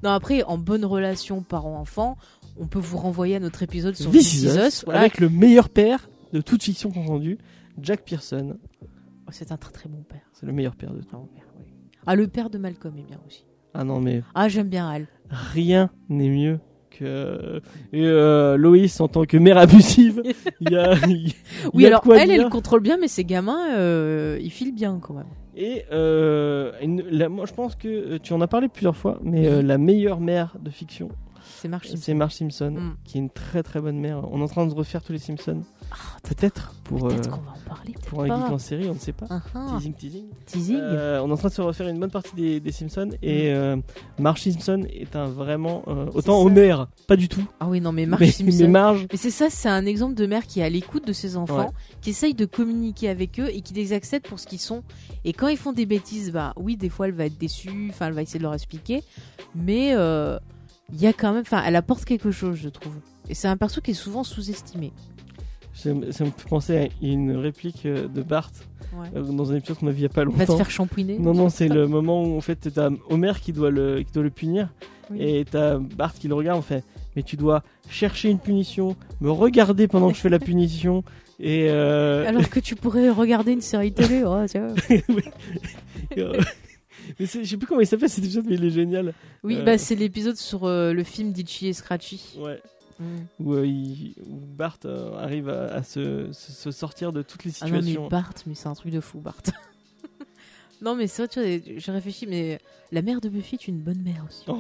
Non, 0.05 0.11
après, 0.11 0.45
en 0.45 0.57
bonne 0.57 0.85
relation 0.85 1.43
parent-enfant, 1.43 2.17
on 2.61 2.67
peut 2.67 2.79
vous 2.79 2.99
renvoyer 2.99 3.37
à 3.37 3.41
notre 3.41 3.63
épisode 3.63 3.95
sur 3.97 4.11
This 4.11 4.31
This 4.31 4.43
Is 4.43 4.47
Is 4.47 4.59
Us, 4.67 4.85
voilà. 4.85 5.01
avec 5.01 5.19
le 5.19 5.29
meilleur 5.29 5.69
père 5.69 6.09
de 6.33 6.41
toute 6.41 6.63
fiction 6.63 6.91
confondue, 6.91 7.39
Jack 7.81 8.05
Pearson. 8.05 8.57
Oh, 8.83 9.31
C'est 9.33 9.51
un 9.53 9.57
très 9.57 9.73
très 9.73 9.89
bon 9.89 10.03
père. 10.09 10.21
C'est 10.33 10.47
le 10.47 10.53
meilleur 10.53 10.77
père 10.77 10.93
de 10.93 11.01
tout. 11.01 11.09
Ah, 11.13 11.19
père, 11.35 11.45
oui. 11.59 11.65
Ah, 12.07 12.15
le 12.17 12.29
père 12.29 12.51
de 12.51 12.59
Malcolm 12.59 12.97
est 12.99 13.03
bien 13.03 13.21
aussi. 13.27 13.45
Ah 13.75 13.85
non, 13.85 14.01
mais 14.01 14.23
Ah, 14.35 14.49
j'aime 14.49 14.69
bien 14.69 14.89
Al. 14.89 15.07
rien 15.31 15.91
n'est 16.09 16.29
mieux 16.31 16.61
que 16.91 17.61
et, 17.93 18.05
euh, 18.05 18.57
Loïs 18.57 19.01
en 19.01 19.07
tant 19.09 19.25
que 19.25 19.37
mère 19.37 19.57
abusive. 19.59 20.23
Il 20.61 20.73
y 20.73 20.77
a, 20.77 20.95
il 21.07 21.29
y 21.29 21.35
Oui, 21.73 21.85
a 21.85 21.89
alors 21.89 22.01
quoi 22.03 22.19
elle, 22.21 22.29
dire. 22.29 22.43
elle 22.43 22.51
contrôle 22.51 22.81
bien, 22.81 22.97
mais 22.99 23.07
ses 23.09 23.25
gamins, 23.25 23.75
euh, 23.77 24.39
ils 24.43 24.51
filent 24.51 24.75
bien 24.75 24.99
quand 25.01 25.15
même. 25.15 25.27
Et 25.57 25.85
euh, 25.93 26.73
une- 26.83 27.03
la- 27.11 27.29
moi, 27.29 27.47
je 27.47 27.53
pense 27.55 27.77
que 27.77 28.19
tu 28.19 28.33
en 28.33 28.41
as 28.41 28.49
parlé 28.49 28.69
plusieurs 28.69 28.97
fois, 28.97 29.19
mais 29.23 29.63
la 29.63 29.79
meilleure 29.79 30.21
mère 30.21 30.57
de 30.61 30.71
fiction, 30.71 31.11
C'est 31.61 31.69
Marge 31.69 31.87
Simpson. 31.89 32.01
c'est 32.03 32.15
Marge 32.15 32.35
Simpson, 32.35 32.71
Mm. 32.71 32.97
qui 33.05 33.19
est 33.19 33.21
une 33.21 33.31
très 33.31 33.63
très 33.63 33.81
bonne 33.81 33.99
mère. 33.99 34.23
On 34.33 34.41
est 34.41 34.43
en 34.43 34.49
train 34.49 34.67
de 34.67 34.73
refaire 34.73 35.03
tous 35.03 35.13
les 35.13 35.19
Simpsons. 35.19 35.63
Ah, 35.93 35.97
Peut-être 36.23 36.75
pour 36.85 37.09
Peut-être 37.09 37.27
euh, 37.29 37.31
qu'on 37.33 37.41
va 37.43 37.51
en 37.53 37.69
parler, 37.69 37.95
pour 38.07 38.23
un 38.23 38.29
pas. 38.29 38.37
geek 38.45 38.51
en 38.53 38.59
série, 38.59 38.89
on 38.89 38.95
ne 38.95 38.99
sait 38.99 39.13
pas. 39.13 39.27
Ah. 39.31 39.43
Teasing, 39.79 39.95
teasing. 39.95 40.25
Teasing. 40.47 40.77
Euh, 40.81 41.21
on 41.23 41.29
est 41.29 41.33
en 41.33 41.37
train 41.37 41.49
de 41.49 41.53
se 41.55 41.61
refaire 41.63 41.89
une 41.89 41.99
bonne 42.01 42.11
partie 42.11 42.35
des, 42.35 42.61
des 42.61 42.73
Simpsons 42.73 43.11
et 43.23 43.53
euh, 43.53 43.77
Marge 44.19 44.43
Simpson 44.43 44.87
est 44.91 45.15
un 45.17 45.27
vraiment 45.27 45.83
euh, 45.89 46.07
autant. 46.15 46.41
Homer, 46.41 46.77
pas 47.07 47.17
du 47.17 47.29
tout. 47.29 47.45
Ah 47.61 47.69
oui, 47.69 47.81
non, 47.81 47.93
mais 47.93 48.07
Marge 48.07 48.21
mais, 48.23 48.31
Simpson. 48.31 48.57
mais 48.61 48.69
Marge, 48.69 49.07
Mais 49.11 49.19
c'est 49.19 49.31
ça, 49.31 49.51
c'est 49.51 49.69
un 49.69 49.85
exemple 49.87 50.15
de 50.15 50.27
mère 50.27 50.47
qui 50.47 50.61
est 50.61 50.65
à 50.65 50.71
l'écoute 50.71 51.07
de 51.07 51.13
ses 51.13 51.37
enfants, 51.37 51.59
Ouais. 51.67 51.67
qui 52.01 52.11
essaye 52.11 52.35
de 52.35 52.47
communiquer 52.47 53.09
avec 53.09 53.39
eux 53.41 53.49
et 53.53 53.61
qui 53.61 53.75
les 53.75 53.93
accepte 53.93 54.29
pour 54.29 54.39
ce 54.39 54.47
qu'ils 54.47 54.61
sont. 54.61 54.83
Et 55.25 55.33
quand 55.33 55.49
ils 55.49 55.59
font 55.59 55.73
des 55.73 55.87
bêtises, 55.87 56.31
bah 56.33 56.53
oui, 56.57 56.77
des 56.77 56.89
fois 56.89 57.07
elle 57.09 57.15
va 57.15 57.27
être 57.27 57.39
déçue, 57.39 57.89
enfin 57.91 58.07
elle 58.07 58.15
va 58.15 58.23
essayer 58.23 58.39
de 58.39 58.45
leur 58.45 58.55
expliquer, 58.55 59.03
mais 59.55 59.95
il 60.93 61.01
y 61.01 61.07
a 61.07 61.13
quand 61.13 61.33
même, 61.33 61.43
enfin 61.43 61.63
elle 61.67 61.77
apporte 61.77 62.05
quelque 62.05 62.31
chose, 62.31 62.57
je 62.57 62.69
trouve. 62.69 62.95
Et 63.29 63.35
c'est 63.35 63.49
un 63.49 63.57
perso 63.57 63.81
qui 63.81 63.93
est 63.93 63.95
souvent 63.95 64.25
sous-estimé. 64.25 64.93
ça 65.73 65.93
me 65.95 66.11
fait 66.13 66.33
penser 66.49 66.77
à 66.79 66.89
une 67.05 67.37
réplique 67.37 67.87
euh, 67.87 68.09
de 68.09 68.23
Bart 68.23 68.51
Ouais. 68.99 69.07
euh, 69.15 69.23
dans 69.23 69.53
un 69.53 69.55
épisode 69.55 69.79
qu'on 69.79 69.87
a 69.87 69.91
vu 69.93 69.99
il 69.99 70.03
y 70.03 70.07
a 70.07 70.09
pas 70.09 70.25
Va 70.25 70.31
te 70.33 70.37
longtemps. 70.39 70.57
faire 70.57 70.71
champouiner. 70.71 71.17
Non, 71.17 71.33
non, 71.33 71.49
c'est 71.49 71.69
le 71.69 71.87
moment 71.87 72.25
où 72.25 72.37
en 72.37 72.41
fait 72.41 72.57
t'as 72.75 72.91
Homer 73.09 73.35
qui 73.41 73.53
doit 73.53 73.71
le, 73.71 74.03
qui 74.03 74.11
doit 74.13 74.25
le 74.25 74.31
punir 74.31 74.69
Oui. 75.13 75.19
et 75.23 75.45
t'as 75.49 75.79
Bart 75.79 76.13
qui 76.15 76.27
le 76.27 76.35
regarde 76.35 76.59
en 76.59 76.63
fait. 76.63 76.83
Mais 77.15 77.23
tu 77.23 77.37
dois 77.37 77.63
chercher 77.89 78.31
une 78.31 78.41
punition, 78.41 78.97
me 79.21 79.31
regarder 79.31 79.87
pendant 79.87 80.09
que 80.11 80.17
je 80.17 80.21
fais 80.21 80.29
la 80.29 80.41
punition 80.41 81.05
et. 81.39 81.69
euh, 81.71 82.27
Alors 82.27 82.49
que 82.49 82.59
tu 82.59 82.75
pourrais 82.75 83.11
regarder 83.11 83.53
une 83.53 83.61
série 83.61 83.93
télé, 83.93 84.23
oh, 84.27 84.45
tiens. 84.49 84.75
euh, 86.19 86.41
mais 87.19 87.27
je 87.27 87.45
sais 87.45 87.57
plus 87.57 87.67
comment 87.67 87.81
il 87.81 87.87
s'appelle 87.87 88.09
cet 88.11 88.25
épisode, 88.25 88.45
mais 88.47 88.55
il 88.55 88.65
est 88.65 88.71
génial. 88.71 89.15
Oui, 89.43 89.57
Euh. 89.57 89.65
bah 89.65 89.79
c'est 89.79 89.95
l'épisode 89.97 90.37
sur 90.37 90.65
euh, 90.65 90.93
le 90.93 91.03
film 91.05 91.33
d'Itchy 91.33 91.69
et 91.69 91.73
Scratchy. 91.73 92.39
Ouais. 92.39 92.61
Mm. 92.99 93.05
Où, 93.41 93.55
euh, 93.55 93.67
il- 93.67 94.15
où 94.29 94.37
Bart 94.57 94.79
arrive 95.19 95.49
à, 95.49 95.73
à 95.75 95.83
se, 95.83 96.31
sortir 96.33 97.13
de 97.13 97.23
toutes 97.23 97.45
les 97.45 97.53
Ah 97.61 97.67
non, 97.67 97.73
mais 97.73 97.79
situations. 97.83 98.09
Bart, 98.09 98.35
mais 98.47 98.55
c'est 98.55 98.69
un 98.69 98.75
truc 98.75 98.93
de 98.93 99.01
fou, 99.01 99.19
Bart. 99.21 99.41
non, 100.83 100.95
mais 100.95 101.07
c'est 101.07 101.23
vrai, 101.23 101.29
tu 101.29 101.41
vois, 101.41 101.75
j'ai 101.79 101.93
réfléchi, 101.93 102.27
mais 102.27 102.59
la 102.93 103.03
mère 103.03 103.21
de 103.21 103.29
Buffy 103.29 103.55
est 103.57 103.69
une 103.69 103.79
bonne 103.81 104.03
mère 104.03 104.25
aussi. 104.29 104.45
Oh. 104.49 104.59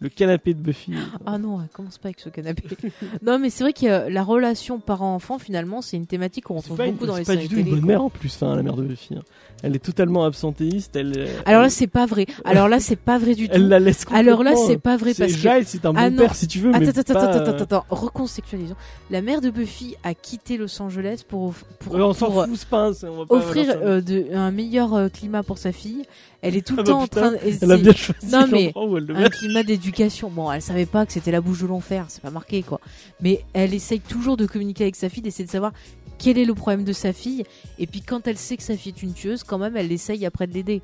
Le 0.00 0.08
canapé 0.08 0.52
de 0.54 0.58
Buffy. 0.60 0.92
Ah 1.24 1.38
non, 1.38 1.60
elle 1.62 1.68
commence 1.68 1.98
pas 1.98 2.08
avec 2.08 2.20
ce 2.20 2.28
canapé. 2.28 2.62
non, 3.22 3.38
mais 3.38 3.48
c'est 3.48 3.64
vrai 3.64 3.72
que 3.72 3.86
euh, 3.86 4.10
la 4.10 4.22
relation 4.22 4.78
parent-enfant, 4.80 5.38
finalement, 5.38 5.80
c'est 5.82 5.96
une 5.96 6.06
thématique 6.06 6.44
qu'on 6.44 6.54
C'est 6.54 6.62
retrouve 6.70 6.76
pas, 6.76 6.86
une, 6.86 6.92
beaucoup 6.92 7.06
dans 7.06 7.14
c'est 7.14 7.20
les 7.20 7.24
pas 7.24 7.32
séries 7.34 7.48
du 7.48 7.54
tout 7.54 7.60
une 7.60 7.70
bonne 7.70 7.86
mère 7.86 8.02
en 8.02 8.10
plus, 8.10 8.34
enfin, 8.34 8.54
la 8.56 8.62
mère 8.62 8.74
de 8.76 8.82
Buffy. 8.82 9.14
hein. 9.14 9.22
Elle 9.62 9.74
est 9.76 9.78
totalement 9.78 10.24
absentéiste. 10.24 10.94
Elle, 10.96 11.14
euh, 11.16 11.26
Alors 11.46 11.60
là, 11.62 11.66
elle, 11.66 11.70
c'est 11.70 11.86
pas 11.86 12.04
vrai. 12.04 12.26
Alors 12.44 12.68
là, 12.68 12.80
c'est 12.80 12.96
pas 12.96 13.16
vrai 13.18 13.34
du 13.34 13.48
tout. 13.48 13.54
elle 13.54 13.68
la 13.68 13.78
laisse 13.78 14.04
Alors 14.12 14.42
là, 14.42 14.50
complètement, 14.50 14.66
c'est 14.68 14.78
pas 14.78 14.96
vrai 14.98 15.14
C'est 15.14 15.22
parce 15.22 15.32
que. 15.62 15.64
C'est 15.64 15.86
un 15.86 15.92
bon 15.94 15.98
Ah 15.98 16.10
père 16.10 16.34
si 16.34 16.48
tu 16.48 16.58
veux, 16.58 16.70
mais 16.70 16.86
Attends, 16.86 17.00
attends, 17.00 17.14
pas, 17.14 17.20
attends, 17.24 17.38
euh, 17.38 17.50
attends, 17.54 17.62
attends, 17.78 17.86
recontextualisons. 17.88 18.76
La 19.10 19.22
mère 19.22 19.40
de 19.40 19.48
Buffy 19.50 19.94
a 20.04 20.12
quitté 20.14 20.58
Los 20.58 20.82
Angeles 20.82 21.22
pour, 21.26 21.54
pour, 21.78 21.94
ouais, 21.94 22.02
on 22.02 22.12
pour, 22.12 22.40
euh, 22.42 22.46
fout, 22.46 22.56
c'est 22.56 22.68
pas, 22.68 22.92
c'est- 22.92 23.08
on 23.08 23.18
va 23.18 23.26
pas 23.26 23.34
offrir 23.36 23.74
euh, 23.82 24.00
de, 24.02 24.26
un 24.34 24.50
meilleur 24.50 24.92
euh, 24.94 25.08
climat 25.08 25.42
pour 25.42 25.56
sa 25.56 25.72
fille. 25.72 26.02
Elle 26.46 26.56
est 26.56 26.66
tout 26.66 26.76
le 26.76 26.80
Ah 26.80 26.82
bah 26.84 26.92
temps 26.92 27.00
en 27.02 27.06
train. 27.06 27.32
et 27.44 27.56
Elle 27.62 27.72
a 27.72 27.76
bien 27.78 27.92
choisi 27.94 28.26
Non, 28.30 28.46
mais 28.52 28.64
l'endroit 28.66 28.86
où 28.86 28.96
elle 28.98 29.04
le 29.06 29.16
un 29.16 29.30
climat 29.30 29.62
d'éducation. 29.62 30.28
Bon, 30.28 30.52
elle 30.52 30.60
savait 30.60 30.84
pas 30.84 31.06
que 31.06 31.12
c'était 31.14 31.30
la 31.30 31.40
bouche 31.40 31.62
de 31.62 31.66
l'enfer, 31.66 32.04
c'est 32.08 32.22
pas 32.22 32.30
marqué 32.30 32.62
quoi. 32.62 32.80
Mais 33.22 33.44
elle 33.54 33.72
essaye 33.72 34.00
toujours 34.00 34.36
de 34.36 34.44
communiquer 34.46 34.84
avec 34.84 34.96
sa 34.96 35.08
fille, 35.08 35.22
d'essayer 35.22 35.46
de 35.46 35.50
savoir 35.50 35.72
quel 36.18 36.36
est 36.36 36.44
le 36.44 36.54
problème 36.54 36.84
de 36.84 36.92
sa 36.92 37.12
fille. 37.14 37.44
Et 37.78 37.86
puis 37.86 38.02
quand 38.02 38.26
elle 38.28 38.36
sait 38.36 38.56
que 38.58 38.62
sa 38.62 38.76
fille 38.76 38.92
est 38.96 39.02
une 39.02 39.14
tueuse, 39.14 39.42
quand 39.42 39.56
même, 39.58 39.76
elle 39.76 39.90
essaye 39.90 40.26
après 40.26 40.46
de 40.46 40.52
l'aider. 40.52 40.82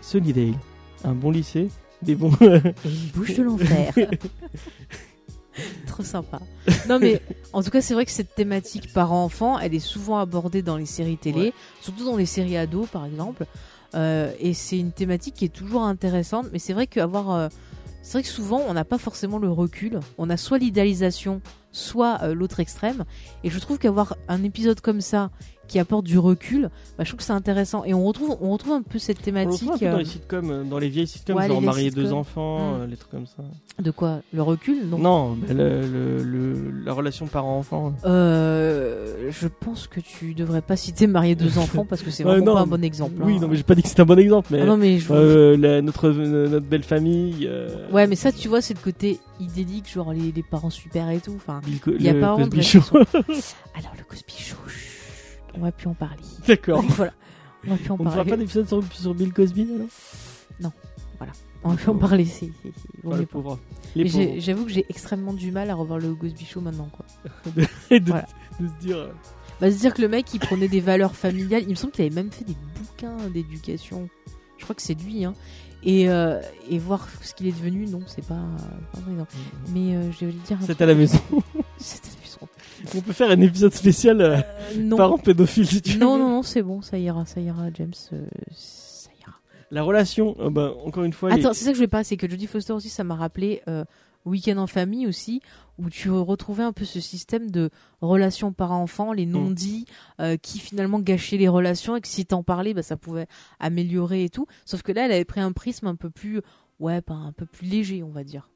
Sunnydale, 0.00 0.54
un 1.04 1.12
bon 1.14 1.32
lycée, 1.32 1.68
des 2.02 2.14
bons. 2.14 2.30
Une 2.40 2.72
bouche 3.12 3.34
de 3.34 3.42
l'enfer. 3.42 3.92
Trop 5.86 6.04
sympa. 6.04 6.40
Non 6.88 6.98
mais 7.00 7.20
en 7.52 7.62
tout 7.62 7.70
cas 7.70 7.82
c'est 7.82 7.92
vrai 7.94 8.04
que 8.06 8.12
cette 8.12 8.34
thématique 8.34 8.92
parent-enfant, 8.92 9.58
elle 9.58 9.74
est 9.74 9.78
souvent 9.80 10.18
abordée 10.18 10.62
dans 10.62 10.76
les 10.76 10.86
séries 10.86 11.16
télé, 11.18 11.40
Ouais. 11.40 11.52
surtout 11.80 12.04
dans 12.04 12.16
les 12.16 12.24
séries 12.26 12.56
ados 12.56 12.88
par 12.88 13.04
exemple. 13.04 13.44
Euh, 13.94 14.32
et 14.38 14.54
c'est 14.54 14.78
une 14.78 14.92
thématique 14.92 15.34
qui 15.34 15.44
est 15.44 15.54
toujours 15.54 15.82
intéressante. 15.82 16.46
Mais 16.52 16.58
c'est 16.58 16.72
vrai 16.72 16.86
qu'avoir, 16.86 17.30
euh, 17.32 17.48
c'est 18.02 18.12
vrai 18.18 18.22
que 18.22 18.28
souvent 18.28 18.62
on 18.68 18.74
n'a 18.74 18.84
pas 18.84 18.98
forcément 18.98 19.38
le 19.38 19.50
recul. 19.50 20.00
On 20.18 20.30
a 20.30 20.36
soit 20.36 20.58
l'idéalisation, 20.58 21.40
soit 21.72 22.18
euh, 22.22 22.34
l'autre 22.34 22.60
extrême. 22.60 23.04
Et 23.44 23.50
je 23.50 23.58
trouve 23.58 23.78
qu'avoir 23.78 24.16
un 24.28 24.42
épisode 24.42 24.80
comme 24.80 25.00
ça 25.00 25.30
qui 25.70 25.78
apporte 25.78 26.04
du 26.04 26.18
recul, 26.18 26.68
bah, 26.98 27.04
je 27.04 27.08
trouve 27.10 27.18
que 27.18 27.24
c'est 27.24 27.32
intéressant. 27.32 27.84
Et 27.84 27.94
on 27.94 28.04
retrouve, 28.04 28.36
on 28.40 28.50
retrouve 28.50 28.72
un 28.72 28.82
peu 28.82 28.98
cette 28.98 29.18
On 29.20 29.22
thématique. 29.22 29.52
retrouve 29.70 29.74
un 29.74 29.78
peu 29.78 29.84
dans 29.86 29.94
euh, 29.94 29.98
les 29.98 30.04
sitcoms, 30.04 30.50
euh, 30.50 30.64
dans 30.64 30.78
les 30.78 30.88
vieilles 30.88 31.06
sitcoms, 31.06 31.36
Ouais, 31.36 31.46
genre 31.48 31.62
marier 31.62 31.90
deux 31.90 32.12
enfants, 32.12 32.58
Mm. 32.58 32.80
euh, 32.80 32.86
les 32.88 32.96
trucs 32.96 33.10
comme 33.12 33.26
ça. 33.26 33.42
de 33.80 33.90
quoi? 33.92 34.20
Le 34.34 34.42
recul 34.42 34.86
Non. 34.88 34.98
Non, 34.98 35.36
mais 35.40 35.54
le, 35.54 35.80
le- 35.86 36.22
le- 36.22 36.70
la 36.84 36.92
relation 36.92 37.26
parent-enfant. 37.28 37.94
Euh, 38.04 39.30
je 39.30 39.46
pense 39.48 39.86
que 39.86 40.00
tu 40.00 40.34
devrais 40.34 40.60
pas 40.60 40.76
citer 40.76 41.06
marier 41.06 41.34
deux 41.34 41.56
enfants 41.58 41.84
parce 41.88 42.02
que 42.02 42.10
c'est 42.10 42.24
vraiment 42.24 42.44
non, 42.44 42.54
pas 42.54 42.60
un 42.62 42.66
bon 42.66 42.82
exemple. 42.84 43.14
Oui, 43.22 43.36
hein. 43.36 43.38
non, 43.40 43.48
mais 43.48 43.56
j'ai 43.56 43.62
pas 43.62 43.74
dit 43.74 43.82
que 43.82 43.88
c'était 43.88 44.02
un 44.02 44.06
bon 44.06 44.18
exemple, 44.18 44.48
mais 44.50 44.60
Ah 44.62 44.66
non, 44.66 44.76
mais 44.76 44.98
je- 44.98 45.12
euh, 45.12 45.56
la- 45.56 45.82
notre, 45.82 46.10
notre 46.10 46.66
belle 46.66 46.82
famille. 46.82 47.46
euh, 47.48 47.68
Ouais, 47.92 48.06
mais 48.06 48.16
ça, 48.16 48.32
tu 48.32 48.48
vois, 48.48 48.60
c'est 48.60 48.74
le 48.74 48.80
côté 48.82 49.20
idyllique, 49.38 49.90
genre 49.90 50.12
les, 50.12 50.32
les 50.32 50.42
parents 50.42 50.70
super 50.70 51.08
et 51.10 51.20
tout. 51.20 51.32
Enfin, 51.36 51.60
il 51.86 52.02
y 52.02 52.08
a 52.08 52.12
le 52.12 52.20
pas 52.20 52.34
vraiment 52.34 52.50
alors 53.74 53.92
le 53.96 54.04
Cosby 54.08 54.32
Show, 54.36 54.56
on 55.54 55.60
va 55.60 55.72
plus 55.72 55.88
en 55.88 55.94
parler. 55.94 56.22
D'accord. 56.46 56.82
voilà, 56.96 57.12
on 57.66 57.70
va 57.70 57.76
plus 57.76 57.90
en 57.90 57.96
On 57.98 58.04
ne 58.04 58.08
fera 58.10 58.16
parler. 58.16 58.30
pas 58.30 58.36
d'épisode 58.36 58.68
sur, 58.68 58.82
sur 58.92 59.14
Bill 59.14 59.32
Cosby 59.32 59.66
alors 60.60 60.72
On 61.62 61.70
va 61.70 61.76
plus 61.76 61.88
en 61.90 61.96
parler. 61.96 62.24
C'est, 62.24 62.50
Oh, 63.04 63.10
mieux 63.14 63.26
les 63.94 64.08
j'ai-. 64.08 64.40
J'avoue 64.40 64.64
que 64.64 64.70
j'ai 64.70 64.86
extrêmement 64.88 65.32
du 65.34 65.50
mal 65.52 65.68
à 65.70 65.74
revoir 65.74 65.98
le 65.98 66.14
Cosby 66.14 66.44
Show 66.46 66.60
maintenant, 66.62 66.88
quoi. 66.90 67.04
Et 67.90 68.00
de, 68.00 68.10
Voilà. 68.10 68.26
de 68.58 68.66
se 68.68 68.72
dire. 68.80 68.96
euh, 68.96 69.12
Bah, 69.60 69.70
se 69.70 69.76
dire 69.78 69.92
que 69.92 70.00
le 70.00 70.08
mec, 70.08 70.32
il 70.32 70.38
prenait 70.40 70.68
des 70.68 70.80
valeurs 70.80 71.14
familiales. 71.14 71.62
Il 71.64 71.70
me 71.70 71.74
semble 71.74 71.92
qu'il 71.92 72.04
avait 72.06 72.14
même 72.14 72.30
fait 72.30 72.44
des 72.46 72.56
bouquins 72.78 73.28
d'éducation. 73.28 74.08
Je 74.58 74.64
crois 74.64 74.74
que 74.74 74.82
c'est 74.82 74.94
lui, 74.94 75.24
hein. 75.24 75.34
Et, 75.82 76.08
euh, 76.10 76.40
et 76.68 76.78
voir 76.78 77.08
ce 77.22 77.34
qu'il 77.34 77.46
est 77.46 77.52
devenu, 77.52 77.86
non, 77.86 78.00
c'est 78.06 78.24
pas, 78.26 78.42
pas 78.92 79.00
bon 79.00 79.12
exemple. 79.12 79.34
Mais 79.74 79.96
euh, 79.96 80.10
je 80.12 80.26
vais 80.26 80.32
lui 80.32 80.40
dire. 80.46 80.58
C'est 80.62 80.80
à 80.80 80.86
la 80.86 80.94
maison. 80.94 81.18
C'est 81.78 81.98
à 82.04 82.06
la 82.06 82.12
maison. 82.12 82.19
On 82.96 83.00
peut 83.00 83.12
faire 83.12 83.30
un 83.30 83.40
épisode 83.40 83.72
spécial 83.72 84.20
euh, 84.20 84.36
Euh, 84.36 84.76
non. 84.78 84.96
parents 84.96 85.18
pédophiles 85.18 85.66
si 85.66 85.82
tu 85.82 85.98
non, 85.98 86.14
veux. 86.14 86.20
non, 86.22 86.28
non, 86.30 86.42
c'est 86.42 86.62
bon, 86.62 86.80
ça 86.82 86.98
ira, 86.98 87.26
ça 87.26 87.40
ira, 87.40 87.68
James. 87.74 87.92
euh, 88.12 88.26
ça 88.52 89.10
ira. 89.20 89.34
La 89.70 89.82
relation, 89.82 90.36
euh, 90.40 90.50
bah, 90.50 90.72
encore 90.84 91.04
une 91.04 91.12
fois. 91.12 91.32
Attends, 91.32 91.52
c'est 91.52 91.64
ça 91.64 91.70
que 91.70 91.74
je 91.74 91.78
voulais 91.78 91.88
pas, 91.88 92.04
c'est 92.04 92.16
que 92.16 92.28
Jodie 92.28 92.46
Foster 92.46 92.72
aussi, 92.72 92.88
ça 92.88 93.04
m'a 93.04 93.14
rappelé 93.14 93.62
euh, 93.68 93.84
Week-end 94.26 94.58
en 94.58 94.66
famille 94.66 95.06
aussi, 95.06 95.40
où 95.78 95.88
tu 95.88 96.10
retrouvais 96.10 96.62
un 96.62 96.72
peu 96.72 96.84
ce 96.84 97.00
système 97.00 97.50
de 97.50 97.70
relations 98.02 98.52
parents-enfants, 98.52 99.12
les 99.12 99.24
non-dits, 99.26 99.86
euh, 100.20 100.36
qui 100.36 100.58
finalement 100.58 100.98
gâchaient 101.00 101.38
les 101.38 101.48
relations 101.48 101.96
et 101.96 102.00
que 102.02 102.08
si 102.08 102.26
t'en 102.26 102.42
parlais, 102.42 102.74
bah, 102.74 102.82
ça 102.82 102.96
pouvait 102.96 103.26
améliorer 103.60 104.24
et 104.24 104.28
tout. 104.28 104.46
Sauf 104.66 104.82
que 104.82 104.92
là, 104.92 105.06
elle 105.06 105.12
avait 105.12 105.24
pris 105.24 105.40
un 105.40 105.52
prisme 105.52 105.86
un 105.86 105.94
peu 105.96 106.10
plus, 106.10 106.40
ouais, 106.80 107.00
un 107.08 107.32
peu 107.32 107.46
plus 107.46 107.66
léger, 107.66 108.02
on 108.02 108.10
va 108.10 108.24
dire. 108.24 108.50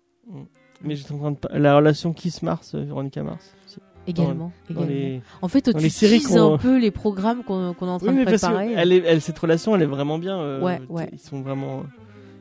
Mais 0.82 0.96
j'étais 0.96 1.12
en 1.12 1.18
train 1.18 1.32
de 1.32 1.58
la 1.58 1.76
relation 1.76 2.12
Kiss 2.12 2.42
Mars, 2.42 2.74
Véronica 2.74 3.22
Mars. 3.22 3.54
aussi. 3.66 3.78
Également. 4.06 4.52
Dans 4.70 4.82
également. 4.82 4.88
les... 4.90 5.22
En 5.42 5.48
fait, 5.48 5.70
dans 5.70 5.78
tu 5.78 5.86
utilises 5.86 6.36
un 6.36 6.58
peu 6.58 6.78
les 6.78 6.90
programmes 6.90 7.42
qu'on 7.42 7.72
qu'on 7.74 7.86
est 7.86 7.90
en 7.90 7.98
train 7.98 8.12
Oui, 8.12 8.20
de 8.20 8.24
préparer. 8.24 8.72
elle 8.76 8.92
est, 8.92 9.02
elle, 9.06 9.20
cette 9.20 9.38
relation, 9.38 9.74
elle 9.74 9.82
est 9.82 9.86
vraiment 9.86 10.18
bien. 10.18 10.38
euh, 10.38 10.60
Ouais, 10.60 10.80
ouais. 10.88 11.08
Ils 11.12 11.18
sont 11.18 11.40
vraiment. 11.40 11.84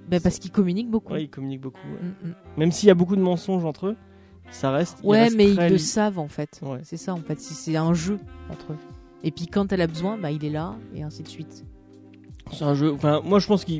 Bah, 0.10 0.18
parce 0.22 0.40
qu'ils 0.40 0.52
communiquent 0.52 0.90
beaucoup. 0.92 1.14
Ouais, 1.14 1.24
ils 1.24 1.30
communiquent 1.30 1.62
beaucoup. 1.62 1.78
Mm, 1.88 2.28
mm. 2.28 2.34
Même 2.58 2.72
s'il 2.72 2.88
y 2.88 2.92
a 2.92 2.96
beaucoup 2.96 3.16
de 3.16 3.22
mensonges 3.22 3.64
entre 3.64 3.88
eux, 3.88 3.96
ça 4.52 4.72
reste. 4.72 5.00
Ouais, 5.04 5.30
mais 5.30 5.50
ils 5.52 5.58
le 5.70 5.78
savent 5.78 6.20
en 6.20 6.28
fait. 6.28 6.60
C'est 6.84 6.98
ça 6.98 7.14
en 7.14 7.22
fait. 7.22 7.40
C'est 7.40 7.76
un 7.78 7.94
jeu 7.94 8.20
entre 8.52 8.74
eux. 8.74 8.78
Et 9.24 9.32
puis 9.32 9.48
quand 9.48 9.72
elle 9.72 9.82
a 9.82 9.88
besoin, 9.88 10.18
bah 10.18 10.32
il 10.32 10.44
est 10.44 10.50
là 10.50 10.76
et 10.94 11.04
ainsi 11.04 11.24
de 11.24 11.30
suite. 11.30 11.66
C'est 12.52 12.66
un 12.66 12.74
jeu. 12.74 12.92
Enfin, 12.92 13.22
moi, 13.24 13.40
je 13.40 13.48
pense 13.48 13.64
que 13.64 13.72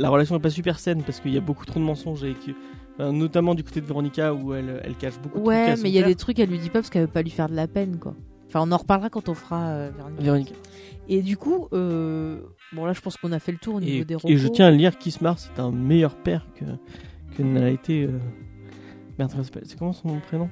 la 0.00 0.08
relation 0.08 0.34
est 0.34 0.40
pas 0.40 0.48
super 0.48 0.78
saine 0.78 1.02
parce 1.02 1.20
qu'il 1.20 1.34
y 1.34 1.36
a 1.36 1.42
beaucoup 1.42 1.66
trop 1.66 1.78
de 1.78 1.84
mensonges 1.84 2.24
et 2.24 2.32
que, 2.32 2.52
notamment 2.98 3.54
du 3.54 3.62
côté 3.64 3.80
de 3.80 3.86
Veronica 3.86 4.34
où 4.34 4.54
elle, 4.54 4.80
elle 4.84 4.94
cache 4.96 5.18
beaucoup. 5.20 5.38
de 5.38 5.44
trucs 5.44 5.46
Ouais, 5.46 5.76
mais 5.82 5.88
il 5.90 5.94
y 5.94 6.02
a 6.02 6.06
des 6.06 6.14
trucs 6.14 6.36
qu'elle 6.36 6.50
lui 6.50 6.58
dit 6.58 6.68
pas 6.70 6.80
parce 6.80 6.90
qu'elle 6.90 7.02
veut 7.02 7.08
pas 7.08 7.22
lui 7.22 7.30
faire 7.30 7.48
de 7.48 7.54
la 7.54 7.66
peine 7.68 7.98
quoi. 7.98 8.14
Enfin, 8.48 8.60
on 8.66 8.72
en 8.72 8.76
reparlera 8.78 9.10
quand 9.10 9.28
on 9.28 9.34
fera 9.34 9.68
euh, 9.68 9.90
Véronica. 9.94 10.22
Véronica. 10.22 10.54
Et 11.08 11.22
du 11.22 11.36
coup, 11.36 11.68
euh, 11.74 12.40
bon 12.72 12.84
là, 12.86 12.92
je 12.94 13.00
pense 13.00 13.16
qu'on 13.18 13.32
a 13.32 13.38
fait 13.38 13.52
le 13.52 13.58
tour 13.58 13.74
au 13.76 13.80
niveau 13.80 14.02
Et, 14.02 14.04
des 14.04 14.14
et 14.26 14.36
je 14.36 14.44
repos. 14.44 14.54
tiens 14.56 14.66
à 14.66 14.70
le 14.70 14.76
dire, 14.78 14.96
Kiss 14.98 15.20
Mars 15.20 15.50
c'est 15.54 15.60
un 15.60 15.70
meilleur 15.70 16.14
père 16.16 16.46
que 16.54 16.64
que 17.36 17.42
n'a 17.42 17.70
été. 17.70 18.04
euh, 18.04 18.18
Merde, 19.18 19.32
c'est 19.64 19.78
comment 19.78 19.92
son 19.92 20.18
prénom? 20.20 20.48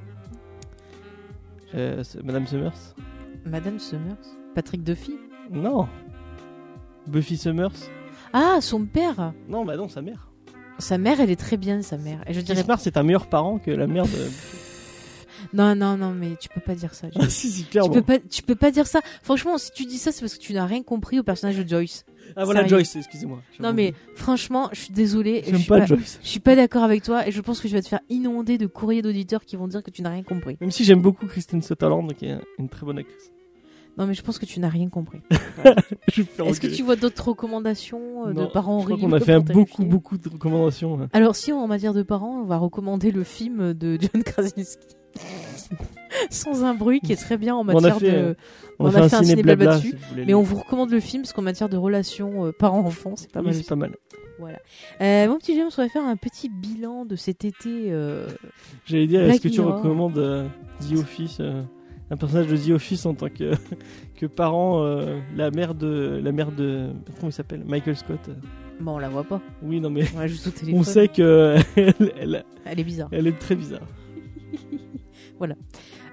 Euh, 1.75 2.03
Madame 2.25 2.47
Summers? 2.47 2.95
Madame 3.45 3.79
Summers, 3.79 4.17
Patrick 4.55 4.83
Duffy? 4.83 5.15
Non. 5.51 5.89
Buffy 7.07 7.37
Summers? 7.37 7.73
Ah, 8.33 8.59
son 8.61 8.85
père? 8.87 9.33
Non, 9.49 9.65
bah 9.65 9.77
non, 9.77 9.89
sa 9.89 10.03
mère. 10.03 10.31
Sa 10.79 10.99
mère, 10.99 11.21
elle 11.21 11.31
est 11.31 11.37
très 11.37 11.57
bien, 11.57 11.83
sa 11.83 11.97
mère. 11.97 12.21
Et 12.27 12.35
je 12.35 12.41
dirais 12.41 12.65
c'est 12.79 12.97
un 12.97 13.03
meilleur 13.03 13.27
parent 13.27 13.59
que 13.59 13.71
la 13.71 13.87
mère 13.87 14.05
de. 14.05 14.11
non, 15.55 15.75
non, 15.75 15.97
non, 15.97 16.13
mais 16.13 16.37
tu 16.39 16.49
peux 16.49 16.61
pas 16.61 16.75
dire 16.75 16.95
ça. 16.95 17.09
ah 17.17 17.29
si, 17.29 17.51
si, 17.51 17.65
Tu 17.65 17.71
clairement. 17.71 17.93
peux 17.95 18.03
pas, 18.03 18.19
tu 18.19 18.43
peux 18.43 18.55
pas 18.55 18.71
dire 18.71 18.87
ça. 18.87 19.01
Franchement, 19.23 19.59
si 19.59 19.71
tu 19.73 19.87
dis 19.87 19.99
ça, 19.99 20.13
c'est 20.13 20.21
parce 20.21 20.35
que 20.35 20.41
tu 20.41 20.53
n'as 20.53 20.67
rien 20.67 20.83
compris 20.83 21.19
au 21.19 21.23
personnage 21.23 21.57
de 21.57 21.69
Joyce. 21.69 22.05
Ah 22.37 22.45
voilà, 22.45 22.61
Sérieux. 22.61 22.77
Joyce, 22.77 22.97
excusez-moi. 22.97 23.41
Non 23.61 23.73
mais 23.73 23.95
franchement, 24.17 24.69
je 24.73 24.81
suis 24.81 24.93
désolée. 24.93 25.43
je 25.47 25.53
J'aime 25.53 25.65
pas, 25.65 25.79
pas, 25.79 25.87
Joyce. 25.87 26.19
je 26.23 26.29
suis 26.29 26.41
pas 26.41 26.57
d'accord 26.57 26.83
avec 26.83 27.03
toi 27.03 27.27
et 27.27 27.31
je 27.31 27.41
pense 27.41 27.61
que 27.61 27.69
tu 27.69 27.75
vas 27.75 27.83
te 27.83 27.89
faire 27.89 28.01
inonder 28.09 28.59
de 28.59 28.67
courriers 28.67 29.01
d'auditeurs 29.01 29.45
qui 29.45 29.57
vont 29.57 29.69
dire 29.69 29.83
que 29.83 29.91
tu 29.91 30.03
n'as 30.03 30.11
rien 30.11 30.25
compris. 30.25 30.57
Même 30.61 30.73
si 30.73 30.85
j'aime 30.85 31.01
beaucoup 31.01 31.27
Kristen 31.27 31.63
Sutherland, 31.63 32.13
qui 32.15 32.27
est 32.27 32.37
une 32.59 32.69
très 32.69 32.85
bonne 32.85 32.99
actrice. 32.99 33.31
Non 33.99 34.07
mais 34.07 34.15
je 34.15 34.23
pense 34.23 34.39
que 34.39 34.47
tu 34.47 34.61
n'as 34.61 34.69
rien 34.69 34.89
compris. 34.89 35.21
Est-ce 36.09 36.61
que 36.61 36.67
tu 36.67 36.83
vois 36.83 36.97
d'autres 36.97 37.29
recommandations 37.29 38.29
euh, 38.29 38.33
de 38.33 38.45
parents 38.47 38.79
horribles 38.79 39.01
qu'on 39.01 39.13
a 39.13 39.21
fait 39.21 39.33
un 39.33 39.41
beaucoup, 39.41 39.85
beaucoup 39.85 40.19
de 40.19 40.29
recommandations. 40.29 41.01
hein. 41.01 41.09
Alors 41.13 41.35
si 41.35 41.53
en 41.53 41.67
matière 41.67 41.95
de 41.95 42.03
parents, 42.03 42.41
on 42.43 42.45
va 42.45 42.59
recommander 42.59 43.11
le 43.11 43.25
film 43.25 43.73
de 43.75 43.99
John 44.01 44.23
Krasinski. 44.23 44.87
Sans 46.31 46.65
un 46.65 46.75
bruit 46.75 47.01
qui 47.01 47.13
est 47.13 47.17
très 47.17 47.37
bien 47.37 47.55
en 47.55 47.65
On 47.65 47.69
a 47.69 47.73
matière 47.75 47.99
fait, 47.99 48.13
de 48.13 48.17
euh, 48.17 48.35
on 48.79 48.87
a 48.87 49.09
fait 49.09 49.17
un 49.17 49.23
ciné 49.23 49.43
blabla 49.43 49.65
blabla 49.67 49.77
dessus, 49.77 49.91
si 50.15 50.25
mais 50.27 50.35
on 50.35 50.43
vous 50.43 50.57
recommande 50.57 50.91
le 50.91 51.01
film 51.01 51.23
parce 51.23 51.33
qu'en 51.33 51.43
matière 51.43 51.69
de 51.69 51.77
relations 51.77 52.47
euh, 52.47 52.53
parents-enfants, 52.53 53.15
c'est 53.17 53.31
pas 53.31 53.41
Oui, 53.41 53.47
mal. 53.47 53.55
c'est 53.55 53.69
pas 53.69 53.77
mal. 53.77 53.93
Euh, 55.01 55.29
mon 55.29 55.39
petit 55.39 55.55
James, 55.57 55.71
on 55.77 55.83
va 55.83 55.89
faire 55.89 56.05
un 56.05 56.17
petit 56.17 56.49
bilan 56.51 57.05
de 57.07 57.17
cet 57.17 57.45
été 57.45 57.87
euh, 57.91 58.29
J'allais 58.85 59.07
dire, 59.07 59.23
est-ce 59.23 59.41
que 59.41 59.49
tu 59.49 59.61
recommandes 59.61 60.19
euh, 60.19 60.47
The 60.81 60.99
Office, 60.99 61.41
un 62.11 62.17
personnage 62.17 62.47
de 62.47 62.57
The 62.57 62.71
Office 62.71 63.05
en 63.07 63.15
tant 63.15 63.29
que, 63.29 63.53
que 64.17 64.27
parent, 64.27 64.83
euh, 64.85 65.19
la 65.35 65.51
mère 65.51 65.75
de, 65.75 66.21
la 66.23 66.33
mère 66.33 66.53
de, 66.53 66.91
comment 67.17 67.29
il 67.29 67.33
s'appelle, 67.33 67.65
Michael 67.67 67.97
Scott. 67.97 68.31
Bon, 68.81 68.93
on 68.97 68.99
la 68.99 69.09
voit 69.09 69.25
pas. 69.25 69.41
Oui, 69.63 69.81
non 69.81 69.91
mais 69.91 70.05
On 70.17 70.27
juste 70.27 70.51
sait 70.85 71.09
que 71.09 71.57
elle, 71.77 71.95
elle- 72.21 72.45
Elle 72.65 72.81
est 72.81 72.85
bizarre. 72.85 73.09
elle 73.13 73.27
est 73.27 73.39
très 73.39 73.55
bizarre. 73.57 73.87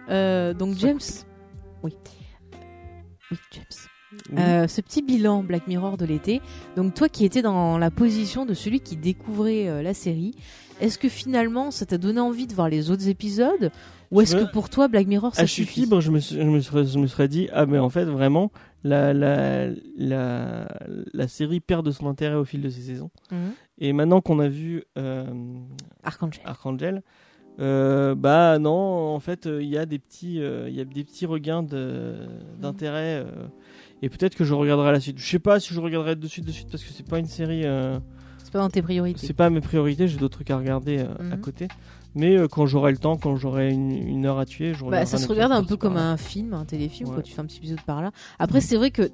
Euh, 0.09 0.53
donc 0.53 0.75
James, 0.75 0.99
oui, 1.81 1.93
oui 3.31 3.37
James. 3.51 3.63
Oui. 4.29 4.35
Euh, 4.37 4.67
ce 4.67 4.81
petit 4.81 5.01
bilan 5.01 5.43
Black 5.43 5.65
Mirror 5.67 5.97
de 5.97 6.05
l'été. 6.05 6.41
Donc 6.75 6.93
toi 6.93 7.07
qui 7.09 7.25
étais 7.25 7.41
dans 7.41 7.77
la 7.77 7.89
position 7.89 8.45
de 8.45 8.53
celui 8.53 8.81
qui 8.81 8.95
découvrait 8.97 9.67
euh, 9.69 9.81
la 9.81 9.93
série, 9.93 10.35
est-ce 10.81 10.97
que 10.99 11.07
finalement 11.09 11.71
ça 11.71 11.85
t'a 11.85 11.97
donné 11.97 12.19
envie 12.19 12.47
de 12.47 12.53
voir 12.53 12.67
les 12.69 12.91
autres 12.91 13.07
épisodes? 13.07 13.71
Ou 14.13 14.21
est-ce 14.21 14.35
que 14.35 14.51
pour 14.51 14.69
toi 14.69 14.87
Black 14.87 15.07
Mirror 15.07 15.35
ça 15.35 15.45
Chute 15.45 15.65
suffit? 15.67 15.81
Libre, 15.81 15.99
je 16.01 16.11
me, 16.11 16.19
suis- 16.19 16.35
je, 16.35 16.41
me 16.43 16.59
serais, 16.61 16.85
je 16.85 16.97
me 16.99 17.07
serais 17.07 17.27
dit, 17.27 17.49
ah 17.53 17.65
mais 17.65 17.79
en 17.79 17.89
fait, 17.89 18.05
vraiment, 18.05 18.51
la, 18.83 19.13
la, 19.13 19.67
la, 19.97 20.67
la 21.13 21.27
série 21.27 21.59
perd 21.59 21.85
de 21.85 21.91
son 21.91 22.07
intérêt 22.07 22.35
au 22.35 22.45
fil 22.45 22.61
de 22.61 22.69
ses 22.69 22.81
saisons. 22.81 23.11
Mhm. 23.31 23.51
Et 23.79 23.91
maintenant 23.93 24.21
qu'on 24.21 24.39
a 24.39 24.47
vu 24.47 24.83
euh, 24.97 25.25
Archangel. 26.03 26.41
Archangel, 26.45 27.03
euh, 27.59 28.15
bah 28.15 28.57
non, 28.59 28.71
en 29.13 29.19
fait, 29.19 29.45
il 29.47 29.67
y 29.67 29.77
a 29.77 29.85
des 29.85 29.99
petits, 29.99 30.41
euh, 30.41 30.67
il 30.69 30.75
y 30.75 30.81
a 30.81 30.85
des 30.85 31.03
petits 31.03 31.25
regains 31.25 31.63
d'intérêt. 32.59 33.23
euh, 33.25 33.47
et 34.01 34.09
peut-être 34.09 34.35
que 34.35 34.43
je 34.43 34.53
regarderai 34.53 34.91
la 34.91 34.99
suite. 34.99 35.17
Je 35.17 35.25
sais 35.25 35.39
pas 35.39 35.59
si 35.59 35.73
je 35.73 35.79
regarderai 35.79 36.15
de 36.15 36.27
suite, 36.27 36.45
de 36.45 36.51
suite, 36.51 36.69
parce 36.69 36.83
que 36.83 36.91
c'est 36.91 37.07
pas 37.07 37.19
une 37.19 37.25
série. 37.25 37.63
C'est 38.43 38.51
pas 38.51 38.59
dans 38.59 38.69
tes 38.69 38.81
priorités. 38.81 39.25
c'est 39.25 39.33
pas 39.33 39.49
mes 39.49 39.61
priorités. 39.61 40.07
J'ai 40.07 40.17
d'autres 40.17 40.35
trucs 40.37 40.51
à 40.51 40.57
regarder 40.57 40.99
à 40.99 41.23
Mhm. 41.35 41.41
côté. 41.41 41.67
Mais 42.15 42.35
euh, 42.37 42.47
quand 42.47 42.65
j'aurai 42.65 42.91
le 42.91 42.97
temps, 42.97 43.17
quand 43.17 43.35
j'aurai 43.35 43.71
une, 43.71 43.91
une 43.91 44.25
heure 44.25 44.37
à 44.39 44.45
tuer, 44.45 44.73
je 44.73 44.83
Bah, 44.85 45.05
ça 45.05 45.17
se 45.17 45.27
regarde 45.27 45.51
un 45.51 45.63
peu 45.63 45.77
comme 45.77 45.97
un 45.97 46.17
film, 46.17 46.53
un 46.53 46.65
téléfilm, 46.65 47.09
Ouais. 47.09 47.21
tu 47.23 47.33
fais 47.33 47.41
un 47.41 47.45
petit 47.45 47.57
épisode 47.57 47.81
par 47.81 48.01
là. 48.01 48.11
Après, 48.39 48.61
c'est 48.61 48.75
vrai 48.77 48.91
que 48.91 49.09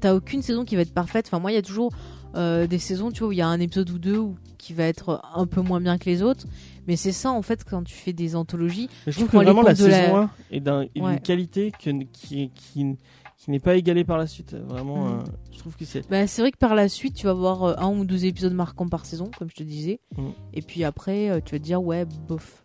t'as 0.00 0.14
aucune 0.14 0.42
saison 0.42 0.64
qui 0.64 0.74
va 0.76 0.82
être 0.82 0.92
parfaite. 0.94 1.26
Enfin, 1.28 1.38
moi, 1.38 1.52
il 1.52 1.54
y 1.54 1.58
a 1.58 1.62
toujours 1.62 1.92
euh, 2.34 2.66
des 2.66 2.78
saisons, 2.78 3.10
tu 3.10 3.20
vois, 3.20 3.28
où 3.28 3.32
il 3.32 3.38
y 3.38 3.42
a 3.42 3.46
un 3.46 3.60
épisode 3.60 3.90
ou 3.90 3.98
deux 3.98 4.16
où- 4.18 4.36
qui 4.56 4.72
va 4.72 4.84
être 4.84 5.20
un 5.34 5.46
peu 5.46 5.60
moins 5.60 5.80
bien 5.82 5.98
que 5.98 6.06
les 6.06 6.22
autres. 6.22 6.46
Mais 6.88 6.96
c'est 6.96 7.12
ça, 7.12 7.30
en 7.30 7.42
fait, 7.42 7.62
quand 7.62 7.82
tu 7.84 7.94
fais 7.94 8.12
des 8.14 8.34
anthologies. 8.36 8.88
Mais 9.06 9.12
je 9.12 9.18
trouve 9.18 9.28
que 9.30 9.36
vraiment 9.36 9.60
la 9.62 9.74
saison 9.74 9.88
la- 9.90 10.20
1 10.22 10.30
est 10.50 10.60
d'un- 10.60 10.82
est 10.82 10.90
d'une 10.96 11.04
Ouais. 11.04 11.20
qualité 11.20 11.70
que, 11.72 11.90
qui, 12.12 12.50
qui, 12.54 12.96
qui 13.44 13.50
n'est 13.50 13.58
pas 13.58 13.74
égalée 13.74 14.04
par 14.04 14.18
la 14.18 14.28
suite. 14.28 14.54
Vraiment, 14.54 15.04
Mhm. 15.04 15.18
euh, 15.18 15.22
je 15.52 15.58
trouve 15.58 15.76
que 15.76 15.84
c'est. 15.84 16.08
Bah, 16.08 16.26
c'est 16.28 16.42
vrai 16.42 16.52
que 16.52 16.58
par 16.58 16.76
la 16.76 16.88
suite, 16.88 17.14
tu 17.16 17.24
vas 17.26 17.32
avoir 17.32 17.64
euh, 17.64 17.74
un 17.78 17.88
ou 17.88 18.04
deux 18.04 18.24
épisodes 18.24 18.52
marquants 18.54 18.86
par 18.88 19.04
saison, 19.04 19.30
comme 19.36 19.50
je 19.50 19.56
te 19.56 19.64
disais. 19.64 19.98
Mm. 20.16 20.28
Et 20.54 20.62
puis 20.62 20.84
après, 20.84 21.28
euh, 21.28 21.40
tu 21.44 21.54
vas 21.54 21.58
te 21.58 21.64
dire, 21.64 21.82
ouais, 21.82 22.04
bof. 22.28 22.64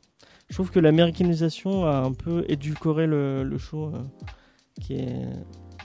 Je 0.50 0.54
trouve 0.54 0.70
que 0.70 0.80
l'américanisation 0.80 1.86
a 1.86 1.98
un 1.98 2.14
peu 2.14 2.46
édulcoré 2.48 3.08
le, 3.08 3.44
le 3.44 3.58
show. 3.58 3.86
euh, 3.88 4.00
qui 4.80 4.94
est. 4.94 5.26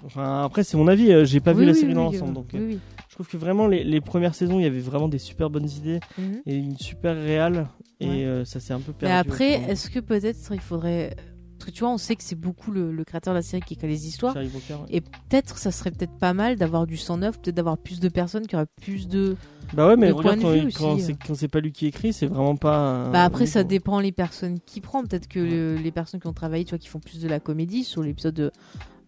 Enfin, 0.04 0.42
après, 0.44 0.62
c'est 0.64 0.76
mon 0.76 0.88
avis. 0.88 1.24
J'ai 1.24 1.40
pas 1.40 1.52
vu 1.54 1.60
Oui, 1.60 1.66
la 1.66 1.72
série 1.74 1.88
oui, 1.88 1.94
dans 1.94 2.04
l'ensemble. 2.04 2.34
Donc, 2.34 2.52
euh, 2.54 2.76
je 3.08 3.14
trouve 3.14 3.26
que 3.28 3.36
vraiment, 3.38 3.66
les, 3.68 3.84
les 3.84 4.00
premières 4.02 4.34
saisons, 4.34 4.58
il 4.58 4.64
y 4.64 4.66
avait 4.66 4.80
vraiment 4.80 5.08
des 5.08 5.18
super 5.18 5.48
bonnes 5.48 5.70
idées 5.70 6.00
Mhm. 6.18 6.42
et 6.44 6.54
une 6.56 6.76
super 6.76 7.16
réale. 7.16 7.68
Et 8.00 8.26
Ouais. 8.26 8.42
ça 8.44 8.60
s'est 8.60 8.74
un 8.74 8.80
peu 8.80 8.92
perdu. 8.92 9.10
Mais 9.12 9.18
après, 9.18 9.52
est-ce 9.70 9.88
que 9.88 10.00
peut-être 10.00 10.52
il 10.52 10.60
faudrait. 10.60 11.16
Parce 11.62 11.70
que 11.70 11.76
tu 11.76 11.84
vois, 11.84 11.92
on 11.92 11.98
sait 11.98 12.16
que 12.16 12.24
c'est 12.24 12.34
beaucoup 12.34 12.72
le, 12.72 12.90
le 12.90 13.04
créateur 13.04 13.34
de 13.34 13.38
la 13.38 13.42
série 13.42 13.62
qui 13.62 13.74
écrit 13.74 13.86
les 13.86 14.08
histoires. 14.08 14.34
ouais. 14.80 14.86
Et 14.90 15.00
peut-être, 15.00 15.58
ça 15.58 15.70
serait 15.70 15.92
peut-être 15.92 16.18
pas 16.18 16.32
mal 16.34 16.56
d'avoir 16.56 16.88
du 16.88 16.96
sang 16.96 17.18
neuf, 17.18 17.38
peut-être 17.40 17.54
d'avoir 17.54 17.78
plus 17.78 18.00
de 18.00 18.08
personnes 18.08 18.48
qui 18.48 18.56
auraient 18.56 18.66
plus 18.80 19.06
de. 19.06 19.36
Bah 19.72 19.86
ouais, 19.86 19.96
mais 19.96 20.08
le 20.08 20.14
regarde, 20.14 20.38
de 20.38 20.42
quand, 20.42 20.50
vue 20.50 20.72
quand 20.72 20.96
quand 21.28 21.34
c'est 21.36 21.46
pas 21.46 21.60
lui 21.60 21.70
qui 21.70 21.86
écrit, 21.86 22.12
c'est 22.12 22.26
vraiment 22.26 22.56
pas. 22.56 23.10
Bah 23.12 23.22
un- 23.22 23.24
après, 23.24 23.46
ça 23.46 23.62
dépend 23.62 24.00
les 24.00 24.10
personnes 24.12 24.58
qui 24.66 24.80
prend. 24.80 25.02
Peut-être 25.04 25.28
que 25.28 25.38
le- 25.38 25.76
les 25.76 25.92
personnes 25.92 26.18
qui 26.18 26.26
ont 26.26 26.32
travaillé, 26.32 26.64
tu 26.64 26.70
vois, 26.70 26.78
qui 26.78 26.88
font 26.88 26.98
plus 27.00 27.20
de 27.20 27.28
la 27.28 27.38
comédie 27.38 27.84
sur 27.84 28.02
l'épisode 28.02 28.34
de- 28.34 28.50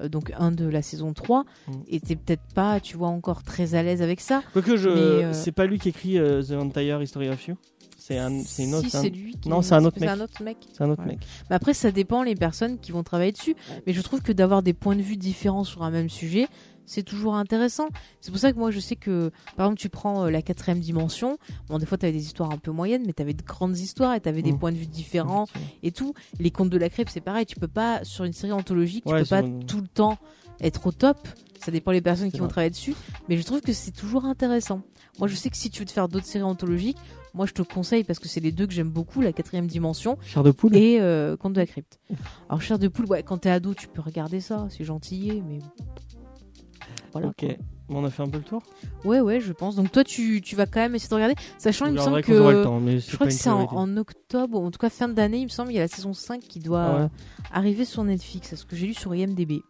euh, 0.01 0.09
donc 0.09 0.32
1 0.39 0.51
de 0.52 0.66
la 0.66 0.82
saison 0.82 1.12
3, 1.12 1.44
Mm. 1.68 1.72
étaient 1.89 2.16
peut-être 2.16 2.43
pas, 2.55 2.78
tu 2.81 2.97
vois, 2.97 3.09
encore 3.09 3.43
très 3.43 3.74
à 3.74 3.82
l'aise 3.82 4.01
avec 4.02 4.20
ça. 4.20 4.43
Quoique, 4.52 4.76
je... 4.76 4.89
Euh, 4.89 5.32
c'est 5.32 5.52
pas 5.52 5.66
lui 5.66 5.78
qui 5.78 5.89
écrit 5.89 6.18
euh, 6.18 6.43
The 6.43 6.52
Entire 6.52 7.02
History 7.02 7.28
of 7.28 7.47
You? 7.48 7.56
C'est 8.06 8.18
un, 8.18 8.43
c'est 8.44 8.64
une 8.64 8.74
autre, 8.74 8.85
Si, 8.85 8.90
c'est 8.90 8.98
un- 8.98 9.02
c'est 9.02 9.09
lui. 9.09 9.35
Qui... 9.40 9.48
Non, 9.48 9.62
c'est 9.62 9.74
un 9.74 9.82
autre 9.85 9.97
C'est 9.98 10.05
mec. 10.05 10.10
un 10.10 10.20
autre 10.20 10.43
mec. 10.43 10.56
c'est 10.72 10.82
un 10.85 10.90
autre 10.90 11.01
Ouais. 11.02 11.09
mec. 11.12 11.20
Mais 11.48 11.56
après, 11.56 11.72
ça 11.72 11.90
dépend 11.90 12.22
les 12.22 12.35
personnes 12.35 12.78
qui 12.78 12.93
vont 12.93 13.02
travailler 13.02 13.32
dessus. 13.32 13.56
Mais 13.86 13.94
je 13.94 14.01
trouve 14.02 14.20
que 14.20 14.31
d'avoir 14.32 14.62
des 14.62 14.74
points 14.74 14.94
de 14.94 15.01
vue 15.01 15.16
différents 15.16 15.64
sur 15.64 15.82
un 15.85 15.90
même 15.90 16.10
sujet, 16.10 16.47
c'est 16.85 17.02
toujours 17.02 17.35
intéressant. 17.35 17.89
C'est 18.20 18.31
pour 18.31 18.39
ça 18.39 18.52
que 18.52 18.59
moi, 18.59 18.70
je 18.70 18.78
sais 18.78 18.94
que, 18.97 19.31
par 19.56 19.64
exemple, 19.66 19.81
tu 19.81 19.89
prends 19.89 20.26
euh, 20.26 20.31
la 20.31 20.43
quatrième 20.43 20.81
dimension. 20.81 21.39
Bon, 21.68 21.78
des 21.78 21.86
fois, 21.86 21.97
tu 21.97 22.05
avais 22.05 22.12
des 22.12 22.24
histoires 22.26 22.51
un 22.51 22.59
peu 22.59 22.72
moyennes, 22.72 23.05
mais 23.06 23.14
tu 23.14 23.22
avais 23.22 23.32
de 23.32 23.43
grandes 23.43 23.78
histoires 23.78 24.14
et 24.14 24.20
tu 24.20 24.28
avais 24.28 24.43
des 24.43 24.52
Mm. 24.52 24.59
points 24.59 24.72
de 24.72 24.76
vue 24.76 24.86
différents 24.86 25.47
et 25.82 25.90
tout. 25.90 26.12
Les 26.39 26.51
contes 26.51 26.68
de 26.68 26.76
la 26.76 26.90
crêpe, 26.90 27.09
c'est 27.09 27.22
pareil. 27.22 27.47
Tu 27.47 27.56
peux 27.56 27.68
pas, 27.68 28.05
sur 28.05 28.24
une 28.26 28.35
série 28.35 28.52
anthologique, 28.52 29.05
tu 29.06 29.12
Ouais, 29.14 29.20
peux 29.20 29.24
sur 29.24 29.39
pas 29.39 29.47
une- 29.47 29.64
tout 29.64 29.81
le 29.81 29.89
temps 29.89 30.18
être 30.60 30.86
au 30.86 30.93
top. 30.93 31.26
Ça 31.59 31.70
dépend 31.72 31.90
les 31.93 32.02
personnes 32.02 32.26
C'est 32.26 32.32
qui 32.32 32.40
vont 32.40 32.48
travailler 32.48 32.68
dessus. 32.68 32.94
Mais 33.31 33.39
je 33.39 33.43
trouve 33.44 33.62
que 33.62 33.72
c'est 33.72 33.93
toujours 33.93 34.26
intéressant. 34.26 34.82
Moi, 35.18 35.28
je 35.28 35.36
sais 35.36 35.48
que 35.48 35.56
si 35.56 35.70
tu 35.70 35.78
veux 35.81 35.86
te 35.86 35.93
faire 35.93 36.09
d'autres 36.10 36.26
séries 36.26 36.44
anthologiques, 36.44 36.98
moi, 37.35 37.47
je 37.47 37.52
te 37.52 37.62
conseille 37.62 38.05
parce 38.05 38.19
que 38.20 38.28
c'est 38.28 38.40
les 38.40 38.52
deux 38.52 38.66
que 38.66 38.73
j'aime 38.73 38.90
beaucoup, 38.90 39.20
la 39.20 39.32
quatrième 39.32 39.66
dimension 39.66 40.16
Chair 40.24 40.43
de 40.44 40.52
poule 40.52 40.77
et 40.77 40.98
euh, 41.01 41.36
Conte 41.36 41.52
de 41.52 41.61
la 41.61 41.66
crypte. 41.66 41.98
Alors, 42.48 42.62
chair 42.62 42.78
de 42.78 42.89
poule, 42.89 43.06
ouais, 43.06 43.23
quand 43.23 43.39
t'es 43.39 43.51
ado, 43.51 43.74
tu 43.74 43.89
peux 43.89 44.01
regarder 44.01 44.40
ça, 44.40 44.66
c'est 44.70 44.85
gentil, 44.85 45.43
mais. 45.48 45.59
Voilà. 47.12 47.28
Ok. 47.28 47.35
quoi. 47.40 47.48
Bon, 47.89 48.02
on 48.02 48.05
a 48.06 48.11
fait 48.11 48.23
un 48.23 48.28
peu 48.28 48.39
le 48.39 48.44
tour. 48.44 48.62
Ouais, 49.05 49.20
ouais, 49.20 49.40
je 49.40 49.52
pense. 49.52 49.77
Donc, 49.77 49.93
toi, 49.93 50.05
tu, 50.05 50.40
tu 50.40 50.56
vas 50.56 50.65
quand 50.65 50.81
même 50.81 50.94
essayer 50.94 51.11
de 51.11 51.15
regarder. 51.15 51.35
Sachant, 51.59 51.85
Je 51.86 51.90
il 51.90 51.94
me 51.94 51.98
semble 52.01 52.16
le 52.16 52.23
que. 52.23 52.62
temps, 52.62 52.81
mais 52.81 52.98
Je 52.98 53.15
crois 53.15 53.27
que 53.27 53.32
c'est 53.32 53.51
en, 53.51 53.97
octobre, 53.98 54.59
en 54.59 54.70
tout 54.70 54.78
cas 54.78 54.89
fin 54.89 55.09
d'année, 55.09 55.39
il 55.39 55.44
me 55.44 55.48
semble, 55.48 55.70
il 55.70 55.74
y 55.74 55.78
a 55.78 55.82
la 55.82 55.89
saison 55.89 56.15
5 56.15 56.40
qui 56.40 56.61
doit 56.61 56.82
Ah 56.85 57.02
ouais. 57.02 57.09
arriver 57.52 57.85
sur 57.85 58.02
Netflix, 58.05 58.48
c'est 58.51 58.56
ce 58.56 58.65
que 58.65 58.74
j'ai 58.74 58.86
lu 58.86 58.94
sur 58.94 59.15
IMDB. 59.15 59.61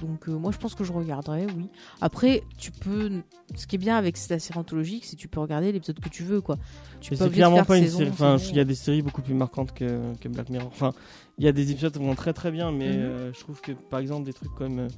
Donc 0.00 0.28
euh, 0.28 0.32
moi 0.32 0.50
je 0.52 0.58
pense 0.58 0.74
que 0.74 0.84
je 0.84 0.92
regarderai, 0.92 1.46
oui. 1.56 1.68
Après, 2.00 2.42
tu 2.58 2.70
peux. 2.70 3.10
Ce 3.54 3.66
qui 3.66 3.76
est 3.76 3.78
bien 3.78 3.96
avec 3.96 4.16
la 4.30 4.38
série 4.38 4.58
anthologique, 4.58 5.04
c'est 5.04 5.16
que 5.16 5.20
tu 5.20 5.28
peux 5.28 5.40
regarder 5.40 5.70
l'épisode 5.72 6.00
que 6.00 6.08
tu 6.08 6.22
veux, 6.22 6.40
quoi. 6.40 6.56
Tu 7.00 7.14
c'est 7.14 7.30
clairement 7.30 7.64
pas 7.64 7.76
une 7.76 7.84
saison, 7.84 7.98
série. 7.98 8.10
Enfin, 8.10 8.36
il 8.38 8.56
y 8.56 8.60
a 8.60 8.64
des 8.64 8.74
séries 8.74 9.02
beaucoup 9.02 9.20
plus 9.20 9.34
marquantes 9.34 9.72
que, 9.74 10.14
que 10.20 10.28
Black 10.28 10.48
Mirror. 10.48 10.68
Enfin, 10.68 10.92
il 11.38 11.44
y 11.44 11.48
a 11.48 11.52
des 11.52 11.70
épisodes 11.70 11.92
qui 11.92 11.98
vont 11.98 12.14
très 12.14 12.32
très 12.32 12.50
bien, 12.50 12.72
mais 12.72 12.88
Mhm. 12.88 12.94
euh, 13.02 13.32
je 13.34 13.40
trouve 13.40 13.60
que 13.60 13.72
par 13.72 14.00
exemple 14.00 14.24
des 14.24 14.32
trucs 14.32 14.54
comme 14.54 14.78
euh, 14.78 14.88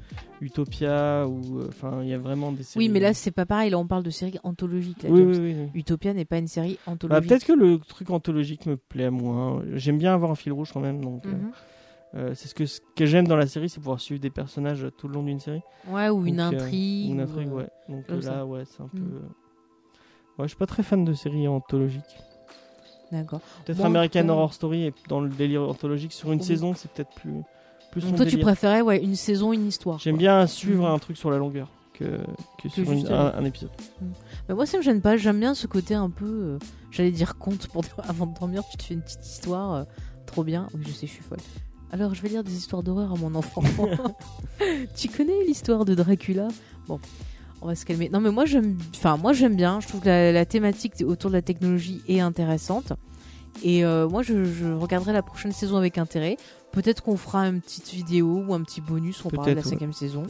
Utopia 0.41 1.27
ou 1.27 1.63
enfin, 1.69 2.01
il 2.03 2.09
y 2.09 2.15
a 2.15 2.19
vraiment 2.19 2.53
des 2.53 2.63
séries. 2.63 2.87
Oui, 2.87 2.93
mais 2.93 3.01
là 3.01 3.15
c'est 3.15 3.31
pas 3.31 3.47
pareil. 3.47 3.71
Là 3.71 3.79
on 3.79 3.87
parle 3.87 4.03
de 4.03 4.11
série 4.11 4.39
anthologique. 4.45 5.03
Là, 5.03 5.11
oui, 5.11 5.19
James. 5.21 5.31
oui, 5.31 5.39
oui, 5.39 5.55
oui. 5.75 5.81
Utopia 5.81 6.13
n'est 6.15 6.25
pas 6.25 6.39
une 6.39 6.49
série 6.49 6.79
Bah, 6.87 6.93
anthologique. 6.93 7.29
peut-être 7.29 7.45
que 7.47 7.53
le 7.53 7.79
truc 7.79 8.11
anthologique 8.11 8.67
me 8.67 8.77
plaît 8.77 9.11
moins. 9.11 9.63
J'aime 9.75 9.99
bien 9.99 10.15
avoir 10.15 10.31
un 10.31 10.35
fil 10.37 10.53
rouge 10.53 10.71
quand 10.73 10.81
même, 10.81 11.01
donc. 11.03 11.25
Mhm. 11.25 11.51
Euh, 12.17 12.33
c'est 12.35 12.49
ce 12.49 12.55
que, 12.55 12.67
ce 12.67 12.81
que 12.97 13.07
j'aime 13.07 13.27
dans 13.27 13.37
la 13.37 13.47
série, 13.47 13.69
c'est 13.69 13.81
pouvoir 13.81 14.01
suivre 14.01 14.21
des 14.21 14.31
personnages 14.31 14.87
tout 14.97 15.09
le 15.09 15.15
long 15.15 15.23
d'une 15.25 15.41
série. 15.41 15.63
Ouais, 15.89 16.09
ou 16.11 16.25
une 16.27 16.37
Donc, 16.37 16.53
euh, 16.55 16.57
intrigue. 16.59 17.11
Une 17.11 17.21
intrigue, 17.21 17.49
euh, 17.49 17.53
ouais. 17.57 17.69
Donc 17.89 18.09
là, 18.09 18.23
ça. 18.23 18.47
ouais, 18.47 18.63
c'est 18.65 18.83
un 18.83 18.89
peu. 18.89 18.99
Mm. 18.99 19.23
Ouais, 20.39 20.45
je 20.45 20.49
suis 20.49 20.57
pas 20.57 20.67
très 20.67 20.83
fan 20.83 21.05
de 21.05 21.13
séries 21.13 21.47
anthologiques. 21.49 22.03
D'accord. 23.13 23.41
Peut-être 23.65 23.85
American 23.85 24.29
Horror 24.29 24.53
Story 24.55 24.85
est 24.87 24.95
dans 25.09 25.21
le 25.21 25.29
délire 25.29 25.63
anthologique 25.69 26.13
sur 26.13 26.33
une 26.33 26.41
Oui. 26.41 26.45
saison, 26.45 26.75
c'est 26.75 26.91
peut-être 26.91 27.15
plus 27.15 27.43
plus 27.93 28.03
Donc 28.03 28.17
toi 28.17 28.27
tu 28.27 28.39
préférais 28.39 28.81
ouais 28.81 29.01
une 29.01 29.15
saison, 29.15 29.53
une 29.53 29.67
histoire. 29.69 30.01
J'aime 30.01 30.17
bien 30.17 30.47
suivre 30.49 30.89
Mhm. 30.89 30.95
un 30.95 30.99
truc 30.99 31.17
sur 31.17 31.31
la 31.31 31.37
longueur 31.39 31.69
que 31.93 32.19
que 32.61 32.69
sur 32.69 32.91
une- 32.91 33.07
un, 33.07 33.35
un 33.37 33.45
épisode. 33.45 33.71
Mais 34.49 34.55
moi 34.57 34.67
ça 34.67 34.79
me 34.79 34.83
gêne 34.83 35.01
pas. 35.01 35.17
J'aime 35.17 35.39
bien 35.39 35.55
ce 35.55 35.69
côté 35.69 35.95
un 35.95 36.11
peu. 36.11 36.25
euh, 36.27 36.59
J'allais 36.91 37.13
dire 37.13 37.37
conte 37.39 37.69
pour 37.69 37.85
avant 38.09 38.27
de 38.27 38.35
dormir. 38.37 38.63
Tu 38.69 38.77
te 38.79 38.83
fais 38.83 38.95
une 38.95 39.03
petite 39.03 39.25
histoire. 39.25 39.73
euh, 39.75 39.85
trop 40.27 40.43
bien. 40.43 40.67
Oui 40.75 40.81
je 40.85 40.91
sais, 40.91 41.07
je 41.07 41.13
suis 41.13 41.23
folle. 41.23 41.39
Alors 41.95 42.13
je 42.13 42.21
vais 42.23 42.29
lire 42.29 42.43
des 42.43 42.57
histoires 42.57 42.83
d'horreur 42.83 43.13
à 43.13 43.15
mon 43.15 43.37
enfant. 43.37 43.63
tu 44.97 45.09
connais 45.09 45.45
l'histoire 45.47 45.85
de 45.85 45.95
Dracula? 45.95 46.49
Bon. 46.89 46.99
On 47.63 47.69
va 47.69 47.77
se 47.77 47.87
calmer. 47.87 48.09
Non 48.09 48.19
mais 48.19 48.33
moi 48.33 48.47
j'aime, 48.47 48.77
enfin 48.97 49.17
moi 49.17 49.33
j'aime 49.33 49.55
bien. 49.55 49.79
Je 49.79 49.87
trouve 49.87 50.01
que 50.01 50.09
la, 50.09 50.33
la 50.33 50.45
thématique 50.45 50.95
autour 51.07 51.31
de 51.31 51.37
la 51.37 51.43
technologie 51.43 52.03
est 52.09 52.19
intéressante. 52.19 52.95
Et 53.63 53.85
euh, 53.85 54.09
moi 54.09 54.25
je, 54.25 54.43
je 54.45 54.73
regarderai 54.73 55.13
la 55.13 55.23
prochaine 55.23 55.53
saison 55.53 55.77
avec 55.77 55.97
intérêt. 55.97 56.37
Peut-être 56.73 57.01
qu'on 57.01 57.17
fera 57.17 57.47
une 57.47 57.61
petite 57.61 57.93
vidéo 57.93 58.43
ou 58.45 58.55
un 58.55 58.65
petit 58.65 58.81
bonus. 58.81 59.25
On 59.25 59.31
parlera 59.31 59.53
de 59.53 59.61
la 59.61 59.63
ouais. 59.63 59.71
cinquième 59.71 59.93
saison. 59.93 60.25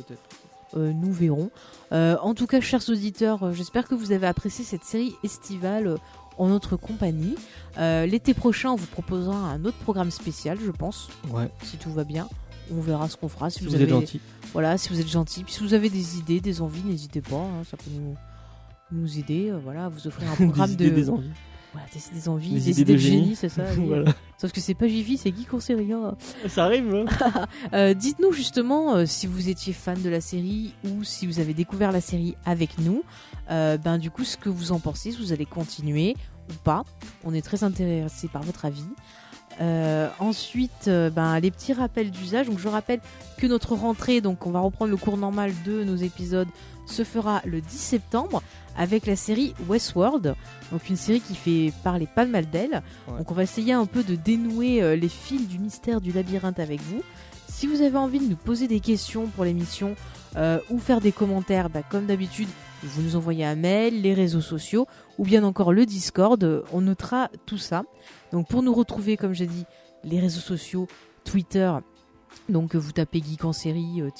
Euh, 0.76 0.92
nous 0.92 1.12
verrons. 1.12 1.50
Euh, 1.92 2.18
en 2.20 2.34
tout 2.34 2.46
cas, 2.46 2.60
chers 2.60 2.86
auditeurs, 2.90 3.54
j'espère 3.54 3.88
que 3.88 3.94
vous 3.94 4.12
avez 4.12 4.26
apprécié 4.26 4.66
cette 4.66 4.84
série 4.84 5.14
estivale 5.24 5.96
en 6.38 6.48
notre 6.48 6.76
compagnie. 6.76 7.34
Euh, 7.78 8.06
L'été 8.06 8.34
prochain, 8.34 8.70
on 8.70 8.76
vous 8.76 8.86
proposera 8.86 9.36
un 9.36 9.64
autre 9.64 9.76
programme 9.78 10.10
spécial, 10.10 10.58
je 10.64 10.70
pense, 10.70 11.08
Ouais. 11.30 11.48
si 11.62 11.76
tout 11.76 11.92
va 11.92 12.04
bien. 12.04 12.28
On 12.74 12.80
verra 12.80 13.08
ce 13.08 13.16
qu'on 13.16 13.28
fera. 13.28 13.50
Si, 13.50 13.58
Si 13.58 13.64
vous, 13.64 13.70
vous 13.70 13.74
avez, 13.76 13.84
êtes 13.84 13.90
gentil. 13.90 14.20
Voilà, 14.52 14.78
si 14.78 14.88
vous 14.88 15.00
êtes 15.00 15.08
gentil. 15.08 15.44
Puis 15.44 15.52
si 15.54 15.62
vous 15.62 15.74
avez 15.74 15.90
des 15.90 16.18
idées, 16.18 16.40
des 16.40 16.62
envies, 16.62 16.82
n'hésitez 16.84 17.20
pas. 17.20 17.36
hein, 17.36 17.62
ça 17.70 17.76
peut 17.76 17.90
nous, 17.94 18.14
nous 18.92 19.18
aider. 19.18 19.50
euh, 19.50 19.58
voilà, 19.62 19.86
à 19.86 19.88
vous 19.88 20.06
offrir 20.06 20.30
un 20.30 20.34
programme 20.46 20.68
des 20.68 20.86
idées, 20.86 20.90
de 20.90 20.94
des 20.96 21.10
envies. 21.10 21.30
voilà, 21.72 21.86
des, 21.92 22.18
des 22.18 22.28
envies, 22.28 22.50
Des 22.54 22.60
des, 22.60 22.70
idées 22.70 22.80
idées, 22.82 22.92
de 22.92 22.96
de 22.96 23.02
génie, 23.02 23.22
génie. 23.24 23.36
c'est 23.36 23.48
ça. 23.50 23.64
oui. 23.78 23.84
voilà. 23.86 24.14
Sauf 24.38 24.50
que 24.52 24.60
c'est 24.60 24.74
pas 24.74 24.88
Jiffy, 24.88 25.18
c'est 25.18 25.30
Guy 25.30 25.44
Conseria. 25.44 26.14
Ça 26.48 26.64
arrive. 26.64 26.94
hein 26.94 27.04
Euh, 27.74 27.92
Dites-nous 27.94 28.32
justement 28.32 28.94
euh, 28.96 29.04
si 29.06 29.26
vous 29.26 29.48
étiez 29.50 29.72
fan 29.74 30.00
de 30.00 30.08
la 30.08 30.20
série 30.22 30.72
ou 30.84 31.04
si 31.04 31.26
vous 31.26 31.40
avez 31.40 31.52
découvert 31.54 31.92
la 31.92 32.00
série 32.00 32.34
avec 32.46 32.78
nous. 32.78 33.02
Euh, 33.50 33.76
ben 33.76 33.98
du 33.98 34.10
coup, 34.10 34.24
ce 34.24 34.36
que 34.36 34.48
vous 34.48 34.72
en 34.72 34.78
pensez, 34.78 35.12
si 35.12 35.18
vous 35.18 35.32
allez 35.32 35.46
continuer 35.46 36.16
ou 36.50 36.54
pas. 36.62 36.84
On 37.24 37.34
est 37.34 37.42
très 37.42 37.64
intéressé 37.64 38.28
par 38.28 38.42
votre 38.42 38.64
avis. 38.64 38.84
Euh, 39.60 40.08
ensuite, 40.18 40.88
euh, 40.88 41.10
ben, 41.10 41.38
les 41.38 41.50
petits 41.50 41.72
rappels 41.72 42.10
d'usage. 42.10 42.46
Donc, 42.46 42.58
je 42.58 42.68
rappelle 42.68 43.00
que 43.38 43.46
notre 43.46 43.74
rentrée, 43.74 44.20
donc 44.20 44.46
on 44.46 44.50
va 44.50 44.60
reprendre 44.60 44.90
le 44.90 44.96
cours 44.96 45.16
normal 45.16 45.52
de 45.64 45.84
nos 45.84 45.96
épisodes, 45.96 46.48
se 46.86 47.04
fera 47.04 47.40
le 47.44 47.60
10 47.60 47.76
septembre 47.76 48.42
avec 48.76 49.06
la 49.06 49.16
série 49.16 49.54
Westworld. 49.68 50.34
Donc, 50.72 50.88
une 50.88 50.96
série 50.96 51.20
qui 51.20 51.34
fait 51.34 51.72
parler 51.84 52.08
pas 52.12 52.26
mal 52.26 52.50
d'elle. 52.50 52.82
Ouais. 53.08 53.18
Donc, 53.18 53.30
on 53.30 53.34
va 53.34 53.44
essayer 53.44 53.72
un 53.72 53.86
peu 53.86 54.02
de 54.02 54.16
dénouer 54.16 54.82
euh, 54.82 54.96
les 54.96 55.08
fils 55.08 55.46
du 55.48 55.58
mystère 55.58 56.00
du 56.00 56.10
labyrinthe 56.10 56.58
avec 56.58 56.80
vous. 56.82 57.02
Si 57.48 57.68
vous 57.68 57.82
avez 57.82 57.96
envie 57.96 58.18
de 58.18 58.28
nous 58.28 58.36
poser 58.36 58.66
des 58.66 58.80
questions 58.80 59.26
pour 59.28 59.44
l'émission 59.44 59.94
ou 60.68 60.80
faire 60.80 61.00
des 61.00 61.12
commentaires, 61.12 61.70
bah, 61.70 61.82
comme 61.88 62.06
d'habitude, 62.06 62.48
vous 62.84 63.02
nous 63.02 63.16
envoyez 63.16 63.44
un 63.44 63.56
mail, 63.56 64.02
les 64.02 64.14
réseaux 64.14 64.40
sociaux 64.40 64.86
ou 65.18 65.24
bien 65.24 65.44
encore 65.44 65.72
le 65.72 65.86
Discord. 65.86 66.64
On 66.72 66.80
notera 66.82 67.30
tout 67.46 67.58
ça. 67.58 67.84
Donc 68.32 68.48
pour 68.48 68.62
nous 68.62 68.74
retrouver, 68.74 69.16
comme 69.16 69.34
j'ai 69.34 69.46
dit, 69.46 69.64
les 70.04 70.20
réseaux 70.20 70.40
sociaux, 70.40 70.86
Twitter, 71.24 71.72
donc 72.48 72.74
vous 72.74 72.92
tapez 72.92 73.22
Geek 73.22 73.44
en 73.44 73.52
série 73.52 74.02
euh, 74.02 74.10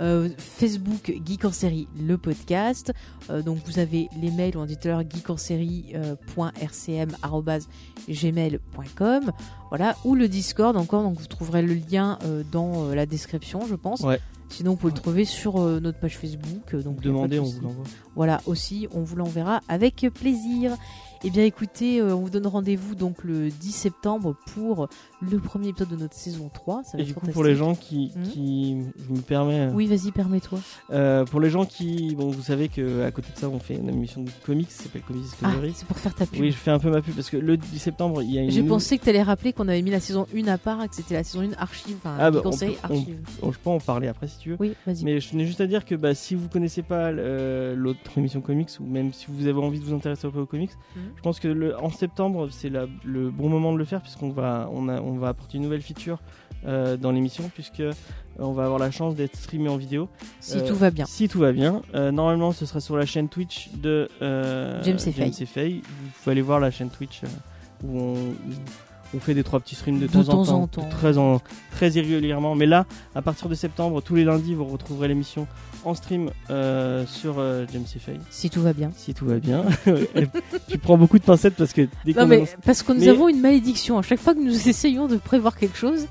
euh, 0.00 0.28
Facebook 0.38 1.12
Geek 1.24 1.44
en 1.44 1.52
série 1.52 1.88
le 1.98 2.16
podcast 2.16 2.92
Euh, 3.28 3.42
donc 3.42 3.58
vous 3.66 3.78
avez 3.78 4.08
les 4.20 4.30
mails 4.30 4.56
on 4.56 4.64
dit 4.64 4.76
tout 4.76 4.88
à 4.88 4.92
l'heure 4.92 5.04
geek 5.08 5.28
en 5.28 5.36
série 5.36 5.92
euh, 5.94 6.16
point 6.34 6.52
rcm 6.60 7.10
arobase 7.22 7.68
gmail.com 8.08 9.30
voilà 9.68 9.96
ou 10.04 10.14
le 10.14 10.26
Discord 10.26 10.76
encore 10.76 11.02
donc 11.02 11.18
vous 11.18 11.26
trouverez 11.26 11.62
le 11.62 11.74
lien 11.74 12.18
dans 12.50 12.94
la 12.94 13.06
description 13.06 13.66
je 13.68 13.74
pense. 13.74 14.04
Sinon 14.50 14.72
vous 14.72 14.76
pouvez 14.76 14.92
le 14.92 14.98
trouver 14.98 15.24
sur 15.24 15.56
euh, 15.60 15.80
notre 15.80 15.98
page 15.98 16.18
Facebook 16.18 16.74
euh, 16.74 16.82
donc 16.82 16.96
pas 16.96 17.02
de 17.02 17.08
Demandez, 17.08 17.38
on 17.40 17.44
vous 17.44 17.60
l'envoie. 17.60 17.84
Voilà, 18.14 18.40
aussi, 18.46 18.88
on 18.92 19.00
vous 19.00 19.16
l'enverra 19.16 19.60
avec 19.68 20.06
plaisir. 20.14 20.76
Eh 21.22 21.28
bien, 21.28 21.44
écoutez, 21.44 22.00
euh, 22.00 22.14
on 22.16 22.20
vous 22.20 22.30
donne 22.30 22.46
rendez-vous 22.46 22.94
donc 22.94 23.24
le 23.24 23.50
10 23.50 23.72
septembre 23.72 24.34
pour 24.54 24.88
le 25.20 25.38
premier 25.38 25.68
épisode 25.68 25.90
de 25.90 25.96
notre 25.96 26.14
saison 26.14 26.48
3. 26.54 26.82
Ça 26.82 26.92
va 26.96 27.00
Et 27.00 27.02
être 27.02 27.08
du 27.08 27.14
coup, 27.14 27.26
pour 27.26 27.44
les 27.44 27.54
gens 27.54 27.74
qui, 27.74 28.10
Mhm. 28.16 28.22
qui 28.22 28.76
je 29.06 29.12
me 29.12 29.20
permets, 29.20 29.60
euh, 29.68 29.72
Oui, 29.74 29.86
vas-y, 29.86 30.12
permets-toi. 30.12 30.58
euh, 30.92 31.26
pour 31.26 31.40
les 31.40 31.50
gens 31.50 31.66
qui, 31.66 32.14
bon, 32.14 32.30
vous 32.30 32.40
savez 32.40 32.68
que 32.70 33.02
à 33.04 33.10
côté 33.10 33.28
de 33.34 33.38
ça, 33.38 33.50
on 33.50 33.58
fait 33.58 33.74
une 33.74 33.90
émission 33.90 34.22
de 34.22 34.30
comics, 34.46 34.68
qui 34.68 34.72
s'appelle 34.72 35.02
Comics 35.02 35.24
Ah, 35.42 35.48
Discovery. 35.48 35.72
c'est 35.76 35.86
pour 35.86 35.98
faire 35.98 36.14
ta 36.14 36.24
pub. 36.24 36.40
oui, 36.40 36.52
je 36.52 36.56
fais 36.56 36.70
un 36.70 36.78
peu 36.78 36.90
ma 36.90 37.02
pub 37.02 37.14
parce 37.14 37.28
que 37.28 37.36
le 37.36 37.58
10 37.58 37.78
septembre, 37.78 38.22
il 38.22 38.30
y 38.32 38.38
a 38.38 38.42
une. 38.42 38.50
J'ai 38.50 38.62
nou- 38.62 38.68
pensé 38.68 38.96
que 38.96 39.04
tu 39.04 39.10
allais 39.10 39.22
rappeler 39.22 39.52
qu'on 39.52 39.68
avait 39.68 39.82
mis 39.82 39.90
la 39.90 40.00
saison 40.00 40.26
1 40.34 40.48
à 40.48 40.56
part 40.56 40.82
et 40.82 40.88
que 40.88 40.94
c'était 40.94 41.14
la 41.16 41.22
saison 41.24 41.42
1 41.42 41.52
archive. 41.58 41.96
Enfin, 41.98 42.16
Ah, 42.18 42.30
bah, 42.30 42.38
Geek 42.38 42.46
en 42.46 42.48
on 42.48 42.52
on- 42.52 42.94
archive. 42.94 43.18
Je 43.42 43.58
peux 43.58 43.70
en 43.70 43.78
parler 43.78 44.08
après 44.08 44.26
si 44.26 44.38
tu 44.38 44.50
veux. 44.52 44.56
Oui, 44.58 44.72
vas-y. 44.86 45.04
Mais 45.04 45.20
je 45.20 45.28
tenais 45.28 45.44
juste 45.44 45.60
à 45.60 45.66
dire 45.66 45.84
que 45.84 45.94
bah, 45.96 46.14
si 46.14 46.34
vous 46.34 46.48
connaissez 46.48 46.80
pas 46.80 47.08
euh, 47.10 47.74
l'autre 47.76 48.16
émission 48.16 48.40
comics 48.40 48.70
ou 48.80 48.84
même 48.86 49.12
si 49.12 49.26
vous 49.28 49.46
avez 49.46 49.60
envie 49.60 49.80
de 49.80 49.84
vous 49.84 49.92
intéresser 49.94 50.26
un 50.26 50.30
peu 50.30 50.40
aux 50.40 50.46
comics, 50.46 50.70
Mhm. 50.96 51.02
Je 51.16 51.22
pense 51.22 51.40
que 51.40 51.48
le, 51.48 51.78
en 51.78 51.90
septembre 51.90 52.48
c'est 52.50 52.70
le 53.04 53.30
bon 53.30 53.48
moment 53.48 53.72
de 53.72 53.78
le 53.78 53.84
faire 53.84 54.00
puisqu'on 54.00 54.30
va 54.30 54.68
on, 54.72 54.88
a, 54.88 55.00
on 55.00 55.16
va 55.18 55.28
apporter 55.28 55.56
une 55.58 55.64
nouvelle 55.64 55.82
feature 55.82 56.18
euh, 56.66 56.96
dans 56.96 57.10
l'émission 57.12 57.50
puisque 57.54 57.80
euh, 57.80 57.92
on 58.38 58.52
va 58.52 58.64
avoir 58.64 58.78
la 58.78 58.90
chance 58.90 59.14
d'être 59.14 59.36
streamé 59.36 59.68
en 59.68 59.76
vidéo. 59.76 60.08
Si 60.40 60.58
euh, 60.58 60.66
tout 60.66 60.74
va 60.74 60.90
bien. 60.90 61.06
Si 61.06 61.28
tout 61.28 61.38
va 61.40 61.52
bien, 61.52 61.82
Euh, 61.94 62.10
normalement 62.12 62.52
ce 62.52 62.66
sera 62.66 62.80
sur 62.80 62.96
la 62.96 63.06
chaîne 63.06 63.28
Twitch 63.28 63.70
de 63.72 64.08
James. 64.20 64.98
Faye. 64.98 65.80
Vous 65.80 66.10
pouvez 66.22 66.32
aller 66.32 66.42
voir 66.42 66.60
la 66.60 66.70
chaîne 66.70 66.90
Twitch 66.90 67.22
où 67.82 67.98
on, 67.98 68.14
où 68.14 68.34
on 69.14 69.18
fait 69.20 69.34
des 69.34 69.42
trois 69.42 69.58
petits 69.60 69.74
streams 69.74 69.98
de, 69.98 70.06
De 70.06 70.12
temps, 70.12 70.22
temps 70.24 70.40
en 70.40 70.44
temps, 70.44 70.82
temps. 70.82 70.88
Très, 70.88 71.18
en, 71.18 71.40
très 71.72 71.90
irrégulièrement. 71.92 72.54
Mais 72.54 72.66
là, 72.66 72.86
à 73.14 73.22
partir 73.22 73.48
de 73.48 73.54
septembre, 73.54 74.00
tous 74.02 74.14
les 74.14 74.24
lundis, 74.24 74.54
vous 74.54 74.64
retrouverez 74.64 75.08
l'émission 75.08 75.46
en 75.84 75.94
stream 75.94 76.30
euh, 76.50 77.04
sur 77.06 77.36
euh, 77.38 77.64
James 77.72 77.84
et 77.94 77.98
Faye. 77.98 78.20
Si 78.30 78.50
tout 78.50 78.62
va 78.62 78.72
bien. 78.72 78.92
Si 78.96 79.14
tout 79.14 79.26
va 79.26 79.38
bien. 79.38 79.64
tu 80.68 80.78
prends 80.78 80.96
beaucoup 80.98 81.18
de 81.18 81.24
pincettes 81.24 81.54
parce 81.56 81.72
que 81.72 81.88
dès 82.04 82.12
Non, 82.12 82.26
mais 82.26 82.36
annonce- 82.36 82.56
parce 82.64 82.82
que 82.82 82.92
nous 82.92 83.00
Mais- 83.00 83.08
avons 83.08 83.28
une 83.28 83.40
malédiction. 83.40 83.98
À 83.98 84.02
chaque 84.02 84.20
fois 84.20 84.34
que 84.34 84.40
nous 84.40 84.68
essayons 84.68 85.06
de 85.08 85.16
prévoir 85.16 85.56
quelque 85.56 85.76
chose, 85.76 86.06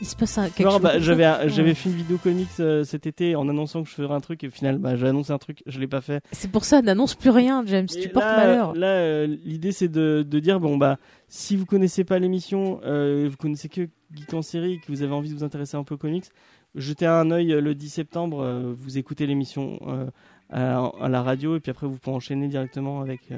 il 0.00 0.06
se 0.06 0.16
passe 0.16 0.38
un, 0.38 0.44
quelque 0.48 0.60
Alors, 0.60 0.72
chose. 0.74 0.82
bah, 0.82 0.98
j'avais 0.98 1.48
j'avais 1.48 1.74
fait 1.74 1.90
une 1.90 1.96
vidéo 1.96 2.18
comics 2.18 2.48
euh, 2.60 2.84
cet 2.84 3.06
été 3.06 3.36
en 3.36 3.48
annonçant 3.48 3.82
que 3.82 3.88
je 3.88 3.94
ferais 3.94 4.14
un 4.14 4.20
truc 4.20 4.42
et 4.44 4.48
au 4.48 4.50
final 4.50 4.78
bah, 4.78 4.96
j'ai 4.96 5.06
annoncé 5.06 5.32
un 5.32 5.38
truc 5.38 5.62
je 5.66 5.78
l'ai 5.78 5.86
pas 5.86 6.00
fait 6.00 6.22
C'est 6.32 6.50
pour 6.50 6.64
ça, 6.64 6.82
n'annonce 6.82 7.14
plus 7.14 7.30
rien, 7.30 7.62
James. 7.66 7.86
Et 7.94 8.00
tu 8.00 8.08
portes 8.08 8.24
là, 8.24 8.36
malheur. 8.36 8.74
Là, 8.74 8.86
euh, 8.86 9.26
l'idée 9.44 9.72
c'est 9.72 9.88
de, 9.88 10.24
de 10.28 10.38
dire 10.40 10.58
bon 10.60 10.76
bah 10.76 10.98
si 11.28 11.56
vous 11.56 11.66
connaissez 11.66 12.04
pas 12.04 12.18
l'émission, 12.18 12.80
euh, 12.84 13.28
vous 13.30 13.36
connaissez 13.36 13.68
que 13.68 13.88
Geek 14.14 14.34
en 14.34 14.42
série, 14.42 14.72
et 14.74 14.78
que 14.78 14.86
vous 14.88 15.02
avez 15.02 15.12
envie 15.12 15.30
de 15.30 15.34
vous 15.34 15.44
intéresser 15.44 15.76
un 15.76 15.84
peu 15.84 15.94
aux 15.94 15.98
comics, 15.98 16.24
jetez 16.74 17.06
un 17.06 17.30
œil 17.30 17.52
euh, 17.52 17.60
le 17.60 17.74
10 17.74 17.88
septembre. 17.88 18.72
vous 18.76 18.98
écoutez 18.98 19.26
l'émission 19.26 19.78
à, 20.50 20.78
à 21.00 21.08
la 21.08 21.22
radio 21.22 21.56
et 21.56 21.60
puis 21.60 21.70
après 21.70 21.86
vous 21.86 21.96
pouvez 21.98 22.16
enchaîner 22.16 22.48
directement 22.48 23.00
avec 23.00 23.28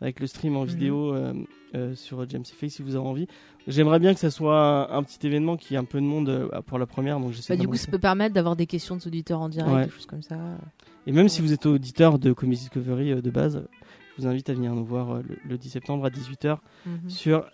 avec 0.00 0.20
le 0.20 0.26
stream 0.26 0.56
en 0.56 0.62
Mhm. 0.62 0.66
vidéo 0.68 1.14
euh, 1.14 1.32
euh, 1.74 1.94
sur 1.94 2.28
James 2.28 2.44
Face 2.44 2.72
si 2.74 2.82
vous 2.82 2.96
avez 2.96 3.06
envie. 3.06 3.26
J'aimerais 3.66 3.98
bien 3.98 4.14
que 4.14 4.20
ça 4.20 4.30
soit 4.30 4.58
un, 4.92 4.98
un 4.98 5.02
petit 5.02 5.26
événement 5.26 5.56
qui 5.56 5.74
ait 5.74 5.78
un 5.78 5.84
peu 5.84 5.98
de 6.00 6.04
monde 6.06 6.28
euh, 6.28 6.48
pour 6.66 6.78
la 6.78 6.86
première, 6.86 7.18
donc 7.18 7.32
Bah, 7.48 7.56
du 7.56 7.66
coup, 7.66 7.76
ça 7.76 7.90
peut 7.90 7.98
permettre 7.98 8.34
d'avoir 8.34 8.56
des 8.56 8.66
questions 8.66 8.96
de 8.96 9.02
auditeurs 9.06 9.40
en 9.40 9.48
direct, 9.48 9.74
Ouais. 9.74 9.84
des 9.86 9.90
choses 9.90 10.06
comme 10.06 10.22
ça. 10.22 10.36
Et 11.06 11.12
même 11.12 11.28
si 11.28 11.40
vous 11.42 11.52
êtes 11.52 11.66
auditeur 11.66 12.18
de 12.18 12.32
Comics 12.32 12.58
Discovery 12.60 13.20
de 13.20 13.30
base, 13.30 13.62
je 14.16 14.22
vous 14.22 14.28
invite 14.28 14.48
à 14.50 14.54
venir 14.54 14.74
nous 14.74 14.84
voir 14.84 15.14
le, 15.16 15.36
le 15.48 15.58
10 15.58 15.70
septembre 15.70 16.04
à 16.04 16.10
18h 16.10 16.58
Mhm. 16.86 17.10
sur 17.10 17.46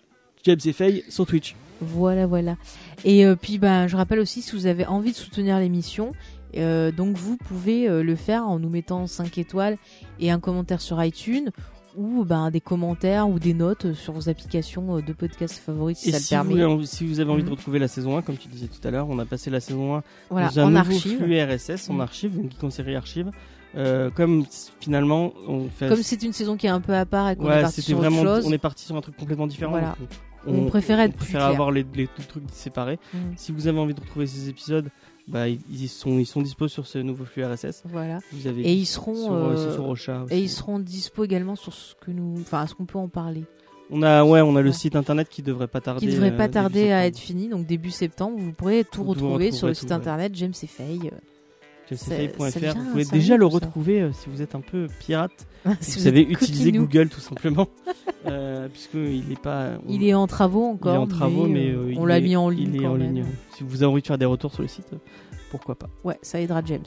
James 0.43 0.59
et 0.65 0.73
Faye 0.73 1.03
sur 1.09 1.25
Twitch. 1.25 1.55
Voilà, 1.81 2.27
voilà. 2.27 2.57
Et 3.05 3.25
euh, 3.25 3.35
puis, 3.35 3.57
bah, 3.57 3.87
je 3.87 3.95
rappelle 3.95 4.19
aussi, 4.19 4.41
si 4.41 4.51
vous 4.55 4.65
avez 4.67 4.85
envie 4.85 5.11
de 5.11 5.15
soutenir 5.17 5.59
l'émission, 5.59 6.11
euh, 6.55 6.91
donc 6.91 7.15
vous 7.17 7.35
pouvez 7.37 7.89
euh, 7.89 8.03
le 8.03 8.15
faire 8.15 8.47
en 8.47 8.59
nous 8.59 8.69
mettant 8.69 9.07
5 9.07 9.37
étoiles 9.39 9.77
et 10.19 10.29
un 10.31 10.39
commentaire 10.39 10.81
sur 10.81 11.03
iTunes 11.03 11.49
ou 11.95 12.23
ben, 12.25 12.49
des 12.51 12.61
commentaires 12.61 13.27
ou 13.29 13.39
des 13.39 13.53
notes 13.53 13.93
sur 13.93 14.13
vos 14.13 14.29
applications 14.29 14.99
de 14.99 15.13
podcast 15.13 15.57
favorites 15.59 15.97
si 15.97 16.09
Et 16.09 16.11
ça 16.13 16.19
si, 16.19 16.33
le 16.35 16.39
permet. 16.43 16.65
vous, 16.75 16.85
si 16.85 17.05
vous 17.05 17.19
avez 17.19 17.31
envie 17.31 17.43
de 17.43 17.47
Mhm. 17.47 17.53
retrouver 17.55 17.79
la 17.79 17.87
saison 17.87 18.17
1, 18.17 18.21
comme 18.21 18.37
tu 18.37 18.47
disais 18.47 18.67
tout 18.67 18.85
à 18.87 18.91
l'heure, 18.91 19.07
on 19.09 19.19
a 19.19 19.25
passé 19.25 19.49
la 19.49 19.59
saison 19.59 19.95
1 19.97 20.03
Voilà, 20.29 20.47
dans 20.49 20.59
un 20.59 20.63
en 20.65 20.69
nouveau 20.69 20.79
archive. 20.93 21.17
flux 21.17 21.39
RSS 21.41 21.89
en 21.89 21.93
Mhm. 21.93 22.01
archive, 22.01 22.35
donc 22.41 22.51
en 22.63 22.69
série 22.69 22.95
archive. 22.95 23.31
Euh, 23.75 24.11
comme 24.11 24.45
finalement 24.79 25.33
on 25.47 25.67
fait 25.67 25.87
Comme 25.89 26.03
c'est 26.03 26.21
une 26.21 26.33
saison 26.33 26.57
qui 26.57 26.67
est 26.67 26.69
un 26.69 26.79
peu 26.81 26.93
à 26.95 27.05
part 27.07 27.31
et 27.31 27.35
qu'on 27.35 27.45
est 27.45 27.55
ouais, 27.55 27.61
parti 27.61 27.77
c'était 27.81 27.87
sur 27.87 27.97
autre 27.99 28.07
vraiment 28.09 28.23
chose, 28.23 28.45
on 28.47 28.51
est 28.51 28.57
parti 28.59 28.85
sur 28.85 28.95
un 28.95 29.01
truc 29.01 29.17
complètement 29.17 29.47
différent. 29.47 29.71
Voilà. 29.71 29.95
donc 29.99 30.09
On 30.45 30.65
préférait 30.67 31.05
être 31.05 31.13
on 31.15 31.17
préférait 31.17 31.43
avoir 31.45 31.71
les, 31.71 31.83
les 31.95 32.05
deux 32.05 32.23
trucs 32.27 32.43
séparés. 32.51 32.99
Mm. 33.13 33.17
Si 33.35 33.51
vous 33.51 33.65
avez 33.67 33.79
envie 33.79 33.93
de 33.95 33.99
retrouver 34.01 34.27
ces 34.27 34.47
épisodes, 34.49 34.89
bah 35.27 35.47
ils, 35.47 35.59
ils 35.71 35.87
sont 35.87 36.19
ils 36.19 36.25
sont 36.25 36.41
dispo 36.41 36.67
sur 36.67 36.85
ce 36.87 36.97
nouveau 36.99 37.25
flux 37.25 37.45
RSS. 37.45 37.83
Voilà. 37.85 38.19
Vous 38.31 38.47
avez 38.47 38.61
Et 38.63 38.73
ils 38.73 38.85
seront 38.85 39.15
sur, 39.15 39.33
euh, 39.33 39.55
euh, 39.55 39.73
sur 39.73 39.87
Ocha 39.87 40.25
et 40.29 40.39
ils 40.39 40.49
seront 40.49 40.79
dispo 40.79 41.23
également 41.23 41.55
sur 41.55 41.73
ce 41.73 41.95
que 41.95 42.11
nous, 42.11 42.35
enfin, 42.41 42.67
ce 42.67 42.75
qu'on 42.75 42.85
peut 42.85 42.99
en 42.99 43.07
parler. 43.09 43.43
On 43.89 44.01
a 44.01 44.23
ouais, 44.23 44.41
on 44.41 44.55
a 44.55 44.61
le 44.61 44.69
Ouais. 44.69 44.75
site 44.75 44.95
internet 44.95 45.27
qui 45.29 45.41
devrait 45.43 45.67
pas 45.67 45.81
tarder. 45.81 46.05
Qui 46.05 46.11
devrait 46.11 46.31
euh, 46.31 46.37
pas 46.37 46.47
tarder 46.49 46.91
à 46.91 47.05
être 47.05 47.19
fini, 47.19 47.47
donc 47.49 47.65
début 47.67 47.91
septembre, 47.91 48.37
vous 48.39 48.53
pourrez 48.53 48.83
tout 48.83 49.03
retrouver 49.03 49.51
sur 49.51 49.67
le 49.67 49.73
site 49.73 49.89
ouais. 49.89 49.95
internet 49.95 50.33
James 50.35 50.53
et 50.61 50.67
Faye. 50.67 51.11
Vous 51.91 52.91
pouvez 52.91 53.05
déjà 53.05 53.37
le 53.37 53.45
retrouver 53.45 54.01
euh, 54.01 54.11
si 54.13 54.29
vous 54.29 54.41
êtes 54.41 54.55
un 54.55 54.61
peu 54.61 54.87
pirate. 54.99 55.47
Si 55.79 55.99
vous 55.99 56.07
utiliser 56.07 56.71
coquinou. 56.71 56.85
Google 56.87 57.09
tout 57.09 57.21
simplement, 57.21 57.69
euh, 58.25 58.67
puisque 58.67 58.95
il 58.95 59.31
est 59.31 59.41
pas. 59.41 59.71
Il 59.87 60.03
est 60.03 60.13
en 60.13 60.27
travaux 60.27 60.65
encore. 60.65 60.93
il 60.93 60.95
est 60.95 60.99
en 60.99 61.07
travaux, 61.07 61.47
mais, 61.47 61.69
euh, 61.69 61.91
euh, 61.91 61.95
on 61.97 62.05
l'a 62.05 62.19
mis 62.19 62.35
en 62.35 62.49
ligne. 62.49 62.73
Il 62.73 62.83
est 62.83 62.87
en 62.87 62.95
ligne. 62.95 63.23
Si 63.55 63.63
vous 63.63 63.81
avez 63.81 63.91
envie 63.91 64.01
de 64.01 64.07
faire 64.07 64.17
des 64.17 64.25
retours 64.25 64.53
sur 64.53 64.61
le 64.61 64.67
site, 64.67 64.87
pourquoi 65.51 65.75
pas. 65.75 65.87
Ouais, 66.03 66.19
ça 66.21 66.41
aidera 66.41 66.61
James. 66.65 66.83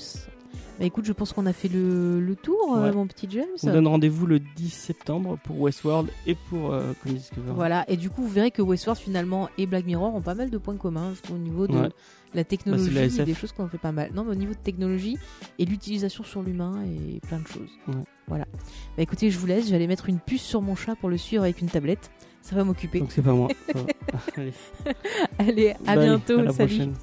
Bah 0.79 0.85
écoute, 0.85 1.07
je 1.07 1.13
pense 1.15 1.33
qu'on 1.33 1.47
a 1.47 1.55
fait 1.55 1.69
le, 1.69 2.21
le 2.21 2.37
tour, 2.37 2.77
euh, 2.77 2.93
mon 2.93 3.07
petit 3.07 3.27
James. 3.31 3.47
On 3.63 3.73
donne 3.73 3.87
rendez-vous 3.87 4.27
le 4.27 4.39
10 4.41 4.69
septembre 4.71 5.39
pour 5.43 5.59
Westworld 5.61 6.11
et 6.27 6.35
pour 6.35 6.73
euh, 6.73 6.93
Comedy 7.03 7.21
Discovery. 7.21 7.55
Voilà, 7.55 7.85
et 7.89 7.97
du 7.97 8.11
coup, 8.11 8.21
vous 8.23 8.29
verrez 8.29 8.51
que 8.51 8.61
Westworld 8.61 9.01
finalement 9.01 9.49
et 9.57 9.65
Black 9.67 9.87
Mirror 9.87 10.15
ont 10.15 10.21
pas 10.21 10.35
mal 10.35 10.51
de 10.51 10.59
points 10.59 10.77
communs, 10.77 11.15
je 11.17 11.23
trouve, 11.23 11.37
au 11.37 11.41
niveau 11.41 11.67
de 11.67 11.73
Ouais. 11.77 11.89
la 12.35 12.45
technologie, 12.45 12.85
Bah, 12.91 12.91
de 13.09 13.17
la 13.17 13.23
et 13.23 13.25
des 13.25 13.33
choses 13.35 13.53
qu'on 13.53 13.69
fait 13.69 13.79
pas 13.79 13.93
mal. 13.93 14.11
Non, 14.15 14.25
mais 14.25 14.33
au 14.33 14.35
niveau 14.35 14.53
de 14.53 14.59
technologie 14.59 15.17
et 15.59 15.65
l'utilisation 15.65 16.25
sur 16.25 16.43
l'humain 16.43 16.75
et 16.85 17.21
plein 17.21 17.39
de 17.39 17.47
choses. 17.49 17.71
Ouais. 17.89 17.95
Voilà. 18.29 18.45
Bah 18.99 19.03
écoutez, 19.03 19.31
je 19.31 19.39
vous 19.39 19.47
laisse, 19.47 19.69
j'allais 19.69 19.87
mettre 19.87 20.11
une 20.11 20.19
puce 20.19 20.43
sur 20.43 20.61
mon 20.61 20.77
chat 20.77 20.95
pour 20.97 21.09
le 21.09 21.17
suivre 21.17 21.43
avec 21.45 21.63
une 21.63 21.69
tablette. 21.71 22.11
Ça 22.43 22.55
va 22.55 22.65
m'occuper. 22.65 23.01
Donc 23.01 23.13
c'est 23.13 23.23
pas 23.23 23.33
moi. 23.33 23.49
Allez. 24.37 24.53
Allez, 25.39 25.75
à 25.87 25.97
Bye, 25.97 26.05
bientôt, 26.07 26.39
à 26.39 26.43
la 26.43 26.53
salut. 26.53 26.69
prochaine. 26.75 26.95